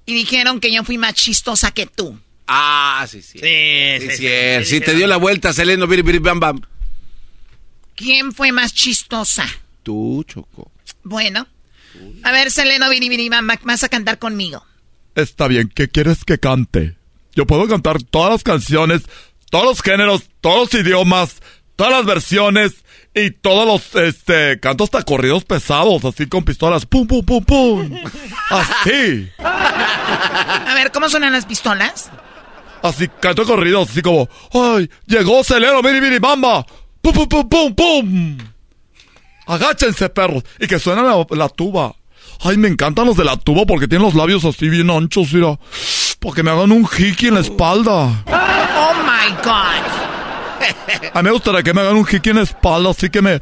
y 0.05 0.13
dijeron 0.13 0.59
que 0.59 0.73
yo 0.73 0.83
fui 0.83 0.97
más 0.97 1.13
chistosa 1.13 1.71
que 1.71 1.85
tú. 1.85 2.19
Ah, 2.51 3.05
sí, 3.07 3.21
sí. 3.21 3.37
Sí, 3.39 3.45
Sí, 3.99 4.09
sí, 4.09 4.17
sí, 4.17 4.27
sí, 4.59 4.65
sí, 4.65 4.81
te 4.81 4.95
dio 4.95 5.05
la 5.07 5.17
vuelta, 5.17 5.53
Seleno, 5.53 5.85
biri, 5.87 6.01
biri, 6.01 6.19
bam, 6.19 6.39
bam. 6.39 6.61
¿Quién 7.95 8.31
fue 8.31 8.51
más 8.51 8.73
chistosa? 8.73 9.45
Tú, 9.83 10.23
Choco. 10.27 10.71
Bueno. 11.03 11.47
A 12.23 12.31
ver, 12.31 12.51
Seleno 12.51 12.89
Biribiribamba, 12.89 13.59
vas 13.63 13.83
a 13.83 13.89
cantar 13.89 14.19
conmigo. 14.19 14.65
Está 15.15 15.47
bien, 15.47 15.71
¿qué 15.73 15.89
quieres 15.89 16.23
que 16.23 16.39
cante? 16.39 16.95
Yo 17.35 17.45
puedo 17.45 17.67
cantar 17.67 18.01
todas 18.03 18.31
las 18.31 18.43
canciones, 18.43 19.03
todos 19.49 19.65
los 19.65 19.81
géneros, 19.81 20.29
todos 20.41 20.73
los 20.73 20.85
idiomas, 20.85 21.41
todas 21.75 21.91
las 21.91 22.05
versiones 22.05 22.83
y 23.13 23.31
todos 23.31 23.65
los, 23.65 24.03
este, 24.03 24.59
canto 24.59 24.83
hasta 24.85 25.03
corridos 25.03 25.43
pesados, 25.45 26.05
así 26.05 26.27
con 26.27 26.43
pistolas, 26.43 26.85
pum, 26.85 27.07
pum, 27.07 27.25
pum, 27.25 27.43
pum. 27.43 27.97
Así, 28.49 29.29
A 29.37 30.73
ver, 30.73 30.91
¿cómo 30.91 31.09
suenan 31.09 31.33
las 31.33 31.45
pistolas? 31.45 32.09
Así 32.81 33.07
canto 33.19 33.45
corridos, 33.45 33.89
así 33.89 34.01
como, 34.01 34.27
ay, 34.53 34.89
llegó 35.05 35.43
Celero, 35.43 35.81
miri, 35.83 36.01
miri, 36.01 36.19
bamba, 36.19 36.65
pum, 37.01 37.13
pum, 37.13 37.27
pum, 37.27 37.49
pum, 37.49 37.75
pum. 37.75 38.37
Agáchense, 39.47 40.09
perros, 40.09 40.43
y 40.59 40.67
que 40.67 40.77
suena 40.77 41.01
la, 41.01 41.25
la 41.31 41.49
tuba. 41.49 41.95
Ay, 42.41 42.57
me 42.57 42.67
encantan 42.67 43.05
los 43.05 43.17
de 43.17 43.25
la 43.25 43.35
tuba 43.35 43.65
porque 43.65 43.87
tienen 43.87 44.05
los 44.05 44.15
labios 44.15 44.45
así 44.45 44.69
bien 44.69 44.89
anchos, 44.89 45.33
mira. 45.33 45.59
Porque 46.19 46.43
me 46.43 46.51
hagan 46.51 46.71
un 46.71 46.87
hiki 46.87 47.27
en 47.27 47.33
la 47.33 47.39
espalda. 47.41 48.23
Oh 48.27 48.93
my 49.03 49.33
God. 49.43 51.11
A 51.13 51.21
mí 51.21 51.23
me 51.23 51.31
gustaría 51.31 51.63
que 51.63 51.73
me 51.73 51.81
hagan 51.81 51.97
un 51.97 52.07
hiki 52.09 52.29
en 52.29 52.37
la 52.37 52.43
espalda, 52.43 52.91
así 52.91 53.09
que 53.09 53.21
me. 53.21 53.39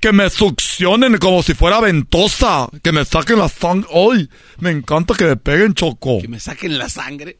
Que 0.00 0.12
me 0.12 0.30
succionen 0.30 1.18
como 1.18 1.42
si 1.42 1.54
fuera 1.54 1.80
ventosa. 1.80 2.68
Que 2.82 2.92
me 2.92 3.04
saquen 3.04 3.38
la 3.38 3.48
sangre. 3.48 3.88
¡Ay! 3.92 4.28
Me 4.58 4.70
encanta 4.70 5.14
que 5.14 5.24
me 5.24 5.36
peguen, 5.36 5.74
Choco. 5.74 6.20
Que 6.20 6.28
me 6.28 6.38
saquen 6.38 6.78
la 6.78 6.88
sangre. 6.88 7.38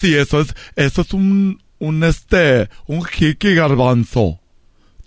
Sí, 0.00 0.16
eso 0.16 0.40
es. 0.40 0.54
Eso 0.76 1.02
es 1.02 1.12
un. 1.12 1.62
Un 1.78 2.04
este. 2.04 2.70
Un 2.86 3.06
hiki 3.06 3.54
garbanzo. 3.54 4.40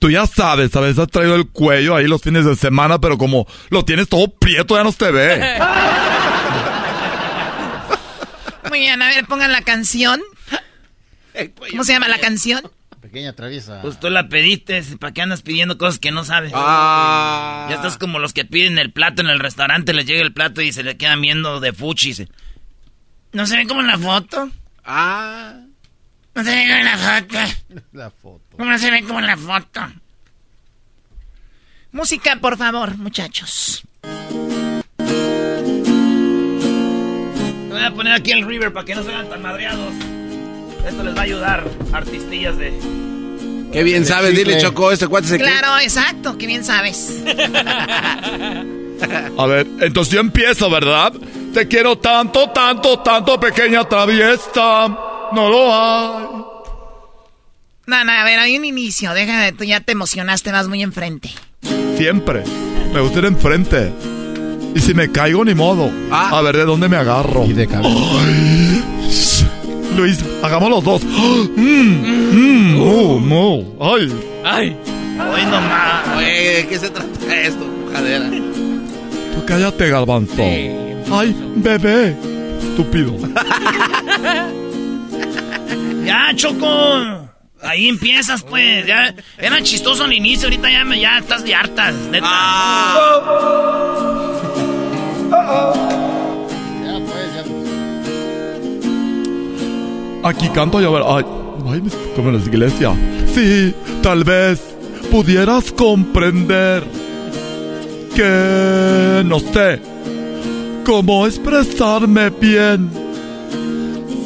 Tú 0.04 0.12
ya 0.12 0.28
sabes, 0.28 0.76
a 0.76 0.82
veces 0.82 1.00
has 1.00 1.08
traído 1.08 1.36
el 1.36 1.48
cuello 1.48 1.96
ahí 1.96 2.08
los 2.08 2.22
fines 2.22 2.44
de 2.44 2.58
semana, 2.58 3.00
pero 3.00 3.18
como 3.18 3.48
lo 3.70 3.86
tienes 3.86 4.10
todo 4.10 4.28
prieto, 4.28 4.76
ya 4.76 4.84
no 4.84 4.92
se 4.92 5.10
ve. 5.12 5.38
Muy 8.70 8.82
bien, 8.82 9.02
a 9.02 9.08
ver, 9.08 9.26
pongan 9.28 9.54
la 9.54 9.62
canción. 9.62 10.22
¿Cómo 11.72 11.86
se 11.86 11.94
llama 11.94 12.10
la 12.10 12.20
canción? 12.20 12.70
Pequeña 13.02 13.32
traviesa. 13.32 13.82
Pues 13.82 13.98
tú 13.98 14.10
la 14.10 14.28
pediste, 14.28 14.84
¿para 15.00 15.14
qué 15.14 15.22
andas 15.22 15.42
pidiendo 15.42 15.78
cosas 15.78 16.00
que 16.00 16.12
no 16.12 16.26
sabes? 16.26 16.52
Ah. 16.54 17.68
Ya 17.70 17.78
estás 17.78 17.98
como 17.98 18.20
los 18.20 18.34
que 18.34 18.44
piden 18.44 18.80
el 18.80 18.92
plato 18.92 19.22
en 19.22 19.30
el 19.30 19.40
restaurante, 19.40 19.94
les 19.94 20.06
llega 20.06 20.22
el 20.22 20.34
plato 20.34 20.62
y 20.62 20.74
se 20.74 20.84
le 20.84 20.98
quedan 20.98 21.22
viendo 21.22 21.62
de 21.62 21.72
fuchi. 21.72 22.28
¿No 23.32 23.46
se 23.46 23.56
ve 23.56 23.68
como 23.68 23.80
en 23.80 23.88
la 23.88 23.98
foto? 23.98 24.50
Ah. 24.86 25.62
¿No 26.36 26.44
se 26.44 26.50
ve 26.50 26.64
como 26.68 26.80
en 26.80 26.86
la 26.86 26.98
foto? 26.98 27.38
La 27.94 28.10
foto. 28.10 28.58
¿Cómo 28.58 28.70
no 28.72 28.78
se 28.78 28.92
ve 28.92 29.04
como 29.04 29.20
en 29.20 29.28
la 29.28 29.38
foto? 29.38 29.82
Música, 31.92 32.38
por 32.42 32.58
favor, 32.58 32.98
muchachos. 32.98 33.84
Voy 37.70 37.84
a 37.84 37.92
poner 37.92 38.14
aquí 38.14 38.32
el 38.32 38.48
River 38.48 38.74
para 38.74 38.86
que 38.86 38.96
no 38.96 39.04
se 39.04 39.10
vean 39.10 39.30
tan 39.30 39.44
madreados. 39.44 39.94
Esto 40.88 41.04
les 41.04 41.16
va 41.16 41.20
a 41.20 41.24
ayudar, 41.24 41.64
artistillas 41.92 42.58
de... 42.58 42.74
Qué 43.72 43.84
bien 43.84 44.06
sabes, 44.06 44.36
dile, 44.36 44.60
Choco, 44.60 44.92
este 44.92 45.08
cuate 45.08 45.28
se 45.28 45.38
Claro, 45.38 45.80
exacto, 45.80 46.38
que 46.38 46.48
bien 46.48 46.64
sabes. 46.64 47.24
A 49.38 49.46
ver, 49.48 49.68
entonces 49.82 50.14
yo 50.14 50.20
empiezo, 50.20 50.70
¿verdad? 50.70 51.14
Te 51.54 51.68
quiero 51.68 51.98
tanto, 51.98 52.50
tanto, 52.50 53.00
tanto, 53.00 53.40
pequeña 53.40 53.84
traviesa. 53.84 54.88
No 55.32 55.50
lo 55.50 55.74
hay. 55.74 56.26
No, 57.86 58.04
no, 58.04 58.12
a 58.12 58.24
ver, 58.24 58.40
hay 58.40 58.58
un 58.58 58.66
inicio. 58.66 59.14
Déjame, 59.14 59.52
tú 59.52 59.64
ya 59.64 59.80
te 59.80 59.92
emocionaste, 59.92 60.52
vas 60.52 60.68
muy 60.68 60.82
enfrente. 60.82 61.30
Siempre. 61.98 62.44
Me 62.92 63.02
gusta 63.02 63.20
ir 63.20 63.26
enfrente. 63.26 63.94
Y 64.74 64.80
si 64.80 64.96
me 64.96 65.12
caigo, 65.12 65.46
ni 65.46 65.54
modo. 65.54 65.92
A 66.12 66.42
ver 66.42 66.58
de 66.58 66.66
dónde 66.66 66.90
me 66.90 66.98
agarro. 66.98 67.46
Y 67.46 67.54
de 67.54 67.68
Ay. 67.72 68.84
Luis, 69.96 70.26
hagamos 70.42 70.70
los 70.72 70.84
dos. 70.84 71.04
Mm, 71.04 71.58
mm, 72.36 73.28
mu. 73.28 73.64
Ay. 73.80 74.12
¡Ay! 74.44 74.76
¡Hoy 75.32 75.46
nomás! 75.46 76.18
Oye, 76.18 76.56
¿de 76.56 76.68
qué 76.68 76.80
se 76.80 76.90
trata 76.90 77.42
esto, 77.42 77.64
mojadera? 77.86 78.28
Tú 78.30 79.46
cállate, 79.46 79.90
garbanzo. 79.90 80.42
Ay, 81.14 81.36
bebé. 81.56 82.16
Estúpido. 82.62 83.14
¡Ya, 86.06 86.32
Choco! 86.36 87.30
Ahí 87.62 87.88
empiezas, 87.88 88.44
pues. 88.44 88.86
Ya 88.86 89.14
era 89.38 89.62
chistoso 89.62 90.04
al 90.04 90.14
inicio, 90.14 90.48
ahorita 90.48 90.70
ya, 90.72 90.84
me- 90.84 91.00
ya 91.00 91.20
estás 91.20 91.44
de 91.46 91.56
hartas, 91.56 91.94
neta. 92.12 92.28
Ya, 96.84 97.00
pues, 97.06 97.34
ya. 100.24 100.30
Aquí 100.30 100.50
canto 100.50 100.82
y 100.82 100.86
a 100.86 100.90
ver. 100.90 101.04
Ay, 101.06 101.24
ay, 101.72 101.82
como 102.16 102.30
en 102.30 102.38
la 102.40 102.46
iglesia. 102.46 102.94
Sí, 103.34 103.74
tal 104.02 104.24
vez 104.24 104.62
pudieras 105.12 105.72
comprender 105.72 106.84
que 108.16 109.22
no 109.26 109.40
sé 109.40 109.82
cómo 110.84 111.26
expresarme 111.28 112.30
bien. 112.30 112.90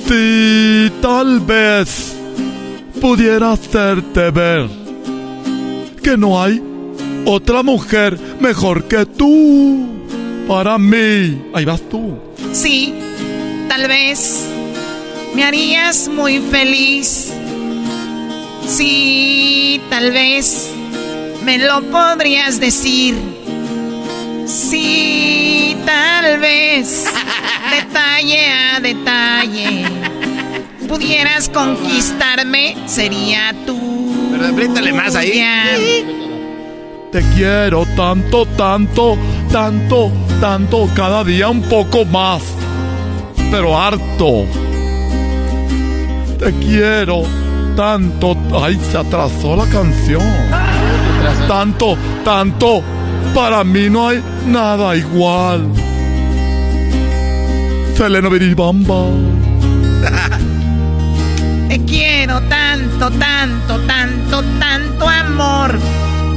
Sí, 0.08 0.92
tal 1.02 1.40
vez 1.42 2.16
pudiera 3.02 3.54
hacerte 3.54 4.32
ver 4.32 4.70
que 6.02 6.18
no 6.18 6.42
hay 6.42 6.62
otra 7.26 7.62
mujer 7.64 8.18
mejor 8.40 8.86
que 8.86 9.06
tú. 9.06 9.86
para 10.48 10.78
mí. 10.78 11.42
Ahí 11.54 11.66
vas 11.66 11.82
tú. 11.90 12.18
Sí, 12.54 12.94
tal 13.68 13.88
vez 13.90 14.46
me 15.36 15.44
harías 15.44 16.08
muy 16.08 16.40
feliz. 16.40 17.34
Sí, 18.66 19.82
tal 19.90 20.12
vez 20.12 20.70
me 21.44 21.58
lo 21.58 21.82
podrías 21.92 22.60
decir. 22.62 23.37
Sí, 24.48 25.76
tal 25.86 26.40
vez 26.40 27.06
detalle 27.72 28.50
a 28.50 28.80
detalle 28.80 29.84
pudieras 30.88 31.50
conquistarme, 31.50 32.76
sería 32.86 33.54
tú. 33.66 33.78
Pero 34.32 34.48
apriétale 34.48 34.94
más 34.94 35.16
ahí. 35.16 35.44
Te 37.12 37.22
quiero 37.36 37.86
tanto, 37.96 38.46
tanto, 38.58 39.18
tanto, 39.52 40.12
tanto, 40.40 40.90
cada 40.96 41.24
día 41.24 41.50
un 41.50 41.62
poco 41.64 42.06
más. 42.06 42.42
Pero 43.52 43.78
harto. 43.78 44.46
Te 46.40 46.54
quiero 46.54 47.24
tanto. 47.76 48.38
Ay, 48.54 48.80
se 48.92 48.98
atrasó 48.98 49.56
la 49.56 49.66
canción. 49.66 50.24
Tanto, 51.48 51.98
tanto. 52.24 52.84
Para 53.34 53.64
mí 53.64 53.90
no 53.90 54.10
hay 54.10 54.22
nada 54.46 54.96
igual. 54.96 55.68
Selena 57.96 58.30
Biribamba. 58.30 59.06
Te 61.70 61.80
quiero 61.86 62.40
tanto, 62.42 63.10
tanto, 63.12 63.80
tanto, 63.82 64.44
tanto 64.60 65.10
amor 65.10 65.80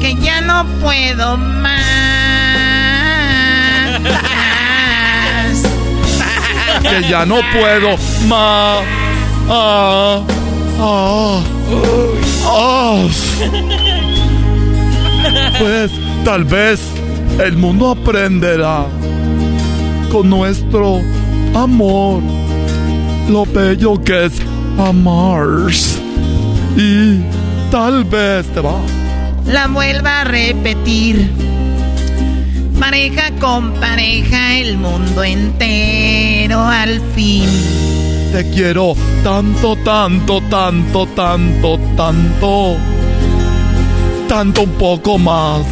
que 0.01 0.15
ya 0.17 0.41
no 0.41 0.67
puedo 0.81 1.37
más. 1.37 1.81
que 6.83 7.03
ya 7.09 7.25
no 7.27 7.41
puedo 7.53 7.97
más. 8.27 8.83
Ah, 9.49 10.23
ah, 10.81 11.41
ah. 12.47 13.07
Pues 15.59 15.91
tal 16.25 16.45
vez 16.45 16.81
el 17.39 17.57
mundo 17.57 17.91
aprenderá 17.91 18.87
con 20.11 20.29
nuestro 20.31 21.01
amor 21.55 22.23
lo 23.31 23.47
bello 23.47 24.03
que 24.03 24.27
es 24.27 24.33
amar. 24.79 25.47
Y 26.77 27.21
tal 27.71 28.05
vez 28.05 28.47
te 28.49 28.61
va. 28.61 28.81
La 29.47 29.69
vuelva 29.69 30.23
a 30.23 30.25
repetir. 30.25 31.31
Pareja 32.79 33.31
con 33.41 33.73
pareja, 33.75 34.59
el 34.59 34.79
mundo 34.79 35.23
entero 35.23 36.61
al 36.61 37.01
fin. 37.15 37.49
Te 38.33 38.49
quiero 38.51 38.95
tanto, 39.23 39.77
tanto, 39.77 40.41
tanto, 40.49 41.07
tanto, 41.15 41.79
tanto. 41.97 42.77
Tanto 44.31 44.63
un 44.63 44.71
poco 44.75 45.19
más. 45.19 45.63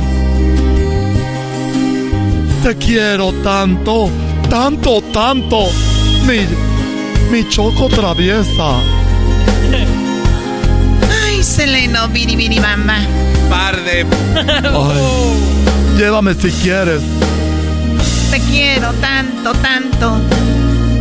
Te 2.65 2.77
quiero 2.77 3.33
tanto, 3.35 4.11
tanto, 4.51 5.01
tanto. 5.13 5.71
Mi, 6.27 6.45
mi 7.31 7.49
choco 7.49 7.89
traviesa. 7.89 8.81
Ay, 11.23 11.41
Seleno, 11.41 12.09
biri 12.09 12.35
biri 12.35 12.59
bamba. 12.59 12.97
Par 13.49 13.77
de. 13.85 14.05
Ay, 14.35 15.97
llévame 15.97 16.35
si 16.35 16.51
quieres. 16.51 17.03
Te 18.33 18.41
quiero 18.41 18.93
tanto, 18.95 19.53
tanto, 19.53 20.21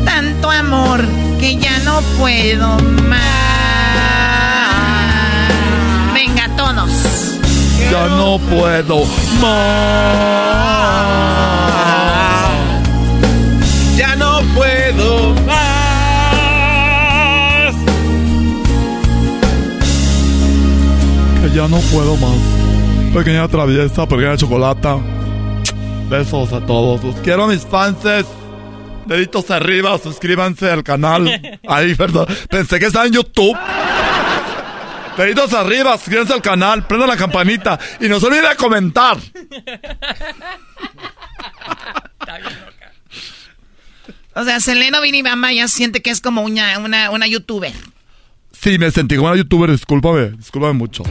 tanto 0.05 0.51
amor 0.51 1.03
que 1.39 1.55
ya 1.57 1.79
no 1.79 2.01
puedo 2.19 2.77
más. 3.09 3.23
Venga, 6.13 6.55
todos. 6.55 7.36
Ya 7.91 8.07
no 8.07 8.39
puedo 8.39 9.05
más. 9.41 10.17
Ya 13.97 14.15
no 14.15 14.41
puedo 14.55 15.33
más. 15.45 15.67
Que 21.41 21.49
ya 21.55 21.67
no 21.67 21.77
puedo 21.91 22.15
más. 22.17 22.37
Pequeña 23.13 23.47
traviesa, 23.47 24.07
pequeña 24.07 24.35
chocolata. 24.37 24.97
Besos 26.09 26.53
a 26.53 26.59
todos. 26.65 27.03
Los 27.03 27.15
quiero, 27.17 27.47
mis 27.47 27.65
fans. 27.65 27.97
Deditos 29.07 29.49
arriba, 29.51 29.97
suscríbanse 29.97 30.69
al 30.69 30.83
canal. 30.83 31.59
Ahí, 31.67 31.95
perdón. 31.95 32.27
Pensé 32.49 32.79
que 32.79 32.87
estaba 32.87 33.05
en 33.05 33.13
YouTube. 33.13 33.55
Deditos 35.17 35.53
arriba, 35.53 35.97
suscríbanse 35.97 36.33
al 36.33 36.41
canal, 36.41 36.85
prendan 36.85 37.09
la 37.09 37.17
campanita 37.17 37.79
y 37.99 38.07
no 38.07 38.19
se 38.19 38.27
olviden 38.27 38.49
de 38.49 38.55
comentar. 38.55 39.17
O 44.35 44.43
sea, 44.43 44.59
Seleno 44.59 45.01
Vinibamba 45.01 45.51
ya 45.51 45.67
siente 45.67 46.01
que 46.03 46.11
es 46.11 46.21
como 46.21 46.43
una, 46.43 46.77
una, 46.77 47.09
una 47.09 47.25
youtuber. 47.25 47.73
Sí, 48.51 48.77
me 48.77 48.91
sentí 48.91 49.15
como 49.15 49.29
una 49.29 49.37
youtuber, 49.37 49.71
discúlpame, 49.71 50.31
discúlpame 50.37 50.73
mucho. 50.73 51.03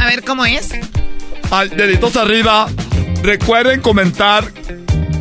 A 0.00 0.06
ver, 0.06 0.22
¿cómo 0.24 0.46
es? 0.46 0.70
Ay, 1.50 1.68
deditos 1.70 2.16
arriba, 2.16 2.68
recuerden 3.22 3.80
comentar, 3.80 4.52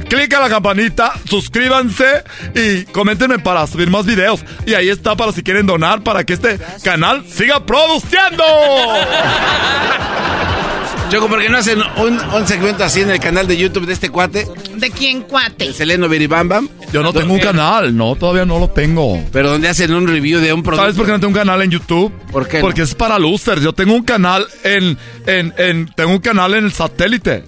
clic 0.10 0.34
a 0.34 0.42
la 0.42 0.50
campanita, 0.50 1.14
suscríbanse 1.30 2.24
y 2.56 2.84
coméntenme 2.86 3.40
para 3.40 3.66
subir 3.68 3.90
más 3.90 4.06
videos. 4.06 4.44
Y 4.66 4.74
ahí 4.74 4.90
está 4.90 5.16
para 5.16 5.32
si 5.32 5.44
quieren 5.44 5.66
donar 5.66 6.04
para 6.04 6.26
que 6.26 6.34
este 6.34 6.60
canal 6.84 7.24
siga 7.30 7.66
produciendo. 7.66 8.44
Choco, 11.10 11.28
¿por 11.28 11.42
qué 11.42 11.50
no 11.50 11.58
hacen 11.58 11.80
un, 11.98 12.20
un 12.20 12.48
segmento 12.48 12.84
así 12.84 13.02
en 13.02 13.10
el 13.10 13.20
canal 13.20 13.48
de 13.48 13.58
YouTube 13.58 13.88
de 13.88 13.94
este 13.94 14.10
cuate? 14.10 14.46
¿De 14.76 14.92
quién 14.92 15.24
cuate? 15.24 15.74
Seleno 15.74 16.08
Biribambam. 16.08 16.70
Yo 16.94 17.02
no 17.02 17.12
tengo 17.12 17.34
un 17.34 17.40
canal, 17.40 17.98
no, 17.98 18.16
todavía 18.16 18.46
no 18.46 18.60
lo 18.60 18.70
tengo. 18.70 19.20
Pero 19.32 19.50
donde 19.50 19.70
hacen 19.70 19.92
un 19.92 20.08
review 20.08 20.40
de 20.40 20.54
un 20.54 20.62
producto. 20.62 20.84
¿Sabes 20.84 20.96
por 20.96 21.08
qué 21.08 21.14
no 21.14 21.20
tengo 21.20 21.30
un 21.30 21.36
canal 21.36 21.64
en 21.64 21.72
YouTube? 21.72 22.14
¿Por 22.32 22.48
qué? 22.48 22.60
Porque 22.60 22.84
es 22.84 22.94
para 22.94 23.18
losers. 23.18 23.64
Yo 23.64 23.74
tengo 23.74 23.96
un 23.96 24.04
canal 24.04 24.46
en, 24.64 25.00
en, 25.26 25.52
en, 25.58 25.92
tengo 25.96 26.12
un 26.12 26.20
canal 26.20 26.54
en 26.54 26.66
el 26.66 26.74
satélite. 26.74 27.44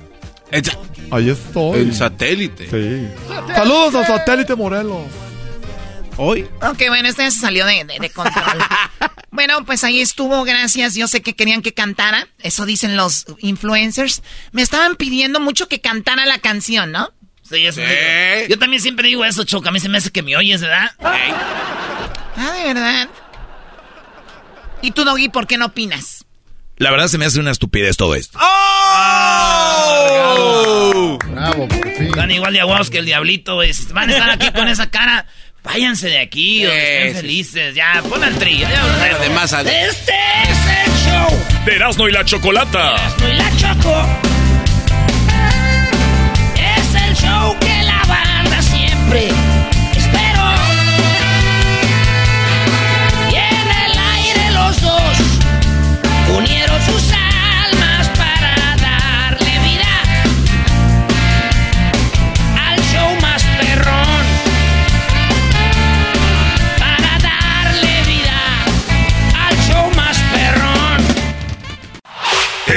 Ahí 1.12 1.30
estoy. 1.30 1.80
El 1.80 1.94
satélite. 1.96 2.70
Sí. 2.70 3.08
Saludos 3.54 3.96
al 3.96 4.08
satélite 4.08 4.56
Morelos. 4.56 5.04
¿Hoy? 6.18 6.48
Ok, 6.62 6.84
bueno, 6.90 7.08
este 7.10 7.24
ya 7.24 7.32
se 7.32 7.40
salió 7.40 7.66
de, 7.66 7.84
de- 7.86 7.98
de 8.00 8.10
control. 8.10 8.60
bueno, 9.32 9.66
pues 9.66 9.84
ahí 9.84 10.02
estuvo, 10.02 10.44
gracias. 10.44 10.94
Yo 10.96 11.08
sé 11.08 11.22
que 11.22 11.34
querían 11.34 11.62
que 11.62 11.74
cantara, 11.74 12.28
eso 12.40 12.66
dicen 12.66 12.96
los 12.98 13.26
influencers. 13.40 14.22
Me 14.52 14.62
estaban 14.62 14.96
pidiendo 14.96 15.40
mucho 15.40 15.68
que 15.68 15.80
cantara 15.82 16.26
la 16.26 16.38
canción, 16.40 16.92
¿no? 16.92 17.10
Sí, 17.50 17.66
eso 17.66 17.82
digo. 17.82 17.92
Yo 18.50 18.60
también 18.60 18.82
siempre 18.82 19.08
digo 19.08 19.26
eso, 19.26 19.44
Choco. 19.44 19.68
A 19.70 19.72
mí 19.72 19.80
se 19.80 19.90
me 19.90 19.98
hace 19.98 20.12
que 20.12 20.22
me 20.22 20.36
oyes, 20.38 20.62
¿verdad? 20.62 20.92
Ah, 21.00 22.52
de 22.58 22.74
verdad. 22.74 23.10
¿Y 24.82 24.92
tú, 24.92 25.04
Doggy, 25.04 25.30
por 25.30 25.48
qué 25.48 25.58
no 25.58 25.68
opinas? 25.68 26.21
La 26.82 26.90
verdad 26.90 27.08
se 27.10 27.18
me 27.20 27.26
hace 27.26 27.40
una 27.40 27.52
estupidez 27.52 27.96
todo 27.96 28.16
esto. 28.16 28.40
¡Oh! 28.42 28.50
Bravo, 31.28 31.68
por 31.68 31.96
fin. 31.96 32.08
Están 32.08 32.32
igual 32.32 32.54
de 32.54 32.62
aguados 32.62 32.90
que 32.90 32.98
el 32.98 33.06
diablito, 33.06 33.54
güey. 33.54 33.72
Si 33.72 33.86
van 33.94 34.10
a 34.10 34.14
estar 34.14 34.32
aquí 34.32 34.50
con 34.50 34.68
esa 34.68 34.90
cara, 34.90 35.28
váyanse 35.64 36.08
de 36.10 36.18
aquí, 36.18 36.66
o 36.66 36.72
estén 36.72 37.18
felices. 37.18 37.76
Ya, 37.76 38.02
pon 38.10 38.24
al 38.24 38.34
trillo. 38.34 38.68
Ya, 38.68 38.82
Además, 39.16 39.54
Este 39.54 39.78
es 39.78 40.58
el 40.88 40.92
show. 41.06 41.40
De 41.66 41.76
Erasmo 41.76 42.10
y 42.10 42.14
la 42.14 42.26
Chocolata. 42.26 42.98
Soy 43.20 43.34
la 43.36 43.56
Choco. 43.58 44.04
Es 46.58 46.96
el 46.96 47.16
show 47.16 47.56
que 47.60 47.84
la 47.84 48.02
banda 48.08 48.60
siempre 48.64 49.30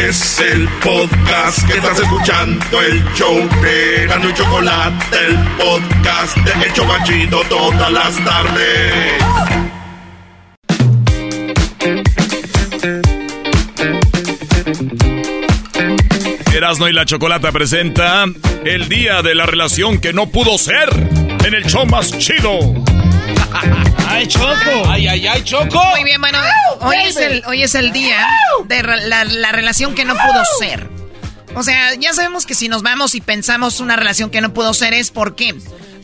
Es 0.09 0.39
el 0.41 0.69
podcast 0.83 1.67
que 1.67 1.79
estás 1.79 1.99
escuchando, 1.99 2.83
el 2.83 3.03
show 3.15 3.37
de 3.63 4.07
Gano 4.07 4.29
y 4.29 4.35
Chocolate, 4.35 5.17
el 5.27 5.39
podcast 5.57 6.37
de 6.37 6.67
Hecho 6.67 6.85
Machito 6.85 7.41
todas 7.49 7.91
las 7.91 8.23
tardes. 8.23 8.93
Erasno 16.55 16.89
y 16.89 16.93
la 16.93 17.07
Chocolata 17.07 17.51
presenta 17.51 18.27
el 18.67 18.91
día 18.91 19.23
de 19.23 19.35
la 19.35 19.47
relación 19.47 20.01
que 20.01 20.13
no 20.13 20.29
pudo 20.29 20.59
ser 20.59 20.91
en 21.47 21.55
el 21.55 21.65
show 21.65 21.87
más 21.87 22.17
chido. 22.19 22.61
¡Ay, 24.09 24.27
Choco! 24.27 24.89
¡Ay, 24.89 25.07
ay, 25.07 25.27
ay, 25.27 25.43
Choco! 25.45 25.83
Muy 25.91 26.05
bien, 26.05 26.21
bueno, 26.21 26.39
hoy 26.81 26.97
es 27.05 27.17
el, 27.17 27.43
hoy 27.47 27.63
es 27.63 27.75
el 27.75 27.93
día 27.93 28.27
de 28.67 28.83
la, 28.83 29.25
la 29.25 29.53
relación 29.53 29.95
que 29.95 30.05
no 30.05 30.15
pudo 30.15 30.43
ser. 30.59 30.89
O 31.55 31.63
sea, 31.63 31.95
ya 31.95 32.13
sabemos 32.13 32.47
que 32.47 32.55
si 32.55 32.69
nos 32.69 32.83
vamos 32.83 33.15
y 33.15 33.21
pensamos 33.21 33.81
una 33.81 33.97
relación 33.97 34.31
que 34.31 34.41
no 34.41 34.53
pudo 34.53 34.75
ser 34.75 34.93
es 34.93 35.11
¿por 35.11 35.37
qué? 35.37 35.55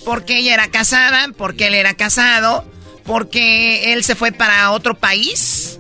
Porque 0.05 0.39
ella 0.39 0.55
era 0.55 0.71
casada, 0.71 1.29
porque 1.37 1.67
él 1.67 1.75
era 1.75 1.95
casado, 1.95 2.65
porque 3.05 3.93
él 3.93 4.05
se 4.05 4.15
fue 4.15 4.33
para 4.33 4.71
otro 4.71 4.95
país. 4.95 5.79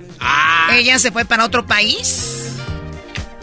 Ella 0.72 0.98
se 0.98 1.12
fue 1.12 1.24
para 1.24 1.44
otro 1.44 1.66
país. 1.66 2.50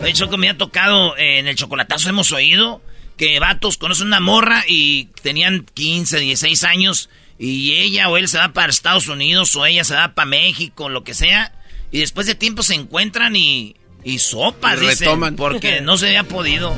Oye, 0.01 0.13
Choco, 0.13 0.37
me 0.37 0.49
ha 0.49 0.57
tocado 0.57 1.17
eh, 1.17 1.39
en 1.39 1.47
el 1.47 1.55
chocolatazo, 1.55 2.09
hemos 2.09 2.31
oído 2.31 2.81
que 3.17 3.39
vatos 3.39 3.77
conocen 3.77 4.07
una 4.07 4.19
morra 4.19 4.63
y 4.67 5.05
tenían 5.23 5.65
15, 5.73 6.19
16 6.19 6.63
años 6.65 7.09
y 7.39 7.73
ella 7.79 8.09
o 8.09 8.17
él 8.17 8.27
se 8.27 8.37
va 8.37 8.49
para 8.53 8.69
Estados 8.69 9.07
Unidos 9.07 9.55
o 9.55 9.65
ella 9.65 9.83
se 9.83 9.93
va 9.95 10.13
para 10.15 10.25
México, 10.25 10.89
lo 10.89 11.03
que 11.03 11.13
sea, 11.13 11.53
y 11.91 11.99
después 11.99 12.27
de 12.27 12.35
tiempo 12.35 12.63
se 12.63 12.73
encuentran 12.75 13.35
y, 13.35 13.75
y 14.03 14.19
sopas, 14.19 14.77
Y 14.77 14.87
dicen, 14.87 15.07
retoman. 15.07 15.35
porque 15.35 15.81
no 15.81 15.97
se 15.97 16.07
había 16.07 16.23
podido. 16.23 16.75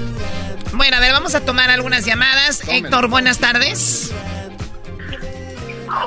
Bueno, 0.73 0.97
a 0.97 0.99
ver, 0.99 1.11
vamos 1.13 1.33
a 1.35 1.43
tomar 1.45 1.69
algunas 1.71 2.05
llamadas. 2.05 2.61
Héctor, 2.67 3.07
buenas 3.07 3.39
tardes. 3.39 4.11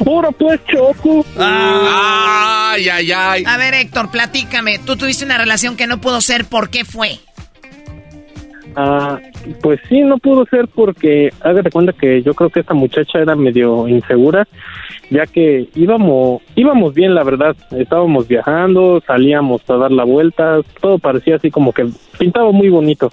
Ahora 0.06 0.30
pues, 0.30 0.60
Choco. 0.72 1.26
Ay, 1.38 2.88
ay, 2.88 3.12
ay. 3.12 3.44
A 3.46 3.56
ver, 3.56 3.74
Héctor, 3.74 4.10
platícame. 4.10 4.78
Tú 4.78 4.96
tuviste 4.96 5.24
una 5.24 5.38
relación 5.38 5.76
que 5.76 5.86
no 5.88 6.00
pudo 6.00 6.20
ser, 6.20 6.44
¿por 6.46 6.70
qué 6.70 6.84
fue? 6.84 7.18
Ah, 8.74 9.18
pues 9.60 9.80
sí, 9.88 10.00
no 10.00 10.18
pudo 10.18 10.46
ser 10.46 10.68
porque, 10.68 11.30
hágate 11.42 11.70
cuenta 11.70 11.92
que 11.92 12.22
yo 12.22 12.34
creo 12.34 12.50
que 12.50 12.60
esta 12.60 12.74
muchacha 12.74 13.18
era 13.18 13.36
medio 13.36 13.86
insegura, 13.86 14.46
ya 15.10 15.26
que 15.26 15.68
íbamos, 15.74 16.40
íbamos 16.54 16.94
bien, 16.94 17.14
la 17.14 17.24
verdad, 17.24 17.54
estábamos 17.72 18.28
viajando, 18.28 19.02
salíamos 19.06 19.68
a 19.68 19.76
dar 19.76 19.92
la 19.92 20.04
vuelta, 20.04 20.60
todo 20.80 20.98
parecía 20.98 21.36
así 21.36 21.50
como 21.50 21.72
que 21.72 21.86
pintaba 22.18 22.50
muy 22.50 22.70
bonito, 22.70 23.10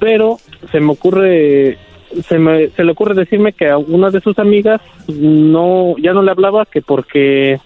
pero 0.00 0.38
se 0.72 0.80
me 0.80 0.92
ocurre, 0.92 1.78
se 2.26 2.38
me, 2.38 2.68
se 2.68 2.82
le 2.82 2.92
ocurre 2.92 3.14
decirme 3.14 3.52
que 3.52 3.68
a 3.68 3.78
una 3.78 4.10
de 4.10 4.20
sus 4.20 4.38
amigas 4.38 4.80
no, 5.06 5.94
ya 5.98 6.12
no 6.12 6.22
le 6.22 6.32
hablaba 6.32 6.66
que 6.66 6.82
porque, 6.82 7.60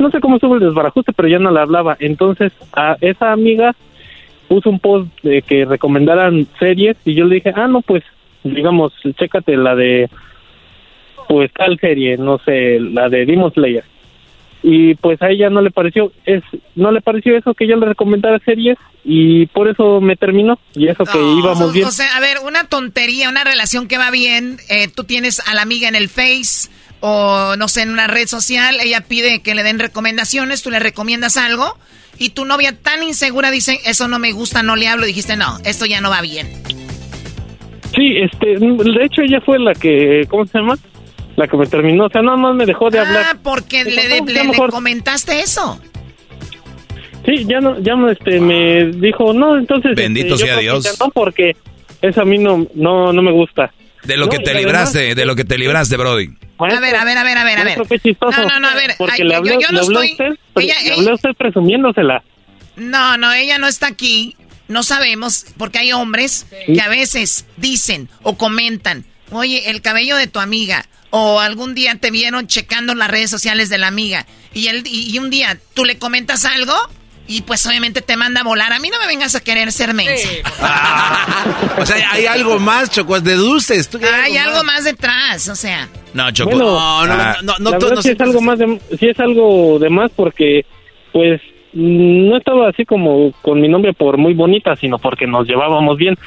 no 0.00 0.10
sé 0.10 0.20
cómo 0.20 0.36
estuvo 0.36 0.54
el 0.54 0.60
desbarajuste, 0.60 1.12
pero 1.12 1.28
ya 1.28 1.38
no 1.38 1.52
le 1.52 1.60
hablaba, 1.60 1.96
entonces 2.00 2.52
a 2.72 2.96
esa 3.00 3.30
amiga 3.30 3.76
puso 4.52 4.68
un 4.68 4.80
post 4.80 5.08
de 5.22 5.40
que 5.40 5.64
recomendaran 5.64 6.46
series 6.58 6.98
y 7.06 7.14
yo 7.14 7.24
le 7.24 7.36
dije, 7.36 7.54
ah, 7.56 7.68
no, 7.68 7.80
pues, 7.80 8.04
digamos, 8.44 8.92
chécate 9.18 9.56
la 9.56 9.74
de, 9.74 10.10
pues, 11.26 11.50
tal 11.54 11.78
serie, 11.80 12.18
no 12.18 12.38
sé, 12.44 12.78
la 12.78 13.08
de 13.08 13.24
Demon 13.24 13.50
Slayer. 13.50 13.84
Y 14.62 14.94
pues 14.96 15.22
a 15.22 15.30
ella 15.30 15.48
no 15.48 15.62
le 15.62 15.70
pareció, 15.70 16.12
es, 16.26 16.42
no 16.76 16.92
le 16.92 17.00
pareció 17.00 17.34
eso 17.34 17.54
que 17.54 17.66
yo 17.66 17.76
le 17.76 17.86
recomendara 17.86 18.38
series 18.40 18.76
y 19.04 19.46
por 19.46 19.68
eso 19.68 20.02
me 20.02 20.16
terminó 20.16 20.58
y 20.74 20.86
eso 20.86 21.04
que 21.04 21.18
íbamos 21.18 21.72
bien. 21.72 21.86
O 21.86 21.90
sea, 21.90 22.14
a 22.14 22.20
ver, 22.20 22.36
una 22.46 22.64
tontería, 22.64 23.30
una 23.30 23.44
relación 23.44 23.88
que 23.88 23.96
va 23.96 24.10
bien, 24.10 24.58
eh, 24.68 24.86
tú 24.94 25.04
tienes 25.04 25.40
a 25.48 25.54
la 25.54 25.62
amiga 25.62 25.88
en 25.88 25.94
el 25.94 26.10
Face 26.10 26.70
o 27.00 27.56
no 27.56 27.68
sé, 27.68 27.82
en 27.82 27.90
una 27.90 28.06
red 28.06 28.26
social, 28.26 28.76
ella 28.84 29.00
pide 29.00 29.40
que 29.40 29.54
le 29.54 29.62
den 29.62 29.78
recomendaciones, 29.78 30.62
tú 30.62 30.70
le 30.70 30.78
recomiendas 30.78 31.38
algo 31.38 31.78
y 32.22 32.30
tu 32.30 32.44
novia 32.44 32.72
tan 32.80 33.02
insegura 33.02 33.50
dice, 33.50 33.80
eso 33.84 34.08
no 34.08 34.18
me 34.18 34.32
gusta, 34.32 34.62
no 34.62 34.76
le 34.76 34.88
hablo, 34.88 35.04
y 35.04 35.08
dijiste, 35.08 35.36
no, 35.36 35.58
esto 35.64 35.84
ya 35.86 36.00
no 36.00 36.08
va 36.10 36.20
bien. 36.22 36.48
Sí, 37.94 38.16
este, 38.16 38.56
de 38.58 39.04
hecho 39.04 39.22
ella 39.22 39.40
fue 39.44 39.58
la 39.58 39.74
que, 39.74 40.26
¿cómo 40.30 40.46
se 40.46 40.58
llama? 40.58 40.78
La 41.36 41.46
que 41.48 41.56
me 41.56 41.66
terminó, 41.66 42.06
o 42.06 42.10
sea, 42.10 42.22
nada 42.22 42.36
más 42.36 42.54
me 42.54 42.64
dejó 42.64 42.88
de 42.90 42.98
hablar. 43.00 43.24
Ah, 43.32 43.36
porque 43.42 43.84
le, 43.84 43.90
"No, 44.20 44.24
le- 44.26 44.32
ya 44.34 44.42
le 44.44 44.48
mejor". 44.50 44.70
comentaste 44.70 45.40
eso. 45.40 45.80
Sí, 47.24 47.44
ya 47.46 47.60
no, 47.60 47.78
ya 47.80 47.94
no, 47.94 48.10
este, 48.10 48.40
me 48.40 48.86
dijo, 48.86 49.32
no, 49.32 49.56
entonces. 49.56 49.94
Bendito 49.94 50.34
este, 50.34 50.40
yo 50.40 50.52
sea 50.52 50.58
Dios. 50.58 50.96
No, 51.00 51.08
porque 51.10 51.56
eso 52.00 52.22
a 52.22 52.24
mí 52.24 52.38
no, 52.38 52.66
no, 52.74 53.12
no 53.12 53.22
me 53.22 53.30
gusta. 53.30 53.72
De 54.04 54.16
lo 54.16 54.26
No, 54.26 54.30
que 54.30 54.38
te 54.40 54.54
libraste, 54.54 55.14
de 55.14 55.24
lo 55.24 55.36
que 55.36 55.44
te 55.44 55.56
libraste, 55.58 55.96
Brody. 55.96 56.30
A 56.58 56.64
ver, 56.80 56.94
a 56.96 57.04
ver, 57.04 57.18
a 57.18 57.24
ver, 57.24 57.38
a 57.38 57.44
ver, 57.44 57.58
a 57.58 57.64
ver. 57.64 57.78
No, 57.78 58.30
no, 58.48 58.60
no, 58.60 58.68
a 58.68 58.74
ver. 58.74 58.94
Porque 58.98 59.22
ay, 59.22 59.28
le 59.28 59.34
yo- 59.34 59.40
no 59.40 59.44
le 59.44 59.54
hablé 59.54 59.76
a 59.76 59.80
estoy- 59.82 60.10
usted, 60.12 60.38
ella- 60.56 60.96
le 61.02 61.12
usted 61.14 61.30
presumiéndosela. 61.38 62.22
No, 62.76 63.16
no, 63.16 63.32
ella 63.32 63.58
no 63.58 63.66
está 63.66 63.86
aquí. 63.88 64.36
No 64.68 64.82
sabemos, 64.82 65.46
porque 65.58 65.78
hay 65.78 65.92
hombres 65.92 66.46
que 66.66 66.80
a 66.80 66.88
veces 66.88 67.44
dicen 67.56 68.08
o 68.22 68.38
comentan, 68.38 69.04
oye, 69.30 69.70
el 69.70 69.82
cabello 69.82 70.16
de 70.16 70.28
tu 70.28 70.38
amiga, 70.40 70.86
o 71.10 71.40
algún 71.40 71.74
día 71.74 71.96
te 71.96 72.10
vieron 72.10 72.46
checando 72.46 72.94
las 72.94 73.10
redes 73.10 73.28
sociales 73.30 73.68
de 73.68 73.76
la 73.78 73.88
amiga, 73.88 74.24
y, 74.54 74.68
el, 74.68 74.86
y, 74.86 75.10
y 75.14 75.18
un 75.18 75.28
día 75.30 75.58
tú 75.74 75.84
le 75.84 75.98
comentas 75.98 76.44
algo, 76.46 76.74
y 77.28 77.42
pues 77.42 77.64
obviamente 77.66 78.02
te 78.02 78.16
manda 78.16 78.40
a 78.40 78.44
volar. 78.44 78.72
A 78.72 78.78
mí 78.78 78.88
no 78.90 78.98
me 79.00 79.06
vengas 79.06 79.34
a 79.34 79.40
querer 79.40 79.72
ser 79.72 79.94
mensa. 79.94 80.28
O 81.78 81.86
sea, 81.86 82.10
hay 82.12 82.26
algo 82.26 82.58
más, 82.58 82.90
Choco, 82.90 83.20
deduces. 83.20 83.88
Tú 83.88 83.98
que 83.98 84.06
Hay 84.06 84.36
algo 84.36 84.62
más 84.64 84.84
detrás, 84.84 85.48
o 85.48 85.56
sea. 85.56 85.88
No, 86.14 86.30
Choco. 86.30 86.50
Bueno, 86.50 86.66
No, 86.66 87.06
no, 87.06 87.12
Ah, 87.22 87.36
no, 87.42 87.54
no, 87.58 87.78
no 87.78 87.96
sí 88.02 88.08
sé- 88.08 88.12
es 88.14 88.20
algo 88.20 88.40
más 88.40 88.58
de, 88.58 88.80
sí 88.98 89.08
es 89.08 89.18
algo 89.20 89.78
de 89.78 89.88
más 89.88 90.10
porque, 90.14 90.66
pues, 91.12 91.40
no 91.74 92.36
estaba 92.36 92.68
así 92.68 92.84
como 92.84 93.32
con 93.40 93.60
mi 93.60 93.68
novia 93.68 93.92
por 93.94 94.18
muy 94.18 94.34
bonita, 94.34 94.76
sino 94.76 94.98
porque 94.98 95.26
nos 95.26 95.46
llevábamos 95.48 95.96
bien. 95.96 96.18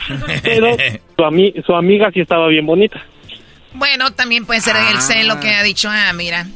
Pero 0.42 0.76
su, 1.18 1.24
ami- 1.24 1.54
su 1.66 1.76
amiga 1.76 2.10
sí 2.12 2.22
estaba 2.22 2.48
bien 2.48 2.66
bonita. 2.66 3.00
Bueno, 3.74 4.12
también 4.14 4.46
puede 4.46 4.62
ser 4.62 4.76
el 4.92 5.02
celo 5.02 5.40
que 5.40 5.50
ha 5.50 5.62
dicho, 5.62 5.90
ah, 5.92 6.14
mira. 6.14 6.48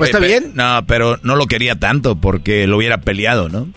Pues 0.00 0.10
está 0.10 0.18
bien. 0.26 0.52
No, 0.54 0.84
pero 0.86 1.18
no 1.22 1.36
lo 1.36 1.46
quería 1.46 1.76
tanto 1.76 2.16
porque 2.16 2.66
lo 2.66 2.76
hubiera 2.76 2.98
peleado, 3.00 3.48
¿no? 3.48 3.68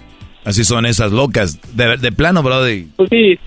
Así 0.45 0.63
son 0.63 0.85
esas 0.85 1.11
locas. 1.11 1.59
De, 1.75 1.97
de 1.97 2.11
plano, 2.11 2.43
Brody. 2.43 2.87
Pues 2.97 3.09
sí, 3.09 3.39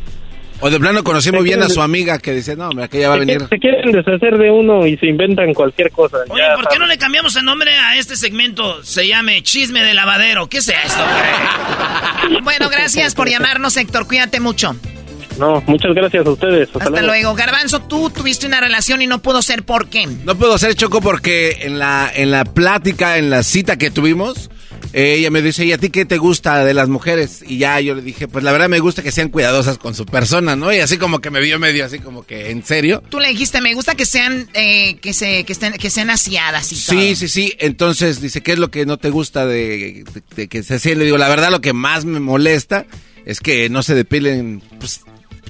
O 0.61 0.71
de 0.71 0.81
plano 0.81 1.05
conocí 1.05 1.31
muy 1.31 1.45
bien 1.45 1.63
a 1.63 1.69
su 1.69 1.83
amiga 1.83 2.19
que 2.19 2.33
dice, 2.33 2.57
no, 2.57 2.71
mira, 2.71 2.89
que 2.89 2.97
ella 2.99 3.11
va 3.11 3.17
a 3.17 3.19
venir. 3.19 3.43
se 3.51 3.59
quieren 3.59 3.93
deshacer 3.93 4.39
de 4.39 4.51
uno 4.51 4.87
y 4.87 4.97
se 4.97 5.07
inventan 5.07 5.53
cualquier 5.53 5.91
cosa. 5.91 6.17
Oye, 6.31 6.41
ya 6.43 6.55
¿por 6.55 6.65
qué 6.65 6.77
sabes. 6.77 6.81
no 6.81 6.87
le 6.87 6.97
cambiamos 6.97 7.37
el 7.37 7.45
nombre 7.45 7.71
a 7.73 7.97
este 7.99 8.17
segmento? 8.17 8.83
Se 8.83 9.07
llame 9.07 9.43
Chisme 9.43 9.83
de 9.83 9.93
Lavadero. 9.93 10.47
¿Qué 10.49 10.59
es 10.59 10.69
esto? 10.69 11.05
Bueno, 12.43 12.69
gracias 12.71 13.15
por 13.15 13.29
llamarnos, 13.29 13.77
Héctor. 13.77 14.07
Cuídate 14.07 14.41
mucho. 14.41 14.75
No, 15.39 15.63
muchas 15.67 15.95
gracias 15.95 16.27
a 16.27 16.31
ustedes. 16.31 16.69
Hasta, 16.73 16.85
Hasta 16.85 17.03
luego. 17.03 17.35
Garbanzo, 17.35 17.81
tú 17.83 18.11
tuviste 18.11 18.47
una 18.47 18.61
relación 18.61 19.03
y 19.03 19.07
no 19.07 19.21
pudo 19.21 19.43
ser 19.43 19.63
por 19.65 19.89
qué. 19.89 20.07
No 20.25 20.37
puedo 20.37 20.57
ser 20.59 20.75
Choco 20.75 21.01
porque 21.01 21.59
en 21.63 21.79
la, 21.79 22.11
en 22.15 22.31
la 22.31 22.45
plática, 22.45 23.19
en 23.19 23.31
la 23.31 23.43
cita 23.43 23.77
que 23.77 23.91
tuvimos, 23.91 24.51
eh, 24.93 25.17
ella 25.19 25.31
me 25.31 25.43
dice, 25.43 25.65
¿y 25.67 25.73
a 25.73 25.79
ti 25.79 25.91
qué 25.91 26.07
te 26.07 26.17
gusta 26.17 26.65
de 26.65 26.73
las 26.73 26.89
mujeres? 26.89 27.45
Y 27.47 27.59
ya 27.59 27.81
yo 27.81 27.95
le 27.95 28.03
dije, 28.03 28.29
pues 28.29 28.45
la 28.45 28.53
verdad 28.53 28.69
me 28.69 28.79
gusta 28.79 29.03
que 29.03 29.13
sean 29.13 29.29
cuidadosas 29.29 29.77
con 29.79 29.95
su 29.95 30.07
persona, 30.07 30.57
¿no? 30.57 30.73
Y 30.73 30.79
así 30.79 30.97
como 30.97 31.19
que 31.21 31.31
me 31.31 31.41
vio 31.41 31.59
medio 31.59 31.85
así 31.85 31.99
como 31.99 32.25
que, 32.25 32.51
¿en 32.51 32.65
serio? 32.65 33.03
Tú 33.11 33.21
le 33.21 33.29
dijiste, 33.29 33.61
me 33.61 33.75
gusta 33.75 33.95
que 33.95 34.07
sean, 34.07 34.49
eh, 34.55 34.97
que 35.03 35.13
se, 35.13 35.45
que 35.45 35.53
estén, 35.53 35.75
que 35.75 35.91
sean 35.91 36.09
aseadas 36.09 36.73
y 36.73 36.77
todo. 36.77 36.99
Sí, 36.99 37.15
sí, 37.17 37.29
sí. 37.29 37.53
Entonces 37.59 38.21
dice, 38.23 38.43
¿qué 38.43 38.53
es 38.53 38.59
lo 38.59 38.71
que 38.71 38.87
no 38.87 38.97
te 38.97 39.11
gusta 39.11 39.45
de, 39.45 40.05
de- 40.15 40.23
de 40.35 40.49
que 40.49 40.63
se 40.63 40.75
hacía? 40.77 40.95
Le 40.95 41.05
digo, 41.05 41.19
la 41.19 41.29
verdad 41.29 41.51
lo 41.51 41.61
que 41.61 41.73
más 41.75 42.05
me 42.07 42.21
molesta 42.21 42.87
es 43.27 43.41
que 43.41 43.69
no 43.69 43.83
se 43.83 43.95
depilen 43.95 44.63
pues, 44.79 45.01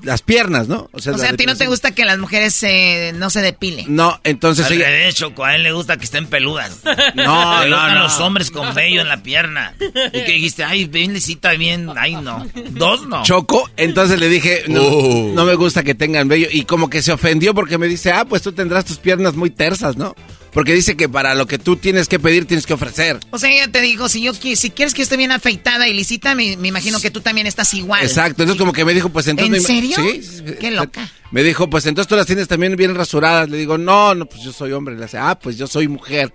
las 0.02 0.22
piernas, 0.22 0.68
¿no? 0.68 0.88
O 0.92 1.00
sea, 1.00 1.14
a 1.14 1.32
ti 1.34 1.46
no 1.46 1.56
te 1.56 1.66
gusta 1.66 1.92
que 1.92 2.04
las 2.04 2.18
mujeres 2.18 2.62
eh, 2.62 3.12
no 3.14 3.30
se 3.30 3.40
depilen. 3.42 3.86
No, 3.94 4.20
entonces 4.24 4.66
Al 4.66 5.14
Choco, 5.14 5.44
a 5.44 5.54
él 5.56 5.62
le 5.62 5.72
gusta 5.72 5.96
que 5.96 6.04
estén 6.04 6.26
peludas. 6.26 6.80
No, 7.14 7.62
le 7.64 7.70
no, 7.70 7.76
gustan 7.76 7.94
no. 7.94 8.02
los 8.02 8.20
hombres 8.20 8.50
con 8.50 8.74
vello 8.74 9.00
en 9.00 9.08
la 9.08 9.22
pierna. 9.22 9.74
Y 9.80 10.24
que 10.24 10.32
dijiste, 10.32 10.64
ay, 10.64 10.84
bien 10.84 11.12
lisita, 11.12 11.52
bien, 11.52 11.88
ay, 11.96 12.14
no. 12.16 12.46
Dos 12.70 13.06
no. 13.06 13.22
Choco, 13.22 13.68
entonces 13.76 14.20
le 14.20 14.28
dije, 14.28 14.64
no, 14.68 14.82
Oh. 14.82 15.32
no 15.34 15.44
me 15.44 15.54
gusta 15.54 15.82
que 15.82 15.94
tengan 15.94 16.28
vello. 16.28 16.48
Y 16.50 16.64
como 16.64 16.88
que 16.90 17.02
se 17.02 17.12
ofendió 17.12 17.54
porque 17.54 17.78
me 17.78 17.86
dice, 17.86 18.12
ah, 18.12 18.24
pues 18.24 18.42
tú 18.42 18.52
tendrás 18.52 18.84
tus 18.84 18.98
piernas 18.98 19.34
muy 19.34 19.50
tersas, 19.50 19.96
¿no? 19.96 20.14
Porque 20.56 20.72
dice 20.72 20.96
que 20.96 21.06
para 21.06 21.34
lo 21.34 21.46
que 21.46 21.58
tú 21.58 21.76
tienes 21.76 22.08
que 22.08 22.18
pedir, 22.18 22.46
tienes 22.46 22.64
que 22.64 22.72
ofrecer. 22.72 23.20
O 23.28 23.38
sea, 23.38 23.50
ella 23.50 23.70
te 23.70 23.82
dijo, 23.82 24.08
si 24.08 24.22
yo 24.22 24.32
si 24.32 24.70
quieres 24.70 24.94
que 24.94 25.02
esté 25.02 25.18
bien 25.18 25.30
afeitada 25.30 25.86
y 25.86 25.92
lisita, 25.92 26.34
me, 26.34 26.56
me 26.56 26.68
imagino 26.68 26.98
que 26.98 27.10
tú 27.10 27.20
también 27.20 27.46
estás 27.46 27.74
igual. 27.74 28.02
Exacto, 28.02 28.42
entonces 28.42 28.58
como 28.58 28.72
que 28.72 28.82
me 28.86 28.94
dijo, 28.94 29.10
pues 29.10 29.28
entonces... 29.28 29.58
¿En 29.58 29.66
serio? 29.66 29.98
Sí. 29.98 30.54
Qué 30.58 30.70
loca. 30.70 31.10
Me 31.30 31.42
dijo, 31.42 31.68
pues 31.68 31.84
entonces 31.84 32.08
tú 32.08 32.16
las 32.16 32.24
tienes 32.24 32.48
también 32.48 32.74
bien 32.74 32.94
rasuradas. 32.94 33.50
Le 33.50 33.58
digo, 33.58 33.76
no, 33.76 34.14
no, 34.14 34.24
pues 34.24 34.42
yo 34.42 34.50
soy 34.50 34.72
hombre. 34.72 34.94
Le 34.94 35.02
dice, 35.02 35.18
ah, 35.18 35.38
pues 35.38 35.58
yo 35.58 35.66
soy 35.66 35.88
mujer. 35.88 36.32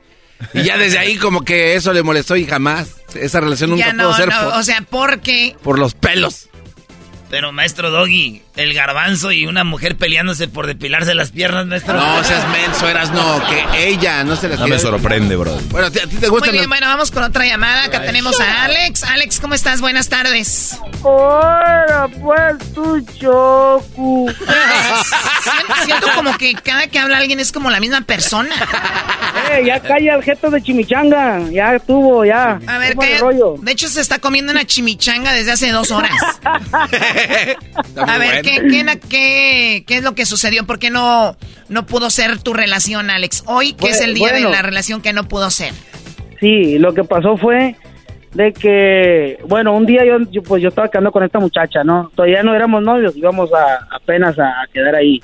Y 0.54 0.62
ya 0.62 0.78
desde 0.78 1.00
ahí 1.00 1.16
como 1.18 1.44
que 1.44 1.74
eso 1.74 1.92
le 1.92 2.04
molestó 2.04 2.36
y 2.36 2.46
jamás. 2.46 2.98
Esa 3.16 3.40
relación 3.40 3.72
nunca 3.72 3.88
Ya 3.88 3.94
no, 3.94 4.04
pudo 4.04 4.18
ser 4.18 4.30
no, 4.30 4.40
por, 4.40 4.54
o 4.54 4.64
sea, 4.64 4.86
porque... 4.88 5.56
por 5.64 5.80
los 5.80 5.96
pelos. 5.96 6.48
Pero, 7.32 7.52
maestro 7.52 7.90
Doggy, 7.90 8.44
el 8.56 8.74
garbanzo 8.74 9.32
y 9.32 9.46
una 9.46 9.64
mujer 9.64 9.96
peleándose 9.98 10.48
por 10.48 10.68
depilarse 10.68 11.16
las 11.16 11.32
piernas, 11.32 11.66
maestro. 11.68 11.94
No 11.94 12.24
seas 12.24 12.48
menso, 12.50 12.88
eras 12.90 13.12
no, 13.12 13.42
que 13.48 13.88
ella 13.88 14.24
no 14.24 14.36
se 14.36 14.50
las 14.50 14.60
No 14.60 14.68
me 14.68 14.78
sorprende, 14.78 15.36
Brody. 15.36 15.64
Bueno, 15.70 15.88
¿a 15.88 15.92
ti, 15.92 16.00
te 16.00 16.08
Muy 16.22 16.30
gustan 16.30 16.52
bien, 16.52 16.64
las- 16.64 16.68
bueno, 16.70 16.88
vamos 16.88 17.12
con 17.12 17.24
otra 17.24 17.46
llamada. 17.46 17.86
Acá 17.86 18.02
tenemos 18.04 18.40
a 18.40 18.66
Alex. 18.66 19.04
Alex, 19.04 19.40
¿cómo 19.40 19.54
estás? 19.56 19.80
Buenas 19.82 20.10
tardes. 20.10 20.78
Hola, 21.04 22.10
pues 22.22 22.74
tú 22.74 23.00
Choco. 23.18 24.26
Siento, 25.44 25.74
siento 25.86 26.08
como 26.16 26.38
que 26.38 26.54
cada 26.56 26.88
que 26.88 27.00
habla 27.00 27.18
alguien 27.18 27.40
es 27.40 27.52
como 27.52 27.70
la 27.70 27.80
misma 27.80 28.02
persona. 28.02 28.54
Eh, 29.52 29.64
ya 29.66 29.80
calla 29.80 30.16
el 30.16 30.24
jeto 30.24 30.50
de 30.50 30.62
chimichanga. 30.62 31.40
Ya 31.52 31.76
estuvo, 31.76 32.26
ya. 32.26 32.60
A 32.68 32.78
ver, 32.78 32.96
¿Cómo 32.96 33.08
¿qué? 33.08 33.18
rollo? 33.18 33.56
De 33.60 33.72
hecho, 33.72 33.88
se 33.88 34.02
está 34.02 34.20
comiendo 34.20 34.52
una 34.52 34.66
chimichanga 34.66 35.34
desde 35.34 35.52
hace 35.54 35.72
dos 35.72 35.92
horas. 35.92 36.12
A 38.08 38.18
ver, 38.18 38.41
¿qué, 38.42 38.68
qué, 38.70 38.84
na- 38.84 38.96
qué- 38.96 39.84
qué 39.88 39.96
es 39.98 40.04
lo 40.04 40.14
que 40.16 40.26
sucedió? 40.26 40.66
¿Por 40.66 40.80
qué 40.80 40.90
no, 40.90 41.36
no 41.70 41.86
pudo 41.86 42.10
ser 42.10 42.40
tu 42.40 42.54
relación, 42.54 43.10
Alex? 43.10 43.44
Hoy, 43.48 43.74
que 43.74 43.88
es 43.90 44.02
el 44.02 44.14
día 44.14 44.30
Bueno. 44.32 44.50
de 44.50 44.56
la 44.56 44.62
relación 44.62 45.02
que 45.02 45.14
no 45.14 45.28
pudo 45.28 45.50
ser. 45.50 45.74
Sí, 46.40 46.80
lo 46.80 46.94
que 46.94 47.04
pasó 47.04 47.38
fue 47.38 47.76
de 48.34 48.54
que, 48.54 49.38
bueno, 49.48 49.74
un 49.76 49.86
día 49.86 50.06
yo, 50.06 50.20
yo, 50.32 50.42
pues 50.44 50.62
yo 50.64 50.70
estaba 50.70 50.90
quedando 50.90 51.12
con 51.12 51.24
esta 51.24 51.40
muchacha, 51.40 51.84
¿no? 51.84 52.10
Todavía 52.16 52.44
no 52.44 52.56
éramos 52.56 52.82
novios, 52.82 53.16
íbamos 53.16 53.52
a, 53.54 53.88
apenas 53.96 54.40
a, 54.40 54.62
a 54.62 54.68
quedar 54.74 54.96
ahí. 54.96 55.22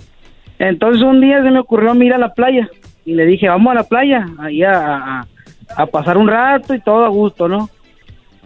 Entonces 0.59 1.01
un 1.01 1.21
día 1.21 1.41
se 1.41 1.49
me 1.51 1.59
ocurrió 1.59 1.93
ir 2.03 2.13
a 2.13 2.17
la 2.17 2.33
playa 2.33 2.69
y 3.05 3.13
le 3.13 3.25
dije, 3.25 3.47
vamos 3.47 3.71
a 3.71 3.75
la 3.75 3.83
playa, 3.83 4.25
ahí 4.39 4.63
a, 4.63 4.73
a- 4.97 5.27
a 5.75 5.85
pasar 5.85 6.17
un 6.17 6.27
rato 6.27 6.73
y 6.73 6.81
todo 6.81 7.03
a 7.05 7.09
gusto, 7.09 7.47
¿no? 7.47 7.69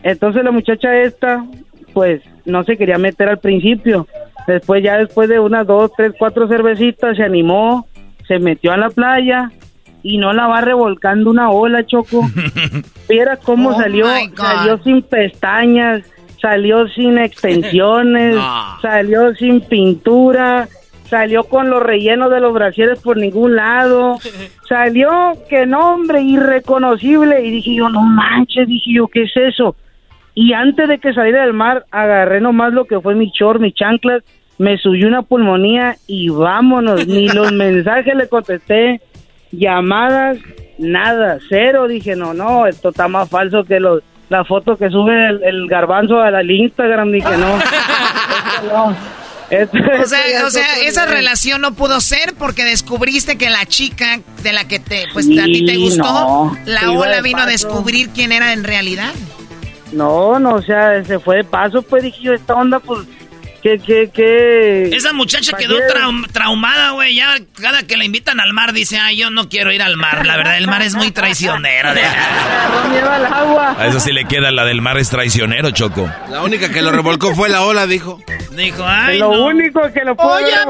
Entonces 0.03 0.43
la 0.43 0.51
muchacha 0.51 0.95
esta, 1.01 1.45
pues 1.93 2.21
no 2.45 2.63
se 2.63 2.77
quería 2.77 2.97
meter 2.97 3.29
al 3.29 3.39
principio. 3.39 4.07
Después 4.47 4.83
ya 4.83 4.97
después 4.97 5.29
de 5.29 5.39
unas 5.39 5.65
dos, 5.67 5.91
tres, 5.95 6.13
cuatro 6.17 6.47
cervecitas 6.47 7.17
se 7.17 7.23
animó, 7.23 7.87
se 8.27 8.39
metió 8.39 8.71
a 8.71 8.77
la 8.77 8.89
playa 8.89 9.51
y 10.03 10.17
no 10.17 10.33
la 10.33 10.47
va 10.47 10.61
revolcando 10.61 11.29
una 11.29 11.49
ola, 11.51 11.85
Choco. 11.85 12.21
Viera 13.09 13.37
cómo 13.37 13.69
Oh 13.69 13.77
salió, 13.77 14.07
salió 14.35 14.81
sin 14.83 15.01
pestañas, 15.03 16.03
salió 16.41 16.87
sin 16.89 17.17
extensiones, 17.17 18.35
No. 18.35 18.79
salió 18.81 19.33
sin 19.35 19.61
pintura, 19.61 20.67
salió 21.05 21.43
con 21.43 21.69
los 21.69 21.83
rellenos 21.83 22.31
de 22.31 22.39
los 22.39 22.53
brasieres 22.53 22.99
por 23.01 23.17
ningún 23.17 23.55
lado, 23.55 24.17
salió 24.67 25.09
que 25.49 25.65
nombre 25.65 26.21
irreconocible 26.21 27.45
y 27.45 27.51
dije 27.51 27.75
yo, 27.75 27.89
no 27.89 28.01
manches, 28.01 28.67
dije 28.67 28.93
yo, 28.95 29.07
¿qué 29.07 29.23
es 29.23 29.31
eso? 29.35 29.75
Y 30.33 30.53
antes 30.53 30.87
de 30.87 30.99
que 30.99 31.13
saliera 31.13 31.41
del 31.41 31.53
mar, 31.53 31.85
agarré 31.91 32.39
nomás 32.41 32.71
lo 32.73 32.85
que 32.85 32.99
fue 32.99 33.15
mi 33.15 33.31
short, 33.31 33.59
mi 33.59 33.73
chanclas, 33.73 34.23
me 34.57 34.77
subió 34.77 35.07
una 35.07 35.23
pulmonía 35.23 35.97
y 36.07 36.29
vámonos, 36.29 37.05
ni 37.07 37.27
los 37.33 37.51
mensajes 37.51 38.15
le 38.15 38.27
contesté, 38.29 39.01
llamadas, 39.51 40.37
nada, 40.77 41.37
cero, 41.49 41.87
dije, 41.87 42.15
no, 42.15 42.33
no, 42.33 42.65
esto 42.67 42.89
está 42.89 43.07
más 43.07 43.29
falso 43.29 43.63
que 43.65 43.79
los, 43.79 44.01
la 44.29 44.45
foto 44.45 44.77
que 44.77 44.89
sube 44.89 45.29
el, 45.29 45.43
el 45.43 45.67
garbanzo 45.67 46.19
al, 46.21 46.35
al 46.35 46.49
Instagram, 46.49 47.11
dije, 47.11 47.37
no, 47.37 47.57
no. 48.71 48.95
Esto- 49.49 49.77
O 50.01 50.05
sea, 50.05 50.19
o 50.45 50.49
sea, 50.49 50.65
esa 50.85 51.05
relación 51.07 51.59
no 51.59 51.73
pudo 51.73 51.99
ser 51.99 52.33
porque 52.39 52.63
descubriste 52.63 53.37
que 53.37 53.49
la 53.49 53.65
chica 53.65 54.21
de 54.43 54.53
la 54.53 54.65
que 54.65 54.79
te, 54.79 55.03
pues 55.11 55.25
a 55.27 55.43
ti 55.43 55.65
te 55.65 55.75
gustó, 55.75 56.03
no, 56.03 56.57
la 56.65 56.89
ola 56.91 57.19
vino 57.21 57.39
a 57.39 57.45
descubrir 57.47 58.09
quién 58.15 58.31
era 58.31 58.53
en 58.53 58.63
realidad. 58.63 59.11
No, 59.91 60.39
no, 60.39 60.55
o 60.55 60.61
sea, 60.61 61.03
se 61.03 61.19
fue 61.19 61.37
de 61.37 61.43
paso, 61.43 61.81
pues 61.81 62.03
dije 62.03 62.21
yo, 62.21 62.33
esta 62.33 62.55
onda, 62.55 62.79
pues, 62.79 63.07
que, 63.61 63.79
que, 63.79 64.09
que... 64.13 64.89
Esa 64.95 65.13
muchacha 65.13 65.55
quedó 65.57 65.77
traum- 65.87 66.27
traumada, 66.31 66.91
güey. 66.91 67.15
Ya 67.15 67.35
cada 67.61 67.83
que 67.83 67.97
la 67.97 68.05
invitan 68.05 68.39
al 68.39 68.53
mar 68.53 68.73
dice, 68.73 68.97
ay, 68.97 69.17
yo 69.17 69.29
no 69.29 69.49
quiero 69.49 69.71
ir 69.71 69.81
al 69.81 69.97
mar. 69.97 70.25
La 70.25 70.37
verdad, 70.37 70.57
el 70.57 70.67
mar 70.67 70.81
es 70.81 70.95
muy 70.95 71.11
traicionero. 71.11 71.93
de- 71.93 72.01
al 73.11 73.25
agua. 73.25 73.75
A 73.77 73.87
eso 73.87 73.99
sí 73.99 74.11
le 74.11 74.25
queda 74.25 74.51
la 74.51 74.65
del 74.65 74.81
mar 74.81 74.97
es 74.97 75.09
traicionero, 75.09 75.71
Choco. 75.71 76.09
La 76.29 76.41
única 76.41 76.69
que 76.71 76.81
lo 76.81 76.91
revolcó 76.91 77.33
fue 77.35 77.49
la 77.49 77.61
ola, 77.63 77.87
dijo. 77.87 78.19
Dijo, 78.51 78.83
ay, 78.85 79.19
lo 79.19 79.31
no. 79.33 79.45
único 79.45 79.81
que 79.93 80.03
lo 80.03 80.15
pudo 80.15 80.33
Oye, 80.33 80.47
era 80.51 80.65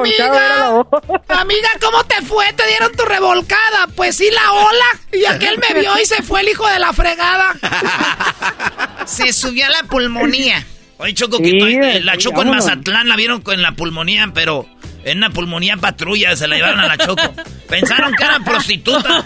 la 0.60 0.70
ola. 0.72 0.88
amiga, 1.30 1.70
¿cómo 1.82 2.04
te 2.04 2.22
fue? 2.24 2.52
¿Te 2.54 2.68
dieron 2.68 2.92
tu 2.92 3.04
revolcada? 3.06 3.88
Pues 3.96 4.18
sí, 4.18 4.30
la 4.32 4.52
ola. 4.52 4.86
Y 5.14 5.26
aquel 5.26 5.58
me 5.58 5.80
vio 5.80 5.98
y 6.00 6.06
se 6.06 6.22
fue 6.24 6.42
el 6.42 6.50
hijo 6.50 6.68
de 6.68 6.80
la 6.80 6.94
fregada. 6.94 7.54
Se 9.06 9.34
subió 9.34 9.66
a 9.66 9.70
la 9.70 9.84
pulmonía. 9.90 10.64
Oye, 11.02 11.14
Choco, 11.16 11.38
Sí, 11.38 11.58
eh, 11.58 12.02
la 12.04 12.18
Choco 12.18 12.42
en. 12.44 12.50
Mazatlán 12.50 13.08
la 13.08 13.16
vieron 13.16 13.42
con 13.42 13.60
la 13.62 13.72
pulmonía, 13.74 14.30
pero 14.34 14.66
en 15.04 15.18
una 15.18 15.30
pulmonía 15.32 15.78
patrulla 15.78 16.36
se 16.36 16.48
la 16.48 16.56
llevaron 16.58 16.80
a 16.80 16.86
la 16.88 16.98
Choco. 16.98 17.24
Pensaron 17.68 18.14
que 18.14 18.24
era 18.24 18.40
prostituta. 18.40 19.26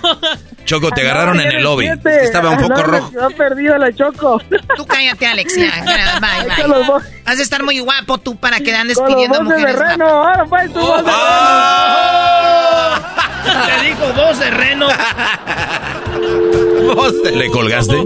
Choco, 0.66 0.90
te 0.92 1.02
agarraron 1.02 1.40
en 1.42 1.52
el 1.52 1.64
lobby. 1.64 1.86
Siete. 1.86 2.10
Es 2.10 2.18
que 2.18 2.24
estaba 2.26 2.52
un 2.52 2.64
en 2.64 2.70
la 2.70 2.76
rojo. 2.84 3.10
ciudad 3.10 3.30
perdida 3.36 3.78
la 3.78 3.94
choco. 3.94 4.42
Tú 4.78 4.86
cállate, 4.86 5.26
Alex. 5.28 5.56
Ya, 5.58 5.84
ya, 5.86 6.20
bye, 6.20 6.44
bye. 6.68 6.76
Has 7.26 7.38
de 7.38 7.44
estar 7.44 7.62
muy 7.64 7.80
guapo 7.80 8.18
tú 8.20 8.36
para 8.38 8.60
que 8.60 8.74
andes 8.74 8.98
Con 8.98 9.06
los 9.08 9.16
pidiendo 9.16 9.44
mujeres 9.44 9.76
reno, 9.78 10.06
ahora 10.06 10.46
pues 10.46 10.72
tu 10.74 10.80
voz 10.80 11.04
de 11.06 11.12
Te 13.82 13.88
dijo 13.88 14.14
dos 14.16 14.40
de 14.40 14.52
reno. 14.52 14.88
¿Le 17.34 17.50
colgaste? 17.52 18.06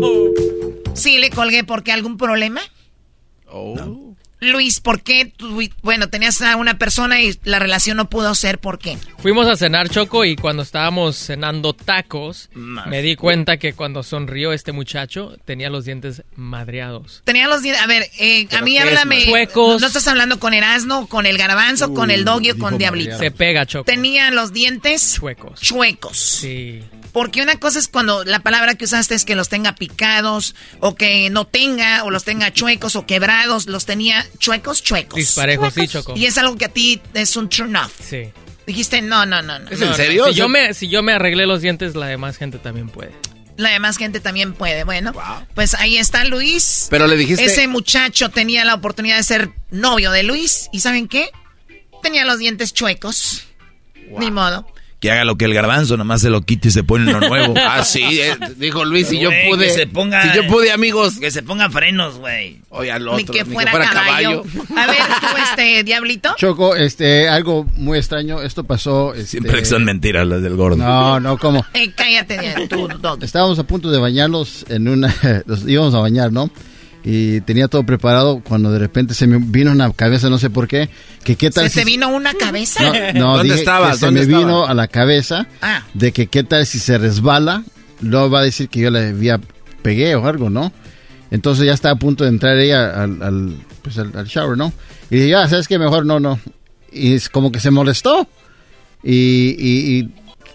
Sí, 0.94 1.18
le 1.18 1.30
colgué 1.30 1.64
porque 1.64 1.92
algún 1.92 2.18
problema. 2.18 2.62
Oh. 3.52 3.74
No. 3.76 4.16
Luis, 4.42 4.80
¿por 4.80 5.02
qué? 5.02 5.32
tú- 5.36 5.62
bueno, 5.82 6.10
tenías 6.10 6.42
a 6.42 6.56
una 6.56 6.78
persona 6.78 7.22
y 7.22 7.38
la 7.44 7.60
relación 7.60 7.98
no 7.98 8.10
pudo 8.10 8.34
ser, 8.36 8.60
¿por 8.60 8.80
qué? 8.80 8.98
Fuimos 9.18 9.48
a 9.48 9.58
cenar 9.58 9.90
Choco 9.90 10.24
y 10.24 10.36
cuando 10.38 10.64
estábamos 10.64 11.18
cenando 11.18 11.74
tacos, 11.74 12.50
Más. 12.54 12.88
me 12.88 13.02
di 13.02 13.16
cuenta 13.16 13.58
que 13.58 13.74
cuando 13.74 14.02
sonrió 14.04 14.54
este 14.54 14.72
muchacho 14.72 15.36
tenía 15.46 15.70
los 15.70 15.84
dientes 15.86 16.24
madreados. 16.36 17.22
Tenía 17.26 17.48
los 17.48 17.62
dientes. 17.62 17.84
A 17.84 17.88
ver, 17.88 18.10
eh, 18.20 18.48
a 18.58 18.62
mí 18.62 18.78
háblame. 18.78 19.26
Chuecos. 19.26 19.82
No 19.82 19.88
estás 19.88 20.08
hablando 20.08 20.40
con 20.40 20.54
Erasmo, 20.54 21.08
con 21.08 21.26
el 21.26 21.38
Garbanzo, 21.38 21.94
con 21.94 22.10
el 22.12 22.24
Doggy 22.26 22.52
o 22.52 22.58
con 22.58 22.78
Diablito. 22.78 23.18
Se 23.18 23.32
pega 23.32 23.66
Choco. 23.66 23.86
Tenía 23.86 24.32
los 24.32 24.54
dientes 24.54 25.16
Chuecos. 25.20 25.60
chuecos. 25.60 26.18
Sí. 26.18 26.82
Porque 27.12 27.42
una 27.42 27.56
cosa 27.60 27.80
es 27.80 27.88
cuando 27.88 28.24
la 28.24 28.40
palabra 28.40 28.76
que 28.76 28.86
usaste 28.86 29.16
es 29.16 29.26
que 29.26 29.36
los 29.36 29.50
tenga 29.50 29.74
picados, 29.76 30.54
o 30.80 30.96
que 30.96 31.30
no 31.32 31.46
tenga, 31.46 32.04
o 32.04 32.12
los 32.12 32.24
tenga 32.24 32.54
chuecos 32.54 32.96
o 32.96 33.06
quebrados. 33.08 33.66
Los 33.68 33.86
tenía 33.86 34.26
chuecos, 34.38 34.84
chuecos. 34.84 35.16
Disparejos, 35.16 35.74
sí, 35.74 35.88
Choco. 35.88 36.14
Y 36.16 36.26
es 36.26 36.38
algo 36.38 36.56
que 36.58 36.66
a 36.66 36.70
ti 36.70 37.02
es 37.14 37.36
un 37.36 37.50
turn 37.50 37.76
off. 37.76 37.92
Sí. 38.02 38.30
Dijiste, 38.68 39.02
no, 39.02 39.26
no, 39.26 39.42
no, 39.42 39.58
no. 39.60 39.70
¿Es 39.70 39.80
No, 39.80 39.88
en 39.88 39.96
serio? 39.96 40.26
Si 40.26 40.30
O 40.30 40.34
sea- 40.34 40.40
yo, 40.44 40.50
me, 40.50 40.74
si 40.74 40.88
yo 40.90 41.02
me 41.02 41.14
arreglé 41.14 41.46
los 41.48 41.62
dientes, 41.62 41.96
la 41.96 42.06
demás 42.08 42.38
gente 42.38 42.60
también 42.60 42.90
puede. 42.90 43.12
La 43.58 43.70
demás 43.72 43.98
gente 43.98 44.20
también 44.20 44.54
puede. 44.54 44.84
Bueno, 44.86 45.12
pues 45.56 45.74
ahí 45.74 45.98
está 45.98 46.24
Luis. 46.24 46.88
Pero 46.90 47.08
le 47.08 47.18
dijiste... 47.18 47.44
Ese 47.44 47.68
muchacho 47.68 48.30
tenía 48.30 48.64
la 48.64 48.74
oportunidad 48.76 49.18
de 49.18 49.24
ser 49.24 49.50
novio 49.72 50.12
de 50.12 50.24
Luis. 50.24 50.70
¿Y 50.72 50.80
saben 50.80 51.08
qué? 51.10 51.30
Tenía 52.02 52.24
los 52.26 52.38
dientes 52.40 52.74
chuecos. 52.74 53.44
Ni 54.18 54.32
modo. 54.32 54.66
Que 55.00 55.12
haga 55.12 55.24
lo 55.24 55.38
que 55.38 55.46
el 55.46 55.54
garbanzo, 55.54 55.96
nomás 55.96 56.20
se 56.22 56.30
lo 56.30 56.42
quite 56.42 56.68
y 56.68 56.72
se 56.72 56.84
pone 56.84 57.10
lo 57.12 57.22
nuevo. 57.22 57.54
Ah, 57.72 57.84
sí, 57.86 58.02
eh, 58.20 58.36
dijo 58.58 58.84
Luis, 58.84 59.08
si 59.08 59.20
yo 59.20 59.30
pude... 59.48 59.68
que 59.68 59.72
se 59.74 59.88
ponga- 59.88 60.24
Si 60.24 60.36
yo 60.36 60.46
pude, 60.48 60.72
amigos. 60.72 61.20
Que 61.20 61.32
se 61.32 61.42
ponga 61.42 61.70
frenos, 61.70 62.18
güey. 62.18 62.60
Oye, 62.70 62.92
al 62.92 63.06
Ni 63.06 63.10
otro, 63.24 63.34
que 63.34 63.46
fuera, 63.46 63.72
caballo. 63.72 64.44
A 64.76 64.88
ver, 64.88 64.98
tú, 65.22 65.28
este, 65.52 65.84
Diablito. 65.84 66.34
Choco, 66.38 66.76
este, 66.76 67.30
algo 67.30 67.66
muy 67.78 67.98
extraño. 67.98 68.42
Esto 68.42 68.64
pasó. 68.66 69.14
Este, 69.14 69.28
Siempre 69.28 69.64
son 69.66 69.86
mentiras 69.86 70.28
las 70.28 70.42
del 70.42 70.56
gordo. 70.56 70.76
No, 70.78 71.20
no, 71.20 71.38
¿cómo? 71.38 71.66
Eh, 71.74 71.92
cállate, 71.96 72.68
tú. 72.68 72.90
Estábamos 73.22 73.58
a 73.60 73.64
punto 73.64 73.90
de 73.92 74.00
bañarlos 74.00 74.66
en 74.70 74.88
una. 74.88 75.16
Los 75.46 75.68
íbamos 75.68 75.94
a 75.94 76.00
bañar, 76.00 76.32
¿no? 76.34 76.50
Y 77.12 77.42
tenía 77.42 77.68
todo 77.68 77.84
preparado 77.84 78.42
cuando 78.48 78.72
de 78.72 78.78
repente 78.78 79.16
se 79.16 79.26
me 79.26 79.38
vino 79.40 79.72
una 79.72 79.92
cabeza, 79.94 80.30
no 80.30 80.38
sé 80.38 80.50
por 80.52 80.68
qué. 80.68 80.90
Que 81.24 81.36
qué 81.36 81.50
tal 81.50 81.68
¿Se 81.70 81.80
te 81.80 81.86
vino 81.86 82.08
una 82.10 82.34
cabeza? 82.36 82.84
No, 82.84 83.20
no, 83.20 83.28
¿Dónde 83.38 83.44
dije 83.46 83.56
que 83.56 83.60
estabas? 83.62 83.98
se 84.00 84.06
¿Dónde 84.06 84.20
me 84.20 84.26
estaba? 84.26 84.44
vino 84.44 84.66
a 84.68 84.74
la 84.76 84.88
cabeza 84.88 85.48
Ah. 85.62 85.84
de 85.96 86.12
que 86.12 86.28
qué 86.28 86.44
tal 86.44 86.68
si 86.68 86.78
se 86.78 86.98
resbala, 87.00 87.64
luego 88.02 88.30
va 88.30 88.42
a 88.42 88.44
decir 88.44 88.70
que 88.70 88.82
yo 88.82 88.92
le 88.92 89.08
había 89.08 89.40
pegué 89.82 90.14
o 90.16 90.28
algo, 90.28 90.52
¿no? 90.52 90.72
Entonces 91.32 91.66
ya 91.66 91.74
estaba 91.74 91.94
a 91.96 92.00
punto 92.00 92.26
de 92.26 92.30
entrar 92.30 92.58
ella 92.58 93.02
al, 93.02 93.24
al, 93.24 93.56
pues 93.82 93.98
al, 93.98 94.16
al 94.16 94.26
shower, 94.28 94.56
¿no? 94.58 94.72
Y 95.10 95.16
dije, 95.16 95.30
ya, 95.30 95.48
¿sabes 95.48 95.68
qué? 95.68 95.80
Mejor 95.80 96.06
no, 96.06 96.20
no. 96.20 96.40
Y 96.92 97.14
es 97.16 97.28
como 97.30 97.52
que 97.52 97.60
se 97.60 97.72
molestó. 97.72 98.28
Y, 99.04 99.56
y- 99.58 99.98
y, 100.00 100.10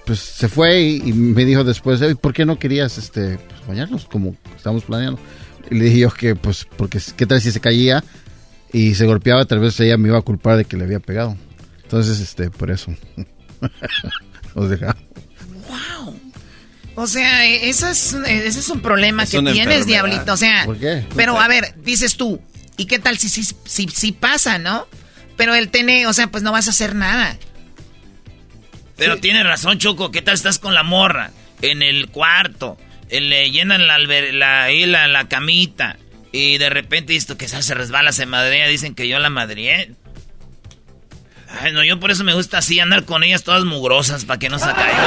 pues 0.06 0.20
se 0.20 0.48
fue 0.48 0.80
y, 0.82 1.02
y 1.06 1.12
me 1.14 1.44
dijo 1.46 1.64
después, 1.64 2.00
"Ey, 2.02 2.14
¿por 2.14 2.34
qué 2.34 2.44
no 2.44 2.58
querías 2.58 2.98
este, 2.98 3.38
pues, 3.38 3.66
bañarnos 3.66 4.04
como 4.04 4.36
estábamos 4.56 4.84
planeando? 4.84 5.18
Y 5.70 5.74
le 5.76 5.84
dije 5.86 5.98
yo 6.00 6.10
que, 6.10 6.36
pues, 6.36 6.66
porque 6.76 7.00
qué 7.16 7.26
tal 7.26 7.40
si 7.40 7.50
se 7.50 7.60
caía 7.60 8.04
y 8.72 8.94
se 8.94 9.06
golpeaba, 9.06 9.44
tal 9.44 9.60
vez 9.60 9.78
ella 9.80 9.96
me 9.96 10.08
iba 10.08 10.18
a 10.18 10.22
culpar 10.22 10.56
de 10.56 10.64
que 10.64 10.76
le 10.76 10.84
había 10.84 11.00
pegado. 11.00 11.36
Entonces, 11.82 12.20
este, 12.20 12.50
por 12.50 12.70
eso. 12.70 12.92
Los 14.54 14.70
dejamos. 14.70 15.02
O 16.96 17.06
sea, 17.06 17.44
eso 17.46 17.88
es, 17.88 18.14
ese 18.14 18.58
es 18.60 18.68
un 18.68 18.80
problema 18.80 19.24
Es 19.24 19.30
que 19.30 19.38
tienes, 19.38 19.58
enfermedad. 19.58 19.86
Diablito. 19.86 20.32
O 20.32 20.36
sea, 20.36 20.64
¿Por 20.64 20.78
qué? 20.78 21.04
pero 21.16 21.40
a 21.40 21.48
ver, 21.48 21.74
dices 21.82 22.16
tú, 22.16 22.40
¿y 22.76 22.84
qué 22.84 23.00
tal 23.00 23.18
si 23.18 23.28
si, 23.28 23.42
si, 23.64 23.88
si 23.88 24.12
pasa, 24.12 24.58
no? 24.58 24.86
Pero 25.36 25.54
él 25.54 25.70
tiene, 25.70 26.06
o 26.06 26.12
sea, 26.12 26.28
pues 26.28 26.42
no 26.44 26.52
vas 26.52 26.68
a 26.68 26.70
hacer 26.70 26.94
nada. 26.94 27.36
Pero 28.96 29.18
tiene 29.18 29.42
razón, 29.42 29.78
Choco. 29.78 30.12
¿Qué 30.12 30.22
tal 30.22 30.34
estás 30.34 30.60
con 30.60 30.74
la 30.74 30.84
morra? 30.84 31.32
En 31.62 31.82
el 31.82 32.08
cuarto. 32.08 32.78
Eh, 33.16 33.20
Le 33.20 33.50
llenan 33.50 33.86
la, 33.86 33.98
la, 33.98 34.68
la, 34.70 35.08
la 35.08 35.28
camita. 35.28 35.96
Y 36.32 36.58
de 36.58 36.68
repente 36.68 37.14
esto 37.14 37.36
que 37.38 37.46
se 37.48 37.74
resbala, 37.74 38.12
se 38.12 38.26
madrea. 38.26 38.66
Dicen 38.66 38.94
que 38.94 39.08
yo 39.08 39.18
la 39.18 39.30
madrié. 39.30 39.92
Ay, 41.60 41.72
no, 41.72 41.84
yo 41.84 41.98
por 42.00 42.10
eso 42.10 42.24
me 42.24 42.34
gusta 42.34 42.58
así 42.58 42.80
andar 42.80 43.04
con 43.04 43.22
ellas 43.22 43.44
todas 43.44 43.64
mugrosas 43.64 44.24
para 44.24 44.38
que 44.38 44.48
no 44.48 44.58
se 44.58 44.66
caigan. 44.66 45.00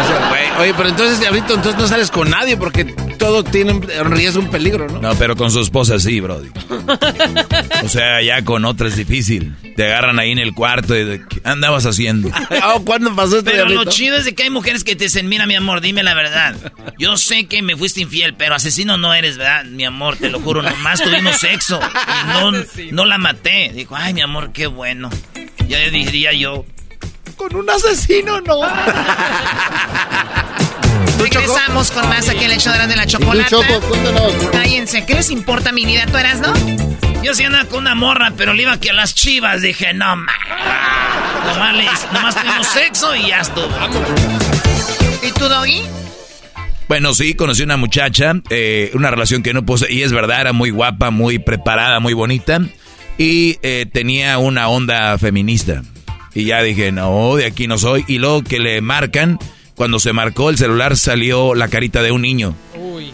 O 0.00 0.06
sea, 0.06 0.28
güey, 0.28 0.50
oye, 0.60 0.74
pero 0.76 0.88
entonces, 0.88 1.20
Diablito, 1.20 1.54
entonces 1.54 1.80
no 1.80 1.86
sales 1.86 2.10
con 2.10 2.30
nadie 2.30 2.56
porque 2.56 2.84
todo 2.84 3.44
tiene 3.44 3.72
un 3.72 4.10
riesgo, 4.10 4.40
un 4.40 4.50
peligro, 4.50 4.88
¿no? 4.88 5.00
No, 5.00 5.14
pero 5.14 5.36
con 5.36 5.50
su 5.50 5.60
esposa 5.60 5.98
sí, 5.98 6.20
Brody. 6.20 6.48
O 7.84 7.88
sea, 7.88 8.20
ya 8.22 8.42
con 8.44 8.64
otra 8.64 8.88
es 8.88 8.96
difícil. 8.96 9.54
Te 9.76 9.86
agarran 9.86 10.18
ahí 10.18 10.32
en 10.32 10.38
el 10.38 10.54
cuarto 10.54 10.96
y 10.96 11.04
de, 11.04 11.24
¿qué 11.26 11.40
andabas 11.44 11.86
haciendo? 11.86 12.30
Oh, 12.64 12.84
¿Cuándo 12.84 13.14
pasó 13.16 13.38
esto, 13.38 13.50
Pero 13.50 13.68
lo 13.68 13.84
chido 13.86 14.16
es 14.16 14.24
de 14.24 14.34
que 14.34 14.44
hay 14.44 14.50
mujeres 14.50 14.84
que 14.84 14.94
te 14.94 15.04
dicen, 15.04 15.28
mira 15.28 15.46
mi 15.46 15.54
amor, 15.56 15.80
dime 15.80 16.02
la 16.02 16.14
verdad. 16.14 16.54
Yo 16.98 17.16
sé 17.16 17.46
que 17.46 17.60
me 17.60 17.76
fuiste 17.76 18.00
infiel, 18.00 18.34
pero 18.34 18.54
asesino 18.54 18.96
no 18.98 19.12
eres, 19.14 19.36
¿verdad? 19.36 19.64
Mi 19.64 19.84
amor, 19.84 20.16
te 20.16 20.30
lo 20.30 20.38
juro, 20.38 20.62
nomás 20.62 21.02
tuvimos 21.02 21.36
sexo. 21.38 21.80
Y 21.80 22.28
no, 22.28 22.52
no 22.92 23.04
la 23.04 23.18
maté. 23.18 23.72
Dijo, 23.74 23.96
ay, 23.96 24.14
mi 24.14 24.20
amor, 24.20 24.52
qué 24.52 24.66
bueno. 24.66 25.10
Ya 25.68 25.78
diría 25.90 26.32
yo. 26.32 26.64
Con 27.36 27.54
un 27.56 27.70
asesino, 27.70 28.40
no. 28.40 28.60
Regresamos 31.18 31.90
con 31.90 32.08
más 32.08 32.28
aquí 32.28 32.44
en 32.44 32.50
el 32.52 32.58
show 32.58 32.72
de 32.86 32.96
la 32.96 33.06
chocolata. 33.06 33.48
Choco, 33.48 33.80
cuéntanos. 33.88 34.32
Cállense, 34.50 35.06
¿qué 35.06 35.14
les 35.14 35.30
importa 35.30 35.72
mi 35.72 35.86
vida? 35.86 36.06
¿Tú 36.06 36.18
eras, 36.18 36.40
no? 36.40 36.52
Yo 37.22 37.34
sí 37.34 37.44
andaba 37.44 37.64
con 37.66 37.80
una 37.80 37.94
morra, 37.94 38.32
pero 38.36 38.52
le 38.52 38.62
iba 38.62 38.78
que 38.78 38.90
a 38.90 38.92
las 38.92 39.14
chivas. 39.14 39.62
Dije, 39.62 39.94
no, 39.94 40.16
ma. 40.16 40.32
Nomás, 41.46 42.08
nomás 42.12 42.34
tuvimos 42.34 42.66
sexo 42.66 43.14
y 43.16 43.28
ya 43.28 43.40
estuvo. 43.40 43.68
¿Y 45.22 45.30
tú, 45.32 45.48
Doggy? 45.48 45.82
Bueno, 46.88 47.14
sí, 47.14 47.34
conocí 47.34 47.62
una 47.62 47.76
muchacha, 47.76 48.34
eh, 48.50 48.90
una 48.94 49.10
relación 49.10 49.42
que 49.42 49.54
no 49.54 49.64
puse, 49.64 49.90
y 49.90 50.02
es 50.02 50.12
verdad, 50.12 50.42
era 50.42 50.52
muy 50.52 50.70
guapa, 50.70 51.10
muy 51.10 51.38
preparada, 51.38 52.00
muy 52.00 52.12
bonita, 52.12 52.60
y 53.18 53.58
eh, 53.62 53.86
tenía 53.92 54.38
una 54.38 54.68
onda 54.68 55.16
feminista. 55.18 55.82
Y 56.34 56.44
ya 56.44 56.62
dije, 56.62 56.92
no, 56.92 57.36
de 57.36 57.46
aquí 57.46 57.66
no 57.66 57.78
soy. 57.78 58.04
Y 58.08 58.18
luego 58.18 58.42
que 58.42 58.58
le 58.58 58.80
marcan, 58.80 59.38
cuando 59.74 59.98
se 59.98 60.12
marcó 60.12 60.50
el 60.50 60.58
celular 60.58 60.96
salió 60.96 61.54
la 61.54 61.68
carita 61.68 62.02
de 62.02 62.12
un 62.12 62.22
niño. 62.22 62.54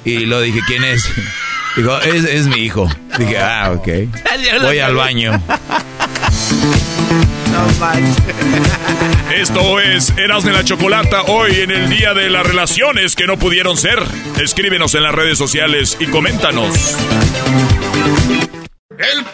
Y 0.04 0.20
luego 0.20 0.42
dije, 0.42 0.60
¿quién 0.66 0.84
es? 0.84 1.10
Dijo, 1.76 2.00
es, 2.00 2.24
es 2.24 2.46
mi 2.46 2.56
hijo. 2.56 2.88
Dije, 3.18 3.38
ah, 3.38 3.72
ok. 3.72 3.88
Voy 4.62 4.78
al 4.78 4.94
baño. 4.94 5.40
Esto 9.34 9.80
es 9.80 10.12
Erasmo 10.16 10.50
la 10.50 10.64
Chocolata 10.64 11.22
hoy 11.22 11.60
en 11.60 11.70
el 11.70 11.88
Día 11.88 12.14
de 12.14 12.30
las 12.30 12.46
Relaciones 12.46 13.14
que 13.14 13.26
no 13.26 13.38
pudieron 13.38 13.76
ser. 13.76 14.02
Escríbenos 14.40 14.94
en 14.94 15.02
las 15.02 15.14
redes 15.14 15.38
sociales 15.38 15.96
y 16.00 16.06
coméntanos. 16.06 16.96
El 18.98 19.24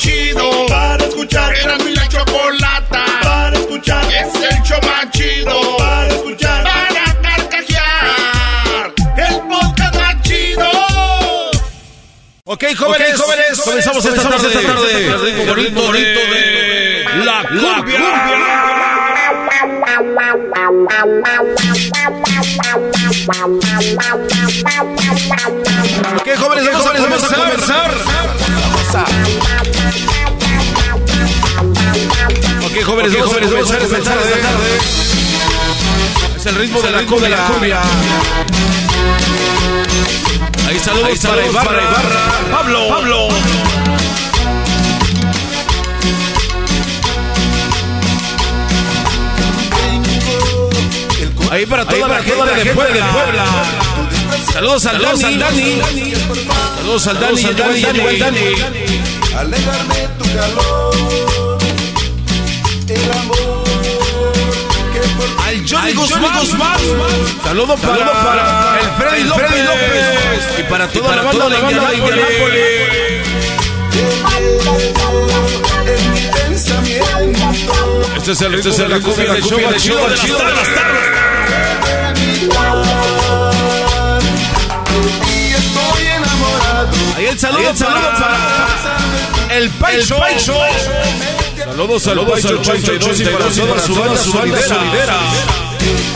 chido 0.00 0.66
para 0.66 1.04
escuchar. 1.04 1.54
Era 1.54 1.76
mi 1.78 1.94
la 1.94 2.08
chocolata 2.08 3.04
para 3.22 3.56
escuchar. 3.56 4.04
Es 4.06 4.34
el 4.34 4.62
show 4.62 4.78
más 4.82 5.10
chido 5.10 5.76
para 5.76 6.08
escuchar. 6.08 6.64
Para 6.64 7.14
carcajear. 7.20 8.92
El 9.16 9.40
podcast 9.48 9.94
más 9.94 10.22
chido. 10.22 10.70
Ok, 12.44 12.64
jóvenes, 12.76 13.20
jóvenes, 13.20 13.60
comenzamos 13.60 14.04
esta 14.04 14.22
tarde, 14.28 14.48
esta 14.48 14.62
tarde, 14.62 15.06
el 15.06 15.20
ritmo 15.20 15.44
bonito, 15.44 15.80
bonito 15.82 16.20
de 16.32 17.04
la 17.24 17.42
cumbia. 17.42 18.00
Ok, 26.16 26.28
jóvenes, 26.38 26.68
jóvenes, 26.74 27.02
vamos 27.02 27.24
a 27.24 27.36
comenzar. 27.36 28.59
Ok, 28.90 28.96
jóvenes, 32.84 33.12
jóvenes, 33.22 33.52
vamos 33.52 33.70
a 33.70 33.78
comenzar 33.78 33.82
esta 33.82 34.02
tarde. 34.02 34.78
Es 36.36 36.46
el 36.46 36.54
ritmo 36.56 36.82
de 36.82 36.90
la 36.90 37.02
cumbia. 37.04 37.38
Ahí 40.68 40.78
saludos, 40.80 41.18
para, 41.20 41.46
Ibarra, 41.46 41.78
Pablo. 42.50 42.88
Pablo. 42.88 43.28
Ahí 51.52 51.66
para 51.66 51.84
toda, 51.84 52.08
la, 52.08 52.22
gente 52.22 52.64
de 52.64 52.74
Puebla. 52.74 53.06
Saludos 54.52 54.84
al 54.86 55.00
Dani. 55.38 56.19
Saludos 56.76 57.06
al 57.06 57.20
Dani. 57.20 57.44
al 57.44 57.56
Dani, 57.56 58.00
al 58.00 58.18
Dani. 58.18 58.40
Alegarme 59.36 60.08
tu 60.18 60.24
calor, 60.34 61.58
el 62.88 63.12
amor 63.18 63.64
Al 65.46 65.68
Johnny 65.68 65.92
Guzmán. 65.92 66.78
Saludos 67.44 67.80
para, 67.80 68.12
para 68.22 68.78
el 68.80 68.86
Freddy, 68.96 69.24
López. 69.24 70.58
Y 70.58 70.62
para 70.64 70.88
toda 70.88 71.16
la 71.16 71.22
banda 71.22 71.48
de 71.48 71.58
Indianápolis. 71.58 72.20
en 75.86 76.12
mi 76.12 76.20
pensamiento. 76.48 77.74
Este 78.16 78.32
es 78.32 78.40
el 78.42 78.52
ritmo 78.52 78.72
de 78.72 78.88
la 78.88 79.00
cumbia 79.00 79.34
show 79.38 79.58
de. 79.58 79.76
Y 82.20 83.09
enamorado. 87.30 87.30
Ahí 87.30 87.34
el 87.34 87.38
saludo, 87.38 87.76
saludo 87.76 88.10
para 88.12 89.56
el 89.56 89.70
Paicho. 89.70 90.54
Saludos 91.64 92.06
al 92.06 92.26
Paicho 92.26 92.60
82 92.60 93.20
y 93.20 93.24
para 93.24 93.44
toda 93.46 93.80
su 93.80 93.94
banda 93.94 94.16
solidera. 94.62 95.18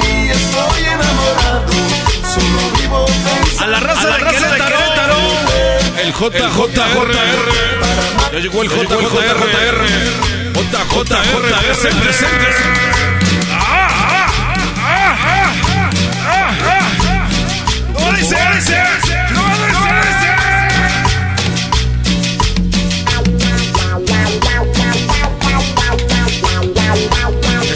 Y 0.02 0.30
estoy 0.30 0.84
enamorado. 0.84 1.64
Solo 2.34 2.60
vivo 2.80 3.06
A 3.60 3.66
la 3.66 3.80
raza 3.80 4.08
de 4.08 4.16
Querétaro. 4.16 5.16
El 5.98 6.12
JJR. 6.12 7.12
Ya 8.32 8.38
llegó 8.38 8.62
el 8.62 8.68
JJR. 8.68 10.14
JJR 10.54 11.74
se 11.74 11.88
presenta. 11.88 12.84
¡No 17.92 18.12
dice, 18.12 18.36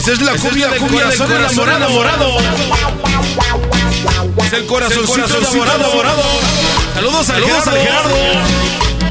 Esa 0.09 0.21
es 0.23 0.25
la 0.25 0.35
cumbia 0.37 0.67
del 0.69 0.79
corazón 0.79 1.31
enamorado, 1.31 1.89
morado. 1.91 2.37
Es 4.43 4.53
el 4.53 4.65
corazoncito 4.65 5.37
enamorado, 5.37 5.93
morado. 5.93 6.23
Saludos 6.95 7.29
al 7.29 7.43
Gerardo. 7.43 8.15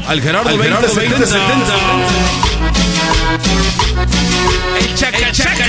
Al 0.09 0.21
Gerardo 0.21 0.57
2070. 0.57 1.39
El 4.77 4.95
chaca 4.95 5.31
chaca. 5.31 5.65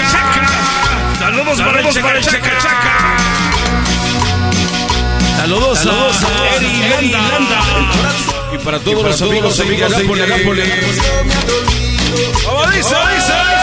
Saludos 1.21 1.61
para 1.61 1.81
el 1.81 2.25
chaca 2.25 2.59
chaca. 2.59 3.17
Saludos, 5.37 5.79
Saludos 5.79 6.17
a 6.25 6.57
Eri 6.57 7.13
Landa. 7.13 7.61
Y 8.53 8.59
para 8.65 8.81
todos 8.81 9.05
los 9.05 9.23
amigos 9.23 9.57
de 9.59 9.65
Indianápolis. 9.65 10.67
¡Vamos, 12.45 12.75
dice! 12.75 13.60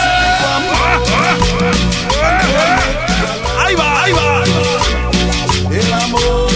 ¡Ahí 3.60 3.76
va, 3.76 4.04
ahí 4.04 4.12
va! 4.14 4.44
el 5.72 5.94
amor 5.94 6.48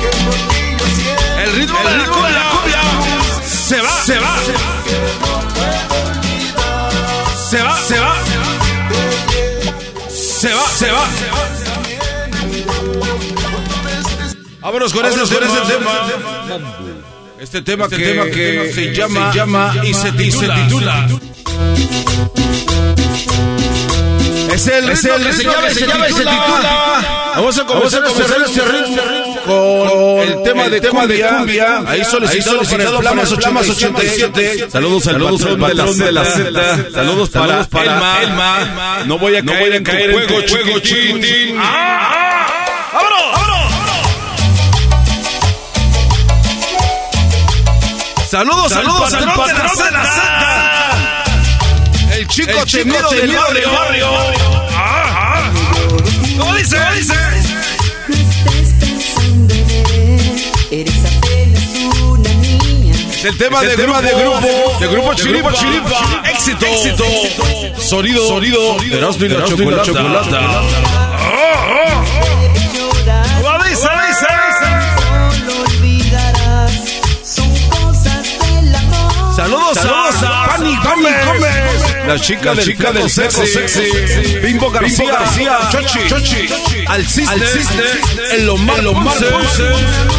que 0.00 0.08
por 0.24 0.34
ti 0.48 0.76
yo 0.78 0.86
siento. 0.94 1.40
El 1.42 1.52
ritmo, 1.52 1.78
de, 1.78 1.96
la 1.96 2.04
cumbia. 2.06 2.82
Se 3.44 3.80
va, 3.80 4.04
se 4.04 4.18
va. 4.18 4.36
Se 7.50 7.62
va, 7.62 7.78
se 7.80 7.98
va. 7.98 8.14
Se 10.08 10.54
va, 10.54 10.68
se 10.68 10.90
va. 10.90 11.04
Vámonos 14.60 14.92
con 14.92 15.06
este, 15.06 15.20
con 15.20 15.44
este 15.44 15.60
tema. 15.72 15.92
Este 17.38 17.62
tema, 17.62 17.88
que, 17.88 17.96
tema 17.96 18.24
que 18.26 18.72
se 18.74 18.94
llama, 18.94 19.32
se 19.32 19.38
llama 19.38 19.74
y 19.84 19.94
se 19.94 20.12
titula. 20.12 21.06
Es 24.52 24.66
el, 24.68 24.88
es 24.88 25.04
el 25.04 25.22
que 25.22 25.32
se 25.32 25.42
llama, 25.44 25.68
y 25.68 26.12
se 26.12 26.18
titula. 26.18 27.32
Vamos 27.36 27.58
a 27.58 27.64
comenzar 27.64 28.02
este 28.46 28.62
ritmo 28.62 29.02
con 29.44 30.20
el 30.20 30.42
tema 30.42 31.06
de 31.06 31.20
cumbia. 31.20 31.82
Ahí 31.86 32.04
solicitado 32.04 32.62
por 32.62 32.80
el 32.80 32.88
Flamas 32.98 33.32
87. 33.32 34.70
Saludos 34.70 35.06
al 35.08 35.20
patrón 35.58 35.98
de 35.98 36.12
la 36.12 36.24
Z. 36.24 36.90
Saludos 36.92 37.30
para 37.30 37.60
Elma. 38.22 39.04
No 39.06 39.18
voy 39.18 39.36
a 39.36 39.44
caer 39.44 39.74
en 39.74 39.84
tu 39.84 39.90
juego, 39.92 40.78
chiquitín. 40.80 41.58
¡Vámonos! 41.58 43.32
¡Vámonos! 43.32 43.72
Saludos, 48.30 48.72
saludos 48.72 49.14
al 49.14 49.24
patrón, 49.24 49.76
de 49.84 49.90
la 49.92 50.06
Z. 50.06 50.75
El 52.38 52.44
chico, 52.44 52.58
el 52.60 52.66
chico 52.66 53.14
del 53.14 53.34
barrio. 53.34 53.72
barrio. 53.72 54.08
Ah, 54.74 55.46
ah. 55.46 55.52
¿Cómo 56.38 56.54
dice? 56.54 56.76
¿Cómo 56.76 56.92
dice? 56.92 57.14
Eres 60.70 60.94
apenas 61.16 61.62
una 62.02 62.28
niña. 62.34 62.92
Es 62.92 63.24
el 63.24 63.38
tema, 63.38 63.62
es 63.62 63.62
el 63.62 63.70
de, 63.70 63.76
tema 63.76 64.02
grupo, 64.02 64.06
de 64.06 64.22
grupo, 64.22 64.78
de 64.80 64.86
grupo 64.86 65.14
Chiripa, 65.14 65.52
Chiripa. 65.54 66.22
Éxito, 66.30 66.66
éxito. 66.66 67.04
Sonido, 67.80 68.28
sonido. 68.28 68.76
De 68.80 68.86
y 68.86 69.28
la 69.30 69.44
chocolata. 69.44 69.82
chocolata. 69.82 70.95
La 82.06 82.20
chica, 82.20 82.44
la 82.44 82.54
del, 82.54 82.64
chica 82.64 82.92
del 82.92 83.10
sexy, 83.10 83.46
sexy. 83.46 84.38
Bimbo 84.38 84.70
García, 84.70 85.12
García. 85.12 85.58
Chochi, 85.70 86.08
Chochi. 86.08 86.48
Al 86.86 87.06
Cisne, 87.06 87.44
el 88.32 88.48
Omar, 88.48 88.78
el 88.78 88.86
Omar 88.86 89.16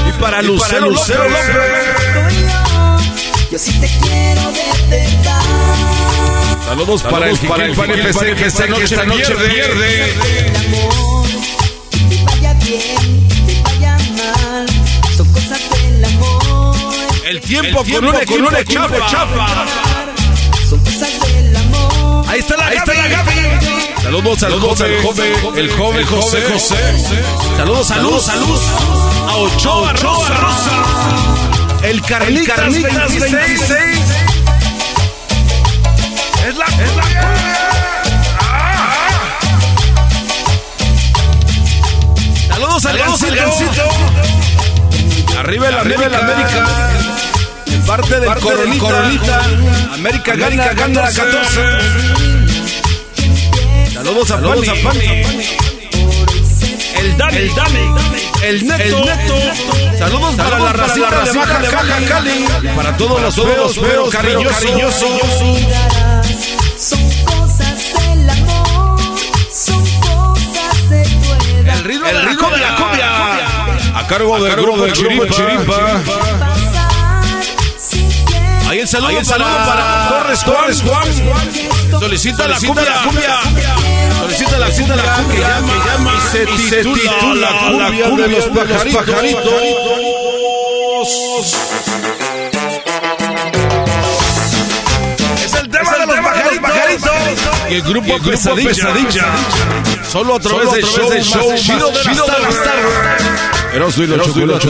Y 0.08 0.12
para 0.20 0.42
Lucero, 0.42 0.90
Lucero 0.90 1.30
López. 1.30 1.46
Yo 3.52 3.58
sí 3.58 3.72
te 3.80 3.88
quiero 3.88 4.52
de. 4.52 4.68
Saludos, 6.66 7.04
para 7.04 7.30
el 7.30 7.38
para 7.38 7.66
el 7.66 7.72
FC 7.72 8.36
que 8.36 8.48
esta 8.48 8.68
noche, 8.68 8.84
esta 8.84 9.06
noche 9.06 9.34
pierde. 9.36 10.14
El 17.26 17.42
tiempo, 17.42 17.84
con 17.86 18.06
un 18.06 18.16
equipo, 18.16 18.34
con 18.34 18.48
una 18.48 18.66
chapa, 18.66 19.66
Ahí 22.38 22.42
está 22.42 22.56
la, 22.56 22.68
Ahí 22.68 22.78
está 22.78 22.94
la 22.94 23.08
Gaby. 23.08 23.34
Saludos 24.04 24.44
al 24.44 24.60
joven, 24.60 25.02
joven, 25.02 25.58
el 25.58 25.72
joven 25.72 26.06
José, 26.06 26.44
José. 26.54 26.76
Saludos, 27.58 27.88
saludos, 27.88 28.26
saludos 28.26 28.62
a 29.28 29.36
Ochoa, 29.38 29.94
Rosa, 29.94 30.36
Rosa. 30.36 30.86
El 31.82 32.00
Carlitas, 32.04 32.60
el 32.60 32.84
Carlitas 32.84 33.10
26. 33.10 33.32
26. 33.32 34.00
Es 36.48 36.58
la, 36.58 36.66
es 36.66 36.96
la. 36.96 37.04
Saludos 42.50 42.86
al 42.86 42.98
Gancito. 43.00 43.90
Arriba 45.40 45.70
el 45.70 45.74
Arriba 45.76 46.06
el 46.06 46.16
América. 46.16 46.68
Parte 47.88 48.20
del 48.20 48.36
Coronita. 48.36 48.80
Coronita. 48.86 49.42
América, 49.94 50.34
América 50.34 50.74
gana, 50.74 51.02
gana 51.02 51.02
14. 51.12 52.27
Saludos 54.08 54.32
a 54.32 54.36
Saludos 54.36 54.66
Fanny. 54.66 54.70
A 54.70 54.84
Fanny. 54.90 55.24
El 56.96 57.18
Dani. 57.18 57.38
El 57.38 57.56
Dani. 57.56 57.80
El 58.42 58.68
Neto. 58.68 58.84
El 58.84 59.06
Neto. 59.06 59.36
Saludos, 59.98 59.98
Saludos 60.00 60.36
para 60.36 60.60
la 60.60 60.72
racita, 60.72 61.10
para 61.10 61.26
la 61.26 61.32
de 61.32 61.38
Baja, 61.38 61.60
de 61.60 61.68
Baja 61.68 61.86
Cali. 61.86 62.06
Cali. 62.06 62.70
Para 62.74 62.96
todos 62.96 63.22
los 63.22 63.36
feos, 63.36 63.76
feos, 63.76 64.10
cariñosos. 64.10 64.56
cariñosos. 64.56 65.10
Son 66.78 67.12
cosas 67.26 67.94
del 67.94 68.30
amor. 68.30 69.00
Son 69.52 69.84
cosas 70.00 70.90
de 70.90 71.04
tu 71.04 71.34
edad. 71.34 71.78
El 71.78 71.84
ritmo, 71.84 72.08
el 72.08 72.30
ritmo 72.30 72.50
de 72.50 72.58
la 72.60 72.76
cumbia. 72.78 73.10
A 73.94 74.08
cargo 74.08 74.42
del 74.42 74.56
grupo 74.56 74.84
de 74.84 74.94
Chiripa. 74.94 75.28
Chiripa. 75.28 76.02
Ahí 78.70 78.80
el 78.80 78.88
saludo, 78.88 79.10
Ahí 79.10 79.18
el 79.18 79.26
saludo 79.26 79.48
para, 79.50 79.66
para 79.66 80.08
Torres 80.08 80.44
Torres 80.46 80.82
Juan. 80.82 81.04
Solicita, 82.00 82.00
Solicita 82.00 82.48
la 82.48 82.58
cumbia. 82.58 82.86
La 82.86 83.02
cumbia. 83.02 83.87
Solicita 84.38 84.60
la 84.60 84.70
cumbia, 84.70 85.00
la 85.00 85.16
cumbia 85.16 85.36
que, 85.36 85.42
llama, 85.42 85.74
que 85.74 85.90
llama 85.90 86.12
y 86.14 86.22
se, 86.32 86.44
y 86.44 86.58
se 86.70 86.76
titula, 86.78 86.94
titula 86.94 87.36
la, 87.36 87.50
cumbia 87.58 87.90
la 87.90 88.10
cumbia 88.10 88.28
de 88.28 88.34
los 88.34 88.46
pajaritos. 88.46 89.06
pajaritos. 89.06 89.54
Es 95.44 95.54
el 95.56 95.70
tema 95.70 95.82
es 95.82 95.92
el 95.92 96.00
de 96.00 96.06
los 96.06 96.16
tema 96.16 96.30
pajaritos. 96.30 96.70
pajaritos. 96.70 97.12
Y 97.68 97.74
el 97.74 97.82
grupo, 97.82 98.14
el 98.14 98.20
grupo 98.20 98.30
Pesadilla. 98.30 98.70
Pesadilla. 98.70 99.26
Solo 100.08 100.36
a 100.36 100.40
través 100.40 100.72
del 100.72 100.84
show, 100.86 101.10
del 101.10 101.24
show 101.24 101.52
más 101.52 101.60
chido 101.60 101.88
de 101.90 102.04
las 102.04 102.18
tardes. 102.24 102.56
Eros 103.74 103.98
y 103.98 104.06
la 104.06 104.24
chocolata. 104.24 104.68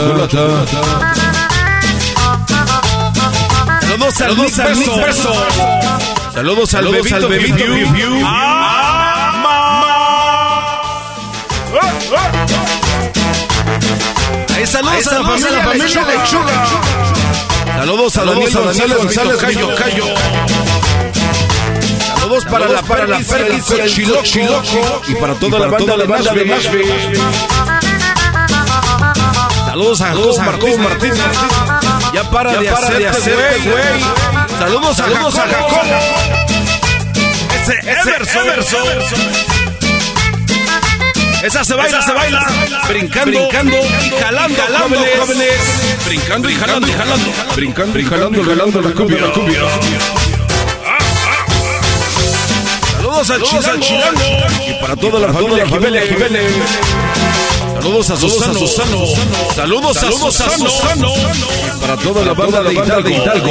Saludos 4.13 4.59
al 4.59 4.75
Saludos 4.75 4.99
al. 4.99 6.33
Saludos 6.33 6.73
al 6.73 6.87
Bebito, 6.87 7.15
al 7.17 7.27
Bebito. 7.27 7.65
View. 7.93 8.27
Ahí 14.57 14.65
saludos 14.65 15.05
a 15.05 15.13
la 15.13 15.23
familia, 15.23 15.63
familia 15.63 16.03
Lechuga. 16.03 16.65
Saludos 17.75 18.17
a 18.17 18.25
Daniel 18.25 18.97
González, 18.97 19.37
Cayo, 19.37 19.75
Cayo. 19.75 20.05
Saludos 22.19 22.45
para 22.45 22.67
la 22.67 22.81
para 22.81 23.05
la 23.05 23.21
Chiloco 23.21 25.01
y 25.07 25.13
para 25.13 25.35
toda 25.35 25.59
la 25.59 25.67
banda 25.67 25.95
de 25.95 26.45
Nashville. 26.45 27.19
Saludos 29.67 30.01
a 30.01 30.05
Jacob 30.07 30.39
Marcos 30.39 30.77
Martínez. 30.79 31.19
Ya 32.13 32.23
para 32.31 32.53
de 32.55 32.67
hacerte 32.67 33.69
güey. 33.69 34.01
Saludos, 34.57 34.97
Saludos 34.97 35.37
a 35.37 35.47
Jacob. 35.47 35.83
Ese, 37.61 37.73
ese 37.91 38.39
Emerson. 38.39 39.56
Esa 41.43 41.63
se 41.63 41.75
baila, 41.75 41.99
Esa 41.99 42.07
se 42.07 42.13
baila. 42.13 42.45
Brincando, 42.87 43.31
brincando 43.39 43.77
y 43.77 44.09
jalando, 44.19 44.61
jalando 44.61 44.95
jóvenes. 44.95 45.19
jóvenes. 45.19 45.53
Brincando 46.05 46.49
y 46.49 46.55
jalando, 46.55 46.87
y 46.87 46.91
jalando. 46.91 47.25
Brincando 47.55 47.99
y 47.99 48.05
jalando, 48.05 48.43
jalando 48.43 48.81
la 48.81 48.91
cumbia, 48.91 49.21
la 49.21 49.31
cumbia. 49.31 49.59
Saludos 53.23 53.29
al 53.67 53.79
Chilango. 53.79 54.25
Y 54.67 54.73
para 54.81 54.95
toda 54.95 55.19
la 55.19 55.33
familia 55.33 55.65
Jiménez, 55.67 56.09
Jiménez. 56.09 56.51
Saludos 57.73 58.09
a 58.09 58.17
Susano. 58.17 58.53
Saludos 58.53 58.61
a 58.61 58.67
Susano. 58.67 59.05
Saludos, 59.55 59.97
Saludos 59.97 60.41
a 60.41 60.49
Susano. 60.49 61.13
Y 61.15 61.81
para 61.81 61.95
toda 61.97 62.25
la 62.25 62.33
banda 62.33 62.61
de 62.63 62.73
Hidalgo. 62.73 63.09
Hidalgo. 63.09 63.49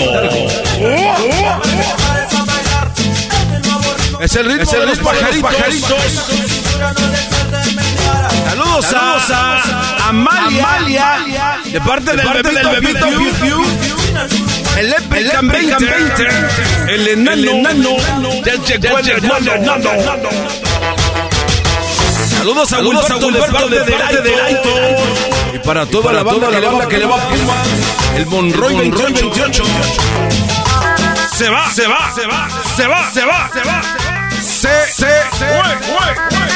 Es 4.20 4.34
el 4.36 4.46
ritmo 4.46 4.72
de 4.72 4.86
los 4.86 4.98
pajaritos. 4.98 6.65
Saludos 8.44 9.30
a 9.30 10.08
Amalia. 10.08 11.58
De 11.64 11.80
parte 11.80 12.16
del 12.16 12.68
bebito 12.68 13.08
Piu 13.40 13.64
El 14.76 14.92
Epic 14.92 15.40
20. 15.40 16.28
El 16.88 17.08
enano. 17.08 17.96
Del 18.42 18.60
llegó 18.62 18.98
el 18.98 19.08
enano. 19.08 19.90
Saludos 22.36 22.72
a 22.72 22.76
Saludos 22.76 23.10
a 23.10 23.16
Wilberto 23.16 23.68
de 23.68 23.80
parte 23.92 24.22
de 24.22 24.36
Laito. 24.36 24.70
Y 25.54 25.58
para 25.58 25.86
toda 25.86 26.12
la 26.12 26.22
banda, 26.22 26.50
que 26.86 26.98
le 26.98 27.06
va 27.06 27.16
a 27.16 28.16
el 28.16 28.26
Monroy 28.26 28.90
28. 28.90 29.64
Se 31.36 31.50
va, 31.50 31.70
se 31.70 31.86
va, 31.86 32.12
se 32.14 32.26
va, 32.26 32.48
se 32.76 32.86
va, 32.86 33.10
se 33.10 33.24
va, 33.26 33.50
se 33.52 33.60
va. 33.62 33.82
Se, 34.40 34.86
se, 34.92 35.06
se. 35.38 36.55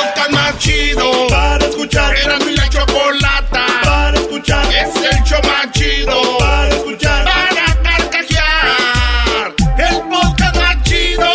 Podcast 0.00 0.30
más 0.32 0.58
chido 0.58 1.26
para 1.28 1.64
escuchar. 1.64 2.16
Era 2.16 2.38
mi 2.38 2.54
la 2.56 2.68
chocolata 2.68 3.66
para 3.84 4.18
escuchar. 4.18 4.66
Es 4.66 4.96
el 4.96 5.22
show 5.24 5.40
más 5.44 5.70
chido 5.72 6.38
para 6.38 6.68
escuchar. 6.68 7.24
Para 7.24 7.82
carcajear. 7.82 9.54
El 9.78 10.00
podcast 10.08 10.56
más 10.56 10.82
chido. 10.82 11.30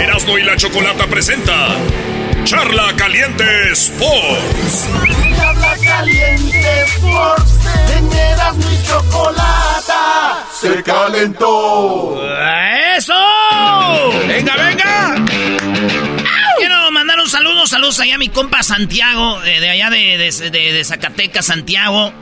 Erasmo 0.00 0.38
y 0.38 0.42
la 0.42 0.56
Chocolata 0.56 1.06
presenta 1.06 1.76
Charla 2.46 2.94
Caliente 2.94 3.72
Sports. 3.72 4.88
Charla 5.36 5.76
Caliente 5.84 6.84
Sports. 6.84 7.52
En 7.96 8.12
Erasmo 8.12 8.70
y 8.70 8.86
Chocolata 8.86 10.46
se 10.52 10.80
calentó. 10.84 12.22
¡Eso! 12.96 13.14
¡Venga, 14.28 14.54
venga! 14.56 15.24
Quiero 16.58 16.90
mandar 16.92 17.18
un 17.18 17.28
saludo, 17.28 17.66
saludos 17.66 17.98
allá 17.98 18.14
a 18.14 18.18
mi 18.18 18.28
compa 18.28 18.62
Santiago, 18.62 19.40
de, 19.40 19.58
de 19.58 19.68
allá 19.68 19.90
de, 19.90 20.16
de, 20.16 20.50
de, 20.50 20.72
de 20.72 20.84
Zacatecas, 20.84 21.46
Santiago, 21.46 22.12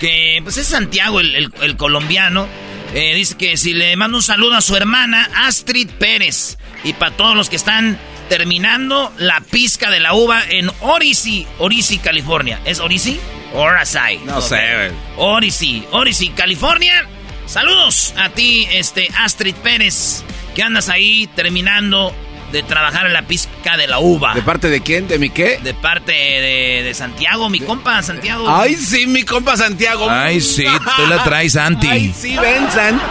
que 0.00 0.40
pues 0.42 0.56
es 0.56 0.66
Santiago 0.66 1.20
el, 1.20 1.36
el, 1.36 1.52
el 1.60 1.76
colombiano. 1.76 2.48
Eh, 2.94 3.14
dice 3.14 3.36
que 3.36 3.58
si 3.58 3.74
le 3.74 3.94
mando 3.96 4.16
un 4.16 4.22
saludo 4.22 4.54
a 4.54 4.62
su 4.62 4.76
hermana 4.76 5.28
Astrid 5.46 5.90
Pérez 5.98 6.56
y 6.84 6.94
para 6.94 7.14
todos 7.14 7.36
los 7.36 7.50
que 7.50 7.56
están 7.56 7.98
terminando 8.28 9.12
la 9.18 9.40
pizca 9.40 9.90
de 9.90 10.00
la 10.00 10.14
uva 10.14 10.42
en 10.48 10.70
Orisi, 10.80 11.46
Orisi, 11.58 11.98
California. 11.98 12.60
¿Es 12.64 12.80
Orisi? 12.80 13.20
Orasai. 13.54 14.18
No 14.24 14.40
sé, 14.40 14.56
güey. 14.56 14.90
Orisi, 15.16 15.84
Orisi, 15.92 16.30
California. 16.30 17.06
Saludos 17.46 18.14
a 18.16 18.30
ti, 18.30 18.66
este 18.72 19.08
Astrid 19.18 19.54
Pérez, 19.56 20.24
que 20.54 20.62
andas 20.62 20.88
ahí 20.88 21.28
terminando 21.36 22.14
de 22.52 22.62
trabajar 22.62 23.06
en 23.06 23.12
la 23.12 23.22
pizca 23.22 23.76
de 23.76 23.86
la 23.86 23.98
uva. 23.98 24.32
¿De 24.34 24.42
parte 24.42 24.70
de 24.70 24.80
quién? 24.80 25.08
¿De 25.08 25.18
mi 25.18 25.28
qué? 25.28 25.58
De 25.62 25.74
parte 25.74 26.12
de, 26.12 26.82
de 26.84 26.94
Santiago, 26.94 27.50
mi 27.50 27.60
compa 27.60 28.02
Santiago. 28.02 28.46
Ay, 28.48 28.76
sí, 28.76 29.06
mi 29.06 29.24
compa 29.24 29.56
Santiago. 29.56 30.08
Ay, 30.08 30.40
sí, 30.40 30.64
tú 30.96 31.06
la 31.08 31.22
traes, 31.24 31.52
Santi. 31.52 31.88
Ay, 31.88 32.14
sí, 32.16 32.36
ven, 32.36 32.70
Santi. 32.70 33.04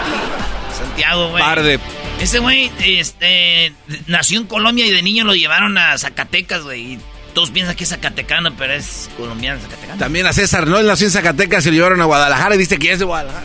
Santiago, 0.76 1.28
güey. 1.30 1.42
Par 1.42 1.62
de... 1.62 1.78
Ese 2.20 2.38
güey 2.38 2.70
este, 2.82 3.72
nació 4.06 4.40
en 4.40 4.46
Colombia 4.46 4.86
y 4.86 4.90
de 4.90 5.02
niño 5.02 5.24
lo 5.24 5.34
llevaron 5.34 5.76
a 5.76 5.96
Zacatecas, 5.98 6.62
güey. 6.62 6.94
Y 6.94 6.98
todos 7.34 7.50
piensan 7.50 7.74
que 7.74 7.84
es 7.84 7.90
zacatecano, 7.90 8.56
pero 8.56 8.72
es 8.72 9.10
colombiano 9.16 9.60
zacatecano. 9.60 9.98
También 9.98 10.26
a 10.26 10.32
César, 10.32 10.66
¿no? 10.66 10.78
Él 10.78 10.86
nació 10.86 11.08
en 11.08 11.12
Zacatecas 11.12 11.66
y 11.66 11.70
lo 11.70 11.74
llevaron 11.74 12.00
a 12.00 12.04
Guadalajara 12.04 12.54
y 12.54 12.58
dice 12.58 12.78
que 12.78 12.92
es 12.92 12.98
de 12.98 13.04
Guadalajara. 13.04 13.44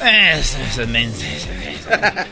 Es, 0.00 0.54
es, 0.54 0.78
es, 0.78 1.48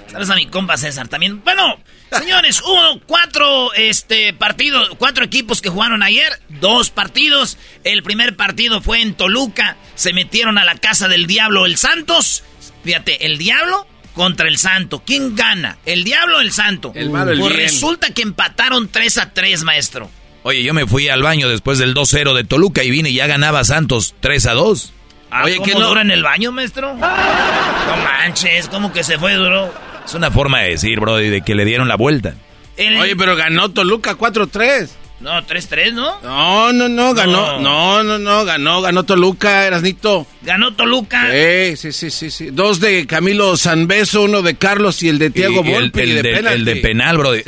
Saludos 0.07 0.31
a 0.31 0.35
mi 0.37 0.47
compa 0.47 0.77
César 0.77 1.09
también. 1.09 1.43
Bueno, 1.43 1.81
señores, 2.17 2.63
hubo 2.63 3.01
cuatro 3.07 3.75
este, 3.75 4.33
partidos, 4.33 4.91
cuatro 4.99 5.25
equipos 5.25 5.61
que 5.61 5.69
jugaron 5.69 6.03
ayer, 6.03 6.41
dos 6.49 6.91
partidos. 6.91 7.59
El 7.83 8.03
primer 8.03 8.37
partido 8.37 8.81
fue 8.81 9.03
en 9.03 9.15
Toluca, 9.15 9.77
se 9.97 10.13
metieron 10.13 10.59
a 10.59 10.65
la 10.65 10.77
casa 10.77 11.09
del 11.09 11.27
diablo 11.27 11.67
el 11.67 11.77
Santos. 11.77 12.45
Fíjate, 12.85 13.27
el 13.27 13.37
diablo 13.39 13.89
contra 14.17 14.49
el 14.49 14.57
santo. 14.59 15.01
¿Quién 15.07 15.37
gana? 15.37 15.77
¿El 15.87 16.03
diablo 16.03 16.39
o 16.39 16.41
el 16.41 16.51
santo? 16.51 16.91
El 16.97 17.11
malo, 17.11 17.31
el 17.31 17.39
Pues 17.39 17.55
bien. 17.55 17.69
resulta 17.69 18.11
que 18.11 18.23
empataron 18.23 18.89
3 18.89 19.19
a 19.19 19.33
3, 19.33 19.63
maestro. 19.63 20.11
Oye, 20.43 20.63
yo 20.65 20.75
me 20.75 20.87
fui 20.87 21.09
al 21.09 21.23
baño 21.23 21.49
después 21.49 21.79
del 21.79 21.95
2-0 21.95 22.35
de 22.35 22.43
Toluca 22.45 22.83
y 22.83 22.91
vine 22.91 23.11
y 23.11 23.15
ya 23.15 23.27
ganaba 23.29 23.63
Santos 23.63 24.15
3 24.21 24.47
a 24.47 24.53
2. 24.55 24.93
Ah, 25.31 25.43
Oye, 25.45 25.57
¿cómo 25.57 25.67
¿qué 25.67 25.75
no? 25.75 25.89
dura 25.89 26.01
en 26.03 26.11
el 26.11 26.23
baño, 26.23 26.51
maestro? 26.53 26.95
No 26.95 27.97
manches, 28.05 28.69
¿cómo 28.69 28.93
que 28.93 29.05
se 29.05 29.19
fue 29.19 29.35
duro? 29.35 29.73
Es 30.05 30.15
una 30.15 30.31
forma 30.31 30.61
de 30.63 30.71
decir, 30.71 30.99
bro, 31.01 31.17
de 31.17 31.43
que 31.43 31.55
le 31.55 31.65
dieron 31.65 31.89
la 31.89 31.97
vuelta. 31.97 32.35
El- 32.77 32.97
Oye, 32.99 33.17
pero 33.17 33.37
ganó 33.37 33.71
Toluca 33.71 34.15
4-3. 34.17 34.89
No, 35.19 35.31
3-3, 35.47 35.95
¿no? 35.95 36.21
No, 36.21 36.73
no, 36.75 36.89
no, 36.91 37.15
ganó. 37.15 37.59
No, 37.59 38.03
no, 38.03 38.19
no, 38.19 38.45
ganó, 38.45 38.83
ganó 38.83 39.05
Toluca, 39.05 39.67
Erasnito. 39.67 40.27
Ganó 40.43 40.75
Toluca. 40.75 41.31
Sí, 41.33 41.77
sí, 41.77 41.93
sí, 41.93 42.11
sí, 42.11 42.31
sí. 42.31 42.51
Dos 42.51 42.81
de 42.81 43.07
Camilo 43.07 43.57
Sanbeso, 43.57 44.23
uno 44.23 44.43
de 44.43 44.57
Carlos 44.57 45.03
y 45.03 45.09
el 45.09 45.19
de 45.19 45.31
Tiago 45.31 45.63
Y 45.65 45.69
el, 45.69 45.75
Volpi. 45.75 46.01
el 46.01 46.09
de 46.17 46.23
de, 46.23 46.35
penalti. 46.37 46.59
el 46.59 46.65
de 46.67 46.77
penal, 46.77 47.17
bro. 47.19 47.35
Sí. 47.35 47.43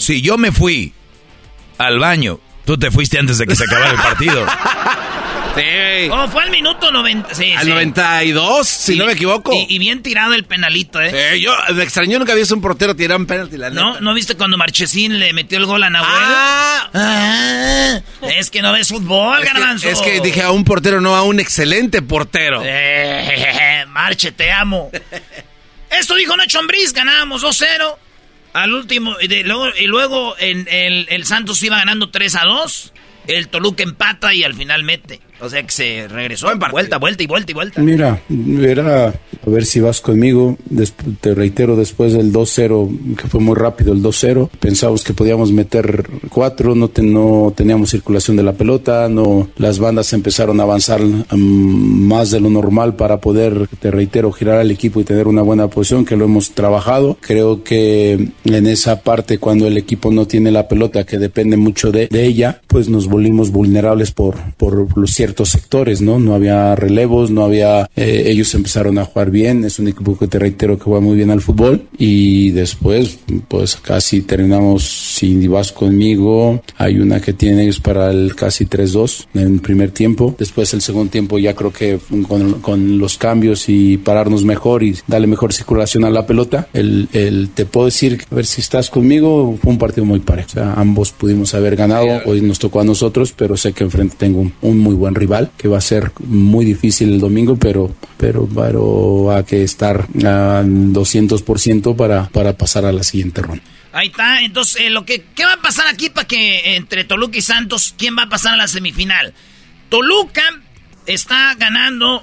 Si 0.00 0.20
yo 0.20 0.36
me 0.36 0.52
fui 0.52 0.92
al 1.78 1.98
baño, 1.98 2.38
tú 2.66 2.76
te 2.76 2.90
fuiste 2.90 3.18
antes 3.18 3.38
de 3.38 3.46
que 3.46 3.56
se 3.56 3.64
acabara 3.64 3.92
el 3.92 3.96
partido. 3.98 4.46
Sí. 5.56 6.08
Oh, 6.10 6.28
fue 6.28 6.42
al 6.42 6.50
minuto 6.50 6.92
90. 6.92 7.34
Sí, 7.34 7.52
Al 7.52 7.64
sí. 7.64 7.68
92, 7.70 8.66
si 8.68 8.96
no 8.96 9.06
me 9.06 9.12
equivoco. 9.12 9.52
Y, 9.54 9.66
y 9.74 9.78
bien 9.78 10.02
tirado 10.02 10.34
el 10.34 10.44
penalito, 10.44 11.00
¿eh? 11.00 11.32
Sí, 11.34 11.40
yo 11.40 11.54
me 11.74 11.82
extrañó 11.82 12.18
nunca 12.18 12.32
había 12.32 12.42
visto 12.42 12.54
un 12.54 12.60
portero 12.60 12.94
tirar 12.94 13.18
un 13.18 13.26
penalti, 13.26 13.56
la 13.56 13.70
¿No? 13.70 14.00
¿No 14.00 14.14
viste 14.14 14.34
cuando 14.36 14.56
Marchesín 14.56 15.18
le 15.18 15.32
metió 15.32 15.58
el 15.58 15.66
gol 15.66 15.82
a 15.82 15.90
Nahuel? 15.90 16.10
Ah. 16.14 16.90
Ah, 16.94 18.00
es 18.22 18.50
que 18.50 18.62
no 18.62 18.72
ves 18.72 18.88
fútbol, 18.88 19.42
Es 19.42 19.52
garbanzo. 19.52 19.86
que, 19.86 19.92
es 19.92 20.00
que 20.00 20.20
dije 20.20 20.42
a 20.42 20.50
un 20.50 20.64
portero, 20.64 21.00
no 21.00 21.16
a 21.16 21.22
un 21.22 21.40
excelente 21.40 22.02
portero. 22.02 22.62
Eh, 22.64 23.84
Marche, 23.88 24.32
te 24.32 24.52
amo. 24.52 24.90
Esto 25.90 26.14
dijo 26.16 26.36
Nacho 26.36 26.58
Ambriz, 26.58 26.92
ganábamos 26.92 27.42
2-0. 27.42 27.96
Al 28.52 28.72
último, 28.72 29.16
y, 29.20 29.28
de- 29.28 29.42
luego, 29.44 29.68
y 29.78 29.86
luego 29.86 30.34
en 30.38 30.66
el, 30.70 31.06
el 31.10 31.26
Santos 31.26 31.62
iba 31.62 31.76
ganando 31.76 32.10
3 32.10 32.34
a 32.36 32.44
2. 32.44 32.92
El 33.28 33.48
Toluca 33.48 33.82
empata 33.82 34.34
y 34.34 34.44
al 34.44 34.54
final 34.54 34.82
mete. 34.84 35.20
O 35.38 35.50
sea 35.50 35.62
que 35.62 35.70
se 35.70 36.08
regresó. 36.08 36.48
Vuelta, 36.70 36.96
vuelta 36.96 37.22
y 37.22 37.26
vuelta 37.26 37.50
y 37.50 37.54
vuelta. 37.54 37.82
Mira, 37.82 38.22
era 38.60 39.08
a 39.08 39.14
ver 39.50 39.66
si 39.66 39.80
vas 39.80 40.00
conmigo. 40.00 40.56
Desp- 40.70 41.16
te 41.20 41.34
reitero, 41.34 41.76
después 41.76 42.14
del 42.14 42.32
2-0, 42.32 43.16
que 43.16 43.28
fue 43.28 43.40
muy 43.40 43.54
rápido 43.54 43.92
el 43.92 44.02
2-0, 44.02 44.48
pensábamos 44.58 45.04
que 45.04 45.12
podíamos 45.12 45.52
meter 45.52 46.08
cuatro, 46.30 46.74
no, 46.74 46.88
te- 46.88 47.02
no 47.02 47.52
teníamos 47.54 47.90
circulación 47.90 48.38
de 48.38 48.44
la 48.44 48.54
pelota, 48.54 49.08
no 49.10 49.48
las 49.58 49.78
bandas 49.78 50.12
empezaron 50.14 50.58
a 50.60 50.62
avanzar 50.62 51.02
mm, 51.02 51.36
más 51.36 52.30
de 52.30 52.40
lo 52.40 52.48
normal 52.48 52.96
para 52.96 53.20
poder, 53.20 53.68
te 53.78 53.90
reitero, 53.90 54.32
girar 54.32 54.58
al 54.58 54.70
equipo 54.70 55.00
y 55.00 55.04
tener 55.04 55.28
una 55.28 55.42
buena 55.42 55.68
posición, 55.68 56.06
que 56.06 56.16
lo 56.16 56.24
hemos 56.24 56.52
trabajado. 56.52 57.18
Creo 57.20 57.62
que 57.62 58.30
en 58.44 58.66
esa 58.66 59.02
parte, 59.02 59.36
cuando 59.38 59.66
el 59.66 59.76
equipo 59.76 60.10
no 60.10 60.26
tiene 60.26 60.50
la 60.50 60.66
pelota, 60.66 61.04
que 61.04 61.18
depende 61.18 61.58
mucho 61.58 61.92
de, 61.92 62.08
de 62.08 62.24
ella, 62.24 62.62
pues 62.68 62.88
nos 62.88 63.06
volvimos 63.16 63.50
vulnerables 63.50 64.10
por, 64.12 64.36
por 64.58 64.98
los 64.98 65.10
ciertos 65.10 65.48
sectores, 65.48 66.02
¿no? 66.02 66.18
No 66.18 66.34
había 66.34 66.74
relevos, 66.76 67.30
no 67.30 67.44
había, 67.44 67.88
eh, 67.96 68.24
ellos 68.26 68.54
empezaron 68.54 68.98
a 68.98 69.04
jugar 69.06 69.30
bien, 69.30 69.64
es 69.64 69.78
un 69.78 69.88
equipo 69.88 70.18
que 70.18 70.26
te 70.28 70.38
reitero 70.38 70.76
que 70.76 70.84
juega 70.84 71.00
muy 71.00 71.16
bien 71.16 71.30
al 71.30 71.40
fútbol 71.40 71.84
y 71.96 72.50
después, 72.50 73.18
pues 73.48 73.76
casi 73.76 74.20
terminamos, 74.20 74.82
si 75.16 75.48
vas 75.48 75.72
conmigo, 75.72 76.60
hay 76.76 76.98
una 76.98 77.20
que 77.20 77.32
tienen 77.32 77.60
ellos 77.60 77.80
para 77.80 78.10
el 78.10 78.34
casi 78.36 78.66
3-2 78.66 79.26
en 79.34 79.54
el 79.54 79.60
primer 79.60 79.90
tiempo, 79.92 80.34
después 80.38 80.74
el 80.74 80.82
segundo 80.82 81.10
tiempo 81.10 81.38
ya 81.38 81.54
creo 81.54 81.72
que 81.72 81.98
con, 82.28 82.60
con 82.60 82.98
los 82.98 83.16
cambios 83.16 83.68
y 83.68 83.96
pararnos 83.96 84.44
mejor 84.44 84.82
y 84.82 84.94
darle 85.06 85.26
mejor 85.26 85.52
circulación 85.54 86.04
a 86.04 86.10
la 86.10 86.26
pelota, 86.26 86.68
el, 86.74 87.08
el- 87.14 87.48
te 87.54 87.64
puedo 87.64 87.86
decir, 87.86 88.20
a 88.30 88.34
ver 88.34 88.44
si 88.44 88.60
estás 88.60 88.90
conmigo, 88.90 89.56
fue 89.62 89.72
un 89.72 89.78
partido 89.78 90.04
muy 90.04 90.20
parejo, 90.20 90.48
o 90.50 90.52
sea, 90.52 90.74
ambos 90.74 91.12
pudimos 91.12 91.54
haber 91.54 91.76
ganado, 91.76 92.06
hoy 92.26 92.40
nos 92.42 92.58
tocó 92.58 92.80
a 92.80 92.84
nosotros, 92.84 93.05
pero 93.36 93.56
sé 93.56 93.72
que 93.72 93.84
enfrente 93.84 94.16
tengo 94.16 94.50
un, 94.60 94.78
muy 94.78 94.94
buen 94.94 95.14
rival, 95.14 95.50
que 95.56 95.68
va 95.68 95.78
a 95.78 95.82
ser 95.82 96.12
muy 96.20 96.64
difícil 96.64 97.14
el 97.14 97.20
domingo, 97.20 97.56
pero, 97.56 97.94
pero, 98.16 98.48
pero 98.54 99.30
hay 99.34 99.44
que 99.44 99.62
estar 99.62 100.06
a 100.24 100.62
200% 100.64 101.96
para, 101.96 102.28
para 102.28 102.56
pasar 102.56 102.84
a 102.84 102.92
la 102.92 103.02
siguiente 103.02 103.42
ronda. 103.42 103.62
Ahí 103.92 104.08
está. 104.08 104.42
Entonces, 104.42 104.82
eh, 104.82 104.90
lo 104.90 105.06
que, 105.06 105.24
¿qué 105.34 105.44
va 105.44 105.54
a 105.54 105.62
pasar 105.62 105.86
aquí 105.88 106.10
para 106.10 106.26
que 106.26 106.76
entre 106.76 107.04
Toluca 107.04 107.38
y 107.38 107.42
Santos, 107.42 107.94
quién 107.96 108.16
va 108.16 108.24
a 108.24 108.28
pasar 108.28 108.54
a 108.54 108.56
la 108.56 108.68
semifinal? 108.68 109.32
Toluca 109.88 110.42
está 111.06 111.54
ganando 111.54 112.22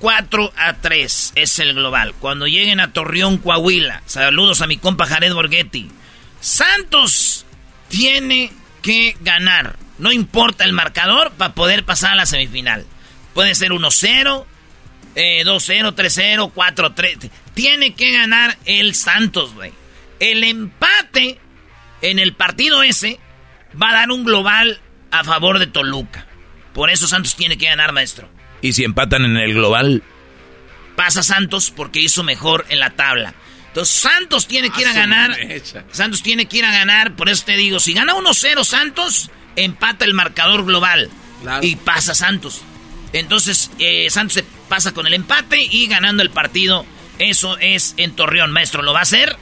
4 0.00 0.52
a 0.56 0.74
3. 0.74 1.32
Es 1.34 1.58
el 1.58 1.74
global. 1.74 2.14
Cuando 2.20 2.46
lleguen 2.46 2.80
a 2.80 2.92
Torreón, 2.92 3.38
Coahuila. 3.38 4.02
Saludos 4.06 4.62
a 4.62 4.66
mi 4.66 4.76
compa 4.76 5.06
Jared 5.06 5.32
Borghetti. 5.32 5.88
Santos 6.40 7.44
tiene 7.88 8.52
que 8.82 9.16
ganar. 9.20 9.76
No 10.00 10.12
importa 10.12 10.64
el 10.64 10.72
marcador 10.72 11.30
para 11.32 11.54
poder 11.54 11.84
pasar 11.84 12.12
a 12.12 12.16
la 12.16 12.26
semifinal. 12.26 12.86
Puede 13.34 13.54
ser 13.54 13.70
1-0, 13.72 14.46
eh, 15.14 15.42
2-0, 15.44 15.94
3-0, 15.94 16.52
4-3. 16.52 17.30
Tiene 17.54 17.94
que 17.94 18.12
ganar 18.12 18.56
el 18.64 18.94
Santos, 18.94 19.54
güey. 19.54 19.72
El 20.18 20.42
empate 20.44 21.38
en 22.02 22.18
el 22.18 22.32
partido 22.34 22.82
ese 22.82 23.20
va 23.80 23.90
a 23.90 23.94
dar 23.94 24.10
un 24.10 24.24
global 24.24 24.80
a 25.10 25.22
favor 25.24 25.58
de 25.58 25.66
Toluca. 25.66 26.26
Por 26.72 26.90
eso 26.90 27.06
Santos 27.06 27.36
tiene 27.36 27.58
que 27.58 27.66
ganar, 27.66 27.92
maestro. 27.92 28.28
Y 28.62 28.72
si 28.72 28.84
empatan 28.84 29.24
en 29.24 29.36
el 29.36 29.54
global, 29.54 30.02
Pasa 30.96 31.22
Santos 31.22 31.72
porque 31.74 32.00
hizo 32.00 32.22
mejor 32.22 32.66
en 32.68 32.78
la 32.80 32.90
tabla. 32.90 33.32
Entonces 33.68 33.94
Santos 33.94 34.46
tiene 34.46 34.68
que 34.70 34.82
ir 34.82 34.86
a 34.86 34.90
Ah, 34.90 34.94
ganar. 34.94 35.36
Santos 35.92 36.22
tiene 36.22 36.46
que 36.46 36.58
ir 36.58 36.64
a 36.64 36.72
ganar. 36.72 37.14
Por 37.16 37.28
eso 37.30 37.44
te 37.46 37.56
digo, 37.56 37.80
si 37.80 37.94
gana 37.94 38.14
1-0 38.14 38.64
Santos, 38.64 39.30
empata 39.56 40.04
el 40.04 40.14
marcador 40.14 40.64
global. 40.64 41.10
Y 41.62 41.76
pasa 41.76 42.14
Santos. 42.14 42.62
Entonces 43.12 43.70
eh, 43.78 44.08
Santos 44.10 44.34
se 44.34 44.44
pasa 44.68 44.92
con 44.92 45.06
el 45.06 45.14
empate 45.14 45.60
y 45.62 45.86
ganando 45.86 46.22
el 46.22 46.30
partido. 46.30 46.84
Eso 47.18 47.58
es 47.58 47.94
en 47.96 48.12
Torreón, 48.12 48.52
maestro. 48.52 48.82
¿Lo 48.82 48.92
va 48.92 49.00
a 49.00 49.02
hacer? 49.02 49.36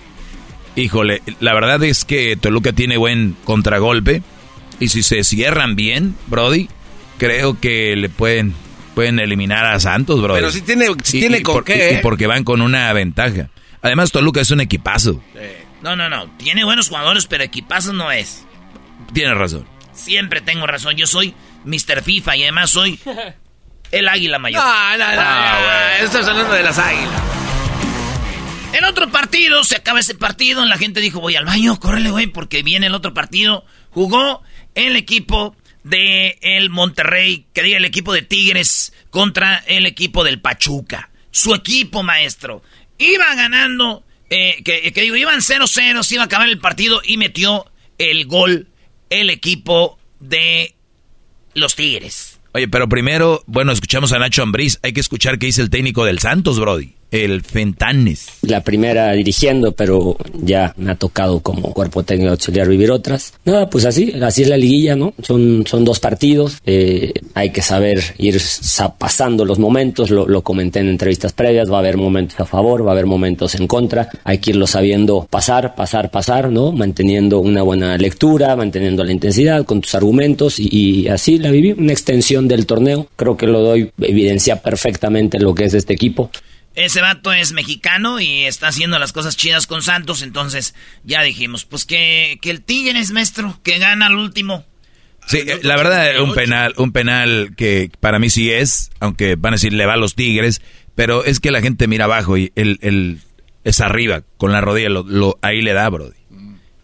híjole, 0.77 1.23
la 1.41 1.55
verdad 1.55 1.83
es 1.83 2.05
que 2.05 2.37
Toluca 2.37 2.73
tiene 2.73 2.97
buen 2.97 3.37
contragolpe. 3.45 4.23
Y 4.81 4.89
si 4.91 5.03
se 5.03 5.25
cierran 5.25 5.75
bien, 5.75 6.15
Brody, 6.29 6.69
creo 7.19 7.59
que 7.59 7.97
le 7.97 8.09
pueden, 8.09 8.55
pueden 8.95 9.19
eliminar 9.19 9.67
a 9.67 9.81
Santos, 9.81 10.23
Brody. 10.23 10.39
Pero 10.39 10.53
si 10.53 10.61
tiene, 10.63 10.87
si 11.03 11.17
Y- 11.17 11.21
tiene 11.21 11.39
y 11.39 11.43
con 11.43 11.55
por- 11.57 11.65
qué, 11.65 11.77
y- 11.77 11.81
¿eh? 11.81 11.99
y 11.99 12.03
porque 12.03 12.29
van 12.29 12.45
con 12.45 12.61
una 12.63 12.93
ventaja. 12.93 13.49
Además, 13.83 14.13
Toluca 14.13 14.41
es 14.41 14.53
un 14.53 14.61
equipazo. 14.61 15.21
No, 15.83 15.97
no, 15.97 16.09
no. 16.09 16.31
Tiene 16.37 16.65
buenos 16.65 16.89
jugadores, 16.91 17.27
pero 17.27 17.43
equipazo 17.43 17.93
no 17.93 18.13
es. 18.13 18.45
Tienes 19.13 19.37
razón. 19.37 19.67
Siempre 19.99 20.41
tengo 20.41 20.67
razón. 20.67 20.97
Yo 20.97 21.07
soy 21.07 21.35
Mr. 21.65 22.03
FIFA 22.03 22.37
y 22.37 22.43
además 22.45 22.71
soy 22.71 22.99
el 23.91 24.09
águila 24.09 24.39
mayor. 24.39 24.63
No, 24.63 24.97
no, 24.97 24.99
no, 24.99 25.21
Ah, 25.21 25.97
no, 25.99 26.05
Estás 26.07 26.27
hablando 26.29 26.55
de 26.55 26.63
las 26.63 26.79
águilas. 26.79 27.23
En 28.73 28.85
otro 28.85 29.11
partido, 29.11 29.65
se 29.65 29.77
acaba 29.77 29.99
ese 30.01 30.15
partido, 30.15 30.65
la 30.67 30.77
gente 30.77 31.01
dijo, 31.01 31.21
voy 31.21 31.37
al 31.37 31.47
baño, 31.47 31.81
córrele, 31.81 32.11
güey, 32.11 32.27
porque 32.27 32.63
viene 32.63 32.87
el 32.87 32.95
otro 32.95 33.15
partido. 33.15 33.65
Jugó 33.91 34.43
el 34.75 34.95
equipo 34.97 35.57
de 35.85 36.39
el 36.43 36.69
Monterrey, 36.69 37.47
que 37.55 37.63
diga 37.63 37.79
el 37.79 37.87
equipo 37.87 38.13
de 38.13 38.21
Tigres 38.23 38.93
contra 39.11 39.57
el 39.67 39.87
equipo 39.87 40.23
del 40.23 40.41
Pachuca. 40.41 41.09
Su 41.31 41.55
equipo, 41.55 42.03
maestro. 42.03 42.63
Iba 42.99 43.35
ganando, 43.35 44.05
eh, 44.29 44.63
que, 44.65 44.93
que 44.93 45.01
digo, 45.01 45.17
iban 45.17 45.41
0-0, 45.41 46.03
se 46.03 46.15
iba 46.15 46.25
a 46.25 46.27
acabar 46.27 46.49
el 46.49 46.59
partido 46.59 47.01
y 47.03 47.17
metió 47.17 47.65
el 47.97 48.27
gol 48.27 48.69
el 49.11 49.31
equipo 49.31 49.99
de 50.21 50.75
los 51.55 51.75
Tigres. 51.75 52.41
Oye, 52.53 52.69
pero 52.69 52.89
primero, 52.89 53.43
bueno, 53.47 53.73
escuchamos 53.73 54.13
a 54.13 54.19
Nacho 54.19 54.43
Ambriz. 54.43 54.79
Hay 54.83 54.93
que 54.93 55.01
escuchar 55.01 55.39
qué 55.39 55.47
dice 55.47 55.63
el 55.63 55.71
técnico 55.71 56.05
del 56.05 56.19
Santos, 56.19 56.59
Brody 56.59 56.98
el 57.11 57.43
Fentanes. 57.43 58.27
La 58.43 58.63
primera 58.63 59.13
dirigiendo, 59.13 59.73
pero 59.73 60.17
ya 60.43 60.75
me 60.77 60.91
ha 60.91 60.95
tocado 60.95 61.41
como 61.41 61.73
cuerpo 61.73 62.03
técnico 62.03 62.33
auxiliar 62.33 62.69
vivir 62.69 62.91
otras. 62.91 63.33
Nada, 63.45 63.71
pues 63.71 63.85
así, 63.85 64.13
así 64.23 64.43
es 64.43 64.49
la 64.49 64.57
liguilla, 64.57 64.97
¿no? 64.97 65.15
Son, 65.23 65.65
son 65.67 65.85
dos 65.85 66.01
partidos, 66.01 66.59
eh, 66.67 67.13
hay 67.35 67.51
que 67.51 67.63
saber 67.63 68.03
ir 68.19 68.41
pasando 68.99 69.45
los 69.45 69.59
momentos, 69.59 70.11
lo, 70.11 70.43
comenté 70.43 70.81
en 70.81 70.89
entrevistas 70.89 71.33
previas, 71.33 71.71
va 71.71 71.77
a 71.77 71.81
haber 71.81 71.97
momentos 71.97 72.39
a 72.41 72.45
favor, 72.45 72.85
va 72.85 72.91
a 72.91 72.93
haber 72.93 73.07
momentos 73.07 73.55
en 73.55 73.67
contra, 73.67 74.09
hay 74.25 74.39
que 74.39 74.51
irlo 74.51 74.67
sabiendo 74.67 75.27
pasar, 75.29 75.75
pasar, 75.75 76.11
pasar, 76.11 76.51
¿no? 76.51 76.73
Manteniendo 76.73 77.41
una 77.41 77.63
buena 77.63 77.97
lectura, 77.99 78.55
manteniendo 78.57 79.05
la 79.05 79.13
intensidad 79.13 79.65
con 79.65 79.81
tus 79.81 79.95
argumentos 79.95 80.59
y, 80.59 80.69
y 80.71 81.09
así 81.09 81.39
la 81.39 81.51
viví, 81.51 81.73
una 81.73 81.93
extensión 81.93 82.49
del 82.49 82.67
torneo, 82.67 83.09
creo 83.17 83.37
que 83.37 83.47
lo 83.47 83.61
doy, 83.61 83.91
evidencia 84.01 84.63
perfectamente 84.63 85.39
lo 85.39 85.55
que 85.55 85.65
es 85.65 85.75
este 85.75 85.95
equipo. 85.95 86.31
Ese 86.75 87.01
vato 87.01 87.33
es 87.33 87.53
mexicano 87.53 88.21
y 88.21 88.45
está 88.45 88.69
haciendo 88.69 88.99
las 88.99 89.13
cosas 89.13 89.37
chidas 89.37 89.67
con 89.67 89.83
Santos, 89.83 90.23
entonces 90.23 90.75
ya 91.03 91.23
dijimos, 91.23 91.65
pues 91.65 91.85
que, 91.85 92.39
que 92.41 92.51
el 92.51 92.63
Tigres, 92.63 93.11
maestro, 93.11 93.59
que 93.65 93.79
gana 93.79 94.07
al 94.07 94.15
último. 94.15 94.65
Sí, 95.27 95.39
eh, 95.39 95.61
la 95.63 95.77
verdad, 95.77 96.23
un 96.23 96.35
penal, 96.35 96.75
un 96.77 96.93
penal 96.93 97.55
que 97.57 97.91
para 98.01 98.19
mí 98.19 98.31
sí 98.31 98.51
es, 98.51 98.91
aunque 99.01 99.37
van 99.37 99.55
a 99.55 99.57
decir 99.57 99.73
le 99.73 99.87
va 99.87 99.95
a 99.95 99.99
los 99.99 100.15
Tigres, 100.15 100.63
pero 100.95 101.25
es 101.25 101.41
que 101.41 101.51
la 101.51 101.61
gente 101.61 101.87
mira 101.87 102.07
abajo 102.07 102.39
y 102.39 102.53
él, 102.55 103.21
es 103.65 103.81
arriba, 103.81 104.23
con 104.37 104.53
la 104.53 104.61
rodilla, 104.61 104.89
lo, 104.89 105.39
ahí 105.43 105.61
le 105.61 105.73
da, 105.73 105.89
Brody. 105.89 106.17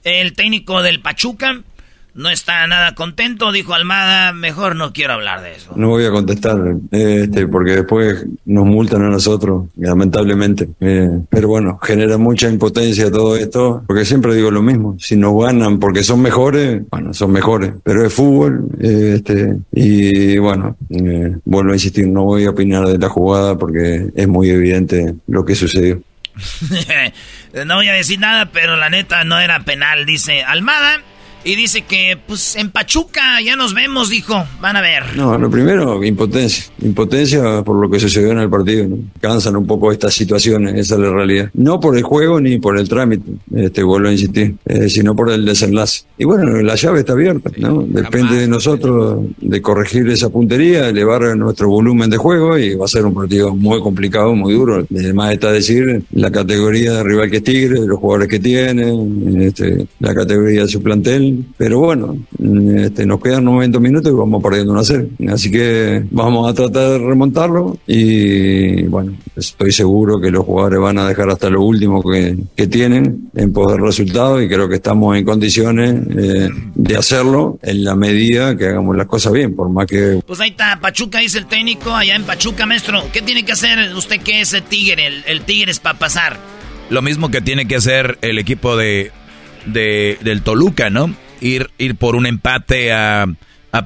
El 0.03 0.35
técnico 0.35 0.83
del 0.83 1.01
Pachuca 1.01 1.63
no 2.15 2.31
está 2.31 2.67
nada 2.67 2.95
contento, 2.95 3.51
dijo 3.51 3.75
Almada, 3.75 4.33
mejor 4.33 4.77
no 4.77 4.93
quiero 4.93 5.15
hablar 5.15 5.43
de 5.43 5.57
eso. 5.57 5.73
No 5.77 5.89
voy 5.89 6.05
a 6.05 6.11
contestar, 6.11 6.59
este, 6.91 7.47
porque 7.49 7.73
después 7.73 8.25
nos 8.45 8.65
multan 8.65 9.03
a 9.03 9.09
nosotros, 9.09 9.67
lamentablemente. 9.77 10.69
Eh, 10.81 11.11
pero 11.29 11.49
bueno, 11.49 11.79
genera 11.83 12.17
mucha 12.17 12.49
impotencia 12.49 13.11
todo 13.11 13.37
esto, 13.37 13.83
porque 13.87 14.05
siempre 14.05 14.35
digo 14.35 14.51
lo 14.51 14.63
mismo, 14.63 14.97
si 15.01 15.17
nos 15.17 15.43
ganan 15.43 15.81
porque 15.81 16.05
son 16.05 16.23
mejores, 16.23 16.83
bueno, 16.91 17.13
son 17.13 17.33
mejores, 17.33 17.73
pero 17.83 18.05
es 18.07 18.13
fútbol, 18.13 18.69
este, 18.81 19.57
y 19.73 20.39
bueno, 20.39 20.77
eh, 20.91 21.37
vuelvo 21.45 21.73
a 21.73 21.75
insistir, 21.75 22.07
no 22.07 22.25
voy 22.25 22.45
a 22.45 22.51
opinar 22.51 22.87
de 22.87 22.99
la 22.99 23.09
jugada 23.09 23.59
porque 23.59 24.11
es 24.15 24.29
muy 24.29 24.51
evidente 24.51 25.15
lo 25.27 25.45
que 25.45 25.57
sucedió. 25.57 26.01
no 27.67 27.77
voy 27.77 27.89
a 27.89 27.93
decir 27.93 28.19
nada, 28.21 28.51
pero 28.53 28.77
la 28.77 28.91
neta 28.91 29.25
no 29.25 29.41
era 29.41 29.65
penal, 29.65 30.07
dice 30.07 30.45
Almada. 30.45 31.01
Y 31.45 31.57
dice 31.57 31.83
que, 31.83 32.17
pues, 32.27 32.57
en 32.57 32.71
Pachuca 32.71 33.41
ya 33.45 33.55
nos 33.55 33.75
vemos, 33.75 34.09
dijo. 34.09 34.35
Van 34.63 34.77
a 34.77 34.81
ver. 34.81 35.03
No, 35.15 35.37
lo 35.37 35.51
primero, 35.51 36.03
impotencia. 36.03 36.65
Impotencia 36.81 37.63
por 37.63 37.77
lo 37.77 37.91
que 37.91 38.01
sucedió 38.01 38.31
en 38.31 38.39
el 38.39 38.49
partido. 38.49 38.89
¿no? 38.89 38.97
Cansan 39.21 39.57
un 39.57 39.67
poco 39.67 39.93
estas 39.93 40.15
situaciones, 40.15 40.75
esa 40.75 40.95
es 40.95 41.01
la 41.01 41.11
realidad. 41.11 41.51
No 41.53 41.79
por 41.81 41.99
el 41.99 42.03
juego 42.03 42.41
ni 42.41 42.59
por 42.59 42.79
el 42.79 42.89
trámite, 42.89 43.31
este, 43.55 43.83
vuelvo 43.83 44.09
a 44.09 44.13
insistir, 44.13 44.55
eh, 44.65 44.89
sino 44.89 45.15
por 45.15 45.31
el 45.31 45.45
desenlace. 45.45 46.05
Y 46.17 46.25
bueno, 46.25 46.63
la 46.63 46.77
llave 46.77 47.01
está 47.01 47.13
abierta, 47.13 47.51
¿no? 47.59 47.85
Depende 47.87 48.37
de 48.37 48.49
nosotros 48.49 49.25
de 49.39 49.61
corregir 49.61 50.09
esa 50.09 50.31
puntería, 50.31 50.89
elevar 50.89 51.37
nuestro 51.37 51.69
volumen 51.69 52.09
de 52.09 52.17
juego 52.17 52.57
y 52.57 52.75
va 52.75 52.87
a 52.87 52.89
ser 52.89 53.05
un 53.05 53.13
partido 53.13 53.55
muy 53.55 53.81
complicado, 53.81 54.35
muy 54.35 54.55
duro. 54.55 54.87
Además 54.91 55.35
está 55.35 55.53
decir 55.53 56.05
la 56.13 56.31
categoría 56.31 56.93
de 56.93 57.03
rival 57.03 57.31
que 57.31 57.39
es 57.39 57.45
Tigre, 57.45 57.81
los 57.87 57.99
jugadores 57.99 58.29
que 58.29 58.41
tiene, 58.41 59.47
este, 59.47 59.87
la 60.01 60.15
categoría 60.15 60.63
de 60.63 60.69
su 60.69 60.83
plantel 60.83 61.34
pero 61.57 61.81
bueno, 61.81 62.17
este, 62.77 63.07
nos 63.07 63.21
quedan 63.21 63.45
90 63.45 63.81
minutos 63.81 64.13
y 64.13 64.15
vamos 64.15 64.43
perdiendo 64.43 64.73
una 64.73 64.85
serie. 64.85 65.09
Así 65.29 65.51
que 65.51 66.05
vamos 66.11 66.51
a 66.51 66.55
tratar 66.55 66.91
de 66.91 66.99
remontarlo 66.99 67.79
y 67.87 68.83
bueno, 68.85 69.13
estoy 69.37 69.73
seguro 69.73 70.21
que 70.21 70.31
los 70.31 70.45
jugadores 70.45 70.81
van 70.81 70.99
a 70.99 71.09
dejar 71.09 71.31
hasta 71.31 71.51
lo 71.51 71.63
último 71.63 72.03
que, 72.03 72.37
tienen 72.65 73.31
en 73.35 73.53
poder 73.53 73.81
resultado 73.81 74.41
y 74.43 74.49
creo 74.49 74.69
que 74.69 74.77
estamos 74.77 75.17
en 75.17 75.25
condiciones 75.25 76.01
eh, 76.17 76.49
de 76.75 76.97
hacerlo 76.97 77.59
en 77.63 77.85
la 77.85 77.95
medida 77.95 78.57
que 78.57 78.69
hagamos 78.69 78.97
las 78.97 79.07
cosas 79.07 79.33
bien, 79.33 79.55
por 79.55 79.69
más 79.69 79.87
que... 79.87 80.21
Pues 80.27 80.41
ahí 80.41 80.51
está, 80.51 80.81
Pachuca 80.81 81.19
dice 81.19 81.39
el 81.39 81.47
técnico, 81.47 81.95
allá 81.95 82.17
en 82.17 82.25
Pachuca, 82.25 82.65
maestro, 82.65 83.03
¿qué 83.13 83.21
tiene 83.21 83.45
que 83.45 83.53
hacer 83.53 83.95
usted 83.95 84.21
que 84.23 84.41
es 84.41 84.55
el 84.55 84.63
Tigre, 84.63 85.07
el, 85.07 85.25
el 85.27 85.43
Tigre 85.43 85.71
es 85.71 85.79
para 85.79 85.99
pasar? 85.99 86.39
Lo 86.91 87.03
mismo 87.03 87.31
que 87.31 87.41
tiene 87.41 87.67
que 87.67 87.77
hacer 87.77 88.19
el 88.23 88.39
equipo 88.39 88.77
de, 88.77 89.13
de, 89.67 90.19
del 90.23 90.43
Toluca, 90.43 90.91
¿no? 90.91 91.15
Ir, 91.45 91.71
ir 91.79 91.95
por 91.97 92.17
un 92.17 92.27
empate 92.27 92.93
a, 92.93 93.27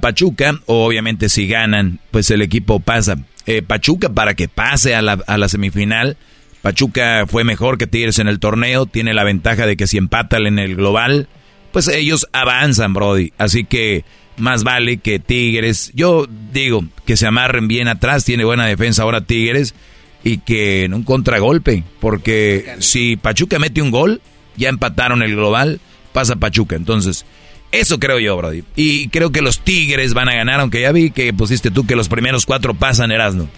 Pachuca, 0.02 0.60
o 0.66 0.86
obviamente 0.86 1.30
si 1.30 1.48
ganan, 1.48 1.98
pues 2.10 2.30
el 2.30 2.42
equipo 2.42 2.78
pasa. 2.78 3.16
Eh, 3.46 3.62
Pachuca 3.62 4.10
para 4.10 4.34
que 4.34 4.46
pase 4.46 4.94
a 4.94 5.00
la, 5.00 5.18
a 5.26 5.38
la 5.38 5.48
semifinal. 5.48 6.18
Pachuca 6.60 7.24
fue 7.26 7.42
mejor 7.42 7.78
que 7.78 7.86
Tigres 7.86 8.18
en 8.18 8.28
el 8.28 8.38
torneo, 8.38 8.84
tiene 8.84 9.14
la 9.14 9.24
ventaja 9.24 9.66
de 9.66 9.78
que 9.78 9.86
si 9.86 9.96
empatan 9.96 10.46
en 10.46 10.58
el 10.58 10.76
global, 10.76 11.28
pues 11.72 11.88
ellos 11.88 12.28
avanzan, 12.32 12.92
Brody. 12.92 13.32
Así 13.38 13.64
que 13.64 14.04
más 14.36 14.62
vale 14.62 14.98
que 14.98 15.18
Tigres, 15.18 15.90
yo 15.94 16.26
digo, 16.52 16.84
que 17.06 17.16
se 17.16 17.26
amarren 17.26 17.66
bien 17.66 17.88
atrás, 17.88 18.24
tiene 18.26 18.44
buena 18.44 18.66
defensa 18.66 19.04
ahora 19.04 19.22
Tigres, 19.22 19.74
y 20.22 20.38
que 20.38 20.84
en 20.84 20.92
un 20.92 21.02
contragolpe, 21.02 21.84
porque 21.98 22.76
si 22.80 23.16
Pachuca 23.16 23.58
mete 23.58 23.80
un 23.80 23.90
gol, 23.90 24.20
ya 24.56 24.68
empataron 24.68 25.22
el 25.22 25.34
global, 25.34 25.80
pasa 26.12 26.36
Pachuca. 26.36 26.76
Entonces, 26.76 27.24
eso 27.72 27.98
creo 27.98 28.18
yo, 28.18 28.36
Brody. 28.36 28.64
Y 28.76 29.08
creo 29.08 29.30
que 29.30 29.42
los 29.42 29.60
Tigres 29.60 30.14
van 30.14 30.28
a 30.28 30.34
ganar, 30.34 30.60
aunque 30.60 30.80
ya 30.80 30.92
vi 30.92 31.10
que 31.10 31.32
pusiste 31.32 31.70
tú 31.70 31.86
que 31.86 31.96
los 31.96 32.08
primeros 32.08 32.46
cuatro 32.46 32.74
pasan, 32.74 33.10
Erasno. 33.10 33.48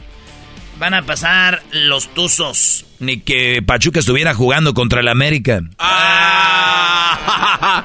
Van 0.78 0.94
a 0.94 1.02
pasar 1.02 1.62
los 1.72 2.08
Tuzos. 2.14 2.86
Ni 2.98 3.20
que 3.20 3.62
Pachuca 3.62 4.00
estuviera 4.00 4.34
jugando 4.34 4.74
contra 4.74 5.00
el 5.00 5.08
América. 5.08 5.60
Ah. 5.78 7.00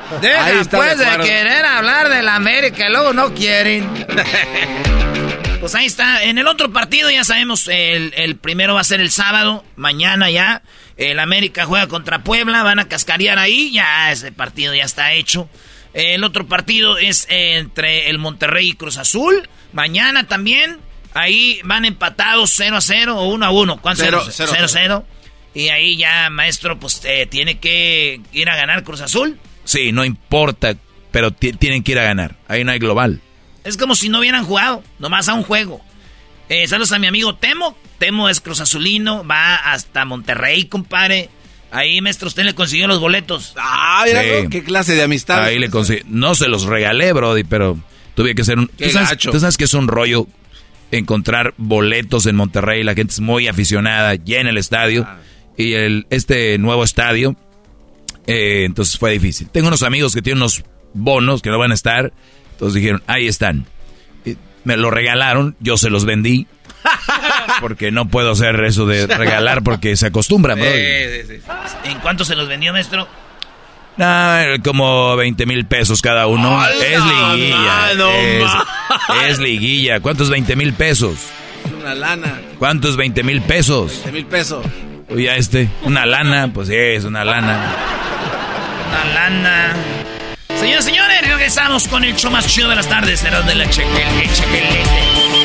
Deja 0.22 0.64
pues 0.72 0.98
de, 0.98 1.06
querer 1.24 1.66
hablar 1.66 2.10
del 2.10 2.28
América, 2.30 2.90
luego 2.90 3.14
no 3.14 3.34
quieren. 3.34 3.88
pues 5.60 5.76
ahí 5.76 5.86
está. 5.86 6.24
En 6.24 6.38
el 6.38 6.48
otro 6.48 6.72
partido 6.72 7.10
ya 7.12 7.24
sabemos, 7.24 7.68
el, 7.68 8.14
el 8.16 8.38
primero 8.38 8.76
va 8.76 8.82
a 8.82 8.86
ser 8.86 9.02
el 9.02 9.12
sábado, 9.12 9.64
mañana 9.76 10.30
ya. 10.32 10.64
El 10.98 11.20
América 11.20 11.66
juega 11.66 11.88
contra 11.88 12.24
Puebla, 12.24 12.64
van 12.64 12.80
a 12.80 12.88
cascarear 12.88 13.38
ahí, 13.38 13.72
ya 13.74 14.12
ese 14.12 14.32
partido 14.32 14.74
ya 14.74 14.86
está 14.86 15.12
hecho. 15.14 15.50
El 15.96 16.26
otro 16.26 16.46
partido 16.46 16.98
es 16.98 17.26
entre 17.30 18.10
el 18.10 18.20
Monterrey 18.20 18.70
y 18.70 18.74
Cruz 18.74 18.98
Azul. 18.98 19.50
Mañana 19.72 20.28
también. 20.28 20.80
Ahí 21.14 21.62
van 21.64 21.86
empatados 21.86 22.52
0 22.58 22.76
a 22.76 22.82
0 22.82 23.18
o 23.18 23.30
1 23.30 23.46
a 23.46 23.50
1. 23.50 23.82
¿Cuánto 23.82 24.04
0 24.04 24.22
0 24.30 24.54
0. 24.68 25.06
Y 25.54 25.70
ahí 25.70 25.96
ya, 25.96 26.30
maestro, 26.30 26.78
pues 26.78 27.02
eh, 27.06 27.28
tiene 27.28 27.60
que 27.60 28.20
ir 28.34 28.50
a 28.50 28.58
ganar 28.58 28.84
Cruz 28.84 29.00
Azul. 29.00 29.40
Sí, 29.64 29.94
no 29.94 30.04
importa, 30.04 30.76
pero 31.12 31.32
tienen 31.32 31.82
que 31.82 31.94
ir 31.94 32.00
a 32.00 32.04
ganar. 32.04 32.36
Ahí 32.50 32.66
no 32.66 32.74
hay 32.74 32.80
global. 32.80 33.22
Es 33.64 33.78
como 33.78 33.96
si 33.96 34.10
no 34.10 34.20
hubieran 34.20 34.44
jugado, 34.44 34.84
nomás 35.00 35.30
a 35.30 35.34
un 35.34 35.44
juego. 35.44 35.82
Eh, 36.50 36.68
saludos 36.68 36.92
a 36.92 37.00
mi 37.00 37.08
amigo 37.08 37.36
Temo. 37.36 37.78
Temo 38.00 38.28
es 38.28 38.42
Cruz 38.42 38.60
Azulino, 38.60 39.26
va 39.26 39.56
hasta 39.56 40.04
Monterrey, 40.04 40.66
compadre. 40.66 41.30
Ahí, 41.76 42.00
maestro, 42.00 42.30
usted 42.30 42.46
le 42.46 42.56
consiguió 42.56 42.88
los 42.88 43.02
boletos. 43.02 43.54
Ah, 43.58 44.06
qué 44.50 44.64
clase 44.64 44.96
de 44.96 45.04
amistad. 45.04 45.44
Ahí 45.44 45.60
le 45.60 45.70
conseguí. 45.70 46.04
No 46.08 46.34
se 46.34 46.48
los 46.48 46.64
regalé, 46.64 47.12
Brody, 47.12 47.44
pero 47.44 47.78
tuve 48.16 48.34
que 48.34 48.44
hacer 48.44 48.58
un. 48.58 48.68
¿Tú 48.68 49.40
sabes, 49.40 49.58
que 49.58 49.66
es 49.66 49.74
un 49.74 49.90
rollo 49.90 50.26
encontrar 50.92 51.54
boletos 51.58 52.28
en 52.28 52.38
Monterrey? 52.38 52.84
La 52.84 52.94
gente 52.94 53.12
es 53.12 53.20
muy 53.20 53.50
aficionada, 53.50 54.16
llena 54.16 54.52
el 54.52 54.58
estadio. 54.58 55.06
Ah. 55.06 55.18
Y 55.58 55.74
el, 55.74 56.08
este 56.10 56.58
nuevo 56.58 56.84
estadio, 56.84 57.36
eh, 58.26 58.64
entonces 58.66 58.98
fue 58.98 59.12
difícil. 59.12 59.50
Tengo 59.50 59.68
unos 59.68 59.84
amigos 59.84 60.14
que 60.14 60.22
tienen 60.22 60.38
unos 60.38 60.64
bonos 60.94 61.42
que 61.42 61.50
no 61.50 61.60
van 61.60 61.72
a 61.72 61.76
estar. 61.76 62.14
Entonces 62.52 62.76
dijeron, 62.76 63.04
ahí 63.06 63.28
están. 63.28 63.66
me 64.64 64.78
lo 64.78 64.92
regalaron, 64.92 65.58
yo 65.60 65.76
se 65.76 65.90
los 65.90 66.06
vendí. 66.06 66.48
porque 67.62 67.92
no 67.92 68.08
puedo 68.08 68.32
hacer 68.32 68.64
eso 68.64 68.86
de 68.86 69.08
regalar 69.08 69.64
porque 69.64 69.96
se 69.96 70.08
acostumbra, 70.08 70.56
bro. 70.56 70.66
¿En 70.66 72.00
cuánto 72.02 72.26
se 72.26 72.36
los 72.36 72.48
vendió, 72.48 72.74
maestro? 72.74 73.08
como 74.64 75.16
20 75.16 75.46
mil 75.46 75.66
pesos 75.66 76.02
cada 76.02 76.28
uno. 76.28 76.66
es 76.68 77.04
liguilla. 77.04 77.92
es, 79.28 79.40
liguilla. 79.40 80.00
¿Cuántos 80.00 80.30
20 80.30 80.56
mil 80.56 80.74
pesos? 80.74 81.18
Una 81.80 81.96
lana. 81.96 82.42
¿Cuántos 82.60 82.98
20 82.98 83.24
mil 83.24 83.42
pesos? 83.42 84.02
20 84.04 84.12
mil 84.12 84.26
pesos. 84.26 84.66
Uy, 85.10 85.28
a 85.28 85.36
este. 85.38 85.70
Una 85.84 86.06
lana, 86.06 86.50
pues 86.54 86.68
sí, 86.68 86.76
es 86.76 87.06
una 87.06 87.24
lana. 87.24 87.74
Una 88.90 89.14
lana. 89.14 89.74
Señores, 90.56 90.86
señores, 90.86 91.22
regresamos 91.28 91.88
con 91.88 92.04
el 92.04 92.16
show 92.16 92.32
más 92.32 92.48
chido 92.48 92.70
de 92.70 92.76
las 92.76 92.88
tardes. 92.88 93.20
Será 93.20 93.42
de 93.42 93.56
la 93.56 93.70
chequele, 93.70 94.30
chequelete. 94.34 95.45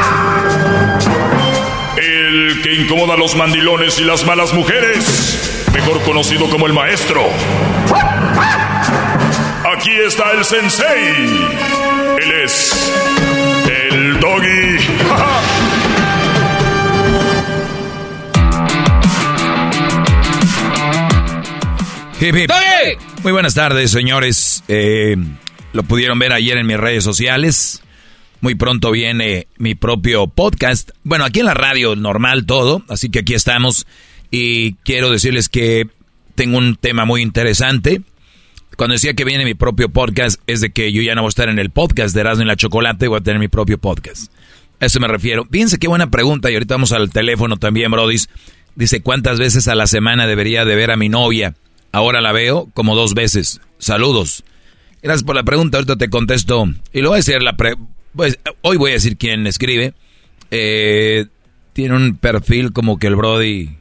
El 2.31 2.61
que 2.61 2.73
incomoda 2.73 3.15
a 3.15 3.17
los 3.17 3.35
mandilones 3.35 3.99
y 3.99 4.05
las 4.05 4.25
malas 4.25 4.53
mujeres, 4.53 5.65
mejor 5.73 6.01
conocido 6.03 6.49
como 6.49 6.65
el 6.65 6.71
maestro. 6.71 7.27
Aquí 9.75 9.91
está 10.07 10.31
el 10.31 10.45
sensei. 10.45 11.13
Él 12.21 12.31
es 12.45 12.93
el 13.67 14.17
doggy. 14.21 14.77
Hip, 22.21 22.35
hip. 22.35 22.51
Muy 23.23 23.33
buenas 23.33 23.55
tardes, 23.55 23.91
señores. 23.91 24.63
Eh, 24.69 25.17
lo 25.73 25.83
pudieron 25.83 26.17
ver 26.17 26.31
ayer 26.31 26.57
en 26.57 26.65
mis 26.65 26.77
redes 26.77 27.03
sociales. 27.03 27.81
Muy 28.41 28.55
pronto 28.55 28.89
viene 28.91 29.47
mi 29.57 29.75
propio 29.75 30.27
podcast. 30.27 30.89
Bueno, 31.03 31.25
aquí 31.25 31.41
en 31.41 31.45
la 31.45 31.53
radio 31.53 31.95
normal 31.95 32.47
todo, 32.47 32.83
así 32.89 33.09
que 33.09 33.19
aquí 33.19 33.35
estamos. 33.35 33.85
Y 34.31 34.73
quiero 34.83 35.11
decirles 35.11 35.47
que 35.47 35.87
tengo 36.33 36.57
un 36.57 36.75
tema 36.75 37.05
muy 37.05 37.21
interesante. 37.21 38.01
Cuando 38.77 38.93
decía 38.93 39.13
que 39.13 39.25
viene 39.25 39.45
mi 39.45 39.53
propio 39.53 39.89
podcast, 39.89 40.41
es 40.47 40.59
de 40.59 40.71
que 40.71 40.91
yo 40.91 41.03
ya 41.03 41.13
no 41.13 41.21
voy 41.21 41.27
a 41.27 41.29
estar 41.29 41.49
en 41.49 41.59
el 41.59 41.69
podcast 41.69 42.15
de 42.15 42.21
Erasmo 42.21 42.43
y 42.43 42.47
la 42.47 42.55
Chocolate, 42.55 43.07
voy 43.07 43.19
a 43.19 43.21
tener 43.21 43.39
mi 43.39 43.47
propio 43.47 43.77
podcast. 43.77 44.33
A 44.79 44.87
eso 44.87 44.99
me 44.99 45.07
refiero. 45.07 45.45
Fíjense 45.51 45.77
qué 45.77 45.87
buena 45.87 46.09
pregunta, 46.09 46.49
y 46.49 46.55
ahorita 46.55 46.73
vamos 46.73 46.93
al 46.93 47.11
teléfono 47.11 47.57
también, 47.57 47.91
Brodis. 47.91 48.27
Dice, 48.73 49.03
¿cuántas 49.03 49.37
veces 49.37 49.67
a 49.67 49.75
la 49.75 49.85
semana 49.85 50.25
debería 50.25 50.65
de 50.65 50.75
ver 50.75 50.89
a 50.89 50.97
mi 50.97 51.09
novia? 51.09 51.53
Ahora 51.91 52.21
la 52.21 52.31
veo 52.31 52.69
como 52.73 52.95
dos 52.95 53.13
veces. 53.13 53.61
Saludos. 53.77 54.43
Gracias 55.03 55.23
por 55.23 55.35
la 55.35 55.43
pregunta, 55.43 55.77
ahorita 55.77 55.97
te 55.97 56.09
contesto. 56.09 56.65
Y 56.91 57.01
lo 57.01 57.09
voy 57.09 57.17
a 57.17 57.17
decir, 57.17 57.41
la 57.43 57.55
pues, 58.15 58.39
hoy 58.61 58.77
voy 58.77 58.91
a 58.91 58.95
decir 58.95 59.17
quién 59.17 59.47
escribe. 59.47 59.93
Eh, 60.49 61.25
tiene 61.73 61.95
un 61.95 62.17
perfil 62.17 62.73
como 62.73 62.99
que 62.99 63.07
el 63.07 63.15
Brody 63.15 63.77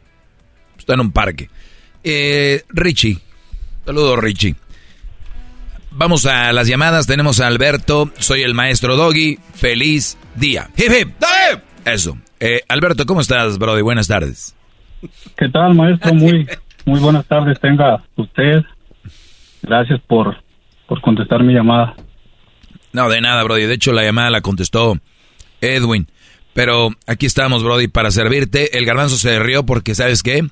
está 0.78 0.94
en 0.94 1.00
un 1.00 1.12
parque. 1.12 1.50
Eh, 2.04 2.62
Richie. 2.68 3.18
Saludos, 3.84 4.18
Richie. 4.18 4.54
Vamos 5.90 6.26
a 6.26 6.52
las 6.52 6.68
llamadas. 6.68 7.06
Tenemos 7.06 7.40
a 7.40 7.46
Alberto. 7.46 8.10
Soy 8.18 8.42
el 8.42 8.54
maestro 8.54 8.96
Doggy. 8.96 9.38
Feliz 9.54 10.16
día. 10.36 10.70
Hip, 10.76 10.92
hip. 10.92 11.08
Eso. 11.84 12.16
Eh, 12.38 12.62
Alberto, 12.68 13.04
¿cómo 13.06 13.20
estás, 13.20 13.58
Brody? 13.58 13.82
Buenas 13.82 14.06
tardes. 14.06 14.54
¿Qué 15.36 15.48
tal, 15.48 15.74
maestro? 15.74 16.14
Muy, 16.14 16.46
muy 16.86 17.00
buenas 17.00 17.26
tardes. 17.26 17.58
Tenga 17.60 18.02
usted. 18.16 18.62
Gracias 19.62 20.00
por, 20.06 20.36
por 20.86 21.00
contestar 21.00 21.42
mi 21.42 21.52
llamada. 21.52 21.94
No, 22.92 23.08
de 23.08 23.20
nada, 23.20 23.42
Brody. 23.44 23.66
De 23.66 23.74
hecho, 23.74 23.92
la 23.92 24.02
llamada 24.04 24.30
la 24.30 24.40
contestó 24.40 24.98
Edwin. 25.60 26.08
Pero 26.52 26.90
aquí 27.06 27.26
estamos, 27.26 27.62
Brody, 27.62 27.88
para 27.88 28.10
servirte. 28.10 28.76
El 28.76 28.84
garbanzo 28.84 29.16
se 29.16 29.38
rió 29.38 29.64
porque, 29.64 29.94
¿sabes 29.94 30.22
qué? 30.22 30.46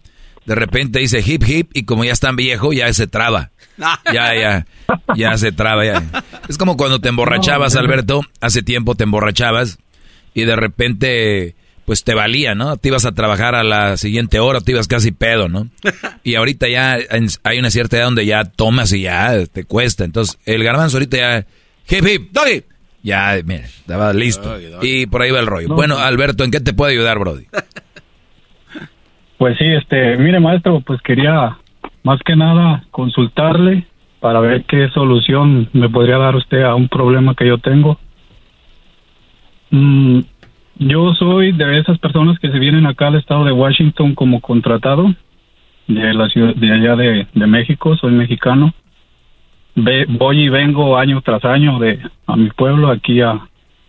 De 0.46 0.54
repente 0.54 1.00
dice 1.00 1.22
hip 1.24 1.42
hip 1.46 1.70
y 1.74 1.84
como 1.84 2.04
ya 2.04 2.12
es 2.12 2.20
tan 2.20 2.36
viejo, 2.36 2.72
ya 2.72 2.92
se 2.92 3.06
traba. 3.06 3.50
Ya, 4.12 4.34
ya, 4.34 4.66
ya 5.14 5.36
se 5.36 5.52
traba. 5.52 5.84
Ya. 5.84 6.02
Es 6.48 6.58
como 6.58 6.76
cuando 6.76 7.00
te 7.00 7.10
emborrachabas, 7.10 7.76
Alberto. 7.76 8.22
Hace 8.40 8.62
tiempo 8.62 8.96
te 8.96 9.04
emborrachabas 9.04 9.78
y 10.34 10.44
de 10.46 10.56
repente, 10.56 11.54
pues 11.84 12.02
te 12.02 12.14
valía, 12.14 12.56
¿no? 12.56 12.76
Te 12.76 12.88
ibas 12.88 13.04
a 13.04 13.12
trabajar 13.12 13.54
a 13.54 13.62
la 13.62 13.96
siguiente 13.96 14.40
hora, 14.40 14.60
te 14.60 14.72
ibas 14.72 14.88
casi 14.88 15.12
pedo, 15.12 15.48
¿no? 15.48 15.68
Y 16.24 16.34
ahorita 16.34 16.68
ya 16.68 16.98
hay 17.44 17.58
una 17.58 17.70
cierta 17.70 17.98
edad 17.98 18.06
donde 18.06 18.26
ya 18.26 18.44
tomas 18.44 18.92
y 18.92 19.02
ya 19.02 19.46
te 19.46 19.62
cuesta. 19.62 20.04
Entonces, 20.04 20.38
el 20.44 20.64
garbanzo 20.64 20.96
ahorita 20.96 21.16
ya 21.16 21.46
hip 21.88 22.04
hip, 22.06 22.32
doggy. 22.32 22.64
Ya, 23.02 23.36
mira, 23.44 23.64
estaba 23.64 24.12
listo. 24.12 24.56
Y 24.82 25.06
por 25.06 25.22
ahí 25.22 25.30
va 25.30 25.40
el 25.40 25.46
rollo. 25.46 25.68
Bueno, 25.68 25.98
Alberto, 25.98 26.44
¿en 26.44 26.50
qué 26.50 26.60
te 26.60 26.74
puede 26.74 26.92
ayudar, 26.92 27.18
Brody? 27.18 27.44
Pues 29.38 29.56
sí, 29.56 29.64
este, 29.64 30.16
mire 30.16 30.40
maestro, 30.40 30.80
pues 30.80 31.00
quería 31.00 31.56
más 32.02 32.18
que 32.24 32.34
nada 32.34 32.84
consultarle 32.90 33.86
para 34.18 34.40
ver 34.40 34.64
qué 34.64 34.88
solución 34.88 35.68
me 35.72 35.88
podría 35.88 36.18
dar 36.18 36.34
usted 36.34 36.62
a 36.62 36.74
un 36.74 36.88
problema 36.88 37.36
que 37.36 37.46
yo 37.46 37.58
tengo. 37.58 38.00
Mm, 39.70 40.20
yo 40.80 41.14
soy 41.14 41.52
de 41.52 41.78
esas 41.78 41.98
personas 41.98 42.38
que 42.40 42.50
se 42.50 42.58
vienen 42.58 42.84
acá 42.86 43.06
al 43.06 43.14
estado 43.14 43.44
de 43.44 43.52
Washington 43.52 44.16
como 44.16 44.40
contratado 44.40 45.14
de 45.86 46.14
la 46.14 46.28
ciudad 46.28 46.54
de 46.56 46.72
allá 46.72 46.96
de, 46.96 47.26
de 47.32 47.46
México, 47.46 47.96
soy 47.96 48.12
mexicano 48.12 48.74
voy 50.08 50.44
y 50.44 50.48
vengo 50.48 50.96
año 50.96 51.20
tras 51.22 51.44
año 51.44 51.78
de 51.78 52.00
a 52.26 52.36
mi 52.36 52.50
pueblo 52.50 52.90
aquí 52.90 53.20
a, 53.20 53.40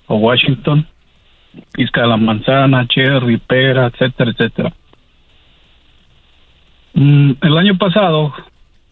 Washington, 0.08 0.88
pizca 1.72 2.02
de 2.02 2.08
la 2.08 2.18
manzana, 2.18 2.88
cherry, 2.88 3.38
pera, 3.38 3.86
etcétera, 3.88 4.32
etcétera. 4.32 4.74
Mm, 6.96 7.34
el 7.42 7.58
año 7.60 7.78
pasado 7.78 8.34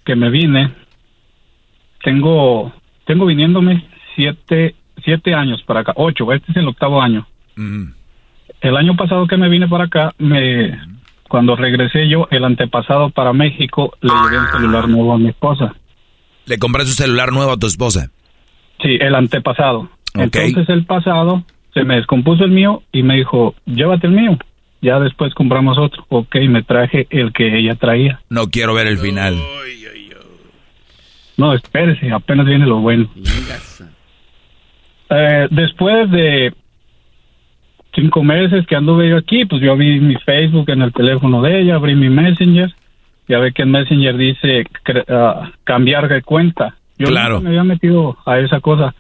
que 0.06 0.16
me 0.16 0.30
vine, 0.30 0.72
tengo 2.04 2.72
tengo 3.06 3.26
viniéndome 3.26 3.84
siete 4.16 4.76
siete 5.04 5.34
años 5.34 5.64
para 5.64 5.80
acá, 5.80 5.94
ocho, 5.96 6.32
este 6.32 6.52
es 6.52 6.58
el 6.58 6.68
octavo 6.68 7.02
año. 7.02 7.26
El 8.62 8.78
año 8.78 8.96
pasado 8.96 9.26
que 9.26 9.38
me 9.38 9.50
vine 9.50 9.68
para 9.68 9.86
acá, 9.86 10.14
me 10.20 10.80
cuando 11.28 11.56
regresé 11.56 12.08
yo, 12.08 12.28
el 12.32 12.44
antepasado 12.46 13.10
para 13.10 13.34
México, 13.34 13.94
le 14.02 14.10
llevé 14.10 14.40
un 14.40 14.48
celular 14.48 14.88
nuevo 14.88 15.14
a 15.14 15.18
mi 15.18 15.30
esposa. 15.30 15.74
¿Le 16.48 16.58
compraste 16.58 16.92
un 16.92 16.96
celular 16.96 17.32
nuevo 17.32 17.52
a 17.52 17.58
tu 17.58 17.68
esposa? 17.68 18.10
Sí, 18.82 18.98
el 19.00 19.16
antepasado. 19.16 19.90
Entonces 20.14 20.68
el 20.70 20.86
pasado 20.86 21.44
se 21.74 21.84
me 21.84 21.98
descompuso 21.98 22.46
el 22.46 22.52
mío 22.52 22.84
y 22.92 23.04
me 23.04 23.18
dijo, 23.18 23.54
llévate 23.66 24.08
el 24.08 24.14
mío. 24.14 24.38
Ya 24.82 25.00
después 25.00 25.34
compramos 25.34 25.78
otro. 25.78 26.06
Ok, 26.10 26.36
me 26.48 26.64
traje 26.64 27.06
el 27.10 27.34
que 27.34 27.60
ella 27.60 27.76
traía. 27.76 28.22
No 28.30 28.50
quiero 28.50 28.74
ver 28.74 28.88
el 28.88 28.98
final. 28.98 29.36
No, 31.36 31.54
espérese, 31.54 32.12
apenas 32.12 32.48
viene 32.48 32.66
lo 32.66 32.80
bueno. 32.80 33.10
Eh, 35.10 35.48
después 35.52 36.10
de 36.12 36.54
cinco 37.94 38.24
meses 38.24 38.66
que 38.68 38.76
anduve 38.76 39.10
yo 39.10 39.18
aquí, 39.18 39.46
pues 39.46 39.62
yo 39.62 39.76
vi 39.76 40.00
mi 40.00 40.16
Facebook 40.16 40.70
en 40.70 40.82
el 40.82 40.94
teléfono 40.94 41.42
de 41.42 41.62
ella, 41.62 41.76
abrí 41.76 41.96
mi 41.96 42.10
Messenger 42.10 42.74
ya 43.28 43.40
ve 43.40 43.52
que 43.52 43.64
en 43.64 43.72
Messenger 43.72 44.18
dice 44.18 44.64
ah, 45.10 45.52
cambiar 45.64 46.08
de 46.08 46.22
cuenta. 46.22 46.76
Yo 46.98 47.08
claro. 47.08 47.42
me 47.42 47.50
había 47.50 47.64
metido 47.64 48.18
a 48.26 48.40
esa 48.40 48.60
cosa. 48.60 48.96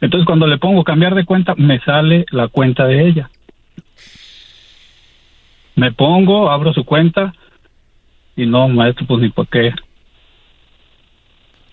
Entonces 0.00 0.26
cuando 0.26 0.46
le 0.46 0.58
pongo 0.58 0.82
cambiar 0.82 1.14
de 1.14 1.24
cuenta, 1.24 1.54
me 1.56 1.78
sale 1.80 2.26
la 2.30 2.48
cuenta 2.48 2.86
de 2.86 3.06
ella. 3.06 3.30
Me 5.76 5.92
pongo, 5.92 6.50
abro 6.50 6.72
su 6.72 6.84
cuenta 6.84 7.34
y 8.36 8.46
no, 8.46 8.68
maestro, 8.68 9.06
pues 9.06 9.20
ni 9.20 9.28
por 9.28 9.46
qué. 9.48 9.72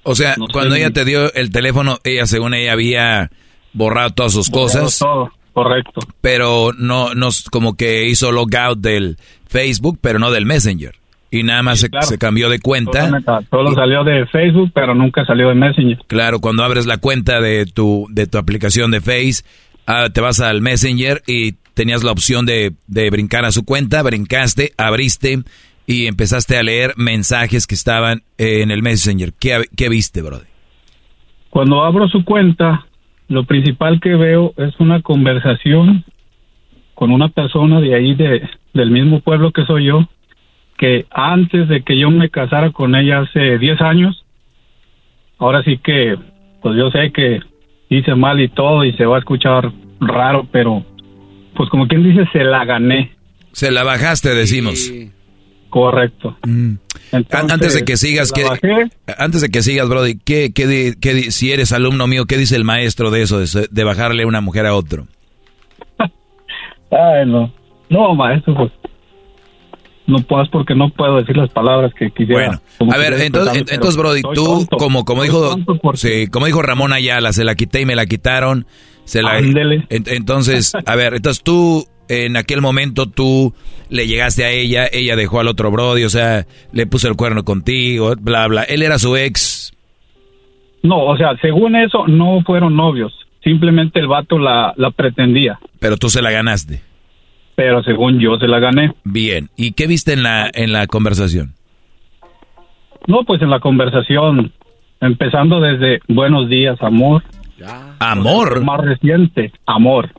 O 0.04 0.16
sea, 0.16 0.36
cuando 0.52 0.76
ella 0.76 0.92
te 0.92 1.06
dio 1.06 1.34
el 1.34 1.52
teléfono, 1.52 1.98
ella 2.04 2.26
según 2.26 2.54
ella 2.54 2.74
había 2.74 3.30
borrado 3.74 4.12
todas 4.12 4.34
sus 4.34 4.50
cosas. 4.50 5.00
Todo, 5.00 5.32
correcto. 5.54 6.02
Pero 6.22 6.72
no, 6.78 7.16
no, 7.16 7.30
como 7.52 7.76
que 7.76 8.08
hizo 8.08 8.32
logout 8.32 8.80
del 8.80 9.18
Facebook, 9.48 9.98
pero 10.02 10.20
no 10.20 10.32
del 10.32 10.46
Messenger 10.46 11.00
y 11.32 11.44
nada 11.44 11.62
más 11.64 11.80
se, 11.80 12.18
cambió 12.18 12.50
de 12.50 12.60
cuenta. 12.60 13.10
Solo, 13.50 13.74
salió 13.74 14.04
de 14.04 14.26
Facebook, 14.28 14.72
pero 14.74 14.96
nunca 14.96 15.26
salió 15.26 15.50
de 15.50 15.56
Messenger. 15.56 15.98
Claro, 16.08 16.40
cuando 16.40 16.64
abres 16.64 16.86
la 16.86 16.98
cuenta 16.98 17.40
de 17.40 17.66
tu, 17.66 18.08
de 18.10 18.28
tu 18.28 18.38
aplicación 18.38 18.92
de 18.92 19.02
Face, 19.02 19.44
ah, 19.86 20.08
te 20.14 20.22
vas 20.22 20.40
al 20.40 20.62
Messenger 20.62 21.22
y 21.28 21.54
tenías 21.74 22.04
la 22.04 22.12
opción 22.12 22.46
de, 22.46 22.74
brincar 23.12 23.46
a 23.46 23.52
su 23.52 23.64
cuenta, 23.64 24.02
brincaste, 24.02 24.74
abriste 24.78 25.40
y 25.86 26.08
empezaste 26.08 26.58
a 26.58 26.64
leer 26.64 26.94
mensajes 26.98 27.68
que 27.68 27.76
estaban 27.76 28.22
en 28.38 28.72
el 28.72 28.82
Messenger. 28.82 29.34
¿Qué, 29.40 29.64
qué 29.78 29.90
viste, 29.90 30.22
brother? 30.22 30.48
Cuando 31.50 31.84
abro 31.84 32.08
su 32.10 32.26
cuenta, 32.26 32.86
lo 33.28 33.46
principal 33.46 34.00
que 34.02 34.16
veo 34.16 34.54
es 34.58 34.80
una 34.80 35.02
conversación 35.02 36.04
con 36.96 37.12
una 37.12 37.30
persona 37.30 37.80
de 37.80 37.96
ahí, 37.96 38.14
de, 38.14 38.42
del 38.74 38.92
mismo 38.92 39.22
pueblo 39.22 39.52
que 39.52 39.64
soy 39.66 39.86
yo, 39.86 40.08
que 40.80 41.06
antes 41.12 41.68
de 41.68 41.84
que 41.84 42.00
yo 42.00 42.10
me 42.10 42.30
casara 42.30 42.72
con 42.72 42.96
ella 42.96 43.20
hace 43.20 43.58
10 43.60 43.82
años, 43.82 44.26
ahora 45.38 45.62
sí 45.64 45.78
que, 45.84 46.16
pues 46.62 46.78
yo 46.78 46.90
sé 46.90 47.12
que 47.12 47.42
hice 47.90 48.16
mal 48.16 48.40
y 48.40 48.48
todo 48.48 48.86
y 48.86 48.94
se 48.94 49.06
va 49.06 49.18
a 49.18 49.20
escuchar 49.20 49.72
raro, 50.00 50.48
pero 50.52 50.86
pues 51.56 51.70
como 51.70 51.88
quien 51.88 52.04
dice, 52.04 52.26
se 52.32 52.46
la 52.46 52.64
gané. 52.64 53.12
Se 53.52 53.72
la 53.72 53.84
bajaste, 53.84 54.34
decimos. 54.34 54.90
Correcto. 55.70 56.38
Mm. 56.48 56.76
antes 57.32 57.74
de 57.76 57.84
que 57.84 57.98
sigas, 57.98 58.32
¿qué, 58.32 58.46
antes 59.18 59.42
de 59.42 59.50
que 59.50 59.62
sigas, 59.62 59.90
Brody, 59.90 60.18
¿qué, 60.18 60.54
qué, 60.54 60.94
qué, 61.00 61.32
si 61.32 61.52
eres 61.52 61.74
alumno 61.74 62.08
mío, 62.08 62.26
¿qué 62.26 62.38
dice 62.38 62.56
el 62.56 62.64
maestro 62.64 63.12
de 63.12 63.24
eso, 63.24 63.40
de, 63.40 63.68
de 63.70 63.84
bajarle 63.84 64.26
una 64.26 64.40
mujer 64.40 64.66
a 64.66 64.74
otro? 64.74 65.08
Ay, 66.00 67.26
no. 67.26 67.52
No, 67.90 68.16
maestro, 68.16 68.56
pues 68.56 68.72
no 70.10 70.20
puedo 70.20 70.44
es 70.44 70.50
porque 70.50 70.76
no 70.76 70.90
puedo 70.90 71.18
decir 71.18 71.38
las 71.38 71.50
palabras 71.50 71.94
que 71.94 72.12
quisiera. 72.12 72.60
Bueno, 72.80 72.94
a 72.94 72.98
ver, 72.98 73.14
entonces, 73.14 73.66
entonces 73.70 73.96
Brody, 73.96 74.22
tú, 74.34 74.68
como, 74.78 75.06
como 75.06 75.24
dijo, 75.24 75.56
sí, 75.94 76.28
como 76.28 76.48
dijo 76.48 76.62
Ramón 76.62 76.94
Ayala, 76.94 77.32
se 77.32 77.44
la 77.44 77.56
quité 77.56 77.82
y 77.82 77.86
me 77.86 77.96
la 77.96 78.06
quitaron. 78.06 78.66
Se 79.06 79.24
la, 79.24 79.40
entonces, 79.40 80.74
a 80.86 80.96
ver, 80.96 81.16
entonces 81.16 81.44
tú, 81.44 81.86
en 82.10 82.38
aquel 82.38 82.62
momento 82.62 83.08
tú 83.08 83.54
le 83.90 84.08
llegaste 84.08 84.44
a 84.44 84.52
ella, 84.52 84.88
ella 84.92 85.16
dejó 85.16 85.40
al 85.40 85.48
otro 85.48 85.72
Brody, 85.72 86.04
o 86.04 86.10
sea, 86.10 86.46
le 86.74 86.86
puso 86.86 87.08
el 87.08 87.16
cuerno 87.16 87.44
contigo, 87.44 88.14
bla, 88.20 88.48
bla. 88.48 88.64
Él 88.64 88.84
era 88.84 89.00
su 89.00 89.16
ex. 89.16 89.74
No, 90.84 91.06
o 91.06 91.18
sea, 91.18 91.36
según 91.42 91.76
eso, 91.76 92.08
no 92.08 92.42
fueron 92.46 92.76
novios. 92.76 93.14
Simplemente 93.44 94.00
el 94.00 94.08
vato 94.08 94.38
la, 94.38 94.74
la 94.78 94.92
pretendía. 94.92 95.60
Pero 95.80 95.98
tú 95.98 96.10
se 96.10 96.22
la 96.22 96.30
ganaste. 96.32 96.82
Pero 97.60 97.84
según 97.84 98.20
yo 98.22 98.38
se 98.38 98.48
la 98.48 98.60
gané. 98.60 98.94
Bien. 99.04 99.50
¿Y 99.58 99.74
qué 99.74 99.86
viste 99.86 100.14
en 100.14 100.24
la, 100.24 100.50
en 100.54 100.72
la 100.72 100.88
conversación? 100.88 101.56
No, 103.06 103.26
pues 103.26 103.42
en 103.42 103.50
la 103.50 103.60
conversación, 103.60 104.54
empezando 105.02 105.60
desde 105.60 106.00
buenos 106.08 106.48
días, 106.48 106.82
amor. 106.82 107.22
Amor. 108.00 108.64
Más 108.64 108.80
reciente, 108.80 109.52
amor. 109.66 110.10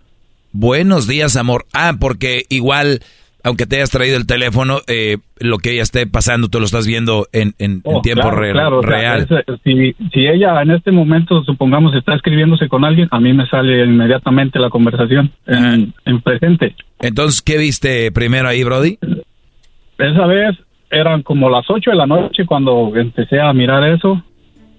Buenos 0.52 1.08
días, 1.08 1.34
amor. 1.38 1.64
Ah, 1.72 1.94
porque 1.98 2.42
igual, 2.50 3.00
aunque 3.42 3.64
te 3.64 3.76
hayas 3.76 3.88
traído 3.90 4.18
el 4.18 4.26
teléfono, 4.26 4.80
eh, 4.86 5.16
lo 5.38 5.56
que 5.56 5.72
ella 5.72 5.82
esté 5.82 6.06
pasando, 6.06 6.48
tú 6.48 6.58
lo 6.58 6.66
estás 6.66 6.86
viendo 6.86 7.26
en, 7.32 7.54
en, 7.58 7.80
Oh, 7.84 8.02
tiempo 8.02 8.24
claro, 8.28 8.36
re- 8.36 8.52
claro, 8.52 8.78
o 8.80 8.82
sea, 8.82 8.90
real. 8.90 9.26
es- 9.30 9.60
si, 9.64 9.94
si 10.12 10.26
ella 10.26 10.60
en 10.60 10.72
este 10.72 10.92
momento, 10.92 11.42
supongamos, 11.44 11.94
está 11.94 12.14
escribiéndose 12.14 12.68
con 12.68 12.84
alguien, 12.84 13.08
a 13.10 13.18
mí 13.18 13.32
me 13.32 13.46
sale 13.46 13.82
inmediatamente 13.84 14.58
la 14.58 14.68
conversación 14.68 15.32
en, 15.46 15.94
en 16.04 16.20
presente. 16.20 16.74
Entonces, 17.00 17.40
¿qué 17.42 17.58
viste 17.58 18.12
primero 18.12 18.48
ahí, 18.48 18.62
Brody? 18.62 18.98
Esa 19.98 20.26
vez 20.26 20.56
eran 20.90 21.22
como 21.22 21.48
las 21.48 21.64
8 21.68 21.90
de 21.90 21.96
la 21.96 22.06
noche 22.06 22.44
cuando 22.46 22.92
empecé 22.94 23.40
a 23.40 23.52
mirar 23.52 23.84
eso 23.84 24.22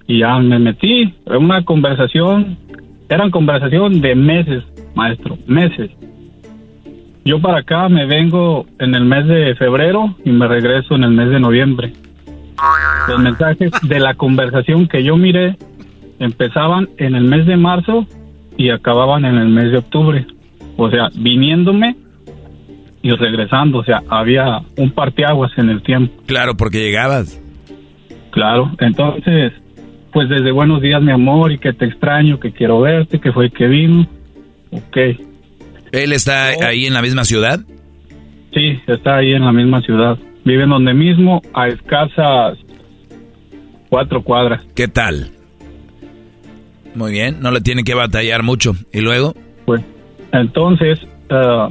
y 0.07 0.19
ya 0.19 0.37
me 0.39 0.59
metí 0.59 1.13
en 1.25 1.37
una 1.37 1.63
conversación, 1.63 2.57
eran 3.09 3.31
conversación 3.31 4.01
de 4.01 4.15
meses, 4.15 4.63
maestro, 4.93 5.37
meses. 5.47 5.89
Yo 7.23 7.39
para 7.39 7.59
acá 7.59 7.87
me 7.87 8.05
vengo 8.05 8.65
en 8.79 8.95
el 8.95 9.05
mes 9.05 9.27
de 9.27 9.55
febrero 9.55 10.15
y 10.25 10.31
me 10.31 10.47
regreso 10.47 10.95
en 10.95 11.03
el 11.03 11.11
mes 11.11 11.29
de 11.29 11.39
noviembre. 11.39 11.93
Los 13.07 13.19
mensajes 13.19 13.71
de 13.83 13.99
la 13.99 14.15
conversación 14.15 14.87
que 14.87 15.03
yo 15.03 15.17
miré 15.17 15.55
empezaban 16.19 16.89
en 16.97 17.15
el 17.15 17.23
mes 17.23 17.45
de 17.45 17.57
marzo 17.57 18.05
y 18.57 18.69
acababan 18.69 19.25
en 19.25 19.37
el 19.37 19.49
mes 19.49 19.71
de 19.71 19.77
octubre. 19.77 20.25
O 20.77 20.89
sea, 20.89 21.09
viniéndome 21.15 21.95
y 23.01 23.11
regresando. 23.11 23.79
O 23.79 23.83
sea, 23.83 24.01
había 24.09 24.61
un 24.77 24.91
parteaguas 24.91 25.51
en 25.57 25.69
el 25.69 25.81
tiempo. 25.81 26.13
Claro, 26.25 26.55
porque 26.55 26.79
llegabas. 26.79 27.39
Claro, 28.31 28.71
entonces, 28.79 29.51
pues 30.13 30.29
desde 30.29 30.51
buenos 30.51 30.81
días, 30.81 31.01
mi 31.01 31.11
amor, 31.11 31.51
y 31.51 31.57
que 31.57 31.73
te 31.73 31.85
extraño, 31.85 32.39
que 32.39 32.51
quiero 32.51 32.79
verte, 32.81 33.19
que 33.19 33.31
fue 33.33 33.49
que 33.49 33.67
vino. 33.67 34.07
Ok, 34.71 34.97
¿Él 35.91 36.13
está 36.13 36.47
ahí 36.65 36.85
en 36.85 36.93
la 36.93 37.01
misma 37.01 37.25
ciudad? 37.25 37.59
sí, 38.53 38.79
está 38.87 39.17
ahí 39.17 39.31
en 39.33 39.45
la 39.45 39.51
misma 39.51 39.81
ciudad. 39.81 40.17
Vive 40.43 40.63
en 40.63 40.69
donde 40.69 40.93
mismo, 40.93 41.41
a 41.53 41.67
escasas 41.67 42.57
cuatro 43.89 44.23
cuadras. 44.23 44.63
¿Qué 44.75 44.87
tal? 44.87 45.31
Muy 46.95 47.11
bien, 47.11 47.39
no 47.41 47.51
le 47.51 47.61
tienen 47.61 47.85
que 47.85 47.93
batallar 47.93 48.43
mucho. 48.43 48.73
¿Y 48.91 49.01
luego? 49.01 49.33
Pues, 49.65 49.81
entonces, 50.33 50.99
ah, 51.29 51.69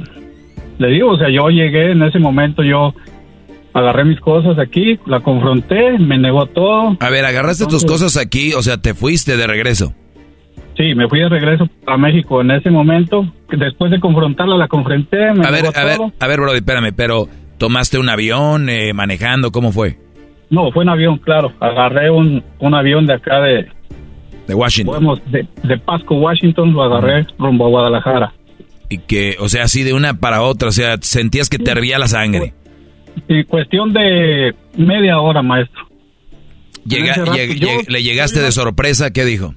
le 0.81 0.87
digo, 0.89 1.11
o 1.11 1.17
sea, 1.17 1.29
yo 1.29 1.47
llegué 1.49 1.91
en 1.91 2.01
ese 2.03 2.19
momento, 2.19 2.63
yo 2.63 2.93
agarré 3.73 4.03
mis 4.03 4.19
cosas 4.19 4.57
aquí, 4.59 4.99
la 5.05 5.19
confronté, 5.21 5.97
me 5.99 6.17
negó 6.17 6.45
todo. 6.47 6.97
A 6.99 7.09
ver, 7.09 7.23
agarraste 7.25 7.65
tus 7.67 7.85
cosas 7.85 8.17
aquí, 8.17 8.53
o 8.53 8.61
sea, 8.61 8.77
te 8.77 8.93
fuiste 8.93 9.37
de 9.37 9.47
regreso. 9.47 9.93
Sí, 10.77 10.95
me 10.95 11.07
fui 11.07 11.19
de 11.19 11.29
regreso 11.29 11.67
a 11.85 11.97
México 11.97 12.41
en 12.41 12.51
ese 12.51 12.69
momento. 12.69 13.25
Después 13.49 13.91
de 13.91 13.99
confrontarla, 13.99 14.57
la 14.57 14.67
confronté, 14.67 15.17
me 15.33 15.45
A 15.45 15.51
ver, 15.51 15.63
negó 15.63 15.73
a 15.77 15.83
ver, 15.85 15.97
todo. 15.97 16.11
a 16.19 16.27
ver, 16.27 16.39
Brody, 16.39 16.57
espérame, 16.57 16.93
pero 16.95 17.27
¿tomaste 17.57 17.99
un 17.99 18.09
avión 18.09 18.69
eh, 18.69 18.93
manejando? 18.93 19.51
¿Cómo 19.51 19.71
fue? 19.71 19.97
No, 20.49 20.71
fue 20.71 20.83
en 20.83 20.89
avión, 20.89 21.17
claro. 21.19 21.51
Agarré 21.59 22.09
un, 22.09 22.43
un 22.59 22.73
avión 22.73 23.05
de 23.05 23.13
acá 23.13 23.39
de, 23.41 23.67
De 24.47 24.53
Washington. 24.53 24.93
podemos, 24.95 25.19
de, 25.31 25.45
de 25.63 25.77
Pasco, 25.77 26.15
Washington, 26.15 26.73
lo 26.73 26.83
agarré 26.83 27.25
rumbo 27.37 27.65
a 27.67 27.69
Guadalajara. 27.69 28.33
Y 28.91 28.97
que, 28.99 29.37
o 29.39 29.47
sea, 29.49 29.63
así 29.63 29.83
de 29.83 29.93
una 29.93 30.15
para 30.15 30.41
otra, 30.41 30.67
o 30.67 30.71
sea, 30.71 30.97
sentías 31.01 31.49
que 31.49 31.57
te 31.57 31.71
hervía 31.71 31.97
la 31.97 32.07
sangre. 32.07 32.53
Y 33.27 33.45
cuestión 33.45 33.93
de 33.93 34.53
media 34.77 35.19
hora, 35.19 35.41
maestro. 35.41 35.87
Llega- 36.85 37.11
ese 37.13 37.21
rato 37.25 37.33
lleg- 37.37 37.55
yo- 37.59 37.67
lleg- 37.69 37.87
¿Le 37.87 38.03
llegaste 38.03 38.41
de 38.41 38.51
sorpresa? 38.51 39.11
¿Qué 39.11 39.23
dijo? 39.23 39.53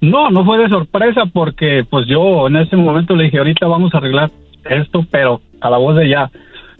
No, 0.00 0.30
no 0.30 0.44
fue 0.44 0.58
de 0.58 0.68
sorpresa 0.68 1.22
porque 1.32 1.84
pues 1.88 2.06
yo 2.06 2.46
en 2.46 2.56
ese 2.56 2.76
momento 2.76 3.16
le 3.16 3.24
dije, 3.24 3.38
ahorita 3.38 3.66
vamos 3.66 3.92
a 3.94 3.98
arreglar 3.98 4.30
esto, 4.70 5.04
pero 5.10 5.40
a 5.60 5.68
la 5.70 5.78
voz 5.78 5.96
de 5.96 6.08
ya. 6.08 6.30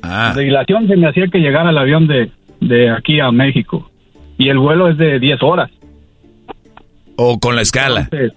Ah. 0.03 0.33
La 0.37 0.43
dilación 0.43 0.87
se 0.87 0.97
me 0.97 1.09
hacía 1.09 1.27
que 1.29 1.39
llegara 1.39 1.71
el 1.71 1.79
avión 1.79 2.07
de, 2.07 2.31
de 2.61 2.91
aquí 2.91 3.19
a 3.21 3.33
México. 3.33 3.91
Y 4.39 4.49
el 4.49 4.59
vuelo 4.59 4.89
es 4.91 4.97
de 4.99 5.19
10 5.19 5.43
horas. 5.43 5.71
O 7.17 7.39
con 7.41 7.57
la 7.57 7.63
escala. 7.63 8.01
Entonces, 8.11 8.33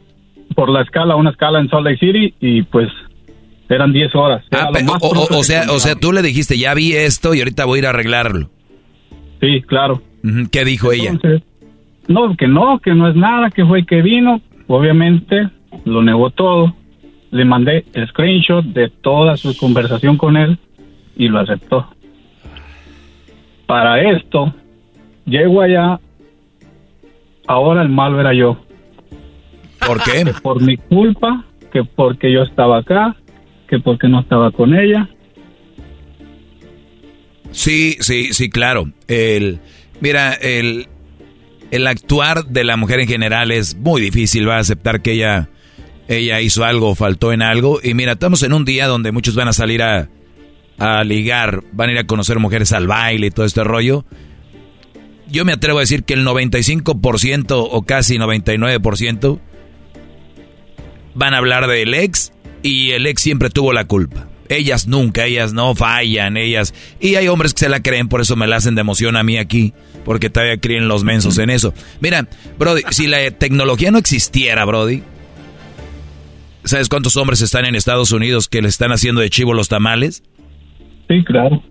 por 0.56 0.70
la 0.70 0.82
escala, 0.82 1.16
una 1.16 1.32
escala 1.32 1.60
en 1.60 1.70
Salt 1.70 1.86
Lake 1.86 1.98
City 2.00 2.34
y 2.40 2.62
pues 2.64 2.88
eran 3.70 3.92
10 3.94 4.16
horas. 4.16 4.44
Era 4.52 4.70
Ah, 4.70 4.72
más 4.84 5.02
o, 5.02 5.38
o- 5.38 5.44
sea, 5.44 5.64
o 5.72 5.80
sea, 5.80 5.96
tú 5.96 6.12
le 6.12 6.22
dijiste, 6.22 6.58
ya 6.58 6.74
vi 6.74 6.94
esto 6.94 7.34
y 7.34 7.40
ahorita 7.40 7.66
voy 7.66 7.78
a 7.78 7.80
ir 7.80 7.86
a 7.88 7.90
arreglarlo. 7.90 8.50
Sí, 9.42 9.62
claro. 9.62 10.02
¿Qué 10.52 10.66
dijo 10.66 10.92
ella? 10.92 11.14
No, 12.08 12.36
que 12.36 12.48
no, 12.48 12.80
que 12.80 12.94
no 12.94 13.10
es 13.10 13.16
nada, 13.16 13.50
que 13.52 13.66
fue 13.66 13.86
que 13.86 14.02
vino. 14.02 14.42
Obviamente 14.68 15.50
lo 15.86 16.02
negó 16.02 16.30
todo. 16.32 16.74
Le 17.32 17.44
mandé 17.46 17.86
el 17.94 18.08
screenshot 18.08 18.64
de 18.66 18.90
toda 18.90 19.36
su 19.38 19.56
conversación 19.58 20.18
con 20.18 20.38
él 20.38 20.58
y 21.16 21.28
lo 21.28 21.40
aceptó. 21.40 21.88
Para 23.66 24.02
esto, 24.12 24.54
llego 25.26 25.62
allá, 25.62 26.00
ahora 27.48 27.82
el 27.82 27.90
malo 27.90 28.20
era 28.22 28.34
yo. 28.34 28.58
¿Por 29.86 30.02
qué? 30.04 30.24
Que 30.24 30.34
por 30.42 30.62
mi 30.62 30.78
culpa, 30.78 31.44
que 31.72 31.84
porque 31.84 32.32
yo 32.32 32.44
estaba 32.44 32.78
acá, 32.80 33.16
que 33.68 33.80
porque 33.80 34.08
no 34.08 34.22
estaba 34.22 34.52
con 34.52 34.74
ella. 34.74 35.10
Sí, 37.52 37.98
sí, 38.00 38.34
sí, 38.34 38.50
claro. 38.50 38.92
El, 39.08 39.60
mira, 40.00 40.34
el, 40.34 40.88
el 41.72 41.88
actuar 41.88 42.46
de 42.46 42.64
la 42.64 42.78
mujer 42.78 43.00
en 43.00 43.08
general 43.08 43.52
es 43.52 43.76
muy 43.76 44.02
difícil. 44.02 44.48
Va 44.48 44.58
a 44.58 44.60
aceptar 44.60 45.02
que 45.02 45.14
ella, 45.14 45.50
ella 46.08 46.42
hizo 46.42 46.64
algo, 46.66 46.96
faltó 46.96 47.34
en 47.34 47.42
algo. 47.42 47.80
Y 47.84 47.94
mira, 47.94 48.14
estamos 48.14 48.44
en 48.44 48.54
un 48.54 48.66
día 48.66 48.88
donde 48.88 49.12
muchos 49.12 49.36
van 49.36 49.48
a 49.48 49.54
salir 49.54 49.82
a, 49.82 50.10
a 50.78 51.04
ligar, 51.04 51.64
van 51.72 51.90
a 51.90 51.94
ir 51.94 51.98
a 52.00 52.08
conocer 52.08 52.40
mujeres 52.40 52.72
al 52.74 52.88
baile 52.88 53.28
y 53.28 53.32
todo 53.32 53.46
este 53.46 53.64
rollo. 53.64 54.06
Yo 55.30 55.44
me 55.44 55.52
atrevo 55.52 55.80
a 55.80 55.82
decir 55.82 56.04
que 56.04 56.14
el 56.14 56.26
95% 56.26 57.68
o 57.70 57.82
casi 57.84 58.18
99% 58.18 59.40
van 61.16 61.34
a 61.34 61.38
hablar 61.38 61.68
del 61.68 61.94
ex 61.94 62.32
y 62.68 62.92
el 62.92 63.06
ex 63.08 63.22
siempre 63.22 63.50
tuvo 63.50 63.74
la 63.74 63.86
culpa. 63.86 64.28
Ellas 64.50 64.88
nunca, 64.88 65.26
ellas 65.26 65.52
no 65.54 65.76
fallan, 65.76 66.38
ellas... 66.38 66.74
Y 67.02 67.16
hay 67.16 67.28
hombres 67.28 67.54
que 67.54 67.60
se 67.62 67.70
la 67.70 67.82
creen, 67.82 68.08
por 68.08 68.22
eso 68.22 68.36
me 68.36 68.48
la 68.48 68.56
hacen 68.56 68.76
de 68.76 68.82
emoción 68.82 69.18
a 69.18 69.24
mí 69.24 69.38
aquí, 69.38 69.74
porque 70.06 70.30
todavía 70.30 70.58
creen 70.58 70.88
los 70.88 71.04
mensos 71.04 71.38
en 71.38 71.50
eso. 71.50 71.74
Mira, 72.00 72.28
Brody, 72.58 72.82
si 72.92 73.08
la 73.08 73.30
tecnología 73.32 73.92
no 73.92 73.98
existiera, 73.98 74.64
Brody, 74.64 75.04
¿sabes 76.64 76.88
cuántos 76.90 77.18
hombres 77.18 77.42
están 77.42 77.66
en 77.66 77.76
Estados 77.76 78.12
Unidos 78.12 78.48
que 78.48 78.62
le 78.62 78.70
están 78.70 78.92
haciendo 78.92 79.22
de 79.22 79.30
chivo 79.30 79.54
los 79.54 79.68
tamales? 79.68 80.24
Sí, 81.10 81.24
claro. 81.26 81.62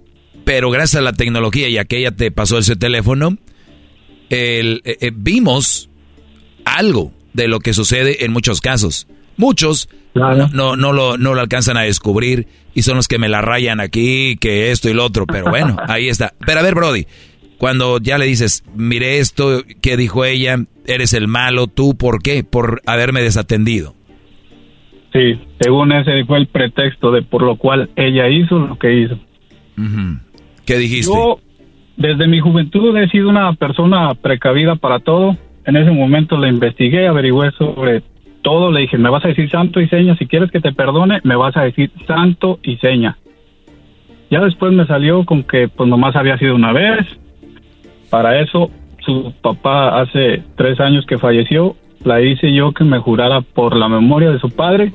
Pero 0.44 0.70
gracias 0.70 1.01
a 1.01 1.02
la 1.05 1.12
tecnología 1.12 1.68
y 1.68 1.78
a 1.78 1.85
que 1.86 1.98
ella 1.98 2.12
te 2.12 2.31
pasó 2.31 2.59
ese 2.59 2.77
teléfono, 2.77 3.36
el- 4.31 4.82
eh, 4.85 4.98
eh, 5.01 5.12
vimos 5.14 5.89
algo 6.64 7.12
de 7.32 7.48
lo 7.48 7.60
que 7.60 7.73
sucede 7.74 8.24
en 8.24 8.32
muchos 8.32 8.60
casos. 8.60 9.06
Muchos 9.36 9.88
no, 10.14 10.48
no, 10.48 10.76
no 10.76 10.92
lo, 10.92 11.18
no 11.18 11.34
lo 11.34 11.40
alcanzan 11.40 11.76
a 11.76 11.82
descubrir 11.82 12.46
y 12.74 12.82
son 12.82 12.96
los 12.96 13.08
que 13.08 13.18
me 13.18 13.28
la 13.28 13.42
rayan 13.42 13.80
aquí, 13.80 14.36
que 14.36 14.70
esto 14.70 14.88
y 14.88 14.94
lo 14.94 15.04
otro. 15.04 15.26
Pero 15.26 15.50
bueno, 15.50 15.76
ahí 15.88 16.08
está. 16.08 16.32
Pero 16.44 16.60
a 16.60 16.62
ver, 16.62 16.74
Brody, 16.74 17.06
cuando 17.58 17.98
ya 17.98 18.18
le 18.18 18.26
dices, 18.26 18.64
mire 18.74 19.18
esto, 19.18 19.62
¿qué 19.80 19.96
dijo 19.96 20.24
ella? 20.24 20.56
Eres 20.86 21.12
el 21.14 21.28
malo, 21.28 21.66
¿tú 21.66 21.96
por 21.96 22.22
qué? 22.22 22.44
Por 22.44 22.82
haberme 22.86 23.22
desatendido. 23.22 23.94
Sí, 25.12 25.40
según 25.60 25.92
ese 25.92 26.24
fue 26.26 26.38
el 26.38 26.46
pretexto 26.46 27.10
de 27.10 27.22
por 27.22 27.42
lo 27.42 27.56
cual 27.56 27.88
ella 27.96 28.28
hizo 28.28 28.58
lo 28.58 28.78
que 28.78 28.92
hizo. 28.92 29.18
¿Qué 30.66 30.76
dijiste? 30.76 31.12
Yo, 31.12 31.40
desde 31.96 32.26
mi 32.26 32.40
juventud, 32.40 32.96
he 32.96 33.08
sido 33.08 33.28
una 33.28 33.54
persona 33.54 34.14
precavida 34.14 34.76
para 34.76 35.00
todo. 35.00 35.36
En 35.64 35.76
ese 35.76 35.90
momento 35.90 36.36
la 36.36 36.48
investigué, 36.48 37.06
averigüé 37.06 37.50
sobre 37.52 38.02
todo. 38.47 38.70
Le 38.70 38.82
dije, 38.82 38.97
me 38.97 39.10
vas 39.10 39.24
a 39.24 39.28
decir 39.28 39.51
santo 39.51 39.81
y 39.81 39.89
seña. 39.89 40.16
Si 40.16 40.27
quieres 40.27 40.52
que 40.52 40.60
te 40.60 40.73
perdone, 40.73 41.20
me 41.24 41.35
vas 41.35 41.56
a 41.56 41.62
decir 41.62 41.90
santo 42.06 42.60
y 42.62 42.77
seña. 42.77 43.18
Ya 44.31 44.40
después 44.40 44.73
me 44.73 44.86
salió 44.86 45.24
con 45.24 45.43
que 45.43 45.66
pues 45.66 45.89
nomás 45.89 46.14
había 46.14 46.39
sido 46.39 46.55
una 46.55 46.73
vez. 46.73 47.05
Para 48.09 48.40
eso, 48.40 48.70
su 49.05 49.35
papá 49.43 50.01
hace 50.01 50.44
tres 50.56 50.78
años 50.78 51.05
que 51.06 51.18
falleció, 51.18 51.74
la 52.05 52.20
hice 52.20 52.55
yo 52.55 52.70
que 52.70 52.85
me 52.85 53.01
jurara 53.01 53.40
por 53.40 53.74
la 53.74 53.89
memoria 53.89 54.31
de 54.31 54.39
su 54.39 54.48
padre. 54.51 54.93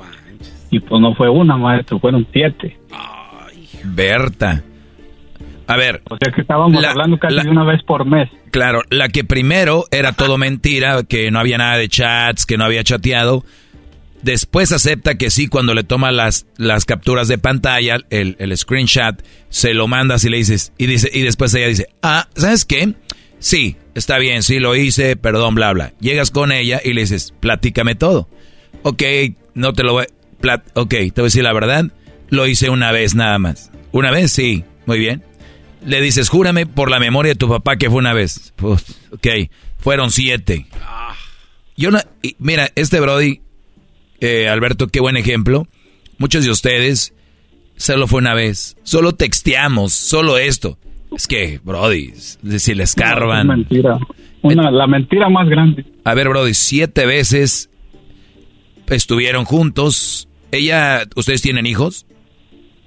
Y 0.70 0.80
pues 0.80 1.02
no 1.02 1.14
fue 1.14 1.28
una, 1.28 1.58
maestro, 1.58 1.98
fueron 1.98 2.26
siete. 2.32 2.78
Berta. 3.84 4.62
A 5.66 5.76
ver. 5.76 6.00
O 6.08 6.16
sea 6.16 6.32
que 6.32 6.40
estábamos 6.40 6.82
hablando 6.82 7.18
casi 7.18 7.36
de 7.36 7.50
una 7.50 7.64
vez 7.64 7.82
por 7.82 8.06
mes. 8.06 8.30
Claro, 8.52 8.82
la 8.90 9.08
que 9.08 9.24
primero 9.24 9.86
era 9.90 10.12
todo 10.12 10.36
mentira, 10.36 11.02
que 11.04 11.30
no 11.30 11.40
había 11.40 11.56
nada 11.56 11.78
de 11.78 11.88
chats, 11.88 12.44
que 12.44 12.58
no 12.58 12.66
había 12.66 12.84
chateado. 12.84 13.46
Después 14.20 14.72
acepta 14.72 15.16
que 15.16 15.30
sí, 15.30 15.48
cuando 15.48 15.72
le 15.72 15.84
toma 15.84 16.12
las, 16.12 16.44
las 16.58 16.84
capturas 16.84 17.28
de 17.28 17.38
pantalla, 17.38 17.96
el, 18.10 18.36
el 18.38 18.54
screenshot, 18.54 19.24
se 19.48 19.72
lo 19.72 19.88
mandas 19.88 20.26
y 20.26 20.28
le 20.28 20.36
dices, 20.36 20.74
y 20.76 20.86
dice, 20.86 21.10
y 21.14 21.22
después 21.22 21.54
ella 21.54 21.66
dice, 21.66 21.88
ah, 22.02 22.28
¿sabes 22.36 22.66
qué? 22.66 22.92
Sí, 23.38 23.76
está 23.94 24.18
bien, 24.18 24.42
sí 24.42 24.58
lo 24.58 24.76
hice, 24.76 25.16
perdón, 25.16 25.54
bla, 25.54 25.72
bla. 25.72 25.94
Llegas 25.98 26.30
con 26.30 26.52
ella 26.52 26.78
y 26.84 26.92
le 26.92 27.00
dices, 27.00 27.32
platícame 27.40 27.94
todo. 27.94 28.28
Ok, 28.82 29.02
no 29.54 29.72
te 29.72 29.82
lo 29.82 29.94
voy, 29.94 30.04
plat 30.42 30.62
ok, 30.74 30.90
te 30.90 31.12
voy 31.16 31.22
a 31.22 31.24
decir 31.24 31.42
la 31.42 31.54
verdad, 31.54 31.86
lo 32.28 32.46
hice 32.46 32.68
una 32.68 32.92
vez 32.92 33.14
nada 33.14 33.38
más. 33.38 33.70
¿Una 33.92 34.10
vez? 34.10 34.30
Sí, 34.30 34.62
muy 34.84 34.98
bien. 34.98 35.24
Le 35.86 36.00
dices, 36.00 36.28
júrame 36.28 36.66
por 36.66 36.90
la 36.90 37.00
memoria 37.00 37.32
de 37.32 37.36
tu 37.36 37.48
papá 37.48 37.76
que 37.76 37.90
fue 37.90 37.98
una 37.98 38.12
vez. 38.12 38.52
Pues, 38.56 38.84
ok, 39.12 39.50
fueron 39.78 40.10
siete. 40.10 40.66
Yo 41.76 41.90
no, 41.90 41.98
y 42.22 42.36
mira, 42.38 42.68
este 42.74 43.00
Brody 43.00 43.40
eh, 44.20 44.48
Alberto, 44.48 44.86
qué 44.88 45.00
buen 45.00 45.16
ejemplo. 45.16 45.66
Muchos 46.18 46.44
de 46.44 46.50
ustedes 46.50 47.14
solo 47.76 48.06
fue 48.06 48.20
una 48.20 48.34
vez, 48.34 48.76
solo 48.84 49.12
texteamos, 49.12 49.92
solo 49.92 50.38
esto. 50.38 50.78
Es 51.14 51.26
que, 51.26 51.60
Brody, 51.62 52.12
si 52.14 52.74
les 52.74 52.90
escarban. 52.90 53.46
mentira. 53.46 53.98
Una, 54.42 54.70
la 54.70 54.86
mentira 54.86 55.28
más 55.28 55.48
grande. 55.48 55.84
A 56.04 56.14
ver, 56.14 56.28
Brody, 56.28 56.54
siete 56.54 57.06
veces 57.06 57.70
estuvieron 58.86 59.44
juntos. 59.44 60.28
Ella, 60.50 61.02
¿ustedes 61.16 61.42
tienen 61.42 61.66
hijos? 61.66 62.06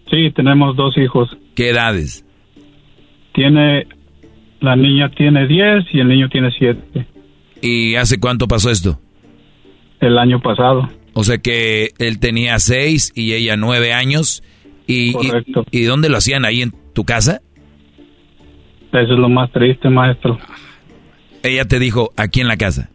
Sí, 0.09 0.31
tenemos 0.35 0.75
dos 0.75 0.97
hijos. 0.97 1.29
¿Qué 1.55 1.69
edades? 1.69 2.24
Tiene, 3.35 3.85
la 4.61 4.75
niña 4.75 5.09
tiene 5.09 5.45
diez 5.47 5.85
y 5.91 5.99
el 5.99 6.07
niño 6.07 6.29
tiene 6.29 6.51
siete. 6.57 7.05
¿Y 7.61 7.95
hace 7.95 8.19
cuánto 8.19 8.47
pasó 8.47 8.71
esto? 8.71 8.99
El 9.99 10.17
año 10.17 10.39
pasado. 10.39 10.89
O 11.13 11.23
sea 11.23 11.37
que 11.37 11.91
él 11.99 12.19
tenía 12.19 12.57
seis 12.59 13.11
y 13.13 13.33
ella 13.33 13.57
nueve 13.57 13.93
años. 13.93 14.41
Y, 14.87 15.13
Correcto. 15.13 15.65
y, 15.71 15.83
dónde 15.83 16.09
lo 16.09 16.17
hacían? 16.17 16.45
¿Ahí 16.45 16.61
en 16.61 16.73
tu 16.93 17.03
casa? 17.03 17.41
Eso 18.91 19.13
es 19.13 19.19
lo 19.19 19.29
más 19.29 19.51
triste, 19.51 19.89
maestro. 19.89 20.37
Ella 21.43 21.65
te 21.65 21.79
dijo, 21.79 22.11
aquí 22.15 22.41
en 22.41 22.47
la 22.47 22.57
casa. 22.57 22.89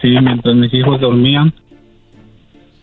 Sí, 0.00 0.08
mientras 0.08 0.54
mis 0.54 0.72
hijos 0.72 1.00
dormían. 1.00 1.52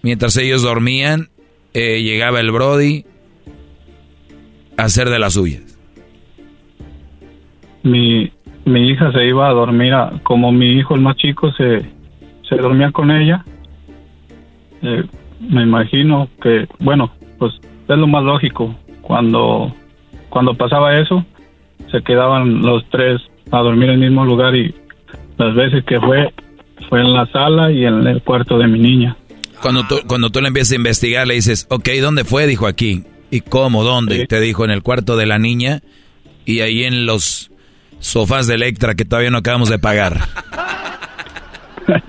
Mientras 0.01 0.35
ellos 0.37 0.61
dormían, 0.61 1.29
eh, 1.73 2.01
llegaba 2.03 2.39
el 2.39 2.51
Brody 2.51 3.05
a 4.77 4.83
hacer 4.83 5.09
de 5.09 5.19
las 5.19 5.33
suyas. 5.33 5.64
Mi, 7.85 8.29
mi 8.65 8.89
hija 8.89 9.11
se 9.13 9.25
iba 9.25 9.47
a 9.47 9.53
dormir, 9.53 9.93
a- 9.93 10.11
como 10.23 10.51
mi 10.51 10.71
hijo 10.73 10.95
el 10.95 11.01
más 11.01 11.15
chico 11.15 11.51
se, 11.53 11.85
se 12.49 12.55
dormía 12.57 12.91
con 12.91 13.11
ella. 13.11 13.45
Eh, 14.81 15.03
me 15.39 15.63
imagino 15.63 16.27
que, 16.41 16.67
bueno, 16.79 17.11
pues 17.37 17.53
es 17.87 17.97
lo 17.97 18.07
más 18.07 18.23
lógico. 18.23 18.75
Cuando, 19.01 19.73
cuando 20.29 20.55
pasaba 20.55 20.99
eso, 20.99 21.23
se 21.91 22.01
quedaban 22.01 22.61
los 22.61 22.83
tres 22.89 23.21
a 23.51 23.59
dormir 23.59 23.89
en 23.89 24.01
el 24.03 24.09
mismo 24.09 24.25
lugar 24.25 24.55
y 24.55 24.73
las 25.37 25.53
veces 25.55 25.83
que 25.85 25.99
fue, 25.99 26.33
fue 26.89 27.01
en 27.01 27.13
la 27.13 27.27
sala 27.27 27.71
y 27.71 27.85
en 27.85 28.05
el 28.07 28.21
cuarto 28.23 28.57
de 28.57 28.67
mi 28.67 28.79
niña. 28.79 29.15
Cuando 29.61 29.83
tú, 29.87 29.95
cuando 30.07 30.29
tú 30.31 30.41
le 30.41 30.47
empiezas 30.47 30.73
a 30.73 30.75
investigar, 30.75 31.27
le 31.27 31.35
dices, 31.35 31.67
ok, 31.69 31.87
¿dónde 32.01 32.23
fue? 32.23 32.47
Dijo 32.47 32.67
aquí. 32.67 33.03
¿Y 33.31 33.41
cómo? 33.41 33.83
¿Dónde? 33.83 34.25
Te 34.27 34.39
dijo 34.39 34.65
en 34.65 34.71
el 34.71 34.81
cuarto 34.81 35.17
de 35.17 35.25
la 35.25 35.37
niña 35.39 35.81
y 36.45 36.59
ahí 36.61 36.83
en 36.83 37.05
los 37.05 37.51
sofás 38.05 38.45
de 38.47 38.55
Electra 38.55 38.95
que 38.95 39.03
todavía 39.03 39.31
no 39.31 39.39
acabamos 39.39 39.69
de 39.69 39.79
pagar. 39.79 40.19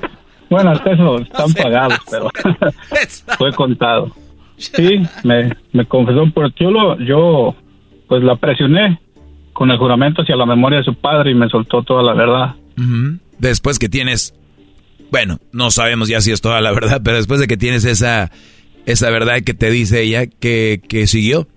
Bueno, 0.48 0.70
hasta 0.70 0.92
eso 0.92 1.18
están 1.18 1.52
pagados, 1.54 1.98
pero 2.08 2.30
fue 3.36 3.52
contado. 3.52 4.14
Sí, 4.56 5.02
me, 5.24 5.52
me 5.72 5.84
confesó, 5.86 6.24
pero 6.32 6.50
yo, 6.56 6.70
lo, 6.70 7.00
yo 7.00 7.56
pues 8.06 8.22
la 8.22 8.36
presioné 8.36 9.00
con 9.52 9.72
el 9.72 9.76
juramento 9.76 10.22
hacia 10.22 10.36
la 10.36 10.46
memoria 10.46 10.78
de 10.78 10.84
su 10.84 10.94
padre 10.94 11.32
y 11.32 11.34
me 11.34 11.48
soltó 11.48 11.82
toda 11.82 12.04
la 12.04 12.14
verdad. 12.14 12.54
Después 13.40 13.80
que 13.80 13.88
tienes, 13.88 14.36
bueno, 15.10 15.38
no 15.52 15.72
sabemos 15.72 16.08
ya 16.08 16.20
si 16.20 16.30
es 16.30 16.40
toda 16.40 16.60
la 16.60 16.70
verdad, 16.70 17.00
pero 17.02 17.16
después 17.16 17.40
de 17.40 17.48
que 17.48 17.56
tienes 17.56 17.84
esa, 17.84 18.30
esa 18.86 19.10
verdad 19.10 19.42
que 19.44 19.52
te 19.52 19.68
dice 19.68 20.02
ella, 20.02 20.26
que, 20.26 20.80
que 20.88 21.08
siguió. 21.08 21.48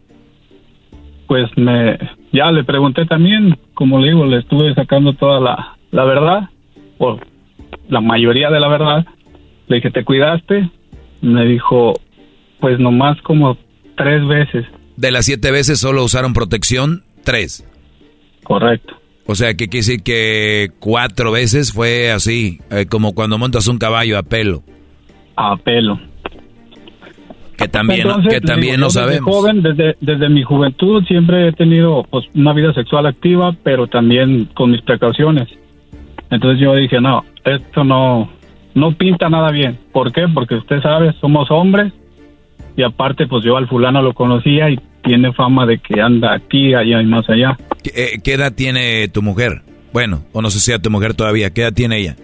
Pues 1.27 1.45
me, 1.57 1.95
ya 2.31 2.51
le 2.51 2.63
pregunté 2.63 3.05
también, 3.05 3.57
como 3.73 3.99
le 3.99 4.09
digo, 4.09 4.25
le 4.25 4.39
estuve 4.39 4.73
sacando 4.73 5.13
toda 5.13 5.39
la, 5.39 5.77
la 5.91 6.05
verdad, 6.05 6.49
o 6.97 7.19
la 7.87 8.01
mayoría 8.01 8.49
de 8.49 8.59
la 8.59 8.67
verdad. 8.67 9.05
Le 9.67 9.77
dije, 9.77 9.91
¿te 9.91 10.03
cuidaste? 10.03 10.69
Me 11.21 11.45
dijo, 11.45 11.93
pues 12.59 12.79
nomás 12.79 13.19
como 13.21 13.57
tres 13.97 14.25
veces. 14.27 14.65
De 14.97 15.11
las 15.11 15.25
siete 15.25 15.51
veces 15.51 15.79
solo 15.79 16.03
usaron 16.03 16.33
protección, 16.33 17.03
tres. 17.23 17.65
Correcto. 18.43 18.95
O 19.25 19.35
sea, 19.35 19.53
que 19.53 19.67
quiere 19.67 19.85
decir 19.85 20.03
que 20.03 20.71
cuatro 20.79 21.31
veces 21.31 21.71
fue 21.71 22.11
así, 22.11 22.59
eh, 22.71 22.87
como 22.89 23.13
cuando 23.13 23.37
montas 23.37 23.67
un 23.67 23.77
caballo 23.77 24.17
a 24.17 24.23
pelo. 24.23 24.63
A 25.35 25.55
pelo. 25.57 25.99
Que 27.59 27.67
también, 27.67 28.01
Entonces, 28.01 28.33
que 28.33 28.41
también 28.41 28.75
digo, 28.77 28.87
no 28.87 28.93
yo 28.93 28.99
desde 29.01 29.17
sabemos. 29.19 29.35
joven, 29.35 29.61
desde, 29.61 29.95
desde 29.99 30.29
mi 30.29 30.43
juventud, 30.43 31.03
siempre 31.05 31.49
he 31.49 31.51
tenido 31.51 32.03
pues, 32.09 32.25
una 32.33 32.53
vida 32.53 32.73
sexual 32.73 33.05
activa, 33.05 33.53
pero 33.63 33.87
también 33.87 34.45
con 34.55 34.71
mis 34.71 34.81
precauciones. 34.81 35.47
Entonces 36.31 36.61
yo 36.61 36.73
dije, 36.75 37.01
no, 37.01 37.25
esto 37.43 37.83
no, 37.83 38.29
no 38.75 38.91
pinta 38.93 39.29
nada 39.29 39.51
bien. 39.51 39.77
¿Por 39.91 40.11
qué? 40.11 40.27
Porque 40.33 40.55
usted 40.55 40.81
sabe, 40.81 41.13
somos 41.19 41.51
hombres 41.51 41.91
y 42.77 42.83
aparte 42.83 43.27
pues 43.27 43.43
yo 43.43 43.57
al 43.57 43.67
fulano 43.67 44.01
lo 44.01 44.13
conocía 44.13 44.69
y 44.69 44.79
tiene 45.03 45.33
fama 45.33 45.65
de 45.65 45.79
que 45.79 45.99
anda 46.01 46.33
aquí, 46.33 46.73
allá 46.73 47.01
y 47.01 47.05
más 47.05 47.27
allá. 47.29 47.57
¿Qué, 47.83 47.91
eh, 47.95 48.19
qué 48.23 48.33
edad 48.35 48.53
tiene 48.53 49.07
tu 49.09 49.21
mujer? 49.21 49.63
Bueno, 49.91 50.23
o 50.33 50.41
no 50.41 50.49
sé 50.49 50.59
si 50.59 50.71
a 50.71 50.79
tu 50.79 50.89
mujer 50.89 51.13
todavía. 51.13 51.49
¿Qué 51.49 51.61
edad 51.61 51.73
tiene 51.73 51.97
ella? 51.97 52.15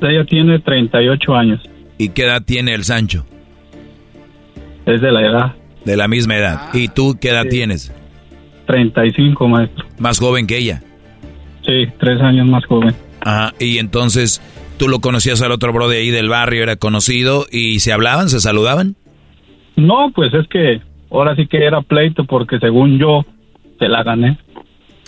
Ella 0.00 0.24
tiene 0.24 0.58
38 0.60 1.34
años, 1.34 1.60
¿Y 1.98 2.10
qué 2.10 2.24
edad 2.24 2.42
tiene 2.44 2.74
el 2.74 2.84
Sancho? 2.84 3.24
Es 4.86 5.00
de 5.00 5.12
la 5.12 5.20
edad, 5.20 5.54
De 5.84 5.96
la 5.96 6.08
misma 6.08 6.36
edad. 6.36 6.74
¿Y 6.74 6.88
tú 6.88 7.16
qué 7.20 7.30
edad 7.30 7.46
tienes? 7.48 7.92
35 8.66 9.48
maestro. 9.48 9.84
Más 9.98 10.18
joven 10.18 10.46
que 10.46 10.58
ella. 10.58 10.82
Sí, 11.64 11.86
tres 11.98 12.20
años 12.20 12.48
más 12.48 12.64
joven. 12.66 12.94
Ajá. 13.20 13.52
Y 13.58 13.78
entonces 13.78 14.40
tú 14.78 14.88
lo 14.88 15.00
conocías 15.00 15.42
al 15.42 15.52
otro 15.52 15.72
bro 15.72 15.88
de 15.88 15.98
ahí 15.98 16.10
del 16.10 16.28
barrio, 16.28 16.62
era 16.62 16.76
conocido 16.76 17.46
y 17.50 17.80
se 17.80 17.92
hablaban, 17.92 18.28
se 18.28 18.40
saludaban. 18.40 18.96
No, 19.76 20.10
pues 20.14 20.32
es 20.34 20.46
que 20.48 20.80
ahora 21.10 21.34
sí 21.36 21.46
que 21.46 21.64
era 21.64 21.82
pleito 21.82 22.24
porque 22.24 22.58
según 22.58 22.98
yo 22.98 23.24
se 23.78 23.88
la 23.88 24.02
gané. 24.02 24.38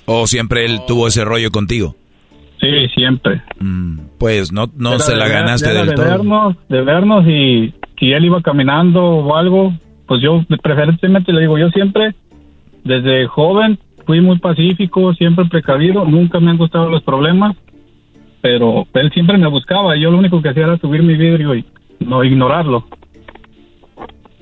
¿O 0.04 0.26
siempre 0.26 0.64
él 0.64 0.80
tuvo 0.86 1.08
ese 1.08 1.24
rollo 1.24 1.50
contigo? 1.50 1.94
Sí, 2.60 2.88
siempre. 2.94 3.40
Pues 4.18 4.52
no, 4.52 4.68
no 4.76 4.94
Era 4.94 4.98
se 4.98 5.16
la 5.16 5.28
ganaste 5.28 5.72
del 5.72 5.88
de 5.88 5.94
todo. 5.94 6.04
Vernos, 6.06 6.56
de 6.68 6.82
vernos 6.82 7.26
y 7.26 7.74
si 7.98 8.12
él 8.12 8.24
iba 8.24 8.42
caminando 8.42 9.02
o 9.02 9.36
algo, 9.36 9.72
pues 10.06 10.20
yo 10.22 10.44
preferentemente 10.62 11.32
le 11.32 11.42
digo, 11.42 11.58
yo 11.58 11.68
siempre, 11.70 12.14
desde 12.84 13.26
joven, 13.26 13.78
fui 14.06 14.20
muy 14.20 14.38
pacífico, 14.38 15.14
siempre 15.14 15.44
precavido, 15.44 16.04
nunca 16.04 16.40
me 16.40 16.50
han 16.50 16.56
gustado 16.56 16.90
los 16.90 17.02
problemas, 17.02 17.56
pero 18.40 18.86
él 18.94 19.10
siempre 19.12 19.38
me 19.38 19.48
buscaba 19.48 19.96
y 19.96 20.00
yo 20.00 20.10
lo 20.10 20.18
único 20.18 20.42
que 20.42 20.48
hacía 20.48 20.64
era 20.64 20.78
subir 20.78 21.02
mi 21.02 21.16
vidrio 21.16 21.54
y 21.54 21.64
no 22.00 22.24
ignorarlo. 22.24 22.86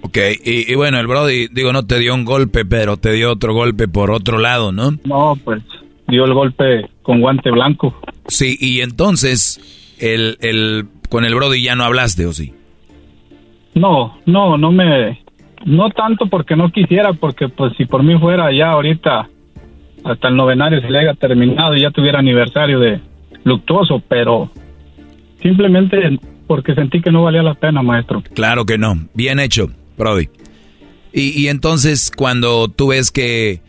Ok, 0.02 0.18
y, 0.44 0.72
y 0.72 0.74
bueno, 0.76 0.98
el 1.00 1.06
Brody, 1.06 1.48
digo, 1.48 1.72
no 1.72 1.84
te 1.84 1.98
dio 1.98 2.14
un 2.14 2.24
golpe, 2.24 2.64
pero 2.64 2.96
te 2.96 3.12
dio 3.12 3.32
otro 3.32 3.52
golpe 3.52 3.88
por 3.88 4.10
otro 4.10 4.38
lado, 4.38 4.70
¿no? 4.72 4.92
No, 5.04 5.36
pues 5.44 5.62
dio 6.08 6.24
el 6.24 6.34
golpe 6.34 6.88
con 7.02 7.20
guante 7.20 7.50
blanco. 7.50 7.94
Sí, 8.28 8.56
y 8.60 8.80
entonces, 8.80 9.60
el, 9.98 10.36
el, 10.40 10.86
con 11.08 11.24
el 11.24 11.34
Brody 11.34 11.62
ya 11.62 11.74
no 11.74 11.84
hablaste, 11.84 12.26
¿o 12.26 12.32
sí? 12.32 12.52
No, 13.74 14.18
no, 14.26 14.56
no 14.56 14.72
me, 14.72 15.20
no 15.64 15.90
tanto 15.90 16.26
porque 16.26 16.56
no 16.56 16.70
quisiera, 16.70 17.12
porque 17.12 17.48
pues 17.48 17.72
si 17.76 17.84
por 17.84 18.02
mí 18.02 18.18
fuera 18.18 18.52
ya 18.52 18.70
ahorita 18.70 19.28
hasta 20.04 20.28
el 20.28 20.36
novenario 20.36 20.80
se 20.80 20.90
le 20.90 21.00
haya 21.00 21.14
terminado 21.14 21.74
y 21.74 21.82
ya 21.82 21.90
tuviera 21.90 22.20
aniversario 22.20 22.78
de 22.78 23.00
luctuoso, 23.44 24.02
pero 24.08 24.50
simplemente 25.42 26.18
porque 26.46 26.74
sentí 26.74 27.00
que 27.00 27.10
no 27.10 27.24
valía 27.24 27.42
la 27.42 27.54
pena, 27.54 27.82
maestro. 27.82 28.22
Claro 28.34 28.64
que 28.64 28.78
no. 28.78 28.94
Bien 29.14 29.40
hecho, 29.40 29.68
Brody. 29.98 30.28
Y, 31.12 31.40
y 31.40 31.48
entonces 31.48 32.12
cuando 32.14 32.68
tú 32.68 32.88
ves 32.88 33.10
que, 33.10 33.60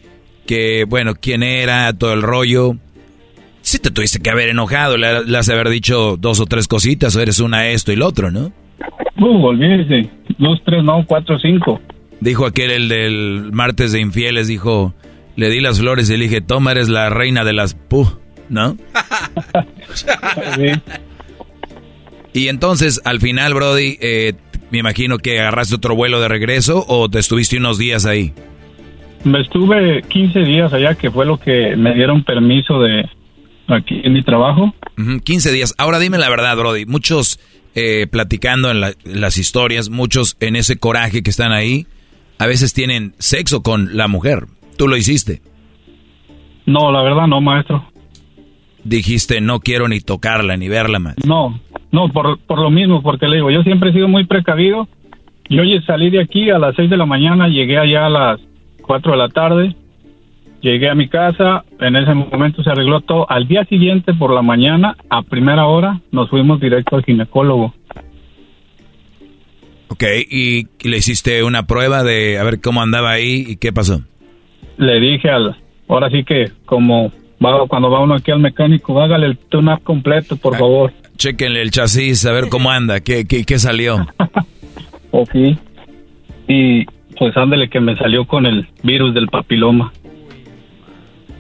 que, 0.47 0.85
bueno, 0.85 1.13
quién 1.13 1.43
era, 1.43 1.93
todo 1.93 2.13
el 2.13 2.23
rollo, 2.23 2.75
sí 3.61 3.77
te 3.77 3.91
tuviste 3.91 4.19
que 4.19 4.31
haber 4.31 4.49
enojado, 4.49 4.97
le, 4.97 5.25
le 5.25 5.37
has 5.37 5.45
de 5.45 5.53
haber 5.53 5.69
dicho 5.69 6.17
dos 6.17 6.39
o 6.39 6.45
tres 6.47 6.67
cositas, 6.67 7.15
o 7.15 7.21
eres 7.21 7.39
una 7.39 7.67
esto 7.67 7.91
y 7.91 7.95
lo 7.95 8.07
otro, 8.07 8.31
¿no? 8.31 8.51
Uh, 9.19 9.45
olvídese. 9.45 10.09
Dos, 10.37 10.61
tres, 10.65 10.83
no, 10.83 11.05
cuatro, 11.05 11.37
cinco. 11.39 11.79
Dijo 12.19 12.45
aquel, 12.45 12.71
el 12.71 12.89
del 12.89 13.49
martes 13.51 13.91
de 13.91 13.99
infieles, 13.99 14.47
dijo, 14.47 14.93
le 15.35 15.49
di 15.49 15.59
las 15.59 15.79
flores 15.79 16.09
y 16.09 16.17
le 16.17 16.23
dije, 16.25 16.41
toma, 16.41 16.71
eres 16.71 16.89
la 16.89 17.09
reina 17.09 17.43
de 17.43 17.53
las 17.53 17.75
pu, 17.75 18.07
¿no? 18.49 18.77
Y 22.33 22.47
entonces, 22.49 23.01
al 23.03 23.19
final, 23.19 23.53
Brody, 23.53 23.97
eh, 23.99 24.33
me 24.71 24.79
imagino 24.79 25.17
que 25.17 25.39
agarraste 25.39 25.75
otro 25.75 25.95
vuelo 25.95 26.21
de 26.21 26.27
regreso 26.27 26.85
o 26.87 27.09
te 27.09 27.19
estuviste 27.19 27.57
unos 27.57 27.77
días 27.77 28.05
ahí. 28.05 28.33
Me 29.27 29.41
estuve 29.41 30.03
15 30.03 30.39
días 30.41 30.71
allá, 30.73 30.95
que 30.95 31.11
fue 31.11 31.25
lo 31.25 31.37
que 31.37 31.75
me 31.75 31.93
dieron 31.93 32.23
permiso 32.23 32.79
de 32.81 33.09
aquí 33.67 33.99
en 34.03 34.13
mi 34.13 34.23
trabajo. 34.23 34.73
Ujú, 34.97 35.19
15 35.23 35.51
días. 35.51 35.75
Ahora 35.77 35.99
dime 35.99 36.17
la 36.17 36.29
verdad, 36.29 36.55
Brody. 36.55 36.85
Muchos 36.85 37.39
eh, 37.75 38.07
platicando 38.09 38.71
en 38.71 38.79
la- 38.79 38.93
las 39.03 39.37
historias, 39.37 39.89
muchos 39.89 40.37
en 40.39 40.55
ese 40.55 40.77
coraje 40.77 41.21
que 41.21 41.29
están 41.29 41.51
ahí, 41.51 41.85
a 42.39 42.47
veces 42.47 42.73
tienen 42.73 43.13
sexo 43.19 43.61
con 43.61 43.95
la 43.97 44.07
mujer. 44.07 44.45
¿Tú 44.77 44.87
lo 44.87 44.95
hiciste? 44.97 45.41
No, 46.65 46.91
la 46.91 47.01
verdad 47.03 47.27
no, 47.27 47.41
maestro. 47.41 47.85
Dijiste, 48.83 49.41
no 49.41 49.59
quiero 49.59 49.87
ni 49.87 49.99
tocarla 49.99 50.55
ni 50.57 50.69
verla 50.69 50.99
más. 50.99 51.15
No, 51.25 51.59
no, 51.91 52.09
por, 52.09 52.39
por 52.39 52.59
lo 52.59 52.69
mismo, 52.71 53.01
porque 53.03 53.27
le 53.27 53.35
digo, 53.37 53.51
yo 53.51 53.61
siempre 53.63 53.89
he 53.89 53.93
sido 53.93 54.07
muy 54.07 54.25
precavido. 54.25 54.87
Yo 55.49 55.61
oye, 55.61 55.81
salí 55.85 56.09
de 56.09 56.21
aquí 56.21 56.49
a 56.49 56.57
las 56.59 56.75
6 56.75 56.89
de 56.89 56.97
la 56.97 57.05
mañana, 57.05 57.47
llegué 57.47 57.77
allá 57.77 58.05
a 58.05 58.09
las 58.09 58.39
4 58.87 59.11
de 59.11 59.17
la 59.17 59.29
tarde, 59.29 59.75
llegué 60.61 60.89
a 60.89 60.95
mi 60.95 61.07
casa, 61.09 61.63
en 61.79 61.95
ese 61.95 62.13
momento 62.13 62.63
se 62.63 62.69
arregló 62.69 63.01
todo. 63.01 63.29
Al 63.29 63.47
día 63.47 63.65
siguiente, 63.65 64.13
por 64.13 64.33
la 64.33 64.41
mañana, 64.41 64.95
a 65.09 65.21
primera 65.21 65.65
hora, 65.65 66.01
nos 66.11 66.29
fuimos 66.29 66.59
directo 66.59 66.95
al 66.95 67.03
ginecólogo. 67.03 67.73
Ok, 69.89 70.03
y, 70.29 70.67
le 70.87 70.97
hiciste 70.97 71.43
una 71.43 71.63
prueba 71.63 72.03
de 72.03 72.37
a 72.39 72.43
ver 72.43 72.61
cómo 72.61 72.81
andaba 72.81 73.11
ahí 73.11 73.45
y 73.47 73.55
qué 73.57 73.71
pasó. 73.71 74.01
Le 74.77 74.99
dije 74.99 75.29
al, 75.29 75.55
ahora 75.87 76.09
sí 76.09 76.23
que 76.23 76.51
como 76.65 77.11
va, 77.43 77.67
cuando 77.67 77.89
va 77.89 78.01
uno 78.01 78.15
aquí 78.15 78.31
al 78.31 78.39
mecánico, 78.39 79.01
hágale 79.01 79.27
el 79.27 79.37
tune-up 79.37 79.83
completo, 79.83 80.37
por 80.37 80.57
favor. 80.57 80.93
Chequenle 81.17 81.61
el 81.61 81.71
chasis, 81.71 82.25
a 82.25 82.31
ver 82.31 82.49
cómo 82.49 82.69
anda, 82.69 82.99
qué, 82.99 83.25
qué, 83.25 83.43
qué 83.43 83.59
salió. 83.59 84.05
Ok. 85.09 85.35
Y 86.49 86.85
pues 87.17 87.35
ándele 87.35 87.69
que 87.69 87.79
me 87.79 87.95
salió 87.97 88.25
con 88.25 88.45
el 88.45 88.67
virus 88.83 89.13
del 89.13 89.27
papiloma. 89.27 89.93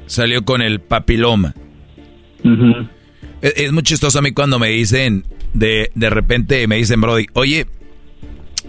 Salió 0.05 0.43
con 0.43 0.61
el 0.61 0.79
papiloma. 0.79 1.53
Es, 3.41 3.53
es 3.57 3.71
muy 3.71 3.83
chistoso 3.83 4.19
a 4.19 4.21
mí 4.21 4.31
cuando 4.31 4.59
me 4.59 4.69
dicen, 4.69 5.25
de, 5.53 5.91
de 5.95 6.09
repente 6.09 6.65
me 6.67 6.77
dicen, 6.77 7.01
Brody, 7.01 7.25
oye, 7.33 7.67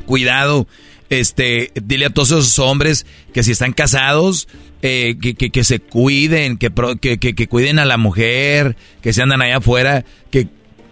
cuidado, 0.07 0.67
este, 1.11 1.71
dile 1.75 2.07
a 2.07 2.11
todos 2.11 2.31
esos 2.31 2.59
hombres 2.59 3.07
que 3.33 3.43
si 3.43 3.53
están 3.53 3.73
casados, 3.73 4.49
eh, 4.83 5.17
que, 5.21 5.35
que, 5.35 5.51
que 5.51 5.65
se 5.65 5.81
cuiden, 5.81 6.59
que, 6.59 6.71
que, 7.01 7.19
que 7.19 7.47
cuiden 7.49 7.79
a 7.79 7.85
la 7.85 7.97
mujer, 7.97 8.77
que 9.03 9.13
se 9.13 9.23
andan 9.23 9.43
allá 9.43 9.59
afuera, 9.59 10.05
que, 10.31 10.49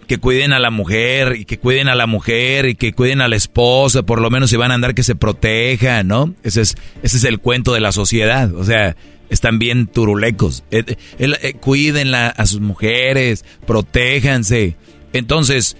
que 0.07 0.17
cuiden 0.17 0.53
a 0.53 0.59
la 0.59 0.71
mujer, 0.71 1.35
y 1.37 1.45
que 1.45 1.59
cuiden 1.59 1.87
a 1.87 1.95
la 1.95 2.07
mujer, 2.07 2.65
y 2.65 2.75
que 2.75 2.93
cuiden 2.93 3.21
a 3.21 3.27
la 3.27 3.35
esposa, 3.35 4.03
por 4.03 4.21
lo 4.21 4.29
menos 4.29 4.49
si 4.49 4.57
van 4.57 4.71
a 4.71 4.75
andar 4.75 4.95
que 4.95 5.03
se 5.03 5.15
protejan, 5.15 6.07
¿no? 6.07 6.33
Ese 6.43 6.61
es, 6.61 6.75
ese 7.03 7.17
es 7.17 7.23
el 7.25 7.39
cuento 7.39 7.73
de 7.73 7.81
la 7.81 7.91
sociedad, 7.91 8.53
o 8.55 8.63
sea, 8.63 8.95
están 9.29 9.59
bien 9.59 9.87
turulecos. 9.87 10.63
Eh, 10.71 10.95
eh, 11.19 11.53
a 12.37 12.45
sus 12.45 12.61
mujeres, 12.61 13.45
protéjanse. 13.65 14.75
Entonces, 15.13 15.77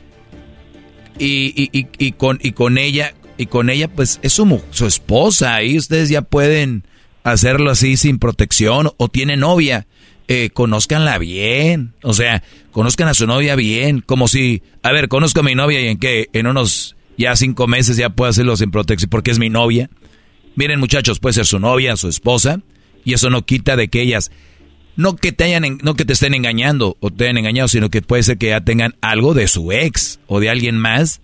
y, 1.17 1.53
y, 1.56 1.69
y, 1.72 1.88
y 1.97 2.11
con, 2.11 2.39
y 2.41 2.51
con 2.51 2.77
ella, 2.77 3.14
y 3.38 3.47
con 3.47 3.69
ella, 3.69 3.88
pues 3.88 4.19
es 4.22 4.33
su, 4.33 4.61
su 4.72 4.85
esposa, 4.85 5.56
ahí 5.56 5.77
ustedes 5.77 6.09
ya 6.09 6.22
pueden 6.22 6.83
hacerlo 7.23 7.72
así 7.72 7.97
sin 7.97 8.19
protección, 8.19 8.91
o 8.97 9.09
tiene 9.09 9.38
novia, 9.38 9.88
eh, 10.27 10.49
conózcanla 10.51 11.17
bien, 11.17 11.93
o 12.03 12.14
sea, 12.14 12.43
conozcan 12.72 13.07
a 13.07 13.14
su 13.14 13.27
novia 13.27 13.56
bien, 13.56 14.01
como 14.01 14.27
si, 14.27 14.61
a 14.83 14.91
ver, 14.91 15.07
conozco 15.07 15.39
a 15.39 15.43
mi 15.43 15.56
novia 15.56 15.81
y 15.81 15.88
en 15.88 15.97
que 15.97 16.30
en 16.33 16.47
unos 16.47 16.95
ya 17.17 17.35
cinco 17.35 17.67
meses 17.67 17.97
ya 17.97 18.09
puedo 18.09 18.30
hacerlo 18.30 18.56
sin 18.57 18.72
protección 18.72 19.09
porque 19.09 19.31
es 19.31 19.39
mi 19.39 19.49
novia. 19.49 19.89
Miren 20.56 20.80
muchachos, 20.80 21.19
puede 21.19 21.33
ser 21.33 21.45
su 21.45 21.59
novia, 21.59 21.95
su 21.97 22.07
esposa, 22.09 22.61
y 23.06 23.14
eso 23.14 23.30
no 23.30 23.45
quita 23.45 23.75
de 23.75 23.88
que 23.88 24.01
ellas 24.01 24.31
no 24.97 25.15
que 25.15 25.31
te 25.31 25.45
hayan 25.45 25.77
no 25.81 25.93
que 25.93 26.03
te 26.03 26.14
estén 26.14 26.33
engañando 26.33 26.97
o 26.99 27.11
te 27.11 27.25
hayan 27.25 27.38
engañado, 27.38 27.67
sino 27.67 27.89
que 27.89 28.01
puede 28.01 28.23
ser 28.23 28.38
que 28.38 28.47
ya 28.47 28.61
tengan 28.61 28.95
algo 28.99 29.33
de 29.33 29.47
su 29.47 29.72
ex 29.72 30.19
o 30.27 30.39
de 30.39 30.49
alguien 30.49 30.77
más, 30.77 31.22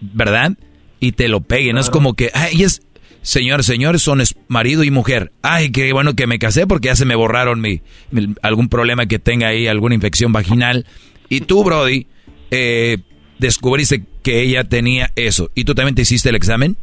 ¿verdad? 0.00 0.52
Y 1.00 1.12
te 1.12 1.28
lo 1.28 1.40
peguen. 1.40 1.76
No 1.76 1.80
es 1.80 1.90
como 1.90 2.14
que, 2.14 2.30
ay, 2.34 2.64
es 2.64 2.82
señor, 3.26 3.64
señores, 3.64 4.02
son 4.02 4.20
marido 4.48 4.84
y 4.84 4.90
mujer. 4.90 5.32
Ay, 5.42 5.70
qué 5.70 5.92
bueno 5.92 6.14
que 6.14 6.26
me 6.26 6.38
casé 6.38 6.66
porque 6.66 6.88
ya 6.88 6.94
se 6.96 7.04
me 7.04 7.14
borraron 7.16 7.60
mi, 7.60 7.80
mi- 8.10 8.34
algún 8.42 8.68
problema 8.68 9.06
que 9.06 9.18
tenga 9.18 9.48
ahí, 9.48 9.66
alguna 9.66 9.94
infección 9.94 10.32
vaginal. 10.32 10.86
Y 11.28 11.40
tú, 11.40 11.64
Brody, 11.64 12.06
eh, 12.50 12.98
descubriste 13.38 14.04
que 14.22 14.42
ella 14.42 14.64
tenía 14.64 15.10
eso. 15.16 15.50
¿Y 15.54 15.64
tú 15.64 15.74
también 15.74 15.94
te 15.94 16.02
hiciste 16.02 16.28
el 16.28 16.36
examen? 16.36 16.76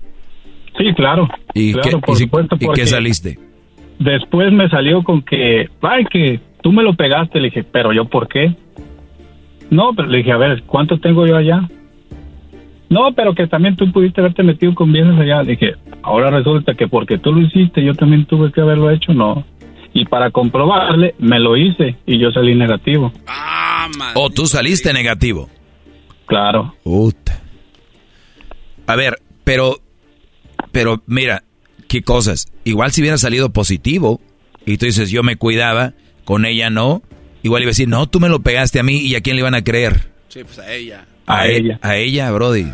Sí, 0.78 0.94
claro. 0.96 1.28
¿Y, 1.54 1.74
claro, 1.74 1.90
qué, 1.90 1.98
por 2.08 2.16
y 2.16 2.20
supuesto, 2.20 2.58
y 2.60 2.68
qué 2.74 2.88
saliste? 2.88 3.40
Después 4.00 4.52
me 4.52 4.68
salió 4.70 5.04
con 5.04 5.22
que, 5.22 5.70
ay, 5.82 6.04
que 6.12 6.40
tú 6.62 6.72
me 6.72 6.84
lo 6.84 6.94
pegaste. 6.96 7.40
Le 7.40 7.46
dije, 7.50 7.64
pero 7.64 7.94
yo, 7.94 8.06
¿por 8.06 8.28
qué? 8.28 8.56
No, 9.70 9.94
pero 9.96 10.08
le 10.10 10.18
dije, 10.20 10.32
a 10.32 10.38
ver, 10.38 10.64
¿cuánto 10.64 11.00
tengo 11.00 11.26
yo 11.26 11.38
allá? 11.38 11.70
No, 12.90 13.14
pero 13.16 13.34
que 13.34 13.48
también 13.48 13.76
tú 13.76 13.92
pudiste 13.92 14.22
haberte 14.22 14.44
metido 14.44 14.76
con 14.76 14.92
bienes 14.92 15.18
allá. 15.20 15.42
Le 15.44 15.52
dije, 15.52 15.74
ahora 16.04 16.30
resulta 16.30 16.76
que 16.76 16.88
porque 16.88 17.18
tú 17.18 17.32
lo 17.32 17.42
hiciste, 17.42 17.84
yo 17.84 17.94
también 17.96 18.26
tuve 18.26 18.52
que 18.52 18.62
haberlo 18.62 18.92
hecho. 18.92 19.14
No. 19.14 19.46
Y 19.94 20.06
para 20.06 20.32
comprobarle, 20.32 21.16
me 21.20 21.40
lo 21.40 21.56
hice 21.56 21.98
y 22.06 22.20
yo 22.20 22.32
salí 22.32 22.56
negativo. 22.56 23.12
¿O 24.16 24.30
tú 24.30 24.46
saliste 24.46 24.94
negativo? 24.94 25.50
Claro. 26.26 26.76
Puta. 26.84 27.42
A 28.88 28.96
ver, 28.96 29.22
pero, 29.44 29.78
pero 30.72 31.02
mira, 31.06 31.44
qué 31.88 32.02
cosas. 32.02 32.52
Igual 32.64 32.92
si 32.92 33.02
hubiera 33.02 33.18
salido 33.18 33.52
positivo 33.52 34.20
y 34.66 34.78
tú 34.78 34.86
dices, 34.86 35.12
yo 35.12 35.24
me 35.24 35.36
cuidaba, 35.36 35.94
con 36.26 36.46
ella 36.46 36.70
no, 36.70 37.02
igual 37.44 37.62
iba 37.62 37.70
a 37.70 37.72
decir, 37.72 37.88
no, 37.88 38.08
tú 38.08 38.20
me 38.20 38.30
lo 38.30 38.42
pegaste 38.42 38.80
a 38.80 38.84
mí 38.84 38.98
y 38.98 39.16
a 39.16 39.22
quién 39.22 39.36
le 39.36 39.42
iban 39.42 39.56
a 39.56 39.64
creer. 39.64 40.12
Sí, 40.30 40.44
pues 40.44 40.60
a 40.60 40.74
ella. 40.74 41.06
A, 41.28 41.48
ella. 41.48 41.80
A 41.82 41.96
ella, 41.98 42.32
Brody. 42.32 42.66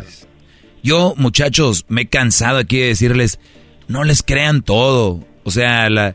Yo, 0.82 1.14
muchachos, 1.16 1.84
me 1.88 2.02
he 2.02 2.06
cansado 2.06 2.58
aquí 2.58 2.78
de 2.78 2.86
decirles, 2.86 3.38
no 3.88 4.04
les 4.04 4.22
crean 4.22 4.62
todo. 4.62 5.24
O 5.44 5.50
sea, 5.50 5.90
la, 5.90 6.14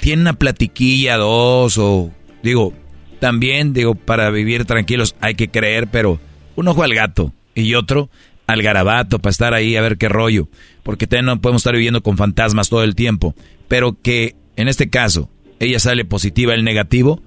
tienen 0.00 0.22
una 0.22 0.34
platiquilla, 0.34 1.16
dos, 1.16 1.78
o 1.78 2.10
digo, 2.42 2.72
también, 3.20 3.72
digo, 3.72 3.94
para 3.94 4.30
vivir 4.30 4.64
tranquilos 4.64 5.14
hay 5.20 5.34
que 5.34 5.48
creer, 5.48 5.88
pero 5.90 6.18
un 6.56 6.68
ojo 6.68 6.82
al 6.82 6.94
gato 6.94 7.32
y 7.54 7.74
otro 7.74 8.10
al 8.46 8.62
garabato 8.62 9.18
para 9.18 9.30
estar 9.30 9.54
ahí 9.54 9.76
a 9.76 9.82
ver 9.82 9.96
qué 9.96 10.08
rollo. 10.08 10.48
Porque 10.82 11.06
también 11.06 11.26
no 11.26 11.40
podemos 11.40 11.60
estar 11.60 11.74
viviendo 11.74 12.02
con 12.02 12.16
fantasmas 12.16 12.68
todo 12.68 12.82
el 12.82 12.94
tiempo. 12.94 13.34
Pero 13.68 13.96
que 14.02 14.34
en 14.56 14.68
este 14.68 14.90
caso 14.90 15.30
ella 15.60 15.78
sale 15.78 16.04
positiva, 16.04 16.54
el 16.54 16.64
negativo, 16.64 17.20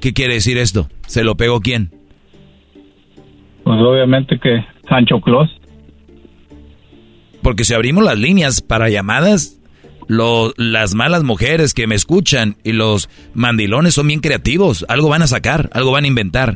¿qué 0.00 0.12
quiere 0.12 0.34
decir 0.34 0.56
esto? 0.58 0.88
¿Se 1.06 1.24
lo 1.24 1.36
pegó 1.36 1.60
quién? 1.60 1.90
Pues 3.64 3.78
obviamente 3.80 4.38
que 4.38 4.64
Sancho 4.88 5.20
Claus. 5.20 5.50
Porque 7.42 7.64
si 7.64 7.74
abrimos 7.74 8.04
las 8.04 8.18
líneas 8.18 8.60
para 8.62 8.88
llamadas, 8.88 9.58
lo- 10.08 10.52
las 10.56 10.94
malas 10.94 11.22
mujeres 11.24 11.74
que 11.74 11.86
me 11.86 11.94
escuchan 11.94 12.56
y 12.64 12.72
los 12.72 13.08
mandilones 13.34 13.94
son 13.94 14.06
bien 14.08 14.20
creativos. 14.20 14.84
Algo 14.88 15.08
van 15.08 15.22
a 15.22 15.26
sacar, 15.26 15.68
algo 15.72 15.90
van 15.92 16.04
a 16.04 16.08
inventar. 16.08 16.54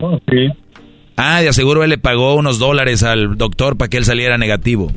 Ah, 1.17 1.41
de 1.41 1.49
aseguro 1.49 1.83
él 1.83 1.91
le 1.91 1.99
pagó 1.99 2.35
unos 2.35 2.59
dólares 2.59 3.03
al 3.03 3.37
doctor 3.39 3.77
para 3.77 3.89
que 3.89 3.97
él 3.97 4.05
saliera 4.05 4.37
negativo. 4.39 4.93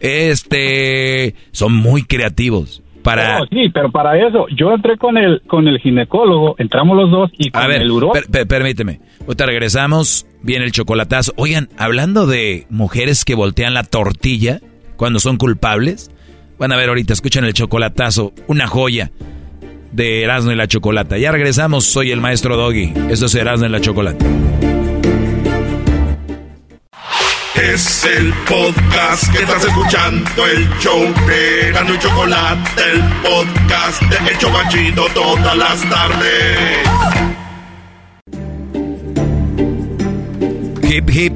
Este, 0.00 1.34
son 1.52 1.74
muy 1.74 2.02
creativos. 2.04 2.82
Para, 3.02 3.40
Oh, 3.42 3.46
sí, 3.50 3.68
pero 3.74 3.90
para 3.90 4.16
eso, 4.28 4.46
yo 4.56 4.72
entré 4.72 4.96
con 4.96 5.16
el, 5.18 5.42
con 5.48 5.66
el 5.66 5.80
ginecólogo, 5.80 6.54
entramos 6.58 6.96
los 6.96 7.10
dos 7.10 7.30
y 7.36 7.50
con 7.50 7.60
A 7.62 7.66
ver, 7.66 7.82
el 7.82 7.90
uro. 7.90 8.12
per- 8.12 8.26
per- 8.28 8.46
permíteme. 8.46 9.00
Ahorita 9.22 9.46
regresamos. 9.46 10.24
Viene 10.42 10.64
el 10.64 10.70
chocolatazo. 10.72 11.32
Oigan, 11.36 11.68
hablando 11.76 12.26
de 12.26 12.66
mujeres 12.70 13.24
que 13.24 13.34
voltean 13.34 13.74
la 13.74 13.82
tortilla 13.82 14.60
cuando 14.96 15.20
son 15.20 15.36
culpables. 15.36 16.10
Van 16.58 16.72
a 16.72 16.76
ver 16.76 16.88
ahorita, 16.88 17.12
escuchan 17.12 17.44
el 17.44 17.54
chocolatazo. 17.54 18.32
Una 18.46 18.66
joya 18.66 19.10
de 19.92 20.22
Erasmo 20.22 20.52
y 20.52 20.56
la 20.56 20.66
Chocolata. 20.66 21.18
Ya 21.18 21.32
regresamos. 21.32 21.84
Soy 21.84 22.10
el 22.10 22.20
maestro 22.20 22.56
Doggy. 22.56 22.92
Esto 23.10 23.26
es 23.26 23.34
Erasmo 23.34 23.66
y 23.66 23.68
la 23.70 23.80
Chocolata. 23.80 24.24
Es 27.54 28.04
el 28.04 28.32
podcast 28.48 29.30
que 29.30 29.42
estás 29.42 29.64
escuchando, 29.64 30.46
el 30.46 30.68
show 30.80 31.00
de 31.26 31.70
Gano 31.72 31.94
y 31.94 31.98
Chocolate, 31.98 32.70
el 32.92 33.02
podcast 33.22 34.02
de 34.02 34.30
El 34.30 34.38
Chocachito 34.38 35.06
todas 35.14 35.56
las 35.56 35.80
tardes. 35.88 36.58
Hip, 40.82 41.10
hip. 41.10 41.32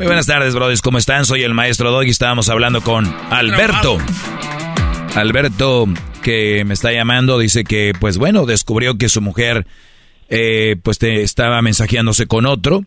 Muy 0.00 0.06
buenas 0.06 0.24
tardes, 0.24 0.54
brothers. 0.54 0.80
¿Cómo 0.80 0.96
están? 0.96 1.26
Soy 1.26 1.42
el 1.42 1.52
maestro 1.52 1.90
Doggy. 1.90 2.08
Estábamos 2.08 2.48
hablando 2.48 2.80
con 2.80 3.04
Alberto. 3.28 3.98
Alberto, 5.14 5.86
que 6.22 6.64
me 6.64 6.72
está 6.72 6.90
llamando, 6.90 7.38
dice 7.38 7.64
que, 7.64 7.92
pues 8.00 8.16
bueno, 8.16 8.46
descubrió 8.46 8.96
que 8.96 9.10
su 9.10 9.20
mujer, 9.20 9.66
eh, 10.30 10.76
pues 10.82 10.96
te 10.96 11.20
estaba 11.20 11.60
mensajeándose 11.60 12.26
con 12.26 12.46
otro. 12.46 12.86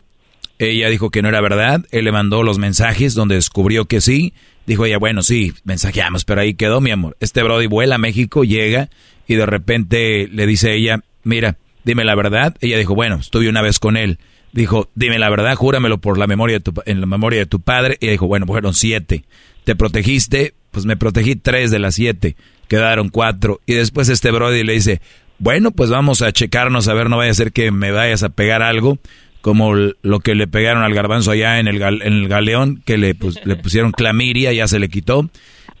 Ella 0.58 0.88
dijo 0.88 1.10
que 1.10 1.22
no 1.22 1.28
era 1.28 1.40
verdad. 1.40 1.84
Él 1.92 2.06
le 2.06 2.10
mandó 2.10 2.42
los 2.42 2.58
mensajes 2.58 3.14
donde 3.14 3.36
descubrió 3.36 3.84
que 3.84 4.00
sí. 4.00 4.34
Dijo 4.66 4.84
ella, 4.84 4.98
bueno, 4.98 5.22
sí, 5.22 5.52
mensajeamos, 5.62 6.24
pero 6.24 6.40
ahí 6.40 6.54
quedó 6.54 6.80
mi 6.80 6.90
amor. 6.90 7.16
Este 7.20 7.44
Brody 7.44 7.68
vuela 7.68 7.94
a 7.94 7.98
México, 7.98 8.42
llega 8.42 8.88
y 9.28 9.36
de 9.36 9.46
repente 9.46 10.26
le 10.32 10.48
dice 10.48 10.74
ella, 10.74 10.98
mira, 11.22 11.58
dime 11.84 12.04
la 12.04 12.16
verdad. 12.16 12.56
Ella 12.60 12.76
dijo, 12.76 12.96
bueno, 12.96 13.20
estuve 13.20 13.48
una 13.48 13.62
vez 13.62 13.78
con 13.78 13.96
él. 13.96 14.18
Dijo, 14.54 14.88
dime 14.94 15.18
la 15.18 15.28
verdad, 15.30 15.56
júramelo 15.56 15.98
por 15.98 16.16
la 16.16 16.28
memoria 16.28 16.58
de 16.58 16.60
tu, 16.60 16.72
en 16.86 17.00
la 17.00 17.06
memoria 17.06 17.40
de 17.40 17.46
tu 17.46 17.58
padre. 17.58 17.96
Y 17.98 18.06
dijo, 18.06 18.28
bueno, 18.28 18.46
fueron 18.46 18.72
siete. 18.72 19.24
¿Te 19.64 19.74
protegiste? 19.74 20.54
Pues 20.70 20.86
me 20.86 20.96
protegí 20.96 21.34
tres 21.34 21.72
de 21.72 21.80
las 21.80 21.96
siete. 21.96 22.36
Quedaron 22.68 23.08
cuatro. 23.08 23.60
Y 23.66 23.74
después 23.74 24.08
este 24.08 24.30
Brody 24.30 24.62
le 24.62 24.74
dice, 24.74 25.00
bueno, 25.40 25.72
pues 25.72 25.90
vamos 25.90 26.22
a 26.22 26.30
checarnos 26.30 26.86
a 26.86 26.94
ver, 26.94 27.10
no 27.10 27.16
vaya 27.16 27.32
a 27.32 27.34
ser 27.34 27.50
que 27.50 27.72
me 27.72 27.90
vayas 27.90 28.22
a 28.22 28.28
pegar 28.28 28.62
algo 28.62 29.00
como 29.40 29.74
lo 29.74 30.20
que 30.20 30.36
le 30.36 30.46
pegaron 30.46 30.84
al 30.84 30.94
garbanzo 30.94 31.32
allá 31.32 31.58
en 31.58 31.66
el, 31.66 31.82
en 31.82 32.12
el 32.14 32.28
galeón, 32.28 32.80
que 32.86 32.96
le, 32.96 33.16
pues, 33.16 33.44
le 33.44 33.56
pusieron 33.56 33.90
clamiria, 33.90 34.52
ya 34.52 34.68
se 34.68 34.78
le 34.78 34.88
quitó. 34.88 35.28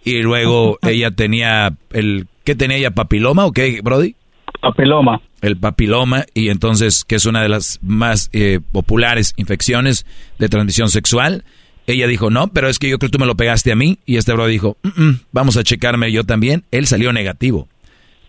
Y 0.04 0.20
luego 0.22 0.80
ella 0.82 1.12
tenía 1.12 1.76
el... 1.92 2.26
¿Qué 2.42 2.56
tenía 2.56 2.76
ella? 2.76 2.90
¿Papiloma 2.90 3.46
o 3.46 3.52
qué, 3.52 3.80
Brody? 3.82 4.16
Papiloma. 4.64 5.20
El 5.42 5.58
papiloma, 5.58 6.24
y 6.32 6.48
entonces, 6.48 7.04
que 7.04 7.16
es 7.16 7.26
una 7.26 7.42
de 7.42 7.50
las 7.50 7.78
más 7.82 8.30
eh, 8.32 8.60
populares 8.72 9.34
infecciones 9.36 10.06
de 10.38 10.48
transmisión 10.48 10.88
sexual. 10.88 11.44
Ella 11.86 12.06
dijo, 12.06 12.30
no, 12.30 12.48
pero 12.48 12.70
es 12.70 12.78
que 12.78 12.88
yo 12.88 12.98
creo 12.98 13.10
que 13.10 13.12
tú 13.12 13.18
me 13.18 13.26
lo 13.26 13.36
pegaste 13.36 13.70
a 13.70 13.76
mí. 13.76 13.98
Y 14.06 14.16
este 14.16 14.32
Brody 14.32 14.52
dijo, 14.52 14.78
"Mm, 14.82 15.02
mm, 15.02 15.20
vamos 15.32 15.58
a 15.58 15.64
checarme 15.64 16.10
yo 16.12 16.24
también. 16.24 16.64
Él 16.70 16.86
salió 16.86 17.12
negativo, 17.12 17.68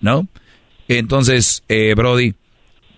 ¿no? 0.02 0.28
Entonces, 0.90 1.64
eh, 1.70 1.94
Brody, 1.96 2.34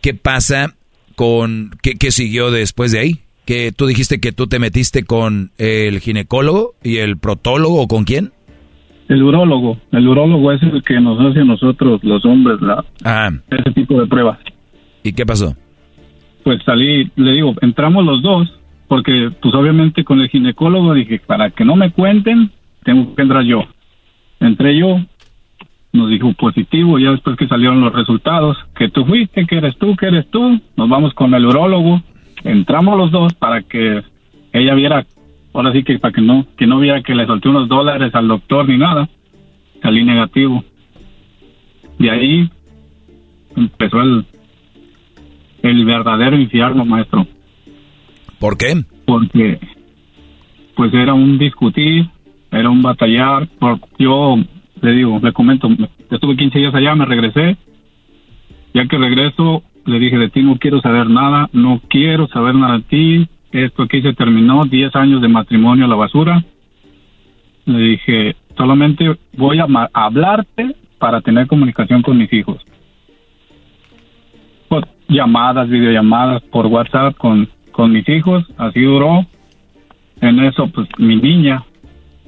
¿qué 0.02 0.16
pasa 0.16 0.76
con 1.16 1.78
qué, 1.84 1.94
qué 1.94 2.12
siguió 2.12 2.50
después 2.50 2.92
de 2.92 3.00
ahí? 3.00 3.20
Que 3.46 3.72
tú 3.72 3.86
dijiste 3.86 4.20
que 4.20 4.32
tú 4.32 4.48
te 4.48 4.58
metiste 4.58 5.04
con 5.04 5.52
el 5.60 6.00
ginecólogo 6.00 6.74
y 6.84 6.98
el 6.98 7.18
protólogo, 7.18 7.82
¿o 7.84 7.88
con 7.88 8.04
quién? 8.04 8.34
El 9.08 9.24
urólogo. 9.24 9.78
El 9.92 10.08
urólogo 10.08 10.52
es 10.52 10.62
el 10.64 10.84
que 10.84 11.00
nos 11.00 11.20
hace 11.20 11.42
a 11.42 11.46
nosotros, 11.46 12.04
los 12.04 12.24
hombres, 12.26 12.62
la, 12.62 12.84
Ah, 13.04 13.30
ese 13.50 13.72
tipo 13.72 14.00
de 14.00 14.08
pruebas. 14.08 14.40
¿y 15.04 15.14
qué 15.14 15.26
pasó? 15.26 15.56
Pues 16.44 16.62
salí, 16.66 17.10
le 17.16 17.32
digo, 17.32 17.54
entramos 17.62 18.06
los 18.06 18.22
dos, 18.22 18.54
porque 18.88 19.32
pues 19.42 19.54
obviamente 19.54 20.04
con 20.04 20.20
el 20.20 20.30
ginecólogo 20.30 20.94
dije, 20.94 21.22
para 21.26 21.50
que 21.52 21.64
no 21.64 21.76
me 21.76 21.92
cuenten, 21.92 22.52
tengo 22.84 23.16
que 23.16 23.22
entrar 23.22 23.44
yo. 23.44 23.64
Entré 24.40 24.78
yo, 24.78 25.00
nos 25.94 26.10
dijo 26.10 26.34
positivo, 26.34 27.00
ya 27.00 27.12
después 27.12 27.38
que 27.38 27.48
salieron 27.48 27.82
los 27.82 27.94
resultados, 27.94 28.58
que 28.76 28.90
tú 28.90 29.06
fuiste, 29.06 29.46
que 29.46 29.58
eres 29.58 29.78
tú, 29.78 29.96
que 29.96 30.08
eres 30.08 30.30
tú, 30.30 30.60
nos 30.76 30.90
vamos 30.90 31.14
con 31.14 31.34
el 31.34 31.46
urólogo, 31.46 32.02
entramos 32.44 32.98
los 32.98 33.12
dos 33.12 33.34
para 33.34 33.62
que 33.64 34.04
ella 34.54 34.74
viera, 34.76 35.06
ahora 35.58 35.74
sí 35.74 35.84
que 35.84 35.98
para 36.00 36.14
que 36.14 36.22
no, 36.22 36.46
que 36.56 36.68
no 36.68 36.80
viera 36.80 37.02
que 37.02 37.16
le 37.16 37.26
solté 37.26 37.50
unos 37.50 37.68
dólares 37.68 38.14
al 38.14 38.28
doctor 38.28 38.68
ni 38.70 38.78
nada, 38.78 39.10
salí 39.82 40.04
negativo. 40.04 40.64
De 41.98 42.12
ahí 42.12 42.50
empezó 43.56 44.02
el, 44.02 44.26
el 45.64 45.86
verdadero 45.86 46.38
infierno, 46.38 46.86
maestro. 46.86 47.26
¿Por 48.40 48.58
qué? 48.58 48.84
Porque 49.06 49.60
pues 50.76 50.94
era 50.94 51.16
un 51.16 51.40
discutir, 51.40 52.08
era 52.52 52.70
un 52.70 52.84
batallar. 52.84 53.48
Por, 53.60 53.80
yo 53.98 54.36
le 54.82 54.92
digo, 54.92 55.20
le 55.22 55.34
comento, 55.34 55.68
estuve 56.12 56.38
15 56.38 56.60
días 56.60 56.76
allá, 56.76 56.94
me 56.94 57.06
regresé. 57.06 57.58
Ya 58.76 58.86
que 58.88 58.98
regreso, 58.98 59.64
le 59.86 59.98
dije, 59.98 60.20
de 60.20 60.30
ti 60.30 60.44
no 60.44 60.58
quiero 60.60 60.80
saber 60.82 61.10
nada, 61.10 61.50
no 61.52 61.82
quiero 61.88 62.28
saber 62.28 62.54
nada 62.54 62.78
de 62.78 62.84
ti. 62.84 63.28
Esto 63.52 63.84
aquí 63.84 64.02
se 64.02 64.14
terminó, 64.14 64.66
10 64.66 64.96
años 64.96 65.22
de 65.22 65.28
matrimonio 65.28 65.86
a 65.86 65.88
la 65.88 65.96
basura. 65.96 66.44
Le 67.66 67.80
dije, 67.80 68.36
solamente 68.56 69.18
voy 69.34 69.60
a 69.60 69.68
hablarte 69.94 70.76
para 70.98 71.22
tener 71.22 71.48
comunicación 71.48 72.02
con 72.02 72.18
mis 72.18 72.32
hijos. 72.34 72.62
Por 74.68 74.88
llamadas, 75.08 75.70
videollamadas 75.70 76.42
por 76.44 76.66
WhatsApp 76.68 77.16
con, 77.18 77.50
con 77.72 77.92
mis 77.92 78.08
hijos, 78.10 78.46
así 78.58 78.82
duró. 78.82 79.26
En 80.20 80.40
eso, 80.40 80.68
pues 80.68 80.88
mi 80.98 81.16
niña, 81.16 81.64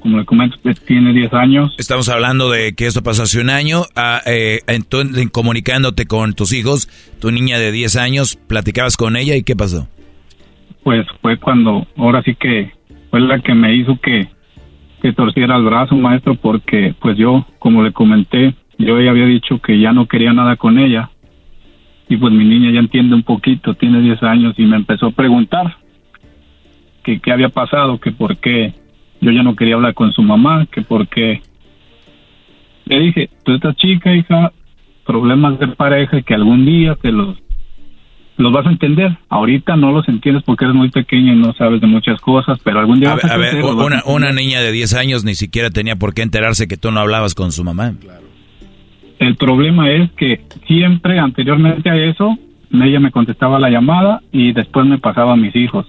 como 0.00 0.18
le 0.18 0.24
comento, 0.24 0.56
pues, 0.62 0.80
tiene 0.84 1.12
10 1.12 1.34
años. 1.34 1.74
Estamos 1.76 2.08
hablando 2.08 2.48
de 2.50 2.74
que 2.74 2.86
esto 2.86 3.02
pasó 3.02 3.24
hace 3.24 3.40
un 3.40 3.50
año, 3.50 3.82
ah, 3.96 4.20
eh, 4.26 4.60
entonces, 4.68 5.28
comunicándote 5.30 6.06
con 6.06 6.34
tus 6.34 6.52
hijos, 6.52 6.88
tu 7.20 7.30
niña 7.32 7.58
de 7.58 7.72
10 7.72 7.96
años, 7.96 8.38
platicabas 8.46 8.96
con 8.96 9.16
ella 9.16 9.34
y 9.34 9.42
¿qué 9.42 9.56
pasó? 9.56 9.88
Pues 10.82 11.06
fue 11.20 11.36
cuando, 11.36 11.86
ahora 11.96 12.22
sí 12.22 12.34
que 12.34 12.72
fue 13.10 13.20
la 13.20 13.40
que 13.40 13.54
me 13.54 13.74
hizo 13.74 13.98
que, 14.00 14.28
que 15.02 15.12
torciera 15.12 15.56
el 15.56 15.64
brazo, 15.64 15.94
maestro, 15.96 16.34
porque 16.34 16.94
pues 17.00 17.16
yo, 17.16 17.46
como 17.58 17.82
le 17.82 17.92
comenté, 17.92 18.54
yo 18.78 19.00
ya 19.00 19.10
había 19.10 19.26
dicho 19.26 19.60
que 19.60 19.78
ya 19.78 19.92
no 19.92 20.06
quería 20.06 20.32
nada 20.32 20.56
con 20.56 20.78
ella. 20.78 21.10
Y 22.08 22.16
pues 22.16 22.32
mi 22.32 22.44
niña 22.44 22.70
ya 22.72 22.80
entiende 22.80 23.14
un 23.14 23.22
poquito, 23.22 23.74
tiene 23.74 24.00
10 24.00 24.22
años 24.22 24.54
y 24.56 24.64
me 24.64 24.76
empezó 24.76 25.06
a 25.06 25.10
preguntar 25.12 25.76
que 27.04 27.20
qué 27.20 27.32
había 27.32 27.50
pasado, 27.50 27.98
que 27.98 28.10
por 28.10 28.36
qué 28.38 28.74
yo 29.20 29.30
ya 29.30 29.42
no 29.42 29.54
quería 29.54 29.74
hablar 29.74 29.94
con 29.94 30.12
su 30.12 30.22
mamá, 30.22 30.66
que 30.66 30.82
por 30.82 31.06
qué. 31.08 31.42
Le 32.86 33.00
dije, 33.00 33.30
tú 33.44 33.54
estás 33.54 33.76
chica, 33.76 34.14
hija, 34.14 34.52
problemas 35.06 35.58
de 35.58 35.68
pareja 35.68 36.22
que 36.22 36.34
algún 36.34 36.64
día 36.64 36.96
te 36.96 37.12
los 37.12 37.38
los 38.40 38.52
vas 38.52 38.66
a 38.66 38.70
entender. 38.70 39.16
Ahorita 39.28 39.76
no 39.76 39.92
los 39.92 40.08
entiendes 40.08 40.42
porque 40.44 40.64
eres 40.64 40.74
muy 40.74 40.90
pequeña 40.90 41.32
y 41.32 41.36
no 41.36 41.52
sabes 41.54 41.80
de 41.80 41.86
muchas 41.86 42.20
cosas, 42.20 42.58
pero 42.64 42.80
algún 42.80 43.00
día 43.00 43.12
A 43.12 43.14
vas 43.16 43.24
a 43.24 43.34
a 43.34 43.36
ver, 43.36 43.62
una 44.06 44.32
niña 44.32 44.60
de 44.60 44.72
10 44.72 44.94
años 44.94 45.24
ni 45.24 45.34
siquiera 45.34 45.70
tenía 45.70 45.96
por 45.96 46.14
qué 46.14 46.22
enterarse 46.22 46.66
que 46.66 46.76
tú 46.76 46.90
no 46.90 47.00
hablabas 47.00 47.34
con 47.34 47.52
su 47.52 47.64
mamá. 47.64 47.94
El 49.18 49.36
problema 49.36 49.90
es 49.90 50.10
que 50.12 50.40
siempre 50.66 51.18
anteriormente 51.18 51.90
a 51.90 51.96
eso, 51.96 52.38
ella 52.72 53.00
me 53.00 53.10
contestaba 53.10 53.58
la 53.58 53.68
llamada 53.68 54.22
y 54.32 54.52
después 54.52 54.86
me 54.86 54.98
pasaba 54.98 55.34
a 55.34 55.36
mis 55.36 55.54
hijos. 55.54 55.86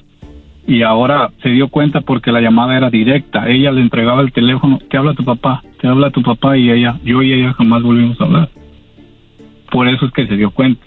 Y 0.68 0.84
ahora 0.84 1.32
se 1.42 1.50
dio 1.50 1.70
cuenta 1.70 2.02
porque 2.02 2.32
la 2.32 2.42
llamada 2.42 2.78
era 2.78 2.90
directa. 2.90 3.50
Ella 3.50 3.72
le 3.72 3.82
entregaba 3.82 4.22
el 4.22 4.32
teléfono, 4.32 4.80
te 4.90 4.98
habla 4.98 5.14
tu 5.14 5.24
papá, 5.24 5.64
te 5.80 5.88
habla 5.88 6.12
tu 6.12 6.22
papá 6.22 6.58
y 6.58 6.70
ella, 6.70 7.00
yo 7.04 7.22
y 7.22 7.34
ella 7.34 7.54
jamás 7.54 7.82
volvimos 7.82 8.20
a 8.20 8.26
hablar. 8.26 8.50
Por 9.72 9.88
eso 9.88 10.06
es 10.06 10.12
que 10.12 10.28
se 10.28 10.36
dio 10.36 10.52
cuenta. 10.52 10.86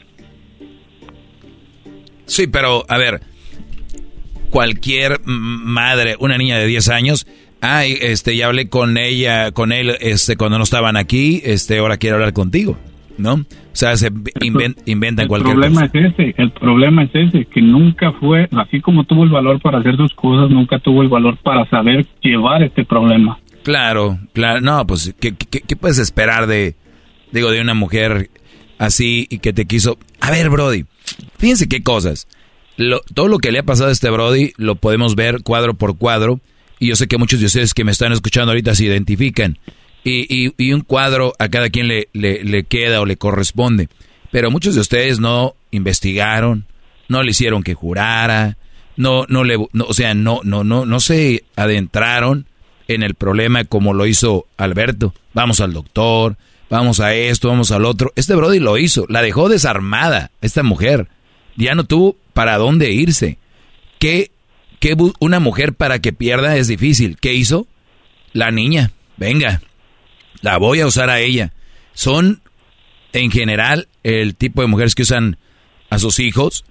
Sí, 2.27 2.47
pero 2.47 2.85
a 2.89 2.97
ver, 2.99 3.21
cualquier 4.51 5.21
madre, 5.25 6.17
una 6.19 6.39
niña 6.39 6.59
de 6.59 6.67
10 6.67 6.89
años, 6.91 7.27
ay, 7.61 7.97
este, 8.01 8.37
ya 8.37 8.47
hablé 8.47 8.69
con 8.69 8.97
ella, 8.99 9.53
con 9.53 9.73
él, 9.73 9.97
este, 10.01 10.37
cuando 10.37 10.59
no 10.59 10.65
estaban 10.65 10.97
aquí, 10.97 11.41
este, 11.45 11.79
ahora 11.79 11.97
quiero 11.97 12.17
hablar 12.17 12.33
contigo, 12.33 12.79
¿no? 13.19 13.35
O 13.35 13.47
sea, 13.77 13.97
se 13.97 14.13
inven- 14.13 14.77
inventan 14.87 15.25
El 15.25 15.29
cualquier 15.29 15.55
problema 15.57 15.89
cosa. 15.89 15.99
es 15.99 16.13
ese, 16.13 16.35
el 16.39 16.53
problema 16.53 17.03
es 17.05 17.11
ese, 17.15 17.45
que 17.47 17.61
nunca 17.61 18.13
fue, 18.13 18.49
así 18.57 18.81
como 18.81 19.05
tuvo 19.05 19.25
el 19.25 19.31
valor 19.31 19.61
para 19.61 19.79
hacer 19.79 19.97
sus 19.97 20.15
cosas, 20.15 20.51
nunca 20.51 20.79
tuvo 20.79 21.03
el 21.03 21.09
valor 21.09 21.37
para 21.39 21.69
saber 21.69 22.07
llevar 22.23 22.63
este 22.63 22.85
problema. 22.85 23.39
Claro, 23.65 24.19
claro, 24.33 24.61
no, 24.61 24.87
pues, 24.87 25.15
¿qué, 25.19 25.35
qué, 25.35 25.61
qué 25.63 25.77
puedes 25.77 25.99
esperar 25.99 26.47
de, 26.47 26.77
digo, 27.33 27.51
de 27.51 27.61
una 27.61 27.75
mujer 27.75 28.31
así 28.79 29.27
y 29.31 29.39
que 29.39 29.53
te 29.53 29.67
quiso... 29.67 29.99
A 30.21 30.31
ver, 30.31 30.49
Brody, 30.51 30.85
fíjense 31.39 31.69
qué 31.69 31.83
cosas. 31.83 32.27
Lo- 32.77 33.01
todo 33.15 33.29
lo 33.29 33.39
que 33.39 33.53
le 33.53 33.61
ha 33.61 33.63
pasado 33.65 33.91
a 33.91 33.93
este 33.93 34.11
Brody 34.11 34.53
lo 34.57 34.75
podemos 34.77 35.15
ver 35.15 35.43
cuadro 35.43 35.75
por 35.75 35.97
cuadro 35.99 36.41
y 36.81 36.89
yo 36.89 36.97
sé 36.97 37.07
que 37.07 37.19
muchos 37.19 37.41
de 37.41 37.47
ustedes 37.47 37.73
que 37.75 37.85
me 37.85 37.93
están 37.93 38.13
escuchando 38.13 38.51
ahorita 38.51 38.75
se 38.75 38.85
identifican 38.85 39.59
y, 40.03 40.53
y- 40.59 40.73
un 40.73 40.81
cuadro 40.83 41.33
a 41.39 41.49
cada 41.49 41.71
quien 41.71 41.89
le, 41.89 42.09
le, 42.13 42.43
le 42.45 42.65
queda 42.65 43.01
o 43.01 43.07
le 43.07 43.17
corresponde. 43.17 43.89
Pero 44.33 44.51
muchos 44.51 44.75
de 44.75 44.81
ustedes 44.81 45.21
no 45.21 45.55
investigaron, 45.71 46.67
no 47.09 47.23
le 47.23 47.31
hicieron 47.31 47.63
que 47.63 47.75
jurara, 47.75 48.57
no, 48.97 49.25
no 49.29 49.45
le, 49.45 49.57
o 49.57 49.95
sea, 49.95 50.15
no, 50.15 50.41
no, 50.43 50.65
no, 50.65 50.85
no 50.87 51.01
se 51.01 51.45
adentraron 51.57 52.47
en 52.89 53.03
el 53.03 53.15
problema 53.15 53.65
como 53.65 53.95
lo 53.95 54.07
hizo 54.07 54.47
Alberto. 54.57 55.15
Vamos 55.33 55.61
al 55.61 55.73
doctor, 55.73 56.37
vamos 56.75 56.99
a 56.99 57.15
esto, 57.15 57.49
vamos 57.49 57.71
al 57.71 57.85
otro. 57.85 58.13
Este 58.17 58.35
Brody 58.35 58.59
lo 58.59 58.79
hizo, 58.79 59.07
la 59.09 59.23
dejó 59.23 59.49
desarmada, 59.49 60.33
esta 60.41 60.65
mujer. 60.65 61.09
Ya 61.57 61.77
no 61.77 61.85
tuvo 61.85 62.17
para 62.33 62.59
dónde 62.59 62.91
irse. 62.91 63.39
¿Qué, 64.01 64.33
¿qué 64.81 64.97
una 65.21 65.39
mujer 65.39 65.75
para 65.75 66.01
que 66.01 66.13
pierda 66.13 66.57
es 66.57 66.67
difícil. 66.67 67.17
¿Qué 67.21 67.33
hizo? 67.33 67.69
La 68.33 68.51
niña. 68.51 68.91
Venga, 69.17 69.63
la 70.41 70.59
voy 70.59 70.81
a 70.81 70.87
usar 70.89 71.11
a 71.11 71.21
ella. 71.21 71.53
Son, 71.93 72.43
en 73.13 73.31
general, 73.31 73.87
el 74.03 74.35
tipo 74.35 74.61
de 74.61 74.67
mujeres 74.67 74.97
que 74.97 75.03
usan 75.03 75.37
a 75.91 76.01
sus 76.01 76.19
hijos. 76.19 76.65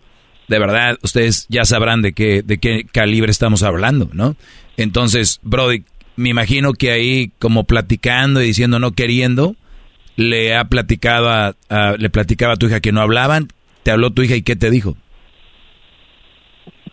De 0.50 0.60
verdad, 0.60 0.98
ustedes 1.02 1.46
ya 1.48 1.64
sabrán 1.64 2.02
de 2.02 2.12
qué, 2.12 2.42
de 2.42 2.58
qué 2.58 2.86
calibre 2.92 3.32
estamos 3.32 3.64
hablando, 3.64 4.10
¿no? 4.12 4.36
Entonces, 4.76 5.40
Brody, 5.44 5.86
me 6.18 6.28
imagino 6.28 6.74
que 6.74 6.92
ahí, 6.92 7.32
como 7.40 7.64
platicando 7.64 8.42
y 8.42 8.48
diciendo 8.48 8.80
no 8.80 8.92
queriendo, 8.92 9.56
le 10.16 10.56
ha 10.56 10.66
platicado 10.66 11.30
a, 11.30 11.56
le 11.98 12.10
platicaba 12.10 12.54
a 12.54 12.58
tu 12.58 12.68
hija 12.68 12.82
que 12.82 12.92
no 12.92 13.02
hablaban. 13.02 13.48
Te 13.84 13.92
habló 13.92 14.12
tu 14.12 14.22
hija 14.22 14.36
y 14.36 14.44
qué 14.44 14.56
te 14.56 14.70
dijo. 14.70 14.96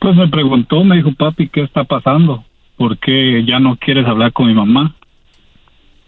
Pues 0.00 0.16
me 0.16 0.28
preguntó, 0.28 0.82
me 0.82 0.96
dijo, 0.96 1.12
papi, 1.12 1.48
¿qué 1.48 1.62
está 1.62 1.84
pasando? 1.84 2.44
¿Por 2.76 2.98
qué 2.98 3.44
ya 3.46 3.60
no 3.60 3.76
quieres 3.76 4.06
hablar 4.06 4.32
con 4.32 4.46
mi 4.46 4.54
mamá? 4.54 4.94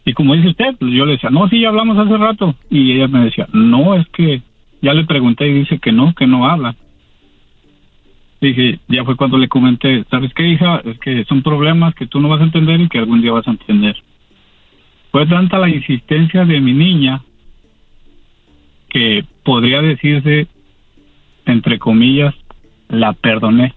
Y 0.05 0.15
como 0.15 0.35
dice 0.35 0.49
usted, 0.49 0.77
pues 0.79 0.93
yo 0.93 1.05
le 1.05 1.13
decía, 1.13 1.31
no, 1.31 1.49
sí, 1.49 1.61
ya 1.61 1.69
hablamos 1.69 1.99
hace 1.99 2.17
rato. 2.17 2.57
Y 2.71 2.93
ella 2.93 3.09
me 3.09 3.27
decía, 3.27 3.47
no, 3.53 3.95
es 3.95 4.07
que 4.09 4.43
ya 4.81 4.95
le 4.95 5.05
pregunté 5.05 5.47
y 5.49 5.53
dice 5.53 5.79
que 5.79 5.93
no, 5.93 6.15
que 6.15 6.27
no 6.27 6.47
habla. 6.47 6.75
Dije, 8.41 8.81
ya 8.89 9.05
fue 9.05 9.17
cuando 9.17 9.39
le 9.39 9.49
comenté, 9.49 10.05
¿sabes 10.11 10.35
qué, 10.35 10.49
hija? 10.49 10.83
Es 10.85 10.99
que 10.99 11.25
son 11.27 11.43
problemas 11.43 11.95
que 11.95 12.09
tú 12.09 12.19
no 12.19 12.29
vas 12.29 12.41
a 12.41 12.45
entender 12.45 12.81
y 12.81 12.89
que 12.89 12.99
algún 12.99 13.23
día 13.23 13.31
vas 13.31 13.47
a 13.47 13.53
entender. 13.53 13.97
Fue 15.13 15.27
tanta 15.27 15.59
la 15.59 15.69
insistencia 15.69 16.47
de 16.47 16.59
mi 16.61 16.73
niña 16.73 17.21
que 18.89 19.25
podría 19.45 19.83
decirse, 19.83 20.49
entre 21.45 21.79
comillas, 21.79 22.35
la 22.89 23.13
perdoné. 23.13 23.75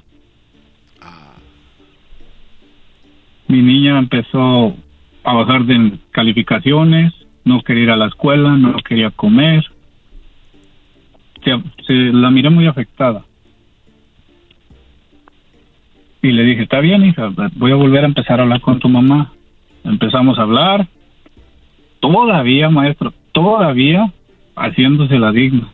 Mi 3.47 3.61
niña 3.61 3.99
empezó 3.99 4.77
a 5.23 5.33
bajar 5.33 5.65
de 5.65 5.99
calificaciones, 6.11 7.13
no 7.43 7.61
quería 7.61 7.83
ir 7.83 7.91
a 7.91 7.97
la 7.97 8.07
escuela, 8.07 8.55
no 8.55 8.75
quería 8.77 9.11
comer. 9.11 9.63
Se, 11.43 11.51
se 11.85 11.93
la 11.93 12.31
miré 12.31 12.49
muy 12.49 12.65
afectada. 12.65 13.25
Y 16.21 16.31
le 16.31 16.43
dije, 16.43 16.63
está 16.63 16.79
bien, 16.79 17.05
hija, 17.05 17.31
voy 17.55 17.71
a 17.71 17.75
volver 17.75 18.03
a 18.03 18.07
empezar 18.07 18.39
a 18.39 18.43
hablar 18.43 18.61
con 18.61 18.79
tu 18.79 18.87
mamá. 18.87 19.33
Empezamos 19.83 20.39
a 20.39 20.43
hablar. 20.43 20.87
Todavía, 22.09 22.69
maestro, 22.69 23.13
todavía 23.31 24.13
haciéndose 24.55 25.17
la 25.17 25.31
digna. 25.31 25.73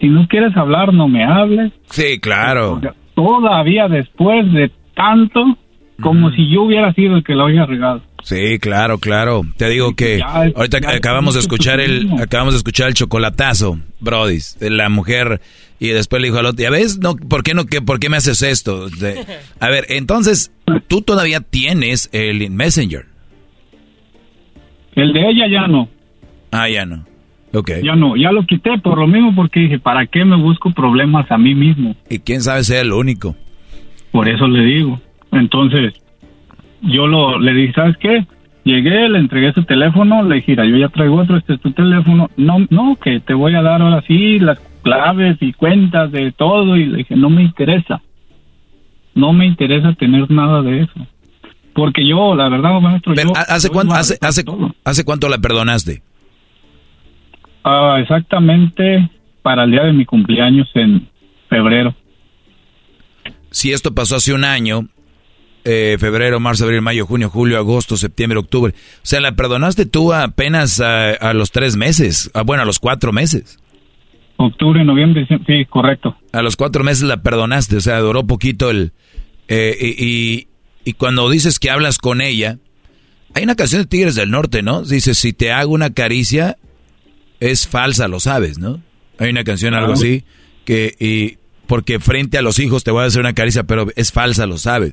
Si 0.00 0.08
no 0.08 0.26
quieres 0.28 0.54
hablar, 0.56 0.92
no 0.92 1.08
me 1.08 1.24
hables. 1.24 1.72
Sí, 1.90 2.18
claro. 2.20 2.80
Todavía 3.14 3.88
después 3.88 4.52
de 4.52 4.70
tanto, 4.94 5.56
como 6.02 6.30
si 6.32 6.50
yo 6.50 6.62
hubiera 6.64 6.92
sido 6.92 7.16
el 7.16 7.24
que 7.24 7.34
la 7.34 7.44
había 7.44 7.64
regado. 7.64 8.02
Sí, 8.22 8.58
claro, 8.58 8.98
claro. 8.98 9.42
Te 9.56 9.68
digo 9.68 9.94
que 9.94 10.20
ahorita 10.22 10.78
acabamos 10.88 11.34
de 11.34 11.40
escuchar 11.40 11.80
el 11.80 12.10
acabamos 12.20 12.54
de 12.54 12.58
escuchar 12.58 12.88
el 12.88 12.94
chocolatazo, 12.94 13.78
Brody, 14.00 14.38
de 14.60 14.70
la 14.70 14.88
mujer 14.88 15.40
y 15.78 15.88
después 15.88 16.20
le 16.22 16.28
dijo 16.28 16.38
al 16.38 16.46
otro, 16.46 16.62
ya 16.62 16.70
ves, 16.70 16.98
no, 16.98 17.16
¿por 17.16 17.42
qué 17.42 17.54
no 17.54 17.64
que 17.66 17.80
por 17.82 17.98
qué 17.98 18.08
me 18.10 18.16
haces 18.18 18.42
esto? 18.42 18.88
De- 18.88 19.24
a 19.60 19.68
ver, 19.68 19.86
entonces 19.90 20.52
tú 20.88 21.00
todavía 21.02 21.40
tienes 21.40 22.08
el 22.12 22.50
Messenger. 22.50 23.06
El 24.94 25.12
de 25.12 25.28
ella 25.28 25.48
ya 25.48 25.66
no. 25.66 25.88
Ah, 26.50 26.68
ya 26.68 26.86
no. 26.86 27.04
Ok. 27.52 27.70
Ya 27.82 27.94
no, 27.94 28.16
ya 28.16 28.32
lo 28.32 28.44
quité 28.44 28.78
por 28.78 28.98
lo 28.98 29.06
mismo 29.06 29.34
porque 29.34 29.60
dije, 29.60 29.78
¿para 29.78 30.06
qué 30.06 30.24
me 30.24 30.36
busco 30.36 30.70
problemas 30.72 31.30
a 31.30 31.38
mí 31.38 31.54
mismo? 31.54 31.94
Y 32.10 32.18
quién 32.18 32.40
sabe 32.40 32.64
sea 32.64 32.80
el 32.80 32.92
único. 32.92 33.36
Por 34.10 34.28
eso 34.28 34.46
le 34.48 34.64
digo. 34.64 35.00
Entonces, 35.32 35.94
yo 36.82 37.06
lo 37.06 37.38
le 37.38 37.52
dije, 37.54 37.72
¿sabes 37.72 37.96
qué? 37.98 38.26
Llegué, 38.64 39.08
le 39.08 39.18
entregué 39.18 39.52
su 39.52 39.64
teléfono, 39.64 40.22
le 40.22 40.36
dije, 40.36 40.52
"Mira, 40.52 40.64
yo 40.64 40.76
ya 40.76 40.88
traigo 40.88 41.16
otro, 41.16 41.36
este 41.36 41.54
es 41.54 41.60
tu 41.60 41.72
teléfono. 41.72 42.30
No, 42.36 42.64
no, 42.70 42.96
que 42.96 43.20
te 43.20 43.34
voy 43.34 43.54
a 43.54 43.62
dar 43.62 43.82
ahora 43.82 44.02
sí 44.06 44.38
las 44.38 44.58
claves 44.84 45.38
y 45.40 45.52
cuentas 45.52 46.12
de 46.12 46.30
todo. 46.32 46.76
Y 46.76 46.86
le 46.86 46.98
dije, 46.98 47.16
no 47.16 47.30
me 47.30 47.42
interesa. 47.42 48.00
No 49.14 49.32
me 49.32 49.46
interesa 49.46 49.92
tener 49.94 50.30
nada 50.30 50.62
de 50.62 50.82
eso. 50.82 51.06
Porque 51.74 52.06
yo, 52.06 52.34
la 52.34 52.48
verdad, 52.48 52.80
maestro, 52.80 53.14
Pero, 53.14 53.32
yo... 53.34 53.40
¿hace, 53.48 53.68
yo 53.68 53.72
cuánto, 53.72 53.94
hace, 53.94 54.18
hace, 54.20 55.04
cuánto 55.04 55.28
la 55.28 55.38
perdonaste? 55.38 56.02
Ah, 57.64 57.98
exactamente 58.00 59.10
para 59.42 59.64
el 59.64 59.72
día 59.72 59.82
de 59.84 59.92
mi 59.92 60.04
cumpleaños 60.04 60.70
en 60.74 61.08
febrero. 61.48 61.94
Si 63.50 63.72
esto 63.72 63.94
pasó 63.94 64.16
hace 64.16 64.32
un 64.32 64.44
año, 64.44 64.88
eh, 65.64 65.96
febrero, 65.98 66.40
marzo, 66.40 66.64
abril, 66.64 66.82
mayo, 66.82 67.06
junio, 67.06 67.28
julio, 67.30 67.58
agosto, 67.58 67.96
septiembre, 67.96 68.38
octubre. 68.38 68.72
O 68.76 69.00
sea, 69.02 69.20
la 69.20 69.32
perdonaste 69.32 69.86
tú 69.86 70.12
apenas 70.12 70.80
a, 70.80 71.10
a 71.10 71.34
los 71.34 71.50
tres 71.50 71.76
meses. 71.76 72.30
Ah, 72.34 72.42
bueno, 72.42 72.62
a 72.62 72.66
los 72.66 72.78
cuatro 72.78 73.12
meses. 73.12 73.58
Octubre, 74.36 74.84
noviembre, 74.84 75.26
sí, 75.46 75.64
correcto. 75.66 76.16
A 76.32 76.42
los 76.42 76.56
cuatro 76.56 76.84
meses 76.84 77.04
la 77.04 77.22
perdonaste. 77.22 77.76
O 77.76 77.80
sea, 77.80 77.98
duró 78.00 78.26
poquito 78.26 78.70
el... 78.70 78.92
eh, 79.48 79.76
y, 79.80 80.48
y, 80.84 80.92
cuando 80.94 81.28
dices 81.30 81.58
que 81.58 81.70
hablas 81.70 81.98
con 81.98 82.20
ella, 82.20 82.58
hay 83.34 83.44
una 83.44 83.56
canción 83.56 83.82
de 83.82 83.88
Tigres 83.88 84.14
del 84.14 84.30
Norte, 84.30 84.62
¿no? 84.62 84.82
Dice, 84.82 85.14
si 85.14 85.32
te 85.32 85.52
hago 85.52 85.72
una 85.72 85.90
caricia, 85.92 86.56
es 87.40 87.66
falsa, 87.66 88.08
lo 88.08 88.20
sabes, 88.20 88.58
¿no? 88.58 88.80
Hay 89.18 89.30
una 89.30 89.44
canción, 89.44 89.74
algo 89.74 89.92
así, 89.94 90.24
que... 90.64 90.94
Y, 90.98 91.38
porque 91.66 91.98
frente 91.98 92.36
a 92.36 92.42
los 92.42 92.58
hijos 92.58 92.84
te 92.84 92.90
voy 92.90 93.04
a 93.04 93.06
hacer 93.06 93.20
una 93.20 93.32
caricia, 93.32 93.62
pero 93.64 93.86
es 93.96 94.12
falsa, 94.12 94.46
lo 94.46 94.58
sabes. 94.58 94.92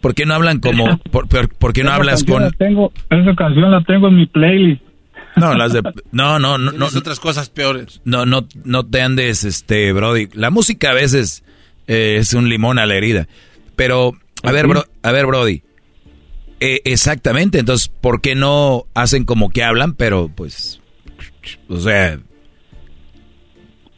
¿Por 0.00 0.14
qué 0.14 0.24
no 0.24 0.34
hablan 0.34 0.60
como... 0.60 0.98
¿Por, 0.98 1.26
por- 1.28 1.48
por 1.48 1.72
qué 1.72 1.82
no 1.82 1.88
Esa 1.88 1.96
hablas 1.96 2.24
con...? 2.24 2.42
la 2.44 2.50
tengo, 2.52 2.92
esa 3.10 3.34
canción 3.34 3.70
la 3.72 3.82
tengo 3.82 4.06
en 4.08 4.16
mi 4.16 4.26
playlist. 4.26 4.82
No, 5.34 5.54
las 5.54 5.72
de... 5.72 5.82
No, 6.12 6.38
no, 6.38 6.58
no. 6.58 6.70
no 6.72 6.86
otras 6.86 7.18
cosas 7.18 7.50
peores. 7.50 8.00
No, 8.04 8.24
no, 8.24 8.46
no 8.64 8.86
te 8.86 9.02
andes, 9.02 9.42
este, 9.44 9.92
Brody. 9.92 10.28
La 10.32 10.50
música 10.50 10.90
a 10.90 10.94
veces 10.94 11.42
eh, 11.88 12.18
es 12.20 12.32
un 12.34 12.48
limón 12.48 12.78
a 12.78 12.86
la 12.86 12.94
herida. 12.94 13.26
Pero, 13.74 14.12
a 14.46 14.52
ver, 14.52 14.66
bro, 14.66 14.84
a 15.02 15.12
ver, 15.12 15.26
Brody. 15.26 15.62
Eh, 16.60 16.80
exactamente, 16.84 17.58
entonces, 17.58 17.88
¿por 17.88 18.20
qué 18.20 18.34
no 18.34 18.84
hacen 18.94 19.24
como 19.24 19.50
que 19.50 19.62
hablan? 19.62 19.94
Pero, 19.94 20.30
pues, 20.34 20.80
o 21.68 21.76
sea, 21.76 22.18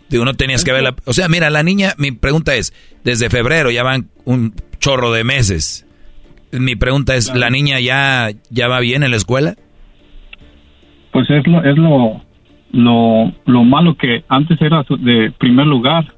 digo, 0.09 0.25
no 0.25 0.35
tenías 0.35 0.65
que 0.65 0.73
verla. 0.73 0.97
O 1.05 1.12
sea, 1.12 1.28
mira, 1.28 1.51
la 1.51 1.62
niña, 1.62 1.93
mi 1.99 2.12
pregunta 2.12 2.55
es, 2.55 2.73
desde 3.05 3.31
febrero 3.31 3.70
ya 3.70 3.83
van 3.83 4.09
un 4.25 4.55
chorro 4.81 5.12
de 5.12 5.23
meses. 5.23 5.86
Mi 6.51 6.77
pregunta 6.77 7.15
es, 7.15 7.33
¿la 7.35 7.51
niña 7.51 7.78
ya, 7.78 8.31
ya 8.51 8.68
va 8.68 8.81
bien 8.81 9.02
en 9.02 9.10
la 9.10 9.18
escuela? 9.18 9.55
Pues 11.12 11.28
es 11.31 11.47
lo, 11.47 11.62
es 11.62 11.77
lo, 11.77 12.23
lo, 12.73 13.33
lo 13.44 13.65
malo 13.65 13.97
que 13.97 14.25
antes 14.28 14.60
era 14.60 14.85
de 14.99 15.31
primer 15.39 15.67
lugar 15.67 16.15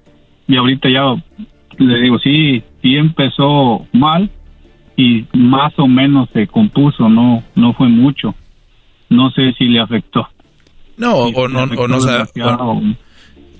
y 0.46 0.56
ahorita 0.56 0.88
ya 0.88 1.14
le 1.84 2.00
digo, 2.00 2.18
sí, 2.18 2.62
sí 2.82 2.96
empezó 2.96 3.86
mal 3.92 4.30
y 4.96 5.24
más 5.32 5.72
o 5.78 5.86
menos 5.86 6.28
se 6.32 6.46
compuso, 6.46 7.08
no, 7.08 7.42
no 7.54 7.72
fue 7.74 7.88
mucho. 7.88 8.34
No 9.08 9.30
sé 9.30 9.52
si 9.58 9.64
le 9.64 9.80
afectó. 9.80 10.28
No, 10.96 11.14
o, 11.14 11.28
o 11.30 11.48
no, 11.48 11.62
o 11.62 11.88
no, 11.88 11.96
o- 11.98 12.82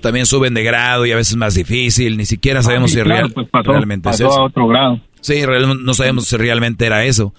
también 0.01 0.25
suben 0.25 0.53
de 0.53 0.63
grado 0.63 1.05
y 1.05 1.11
a 1.11 1.15
veces 1.15 1.31
es 1.33 1.37
más 1.37 1.53
difícil, 1.55 2.17
ni 2.17 2.25
siquiera 2.25 2.61
sabemos 2.63 2.91
sí, 2.91 2.97
si 2.97 3.03
claro, 3.03 3.21
real- 3.21 3.33
pues 3.33 3.47
pasó- 3.49 3.71
realmente 3.71 4.03
pasó 4.09 4.25
es 4.27 4.31
eso. 4.31 4.39
a 4.41 4.45
otro 4.45 4.67
grado. 4.67 4.99
Sí, 5.19 5.41
no 5.81 5.93
sabemos 5.93 6.25
si 6.25 6.37
realmente 6.37 6.85
era 6.85 7.05
eso. 7.05 7.33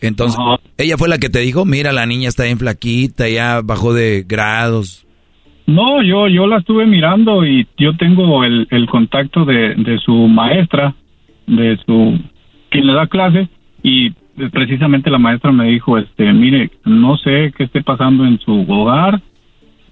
Entonces, 0.00 0.38
ella 0.76 0.98
fue 0.98 1.08
la 1.08 1.18
que 1.18 1.30
te 1.30 1.38
dijo, 1.38 1.64
mira, 1.64 1.92
la 1.92 2.04
niña 2.04 2.28
está 2.28 2.44
bien 2.44 2.58
flaquita, 2.58 3.28
ya 3.28 3.60
bajó 3.62 3.94
de 3.94 4.24
grados. 4.26 5.03
No, 5.66 6.02
yo, 6.02 6.28
yo 6.28 6.46
la 6.46 6.58
estuve 6.58 6.84
mirando 6.86 7.46
y 7.46 7.66
yo 7.78 7.96
tengo 7.96 8.44
el, 8.44 8.66
el 8.70 8.86
contacto 8.86 9.44
de, 9.44 9.74
de 9.76 9.98
su 9.98 10.12
maestra, 10.28 10.94
de 11.46 11.78
su 11.86 12.20
quien 12.70 12.86
le 12.86 12.92
da 12.92 13.06
clases 13.06 13.48
y 13.82 14.10
precisamente 14.52 15.10
la 15.10 15.18
maestra 15.18 15.52
me 15.52 15.68
dijo, 15.68 15.96
este, 15.96 16.32
mire, 16.32 16.70
no 16.84 17.16
sé 17.16 17.52
qué 17.56 17.64
esté 17.64 17.82
pasando 17.82 18.24
en 18.26 18.38
su 18.40 18.66
hogar, 18.70 19.22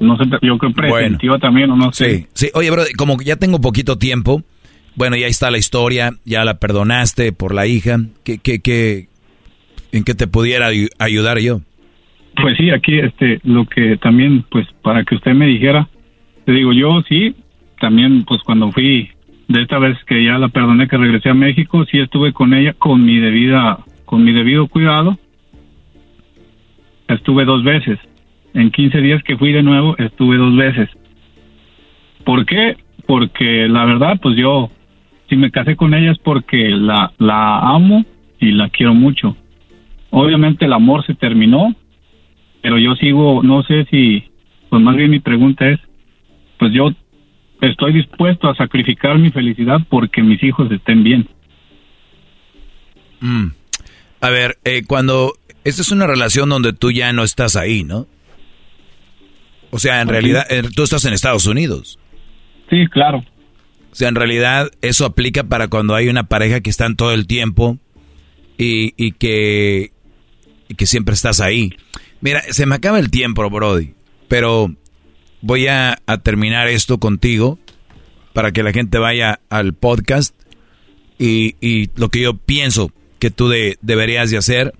no 0.01 0.17
sé, 0.19 0.25
yo 0.43 0.59
creo 0.59 0.73
presentiva 0.73 1.39
también 1.39 1.71
o 1.71 1.77
no 1.77 1.93
sé. 1.93 2.19
Sí, 2.19 2.27
sí. 2.35 2.51
Oye, 2.55 2.71
bro, 2.71 2.83
como 2.99 3.17
ya 3.23 3.37
tengo 3.37 3.61
poquito 3.61 3.97
tiempo, 3.97 4.43
bueno, 4.97 5.17
ya 5.17 5.27
está 5.27 5.51
la 5.51 5.59
historia, 5.59 6.11
ya 6.25 6.45
la 6.45 6.59
perdonaste 6.59 7.33
por 7.33 7.55
la 7.55 7.67
hija, 7.67 7.99
¿qué, 8.25 8.39
qué, 8.39 8.59
qué, 8.61 9.07
en 9.93 10.05
qué 10.05 10.15
te 10.15 10.27
pudiera 10.27 10.71
ayu- 10.71 10.91
ayudar 10.99 11.39
yo? 11.39 11.61
Pues 12.37 12.57
sí, 12.57 12.71
aquí 12.71 12.99
este 12.99 13.41
lo 13.45 13.67
que 13.67 13.97
también 13.99 14.45
pues 14.51 14.67
para 14.83 15.05
que 15.05 15.15
usted 15.15 15.33
me 15.35 15.47
dijera, 15.47 15.89
te 16.45 16.53
digo 16.53 16.73
yo 16.73 17.03
sí, 17.09 17.35
también 17.81 18.25
pues 18.25 18.43
cuando 18.43 18.73
fui 18.73 19.11
de 19.49 19.63
esta 19.63 19.79
vez 19.79 19.99
que 20.05 20.25
ya 20.25 20.39
la 20.39 20.49
perdoné 20.49 20.89
que 20.89 20.97
regresé 20.97 21.29
a 21.29 21.35
México, 21.35 21.85
sí 21.85 21.99
estuve 21.99 22.33
con 22.33 22.55
ella 22.55 22.73
con 22.75 23.05
mi 23.05 23.19
debida 23.19 23.79
con 24.05 24.25
mi 24.25 24.33
debido 24.33 24.67
cuidado. 24.69 25.17
Estuve 27.09 27.45
dos 27.45 27.63
veces. 27.65 27.99
En 28.55 28.71
15 28.71 29.01
días 29.01 29.23
que 29.23 29.37
fui 29.37 29.53
de 29.53 29.63
nuevo, 29.63 29.97
estuve 29.99 30.37
dos 30.37 30.55
veces. 30.57 30.89
¿Por 32.25 32.47
qué? 32.47 32.77
Porque 33.07 33.69
la 33.69 33.85
verdad 33.85 34.19
pues 34.23 34.37
yo 34.37 34.71
si 35.29 35.37
me 35.37 35.51
casé 35.51 35.77
con 35.77 35.95
ella 35.95 36.13
es 36.13 36.19
porque 36.19 36.69
la, 36.71 37.13
la 37.19 37.59
amo 37.61 38.05
y 38.39 38.53
la 38.53 38.69
quiero 38.69 38.95
mucho. 38.95 39.37
Obviamente 40.11 40.67
el 40.67 40.75
amor 40.75 41.07
se 41.07 41.15
terminó, 41.15 41.75
pero 42.63 42.79
yo 42.79 42.95
sigo, 42.95 43.43
no 43.43 43.63
sé 43.65 43.87
si, 43.91 44.25
pues 44.71 44.81
más 44.81 44.97
bien 44.97 45.11
mi 45.11 45.21
pregunta 45.21 45.69
es, 45.69 45.81
pues 46.59 46.73
yo 46.73 46.91
estoy 47.61 47.93
dispuesto 47.93 48.49
a 48.49 48.55
sacrificar 48.55 49.19
mi 49.19 49.31
felicidad 49.31 49.81
porque 49.91 50.23
mis 50.23 50.43
hijos 50.43 50.71
estén 50.71 51.03
bien. 51.03 51.29
Mm. 53.21 53.49
A 54.21 54.31
ver, 54.31 54.59
eh, 54.65 54.83
cuando 54.87 55.35
esta 55.65 55.83
es 55.83 55.91
una 55.91 56.07
relación 56.07 56.49
donde 56.49 56.73
tú 56.73 56.93
ya 56.93 57.13
no 57.13 57.25
estás 57.25 57.57
ahí, 57.57 57.83
¿no? 57.85 58.07
O 59.71 59.79
sea, 59.79 60.01
en 60.01 60.09
realidad, 60.09 60.47
eh, 60.51 60.63
tú 60.75 60.83
estás 60.83 61.05
en 61.05 61.15
Estados 61.15 61.47
Unidos. 61.47 61.99
Sí, 62.71 62.87
claro. 62.89 63.25
O 63.91 63.95
sea, 63.95 64.09
en 64.09 64.15
realidad 64.15 64.71
eso 64.81 65.05
aplica 65.05 65.45
para 65.45 65.69
cuando 65.69 65.95
hay 65.95 66.09
una 66.09 66.25
pareja 66.25 66.61
que 66.61 66.71
están 66.71 66.97
todo 66.97 67.13
el 67.13 67.27
tiempo 67.27 67.79
y, 68.59 68.95
y 68.97 69.13
que, 69.13 69.93
y 70.69 70.75
que 70.75 70.87
siempre 70.87 71.15
estás 71.15 71.41
ahí. 71.41 71.75
Mira, 72.23 72.41
se 72.51 72.67
me 72.67 72.77
acaba 72.77 73.01
el 73.01 73.11
tiempo, 73.11 73.51
Brody, 73.51 73.95
pero 74.29 74.73
voy 75.41 75.67
a, 75.67 75.99
terminar 76.23 76.69
esto 76.69 76.99
contigo 76.99 77.59
para 78.33 78.53
que 78.53 78.63
la 78.63 78.73
gente 78.73 78.99
vaya 78.99 79.41
al 79.51 79.75
podcast 79.75 80.33
y, 81.19 81.57
y 81.61 81.91
lo 81.97 82.11
que 82.11 82.23
yo 82.23 82.37
pienso 82.37 82.93
que 83.19 83.33
tú 83.33 83.49
de, 83.49 83.77
deberías 83.83 84.31
de 84.31 84.37
hacer 84.37 84.73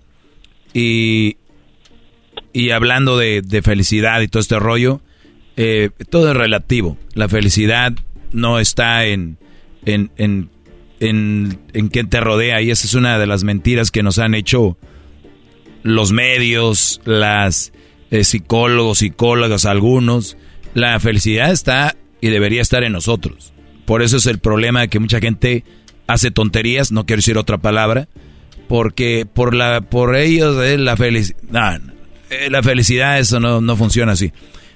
y, 0.73 1.37
y 2.53 2.71
hablando 2.71 3.19
de, 3.19 3.43
de, 3.43 3.61
felicidad 3.61 4.21
y 4.21 4.29
todo 4.29 4.41
este 4.41 4.61
rollo, 4.61 5.01
eh, 5.57 5.91
todo 6.11 6.31
es 6.31 6.37
relativo. 6.37 6.97
La 7.15 7.29
felicidad 7.29 7.93
no 8.31 8.61
está 8.61 9.05
en, 9.07 9.37
en, 9.85 10.13
en, 10.17 10.49
en, 11.01 11.59
en 11.73 11.89
quien 11.89 12.09
te 12.09 12.21
rodea 12.21 12.63
y 12.63 12.71
esa 12.71 12.87
es 12.87 12.95
una 12.95 13.19
de 13.19 13.27
las 13.27 13.43
mentiras 13.43 13.91
que 13.91 14.05
nos 14.05 14.21
han 14.21 14.37
hecho 14.37 14.79
los 15.83 16.13
medios, 16.13 17.01
las 17.05 17.73
eh, 18.11 18.25
psicólogos, 18.25 18.99
psicólogas, 18.99 19.65
algunos. 19.65 20.37
La 20.75 20.99
felicidad 21.01 21.51
está 21.51 21.97
y 22.21 22.29
debería 22.29 22.63
estar 22.63 22.85
en 22.85 22.93
nosotros. 22.93 23.53
Por 23.85 24.03
eso 24.03 24.17
es 24.17 24.27
el 24.27 24.39
problema 24.39 24.81
de 24.83 24.89
que 24.89 25.01
mucha 25.01 25.21
gente 25.21 25.65
hace 26.07 26.31
tonterías, 26.31 26.93
no 26.93 27.05
quiero 27.05 27.19
decir 27.19 27.39
otra 27.39 27.59
palabra, 27.59 28.09
porque 28.69 29.27
por 29.33 29.55
la 29.55 29.81
por 29.81 30.17
ellos 30.17 30.63
es 30.65 30.79
la 30.79 30.97
felicidad. 30.97 31.81
la 32.49 32.63
felicidad 32.63 33.19
eso 33.19 33.41
no, 33.41 33.61
no 33.61 33.77
funciona 33.77 34.13
así. 34.13 34.33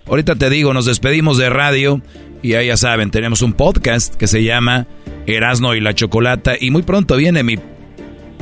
Ahorita 0.06 0.36
te 0.36 0.50
digo, 0.50 0.72
nos 0.72 0.86
despedimos 0.86 1.38
de 1.38 1.50
radio 1.50 2.00
y 2.42 2.54
ahí 2.54 2.68
ya 2.68 2.76
saben, 2.76 3.10
tenemos 3.10 3.42
un 3.42 3.54
podcast 3.54 4.14
que 4.14 4.26
se 4.26 4.44
llama 4.44 4.86
Erasno 5.26 5.74
y 5.74 5.80
la 5.80 5.94
Chocolata 5.94 6.54
y 6.58 6.70
muy 6.70 6.82
pronto 6.82 7.16
viene 7.16 7.42
mi 7.42 7.58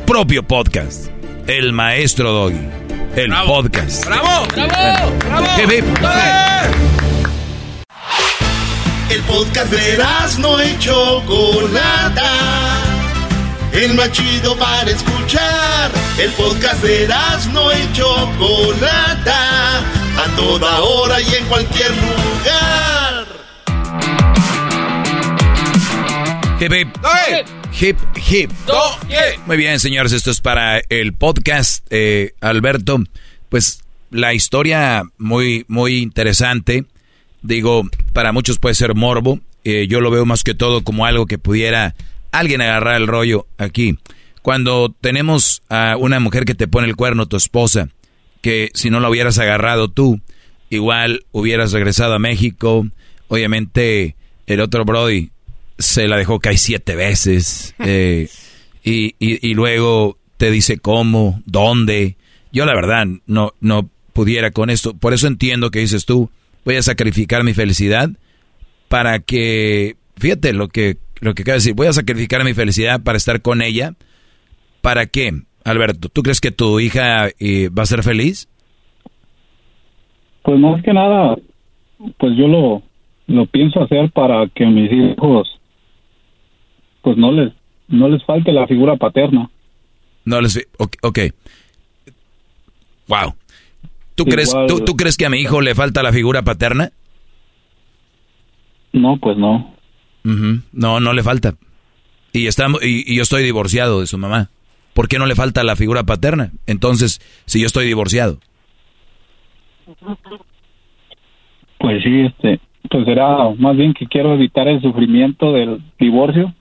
propio 0.06 0.42
podcast, 0.42 1.08
El 1.46 1.72
Maestro 1.72 2.32
Doggy, 2.32 2.68
el 3.16 3.34
podcast. 3.46 4.06
¡Bravo! 4.06 4.46
¡Bravo! 4.54 5.12
¡Bravo! 5.18 5.46
El 9.10 9.20
podcast 9.22 9.70
de 9.70 9.92
Erasno 9.92 10.62
y 10.64 10.78
Chocolata 10.78 12.74
el 13.74 13.94
más 13.94 14.12
chido 14.12 14.56
para 14.56 14.88
escuchar. 14.90 15.90
El 16.18 16.30
podcast 16.32 16.82
de 16.82 17.04
Erasmo 17.04 17.70
y 17.72 17.92
Chocolata, 17.92 19.78
a 19.78 20.36
toda 20.36 20.80
hora 20.80 21.20
y 21.20 21.34
en 21.34 21.44
cualquier 21.46 21.90
lugar. 21.90 23.26
Hip 26.60 26.72
hip. 26.72 27.63
Hip 27.80 27.96
hip. 28.30 28.50
Muy 29.46 29.56
bien, 29.56 29.80
señores, 29.80 30.12
esto 30.12 30.30
es 30.30 30.40
para 30.40 30.80
el 30.88 31.12
podcast, 31.12 31.84
eh, 31.90 32.32
Alberto. 32.40 33.02
Pues 33.48 33.82
la 34.10 34.32
historia 34.32 35.02
muy, 35.18 35.64
muy 35.66 35.96
interesante. 35.96 36.84
Digo, 37.42 37.82
para 38.12 38.30
muchos 38.30 38.60
puede 38.60 38.76
ser 38.76 38.94
morbo. 38.94 39.40
Eh, 39.64 39.88
yo 39.88 40.00
lo 40.00 40.12
veo 40.12 40.24
más 40.24 40.44
que 40.44 40.54
todo 40.54 40.84
como 40.84 41.04
algo 41.04 41.26
que 41.26 41.38
pudiera 41.38 41.96
alguien 42.30 42.62
agarrar 42.62 43.00
el 43.00 43.08
rollo 43.08 43.46
aquí. 43.58 43.98
Cuando 44.40 44.94
tenemos 45.00 45.62
a 45.68 45.96
una 45.98 46.20
mujer 46.20 46.44
que 46.44 46.54
te 46.54 46.68
pone 46.68 46.86
el 46.86 46.94
cuerno, 46.94 47.26
tu 47.26 47.36
esposa, 47.36 47.88
que 48.40 48.70
si 48.74 48.88
no 48.88 49.00
la 49.00 49.10
hubieras 49.10 49.38
agarrado 49.38 49.88
tú, 49.88 50.20
igual 50.70 51.24
hubieras 51.32 51.72
regresado 51.72 52.14
a 52.14 52.20
México. 52.20 52.86
Obviamente, 53.26 54.14
el 54.46 54.60
otro 54.60 54.84
Brody 54.84 55.30
se 55.78 56.08
la 56.08 56.16
dejó 56.16 56.40
caer 56.40 56.58
siete 56.58 56.96
veces. 56.96 57.74
Eh, 57.86 58.28
y, 58.86 59.14
y, 59.18 59.54
luego 59.54 60.18
te 60.36 60.50
dice 60.50 60.78
cómo, 60.78 61.40
dónde. 61.46 62.16
Yo 62.52 62.66
la 62.66 62.74
verdad 62.74 63.06
no, 63.26 63.54
no 63.60 63.88
pudiera 64.12 64.50
con 64.50 64.68
esto. 64.68 64.94
Por 64.94 65.14
eso 65.14 65.26
entiendo 65.26 65.70
que 65.70 65.78
dices 65.78 66.04
tú, 66.04 66.28
voy 66.66 66.76
a 66.76 66.82
sacrificar 66.82 67.44
mi 67.44 67.54
felicidad 67.54 68.10
para 68.88 69.20
que, 69.20 69.96
fíjate 70.16 70.52
lo 70.52 70.68
que 70.68 70.98
lo 71.24 71.34
que 71.34 71.42
acaba 71.42 71.54
de 71.54 71.58
decir, 71.58 71.74
voy 71.74 71.86
a 71.86 71.92
sacrificar 71.92 72.44
mi 72.44 72.52
felicidad 72.52 73.02
para 73.02 73.16
estar 73.16 73.40
con 73.40 73.62
ella. 73.62 73.94
¿Para 74.82 75.06
qué? 75.06 75.32
Alberto, 75.64 76.10
¿tú 76.10 76.22
crees 76.22 76.40
que 76.40 76.50
tu 76.50 76.78
hija 76.80 77.28
eh, 77.38 77.70
va 77.70 77.84
a 77.84 77.86
ser 77.86 78.02
feliz? 78.02 78.48
Pues 80.42 80.58
más 80.58 80.82
que 80.82 80.92
nada, 80.92 81.36
pues 82.18 82.36
yo 82.36 82.46
lo, 82.46 82.82
lo 83.26 83.46
pienso 83.46 83.82
hacer 83.82 84.10
para 84.10 84.46
que 84.48 84.66
mis 84.66 84.92
hijos, 84.92 85.58
pues 87.04 87.18
no 87.18 87.30
les, 87.30 87.52
no 87.86 88.08
les 88.08 88.24
falte 88.24 88.50
la 88.50 88.66
figura 88.66 88.96
paterna. 88.96 89.50
No 90.24 90.40
les, 90.40 90.66
ok. 90.78 90.96
okay. 91.02 91.30
Wow. 93.06 93.34
¿Tú 94.14 94.24
crees, 94.24 94.54
¿tú, 94.66 94.80
¿Tú 94.80 94.96
crees 94.96 95.16
que 95.18 95.26
a 95.26 95.30
mi 95.30 95.38
hijo 95.38 95.60
le 95.60 95.74
falta 95.74 96.02
la 96.02 96.12
figura 96.12 96.42
paterna? 96.42 96.90
No, 98.92 99.18
pues 99.18 99.36
no. 99.36 99.74
No, 100.72 101.00
no 101.00 101.12
le 101.12 101.22
falta. 101.22 101.54
Y, 102.32 102.46
estamos, 102.46 102.82
y, 102.82 103.14
yo 103.14 103.22
estoy 103.22 103.42
divorciado 103.42 104.00
de 104.00 104.06
su 104.06 104.16
mamá. 104.16 104.48
¿Por 104.94 105.08
qué 105.08 105.18
no 105.18 105.26
le 105.26 105.34
falta 105.34 105.62
la 105.62 105.76
figura 105.76 106.04
paterna? 106.04 106.52
Entonces, 106.66 107.20
si 107.44 107.60
yo 107.60 107.66
estoy 107.66 107.86
divorciado. 107.86 108.38
Pues 111.78 112.02
sí, 112.02 112.20
este, 112.20 112.60
pues 112.88 113.04
será 113.04 113.50
más 113.58 113.76
bien 113.76 113.92
que 113.92 114.06
quiero 114.06 114.32
evitar 114.32 114.68
el 114.68 114.80
sufrimiento 114.80 115.52
del 115.52 115.82
divorcio. 115.98 116.54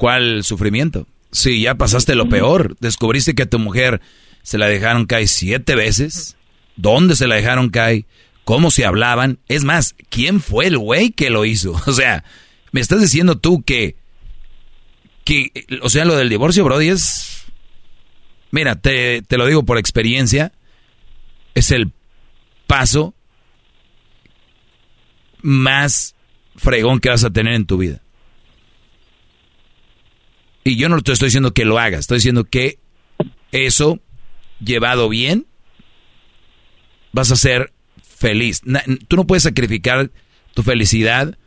¿Cuál 0.00 0.44
sufrimiento? 0.44 1.06
Sí, 1.30 1.60
ya 1.60 1.74
pasaste 1.74 2.14
lo 2.14 2.30
peor. 2.30 2.74
Descubriste 2.80 3.34
que 3.34 3.42
a 3.42 3.50
tu 3.50 3.58
mujer 3.58 4.00
se 4.42 4.56
la 4.56 4.66
dejaron 4.66 5.04
caer 5.04 5.28
siete 5.28 5.74
veces. 5.74 6.36
¿Dónde 6.76 7.14
se 7.16 7.26
la 7.26 7.34
dejaron 7.34 7.68
caer? 7.68 8.06
cómo 8.50 8.72
se 8.72 8.84
hablaban. 8.84 9.38
Es 9.46 9.62
más, 9.62 9.94
¿quién 10.08 10.40
fue 10.40 10.66
el 10.66 10.76
güey 10.76 11.10
que 11.10 11.30
lo 11.30 11.44
hizo? 11.44 11.80
O 11.86 11.92
sea, 11.92 12.24
me 12.72 12.80
estás 12.80 13.00
diciendo 13.00 13.38
tú 13.38 13.62
que, 13.62 13.94
que 15.24 15.52
o 15.82 15.88
sea, 15.88 16.04
lo 16.04 16.16
del 16.16 16.28
divorcio, 16.28 16.64
Brody, 16.64 16.88
es... 16.88 17.44
Mira, 18.50 18.74
te, 18.74 19.22
te 19.22 19.38
lo 19.38 19.46
digo 19.46 19.64
por 19.64 19.78
experiencia, 19.78 20.50
es 21.54 21.70
el 21.70 21.92
paso 22.66 23.14
más 25.42 26.16
fregón 26.56 26.98
que 26.98 27.10
vas 27.10 27.22
a 27.22 27.30
tener 27.30 27.54
en 27.54 27.66
tu 27.66 27.78
vida. 27.78 28.02
Y 30.64 30.76
yo 30.76 30.88
no 30.88 31.00
te 31.00 31.12
estoy 31.12 31.26
diciendo 31.26 31.54
que 31.54 31.64
lo 31.64 31.78
hagas, 31.78 32.00
estoy 32.00 32.18
diciendo 32.18 32.44
que 32.44 32.78
eso, 33.52 34.00
llevado 34.62 35.08
bien, 35.08 35.46
vas 37.12 37.30
a 37.30 37.36
ser 37.36 37.72
feliz. 38.02 38.62
tú 39.08 39.16
no 39.16 39.26
puedes 39.26 39.44
sacrificar 39.44 40.10
tu 40.54 40.62
felicidad 40.62 41.38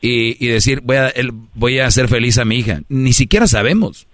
y, 0.00 0.46
decir, 0.46 0.80
voy 0.82 0.96
a, 0.96 1.12
voy 1.54 1.78
a 1.78 1.86
hacer 1.86 2.08
feliz 2.08 2.38
a 2.38 2.44
mi 2.44 2.56
hija. 2.56 2.82
Ni 2.88 3.12
siquiera 3.12 3.46
sabemos 3.46 4.06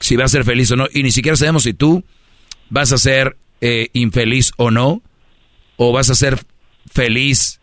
si 0.00 0.16
va 0.16 0.24
a 0.24 0.28
ser 0.28 0.44
feliz 0.44 0.70
o 0.70 0.76
no. 0.76 0.88
Y 0.92 1.02
ni 1.02 1.10
siquiera 1.10 1.36
sabemos 1.36 1.62
si 1.62 1.72
tú 1.72 2.04
vas 2.68 2.92
a 2.92 2.98
ser 2.98 3.36
eh, 3.60 3.88
infeliz 3.92 4.52
o 4.56 4.70
no. 4.70 5.02
O 5.76 5.92
vas 5.92 6.10
a 6.10 6.14
ser 6.14 6.38
feliz 6.92 7.55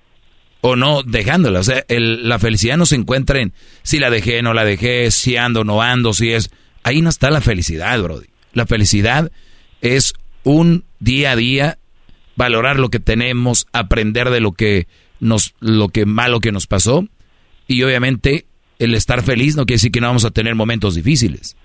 o 0.65 0.77
no 0.77 1.03
dejándola. 1.03 1.59
O 1.59 1.63
sea, 1.63 1.83
la 1.89 2.39
felicidad 2.39 2.77
no 2.77 2.85
se 2.85 2.95
encuentra 2.95 3.41
en 3.41 3.51
si 3.83 3.99
la 3.99 4.09
dejé, 4.09 4.41
no 4.41 4.53
la 4.53 4.63
dejé, 4.63 5.11
si 5.11 5.35
ando, 5.35 5.65
no 5.65 5.81
ando, 5.81 6.13
si 6.13 6.31
es... 6.31 6.51
Ahí 6.83 7.01
no 7.01 7.09
está 7.09 7.29
la 7.29 7.41
felicidad, 7.41 8.01
Brody. 8.01 8.27
La 8.53 8.65
felicidad 8.65 9.29
es 9.81 10.13
un 10.43 10.85
día 10.99 11.31
a 11.31 11.35
día 11.35 11.79
valorar 12.37 12.79
lo 12.79 12.89
que 12.89 13.01
tenemos, 13.01 13.67
aprender 13.73 14.29
de 14.29 14.39
lo 14.39 14.53
que 14.53 14.87
nos, 15.19 15.53
lo 15.59 15.89
que 15.89 16.05
malo 16.05 16.39
que 16.39 16.53
nos 16.53 16.65
pasó. 16.65 17.05
Y 17.67 17.83
obviamente 17.83 18.45
el 18.79 18.95
estar 18.95 19.21
feliz 19.21 19.57
no 19.57 19.65
quiere 19.65 19.79
decir 19.79 19.91
que 19.91 19.99
no 19.99 20.07
vamos 20.07 20.23
a 20.23 20.31
tener 20.31 20.55
momentos 20.55 20.95
difíciles. 20.95 21.57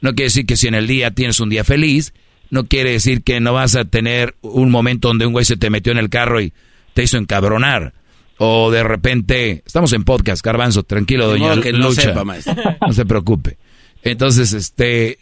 No 0.00 0.10
quiere 0.16 0.24
decir 0.24 0.44
que 0.44 0.56
si 0.56 0.66
en 0.66 0.74
el 0.74 0.88
día 0.88 1.12
tienes 1.12 1.38
un 1.38 1.50
día 1.50 1.62
feliz, 1.62 2.14
no 2.50 2.66
quiere 2.66 2.90
decir 2.90 3.22
que 3.22 3.38
no 3.38 3.52
vas 3.52 3.76
a 3.76 3.84
tener 3.84 4.34
un 4.40 4.72
momento 4.72 5.06
donde 5.06 5.26
un 5.26 5.32
güey 5.32 5.44
se 5.44 5.56
te 5.56 5.70
metió 5.70 5.92
en 5.92 5.98
el 5.98 6.10
carro 6.10 6.40
y 6.40 6.52
te 6.94 7.04
hizo 7.04 7.16
encabronar. 7.16 7.94
O 8.42 8.70
de 8.70 8.82
repente, 8.82 9.62
estamos 9.66 9.92
en 9.92 10.02
podcast, 10.04 10.42
Garbanzo, 10.42 10.82
tranquilo, 10.82 11.28
doña 11.28 11.48
modo 11.48 11.60
que 11.60 11.74
no 11.74 11.90
Lucha. 11.90 12.00
sepa, 12.00 12.24
maestro. 12.24 12.54
No 12.86 12.94
se 12.94 13.04
preocupe. 13.04 13.58
Entonces, 14.02 14.54
este, 14.54 15.18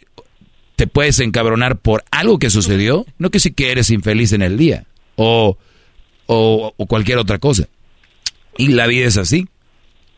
te 0.77 0.87
puedes 0.87 1.19
encabronar 1.19 1.79
por 1.79 2.05
algo 2.11 2.39
que 2.39 2.49
sucedió, 2.49 3.05
no 3.17 3.29
que 3.29 3.41
sí 3.41 3.51
que 3.51 3.73
eres 3.73 3.89
infeliz 3.89 4.31
en 4.31 4.41
el 4.41 4.57
día, 4.57 4.85
o, 5.17 5.57
o, 6.27 6.73
o 6.77 6.85
cualquier 6.85 7.17
otra 7.17 7.39
cosa. 7.39 7.67
Y 8.57 8.69
la 8.69 8.87
vida 8.87 9.07
es 9.07 9.17
así. 9.17 9.49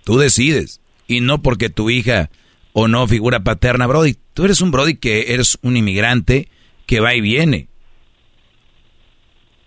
Tú 0.03 0.19
decides. 0.19 0.79
Y 1.07 1.21
no 1.21 1.41
porque 1.41 1.69
tu 1.71 1.89
hija 1.89 2.29
o 2.71 2.87
no 2.87 3.07
figura 3.07 3.39
paterna, 3.43 3.87
Brody. 3.87 4.15
Tú 4.35 4.45
eres 4.45 4.61
un 4.61 4.69
Brody 4.69 4.97
que 4.97 5.33
eres 5.33 5.57
un 5.63 5.75
inmigrante 5.75 6.49
que 6.85 6.99
va 6.99 7.15
y 7.15 7.21
viene. 7.21 7.67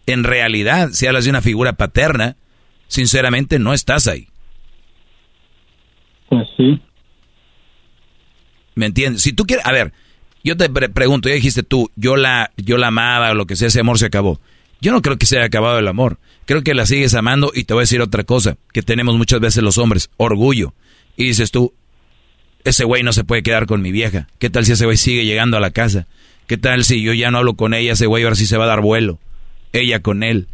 En 0.07 0.23
realidad, 0.23 0.91
si 0.93 1.09
hablas 1.09 1.25
de 1.25 1.31
una 1.31 1.43
figura 1.43 1.73
paterna, 1.73 2.37
sinceramente 2.89 3.59
no 3.59 3.73
estás 3.75 4.07
ahí. 4.07 4.29
Pues 6.29 6.47
sí. 6.57 6.81
¿Me 8.75 8.87
entiendes? 8.87 9.23
Si 9.23 9.33
tú 9.33 9.45
quieres, 9.45 9.65
a 9.67 9.73
ver, 9.73 9.93
yo 10.43 10.57
te 10.57 10.69
pre- 10.69 10.89
pregunto, 10.89 11.29
ya 11.29 11.35
dijiste 11.37 11.63
tú, 11.63 11.91
yo 11.97 12.17
la, 12.17 12.51
yo 12.57 12.77
la 12.77 12.89
amaba 12.89 13.31
o 13.31 13.35
lo 13.35 13.47
que 13.47 13.57
sea, 13.57 13.69
ese 13.69 13.81
amor 13.81 13.99
se 13.99 14.07
acabó. 14.07 14.41
Yo 14.81 14.93
no 14.93 15.01
creo 15.01 15.17
que 15.17 15.27
se 15.27 15.37
haya 15.37 15.47
acabado 15.47 15.79
el 15.79 15.89
amor. 15.89 16.19
Creo 16.45 16.63
que 16.63 16.75
la 16.75 16.85
sigues 16.87 17.15
amando 17.15 17.53
y 17.55 17.65
te 17.65 17.73
voy 17.75 17.83
a 17.83 17.85
decir 17.85 18.01
otra 18.03 18.25
cosa, 18.25 18.57
que 18.73 18.83
tenemos 18.83 19.17
muchas 19.17 19.41
veces 19.41 19.63
los 19.63 19.79
hombres, 19.79 20.11
orgullo. 20.17 20.75
Y 21.17 21.25
dices 21.25 21.51
tú, 21.53 21.73
ese 22.65 22.85
güey 22.85 23.03
no 23.03 23.13
se 23.13 23.25
puede 23.25 23.43
quedar 23.43 23.67
con 23.67 23.81
mi 23.81 23.93
vieja. 23.93 24.29
¿Qué 24.39 24.51
tal 24.51 24.67
si 24.67 24.73
ese 24.73 24.85
güey 24.85 24.97
sigue 24.97 25.25
llegando 25.25 25.57
a 25.57 25.61
la 25.61 25.71
casa? 25.71 26.07
¿Qué 26.47 26.59
tal 26.59 26.85
si 26.85 27.01
yo 27.01 27.15
ya 27.15 27.31
no 27.31 27.39
hablo 27.39 27.55
con 27.55 27.73
ella, 27.73 27.93
ese 27.93 28.07
güey 28.07 28.25
ahora 28.25 28.37
sí 28.37 28.47
se 28.47 28.59
va 28.59 28.65
a 28.65 28.69
dar 28.69 28.81
vuelo? 28.83 29.19
Ella 29.73 30.01
con 30.03 30.23
él. 30.23 30.49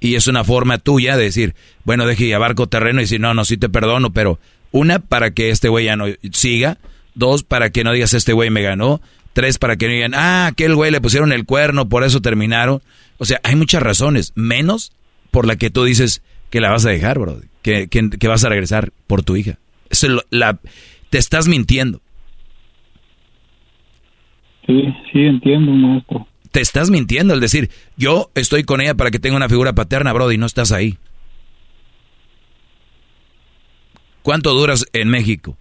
Y 0.00 0.14
es 0.14 0.26
una 0.26 0.44
forma 0.44 0.78
tuya 0.78 1.16
de 1.16 1.24
decir, 1.24 1.54
bueno, 1.84 2.06
deje 2.06 2.24
y 2.24 2.32
abarco 2.32 2.66
terreno 2.66 3.00
y 3.00 3.04
decir, 3.04 3.20
no, 3.20 3.34
no, 3.34 3.44
sí 3.44 3.58
te 3.58 3.68
perdono, 3.68 4.12
pero 4.12 4.38
una, 4.72 4.98
para 4.98 5.32
que 5.32 5.50
este 5.50 5.68
güey 5.68 5.84
ya 5.86 5.96
no 5.96 6.06
siga. 6.32 6.78
Dos, 7.14 7.42
para 7.42 7.70
que 7.70 7.84
no 7.84 7.92
digas, 7.92 8.14
este 8.14 8.32
güey 8.32 8.50
me 8.50 8.62
ganó. 8.62 9.00
Tres, 9.32 9.58
para 9.58 9.76
que 9.76 9.86
no 9.86 9.92
digan, 9.92 10.14
ah, 10.14 10.46
aquel 10.46 10.74
güey 10.74 10.90
le 10.90 11.00
pusieron 11.00 11.32
el 11.32 11.44
cuerno, 11.44 11.88
por 11.88 12.02
eso 12.04 12.20
terminaron. 12.22 12.80
O 13.18 13.24
sea, 13.26 13.40
hay 13.42 13.56
muchas 13.56 13.82
razones, 13.82 14.32
menos 14.34 14.92
por 15.30 15.46
la 15.46 15.56
que 15.56 15.70
tú 15.70 15.84
dices 15.84 16.22
que 16.50 16.60
la 16.60 16.70
vas 16.70 16.86
a 16.86 16.90
dejar, 16.90 17.18
bro. 17.18 17.40
Que, 17.62 17.88
que, 17.88 18.28
vas 18.28 18.42
a 18.44 18.48
regresar 18.48 18.92
por 19.06 19.22
tu 19.22 19.36
hija. 19.36 19.58
Es 19.90 20.02
lo- 20.04 20.24
la, 20.30 20.58
te 21.10 21.18
estás 21.18 21.46
mintiendo. 21.46 22.00
Sí, 24.66 24.82
sí, 25.12 25.18
entiendo, 25.20 25.72
maestro. 25.72 26.26
Te 26.50 26.60
estás 26.60 26.90
mintiendo 26.90 27.32
al 27.32 27.40
decir, 27.40 27.70
yo 27.96 28.30
estoy 28.34 28.64
con 28.64 28.80
ella 28.80 28.94
para 28.94 29.10
que 29.10 29.18
tenga 29.18 29.36
una 29.36 29.48
figura 29.48 29.72
paterna, 29.72 30.12
bro, 30.12 30.32
y 30.32 30.38
no 30.38 30.46
estás 30.46 30.72
ahí. 30.72 30.98
¿Cuánto 34.22 34.52
duras 34.54 34.84
en 34.92 35.08
México? 35.08 35.56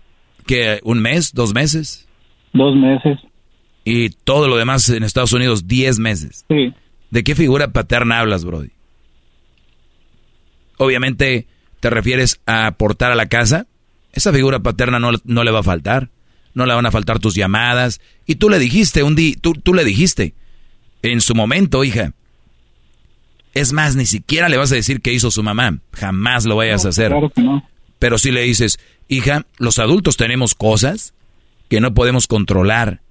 ¿Que 0.45 0.79
un 0.83 0.99
mes, 0.99 1.33
dos 1.33 1.53
meses? 1.53 2.07
Dos 2.53 2.75
meses. 2.75 3.19
Y 3.85 4.09
todo 4.09 4.47
lo 4.47 4.57
demás 4.57 4.89
en 4.89 5.03
Estados 5.03 5.33
Unidos, 5.33 5.67
diez 5.67 5.99
meses. 5.99 6.45
Sí. 6.49 6.73
¿De 7.09 7.23
qué 7.23 7.35
figura 7.35 7.71
paterna 7.71 8.19
hablas, 8.19 8.45
Brody? 8.45 8.69
Obviamente, 10.77 11.47
¿te 11.79 11.89
refieres 11.89 12.41
a 12.45 12.67
aportar 12.67 13.11
a 13.11 13.15
la 13.15 13.27
casa? 13.27 13.67
Esa 14.11 14.33
figura 14.33 14.59
paterna 14.59 14.99
no, 14.99 15.11
no 15.23 15.43
le 15.43 15.51
va 15.51 15.59
a 15.59 15.63
faltar. 15.63 16.09
No 16.53 16.65
le 16.65 16.73
van 16.73 16.85
a 16.85 16.91
faltar 16.91 17.19
tus 17.19 17.35
llamadas. 17.35 18.01
Y 18.25 18.35
tú 18.35 18.49
le 18.49 18.59
dijiste 18.59 19.03
un 19.03 19.15
día, 19.15 19.35
tú, 19.39 19.53
tú 19.53 19.73
le 19.73 19.83
dijiste, 19.85 20.33
en 21.01 21.21
su 21.21 21.35
momento, 21.35 21.83
hija. 21.83 22.13
Es 23.53 23.73
más, 23.73 23.95
ni 23.95 24.05
siquiera 24.05 24.49
le 24.49 24.57
vas 24.57 24.71
a 24.71 24.75
decir 24.75 25.01
qué 25.01 25.13
hizo 25.13 25.31
su 25.31 25.43
mamá. 25.43 25.79
Jamás 25.93 26.45
lo 26.45 26.55
vayas 26.55 26.85
a 26.85 26.89
hacer. 26.89 27.09
Claro 27.11 27.29
que 27.29 27.41
no. 27.41 27.67
Pero 27.97 28.17
si 28.17 28.31
le 28.31 28.41
dices, 28.41 28.79
hija, 29.07 29.45
los 29.57 29.79
adultos 29.79 30.17
tenemos 30.17 30.55
cosas 30.55 31.13
que 31.67 31.81
no 31.81 31.93
podemos 31.93 32.27
controlar, 32.27 33.01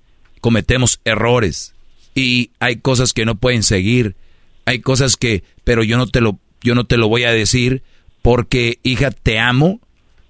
cometemos 0.40 1.00
errores 1.04 1.74
y 2.14 2.50
hay 2.58 2.76
cosas 2.76 3.12
que 3.12 3.24
no 3.24 3.36
pueden 3.36 3.62
seguir, 3.62 4.16
hay 4.64 4.80
cosas 4.80 5.16
que, 5.16 5.44
pero 5.64 5.84
yo 5.84 5.98
no 5.98 6.06
te 6.06 6.20
lo, 6.20 6.38
yo 6.62 6.74
no 6.74 6.84
te 6.84 6.96
lo 6.96 7.08
voy 7.08 7.24
a 7.24 7.32
decir 7.32 7.82
porque, 8.22 8.80
hija, 8.82 9.10
te 9.10 9.38
amo 9.38 9.80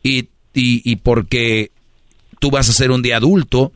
y, 0.03 0.29
y, 0.55 0.83
y 0.85 0.97
porque 0.97 1.71
tú 2.41 2.51
vas 2.51 2.69
a 2.69 2.73
ser 2.73 2.91
un 2.91 3.03
día 3.03 3.17
adulto 3.17 3.73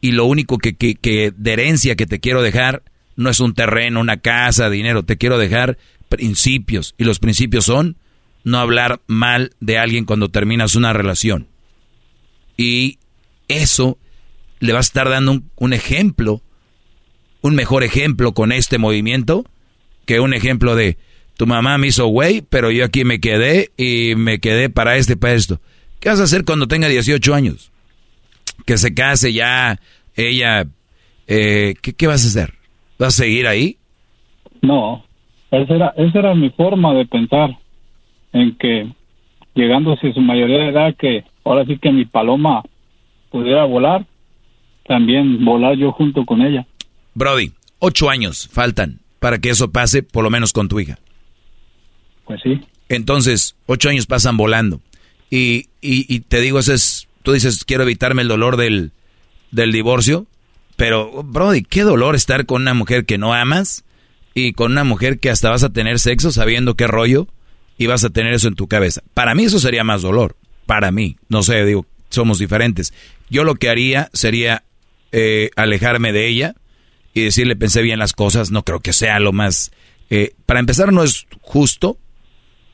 y 0.00 0.12
lo 0.12 0.24
único 0.24 0.58
que, 0.58 0.74
que, 0.74 0.94
que 0.94 1.32
de 1.36 1.52
herencia 1.52 1.96
que 1.96 2.06
te 2.06 2.20
quiero 2.20 2.42
dejar 2.42 2.82
no 3.20 3.28
es 3.28 3.38
un 3.40 3.52
terreno, 3.52 4.00
una 4.00 4.16
casa, 4.16 4.70
dinero, 4.70 5.02
te 5.02 5.18
quiero 5.18 5.36
dejar 5.36 5.76
principios 6.08 6.94
y 6.96 7.04
los 7.04 7.18
principios 7.18 7.66
son 7.66 7.98
no 8.44 8.58
hablar 8.58 9.02
mal 9.06 9.52
de 9.60 9.76
alguien 9.76 10.06
cuando 10.06 10.30
terminas 10.30 10.74
una 10.74 10.94
relación. 10.94 11.46
Y 12.56 12.98
eso 13.48 13.98
le 14.58 14.72
va 14.72 14.78
a 14.78 14.80
estar 14.80 15.10
dando 15.10 15.42
un, 15.54 15.72
ejemplo, 15.74 16.40
un 17.42 17.54
mejor 17.54 17.84
ejemplo 17.84 18.32
con 18.32 18.52
este 18.52 18.78
movimiento 18.78 19.44
que 20.06 20.18
un 20.18 20.32
ejemplo 20.32 20.74
de 20.74 20.96
tu 21.36 21.46
mamá 21.46 21.76
me 21.76 21.88
hizo 21.88 22.06
güey, 22.06 22.40
pero 22.40 22.70
yo 22.70 22.86
aquí 22.86 23.04
me 23.04 23.20
quedé 23.20 23.70
y 23.76 24.14
me 24.16 24.40
quedé 24.40 24.70
para 24.70 24.96
este, 24.96 25.18
para 25.18 25.34
esto. 25.34 25.60
¿Qué 26.00 26.08
vas 26.08 26.20
a 26.20 26.24
hacer 26.24 26.46
cuando 26.46 26.68
tenga 26.68 26.88
18 26.88 27.34
años? 27.34 27.70
Que 28.64 28.78
se 28.78 28.94
case 28.94 29.34
ya, 29.34 29.78
ella, 30.16 30.66
eh, 31.26 31.74
¿qué, 31.82 31.92
¿qué 31.92 32.06
vas 32.06 32.24
a 32.24 32.28
hacer? 32.28 32.59
¿Vas 33.00 33.18
a 33.18 33.24
seguir 33.24 33.46
ahí? 33.46 33.78
No, 34.60 35.02
esa 35.50 35.74
era, 35.74 35.94
esa 35.96 36.18
era 36.18 36.34
mi 36.34 36.50
forma 36.50 36.92
de 36.92 37.06
pensar, 37.06 37.58
en 38.34 38.54
que 38.56 38.92
llegando 39.54 39.94
a 39.94 39.96
su 39.96 40.20
mayoría 40.20 40.58
de 40.58 40.68
edad, 40.68 40.94
que 40.96 41.24
ahora 41.42 41.64
sí 41.64 41.78
que 41.78 41.90
mi 41.92 42.04
paloma 42.04 42.62
pudiera 43.30 43.64
volar, 43.64 44.04
también 44.86 45.42
volar 45.46 45.78
yo 45.78 45.92
junto 45.92 46.26
con 46.26 46.42
ella. 46.42 46.66
Brody, 47.14 47.52
ocho 47.78 48.10
años 48.10 48.50
faltan 48.52 49.00
para 49.18 49.38
que 49.38 49.48
eso 49.48 49.72
pase, 49.72 50.02
por 50.02 50.22
lo 50.22 50.28
menos 50.28 50.52
con 50.52 50.68
tu 50.68 50.78
hija. 50.78 50.98
Pues 52.26 52.42
sí. 52.42 52.60
Entonces, 52.90 53.56
ocho 53.64 53.88
años 53.88 54.06
pasan 54.06 54.36
volando. 54.36 54.82
Y, 55.30 55.68
y, 55.80 56.04
y 56.14 56.20
te 56.20 56.42
digo, 56.42 56.58
eso 56.58 56.74
es, 56.74 57.08
tú 57.22 57.32
dices, 57.32 57.64
quiero 57.64 57.84
evitarme 57.84 58.20
el 58.20 58.28
dolor 58.28 58.58
del, 58.58 58.92
del 59.52 59.72
divorcio. 59.72 60.26
Pero, 60.80 61.22
Brody, 61.24 61.62
qué 61.62 61.82
dolor 61.82 62.14
estar 62.14 62.46
con 62.46 62.62
una 62.62 62.72
mujer 62.72 63.04
que 63.04 63.18
no 63.18 63.34
amas 63.34 63.84
y 64.32 64.54
con 64.54 64.72
una 64.72 64.82
mujer 64.82 65.18
que 65.18 65.28
hasta 65.28 65.50
vas 65.50 65.62
a 65.62 65.74
tener 65.74 66.00
sexo 66.00 66.32
sabiendo 66.32 66.74
qué 66.74 66.86
rollo 66.86 67.28
y 67.76 67.84
vas 67.86 68.02
a 68.02 68.08
tener 68.08 68.32
eso 68.32 68.48
en 68.48 68.54
tu 68.54 68.66
cabeza. 68.66 69.02
Para 69.12 69.34
mí 69.34 69.44
eso 69.44 69.58
sería 69.58 69.84
más 69.84 70.00
dolor. 70.00 70.38
Para 70.64 70.90
mí. 70.90 71.18
No 71.28 71.42
sé, 71.42 71.66
digo, 71.66 71.84
somos 72.08 72.38
diferentes. 72.38 72.94
Yo 73.28 73.44
lo 73.44 73.56
que 73.56 73.68
haría 73.68 74.08
sería 74.14 74.64
eh, 75.12 75.50
alejarme 75.54 76.14
de 76.14 76.28
ella 76.28 76.54
y 77.12 77.24
decirle 77.24 77.56
pensé 77.56 77.82
bien 77.82 77.98
las 77.98 78.14
cosas. 78.14 78.50
No 78.50 78.62
creo 78.62 78.80
que 78.80 78.94
sea 78.94 79.20
lo 79.20 79.34
más... 79.34 79.72
eh, 80.08 80.32
para 80.46 80.60
empezar, 80.60 80.94
no 80.94 81.02
es 81.02 81.26
justo. 81.42 81.98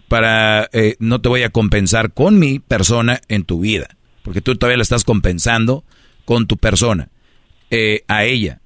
Para... 0.07 0.71
eh, 0.73 0.95
no 1.01 1.21
te 1.21 1.29
voy 1.29 1.43
a 1.43 1.51
compensar 1.51 2.13
con 2.13 2.39
mi 2.39 2.61
persona 2.61 3.21
en 3.27 3.43
tu 3.43 3.59
vida. 3.59 3.97
Porque 4.23 4.43
tú 4.43 4.55
todavía 4.55 4.77
la 4.77 4.85
estás 4.85 5.03
compensando 5.03 5.83
con 6.25 6.47
tu 6.47 6.57
persona. 6.57 7.09
Eh, 7.71 8.03
a 8.09 8.25
ella. 8.25 8.61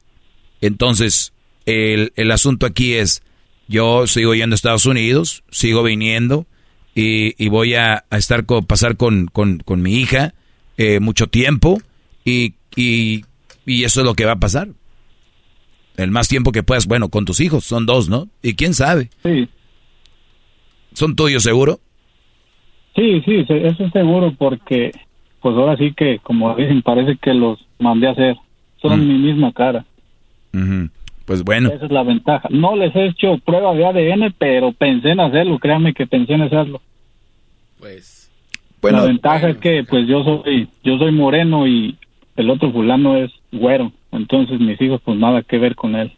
Entonces, 0.61 1.33
el, 1.67 2.13
el 2.17 2.31
asunto 2.31 2.67
aquí 2.67 2.95
es, 2.95 3.23
yo 3.69 4.07
sigo 4.07 4.35
yendo 4.35 4.55
a 4.55 4.57
Estados 4.57 4.87
Unidos, 4.87 5.43
sigo 5.51 5.83
viniendo 5.83 6.47
y, 6.95 7.35
y 7.43 7.49
voy 7.49 7.75
a, 7.75 8.05
a 8.11 8.17
estar 8.17 8.45
con, 8.47 8.65
pasar 8.67 8.97
con, 8.97 9.27
con, 9.27 9.59
con 9.59 9.81
mi 9.83 9.97
hija 9.97 10.35
eh, 10.77 11.01
mucho 11.01 11.29
tiempo 11.29 11.81
y, 12.25 12.55
y, 12.77 13.25
y 13.67 13.85
eso 13.85 14.01
es 14.01 14.07
lo 14.07 14.15
que 14.15 14.25
va 14.25 14.33
a 14.33 14.41
pasar. 14.41 14.69
El 15.97 16.11
más 16.11 16.29
tiempo 16.29 16.53
que 16.53 16.63
puedas, 16.63 16.87
bueno, 16.87 17.09
con 17.11 17.25
tus 17.25 17.41
hijos, 17.41 17.65
son 17.65 17.87
dos, 17.87 18.09
¿no? 18.09 18.29
Y 18.43 18.55
quién 18.55 18.75
sabe. 18.75 19.11
Sí. 19.23 19.49
¿Son 20.95 21.15
tuyos 21.15 21.43
seguro? 21.43 21.81
Sí, 22.97 23.23
sí, 23.25 23.45
eso 23.49 23.85
es 23.85 23.93
seguro 23.93 24.35
porque, 24.37 24.91
pues 25.41 25.55
ahora 25.57 25.77
sí 25.77 25.93
que, 25.97 26.19
como 26.23 26.55
dicen, 26.57 26.83
parece 26.83 27.19
que 27.23 27.35
los 27.35 27.59
mandé 27.79 28.09
a 28.09 28.13
hacer. 28.13 28.37
Son 28.81 29.07
mi 29.07 29.19
misma 29.19 29.53
cara. 29.53 29.85
Pues 31.25 31.45
bueno. 31.45 31.71
Esa 31.71 31.85
es 31.85 31.93
la 31.93 32.03
ventaja. 32.03 32.49
No 32.51 32.75
les 32.75 32.95
he 32.97 33.07
hecho 33.07 33.39
prueba 33.45 33.75
de 33.75 33.87
ADN, 33.87 34.35
pero 34.39 34.73
pensé 34.73 35.11
en 35.11 35.21
hacerlo, 35.21 35.59
créanme 35.59 35.95
que 35.95 36.07
pensé 36.07 36.33
en 36.33 36.43
hacerlo. 36.43 36.83
Pues. 37.79 38.31
la 38.83 39.05
ventaja 39.05 39.51
es 39.51 39.59
que, 39.59 39.85
pues 39.89 40.07
yo 40.09 40.25
soy, 40.25 40.69
yo 40.83 40.99
soy 40.99 41.13
moreno 41.13 41.67
y 41.67 41.97
el 42.37 42.51
otro 42.51 42.73
fulano 42.73 43.17
es 43.17 43.31
güero. 43.53 43.93
Entonces 44.13 44.59
mis 44.61 44.81
hijos, 44.81 45.01
pues 45.05 45.19
nada 45.19 45.43
que 45.43 45.59
ver 45.59 45.75
con 45.75 45.95
él. 45.95 46.13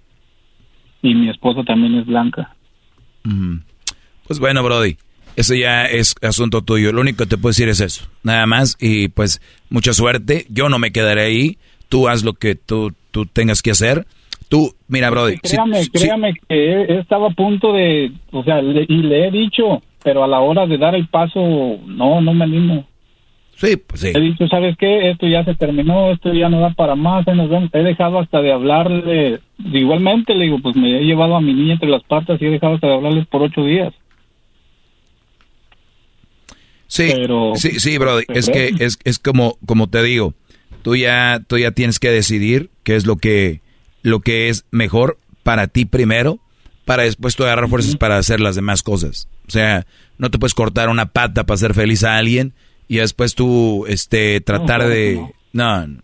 Y 1.03 1.15
mi 1.15 1.29
esposa 1.29 1.63
también 1.65 1.97
es 1.97 2.07
blanca. 2.07 2.55
Pues 4.27 4.39
bueno, 4.39 4.63
Brody, 4.63 4.97
eso 5.37 5.55
ya 5.55 5.85
es 5.87 6.15
asunto 6.23 6.63
tuyo. 6.63 6.93
Lo 6.93 7.01
único 7.01 7.25
que 7.25 7.31
te 7.31 7.37
puedo 7.37 7.51
decir 7.51 7.69
es 7.69 7.81
eso, 7.81 8.09
nada 8.23 8.47
más. 8.47 8.77
Y 8.81 9.09
pues 9.09 9.41
mucha 9.69 9.93
suerte. 9.93 10.47
Yo 10.49 10.69
no 10.69 10.79
me 10.79 10.93
quedaré 10.93 11.23
ahí. 11.23 11.59
Tú 11.93 12.09
haz 12.09 12.25
lo 12.25 12.33
que 12.33 12.55
tú, 12.55 12.91
tú 13.11 13.27
tengas 13.27 13.61
que 13.61 13.71
hacer. 13.71 14.07
Tú, 14.49 14.75
mira, 14.89 15.11
Brody. 15.11 15.35
si- 15.43 15.57
Créame, 15.57 15.83
si- 15.83 15.91
créame 15.91 16.33
que 16.49 16.99
estado 16.99 17.27
a 17.27 17.31
punto 17.33 17.75
de, 17.75 18.13
o 18.31 18.43
sea, 18.45 18.63
le- 18.63 18.87
y 18.89 19.03
le 19.03 19.27
he 19.29 19.31
dicho, 19.31 19.83
pero 20.03 20.25
a 20.25 20.27
la 20.27 20.41
hora 20.41 20.67
de 20.67 20.79
dar 20.79 20.95
el 20.95 21.07
paso, 21.09 21.39
no, 21.87 22.23
no 22.23 22.33
me 22.33 22.45
animo. 22.45 22.87
Sí, 23.57 23.77
pues 23.77 24.01
sí. 24.01 24.11
He 24.15 24.21
dicho, 24.21 24.49
¿sabes 24.49 24.75
qué? 24.79 25.11
Esto 25.11 25.27
ya 25.29 25.45
se 25.45 25.55
terminó, 25.55 26.11
esto 26.13 26.33
ya 26.33 26.49
no 26.49 26.61
da 26.61 26.71
para 26.71 26.95
más, 26.95 27.27
nos. 27.27 27.51
He 27.75 27.83
dejado 27.83 28.21
hasta 28.21 28.41
de 28.41 28.53
hablarle, 28.53 29.41
igualmente 29.63 30.35
le 30.35 30.45
digo, 30.47 30.61
pues 30.63 30.75
me 30.75 30.99
he 30.99 31.05
llevado 31.05 31.37
a 31.37 31.43
mi 31.43 31.53
niña 31.53 31.75
entre 31.75 31.91
las 31.91 32.03
patas 32.05 32.41
y 32.41 32.47
he 32.47 32.51
dejado 32.51 32.77
hasta 32.77 32.87
de 32.87 32.95
hablarles 32.95 33.27
por 33.27 33.43
ocho 33.43 33.63
días. 33.67 33.93
Sí, 36.87 37.11
sí, 37.55 37.81
sí, 37.81 37.97
Brody. 37.97 38.25
Es 38.29 38.51
que 38.51 38.71
es, 38.81 38.99
es 39.05 39.19
como, 39.19 39.57
como 39.67 39.89
te 39.89 40.03
digo, 40.03 40.35
tú 40.83 40.97
ya, 40.97 41.43
tú 41.47 41.59
ya 41.59 41.71
tienes 41.71 41.99
que 41.99 42.11
decidir 42.11 42.71
qué 42.83 42.97
es 42.97 43.07
lo 43.07 43.17
que, 43.17 43.61
lo 44.03 44.21
que 44.21 44.49
es 44.49 44.65
mejor 44.71 45.19
para 45.43 45.67
ti 45.67 45.85
primero, 45.85 46.41
para 46.85 47.05
después 47.05 47.37
tú 47.37 47.45
agarrar 47.45 47.69
fuerzas 47.69 47.97
para 47.97 48.19
hacer 48.19 48.41
las 48.41 48.57
demás 48.57 48.83
cosas. 48.83 49.29
O 49.47 49.51
sea, 49.51 49.87
no 50.19 50.31
te 50.31 50.39
puedes 50.39 50.55
cortar 50.55 50.89
una 50.89 51.07
pata 51.07 51.45
para 51.45 51.55
hacer 51.55 51.75
feliz 51.75 52.05
a 52.05 52.17
alguien 52.17 52.55
y 52.89 52.97
después 52.97 53.35
tú, 53.35 53.87
este, 53.87 54.41
tratar 54.41 54.87
de, 54.87 55.17
no. 55.53 55.87
no. 55.87 56.03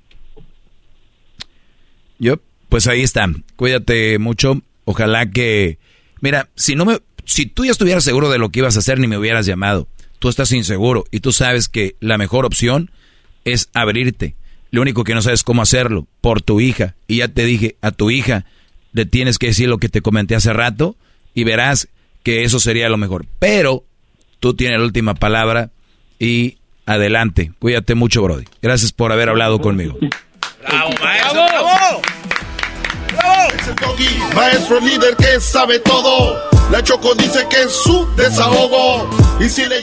Yo, 2.18 2.40
pues 2.68 2.86
ahí 2.86 3.02
está. 3.02 3.28
Cuídate 3.56 4.18
mucho. 4.18 4.60
Ojalá 4.84 5.30
que, 5.30 5.78
mira, 6.20 6.48
si 6.54 6.74
no 6.74 6.84
me, 6.84 6.98
si 7.24 7.46
tú 7.46 7.64
ya 7.64 7.70
estuvieras 7.70 8.04
seguro 8.04 8.30
de 8.30 8.38
lo 8.38 8.50
que 8.50 8.60
ibas 8.60 8.76
a 8.76 8.80
hacer 8.80 8.98
ni 8.98 9.06
me 9.06 9.18
hubieras 9.18 9.46
llamado 9.46 9.88
tú 10.18 10.28
estás 10.28 10.52
inseguro 10.52 11.04
y 11.10 11.20
tú 11.20 11.32
sabes 11.32 11.68
que 11.68 11.96
la 12.00 12.18
mejor 12.18 12.44
opción 12.44 12.90
es 13.44 13.70
abrirte. 13.72 14.36
Lo 14.70 14.82
único 14.82 15.04
que 15.04 15.14
no 15.14 15.22
sabes 15.22 15.42
cómo 15.42 15.62
hacerlo, 15.62 16.06
por 16.20 16.42
tu 16.42 16.60
hija. 16.60 16.94
Y 17.06 17.18
ya 17.18 17.28
te 17.28 17.44
dije, 17.44 17.76
a 17.80 17.90
tu 17.90 18.10
hija 18.10 18.44
le 18.92 19.06
tienes 19.06 19.38
que 19.38 19.48
decir 19.48 19.68
lo 19.68 19.78
que 19.78 19.88
te 19.88 20.02
comenté 20.02 20.34
hace 20.34 20.52
rato 20.52 20.96
y 21.34 21.44
verás 21.44 21.88
que 22.22 22.44
eso 22.44 22.60
sería 22.60 22.88
lo 22.88 22.96
mejor. 22.96 23.26
Pero 23.38 23.84
tú 24.40 24.54
tienes 24.54 24.78
la 24.78 24.84
última 24.84 25.14
palabra 25.14 25.70
y 26.18 26.58
adelante. 26.86 27.52
Cuídate 27.58 27.94
mucho, 27.94 28.22
Brody. 28.22 28.44
Gracias 28.62 28.92
por 28.92 29.12
haber 29.12 29.28
hablado 29.28 29.60
conmigo. 29.60 29.96
¡Bravo, 30.66 30.90
maestro! 31.02 31.44
¡Bravo! 31.44 32.02
¡Bravo! 33.12 33.48
Es 33.58 33.68
el 33.68 33.74
doggy, 33.76 34.34
maestro 34.34 34.80
líder 34.80 35.16
que 35.16 35.40
sabe 35.40 35.78
todo. 35.78 36.42
La 36.70 36.82
Choco 36.82 37.14
dice 37.14 37.46
que 37.48 37.62
es 37.62 37.72
su 37.72 38.06
desahogo. 38.16 39.08
Y 39.40 39.48
si 39.48 39.64
le 39.66 39.82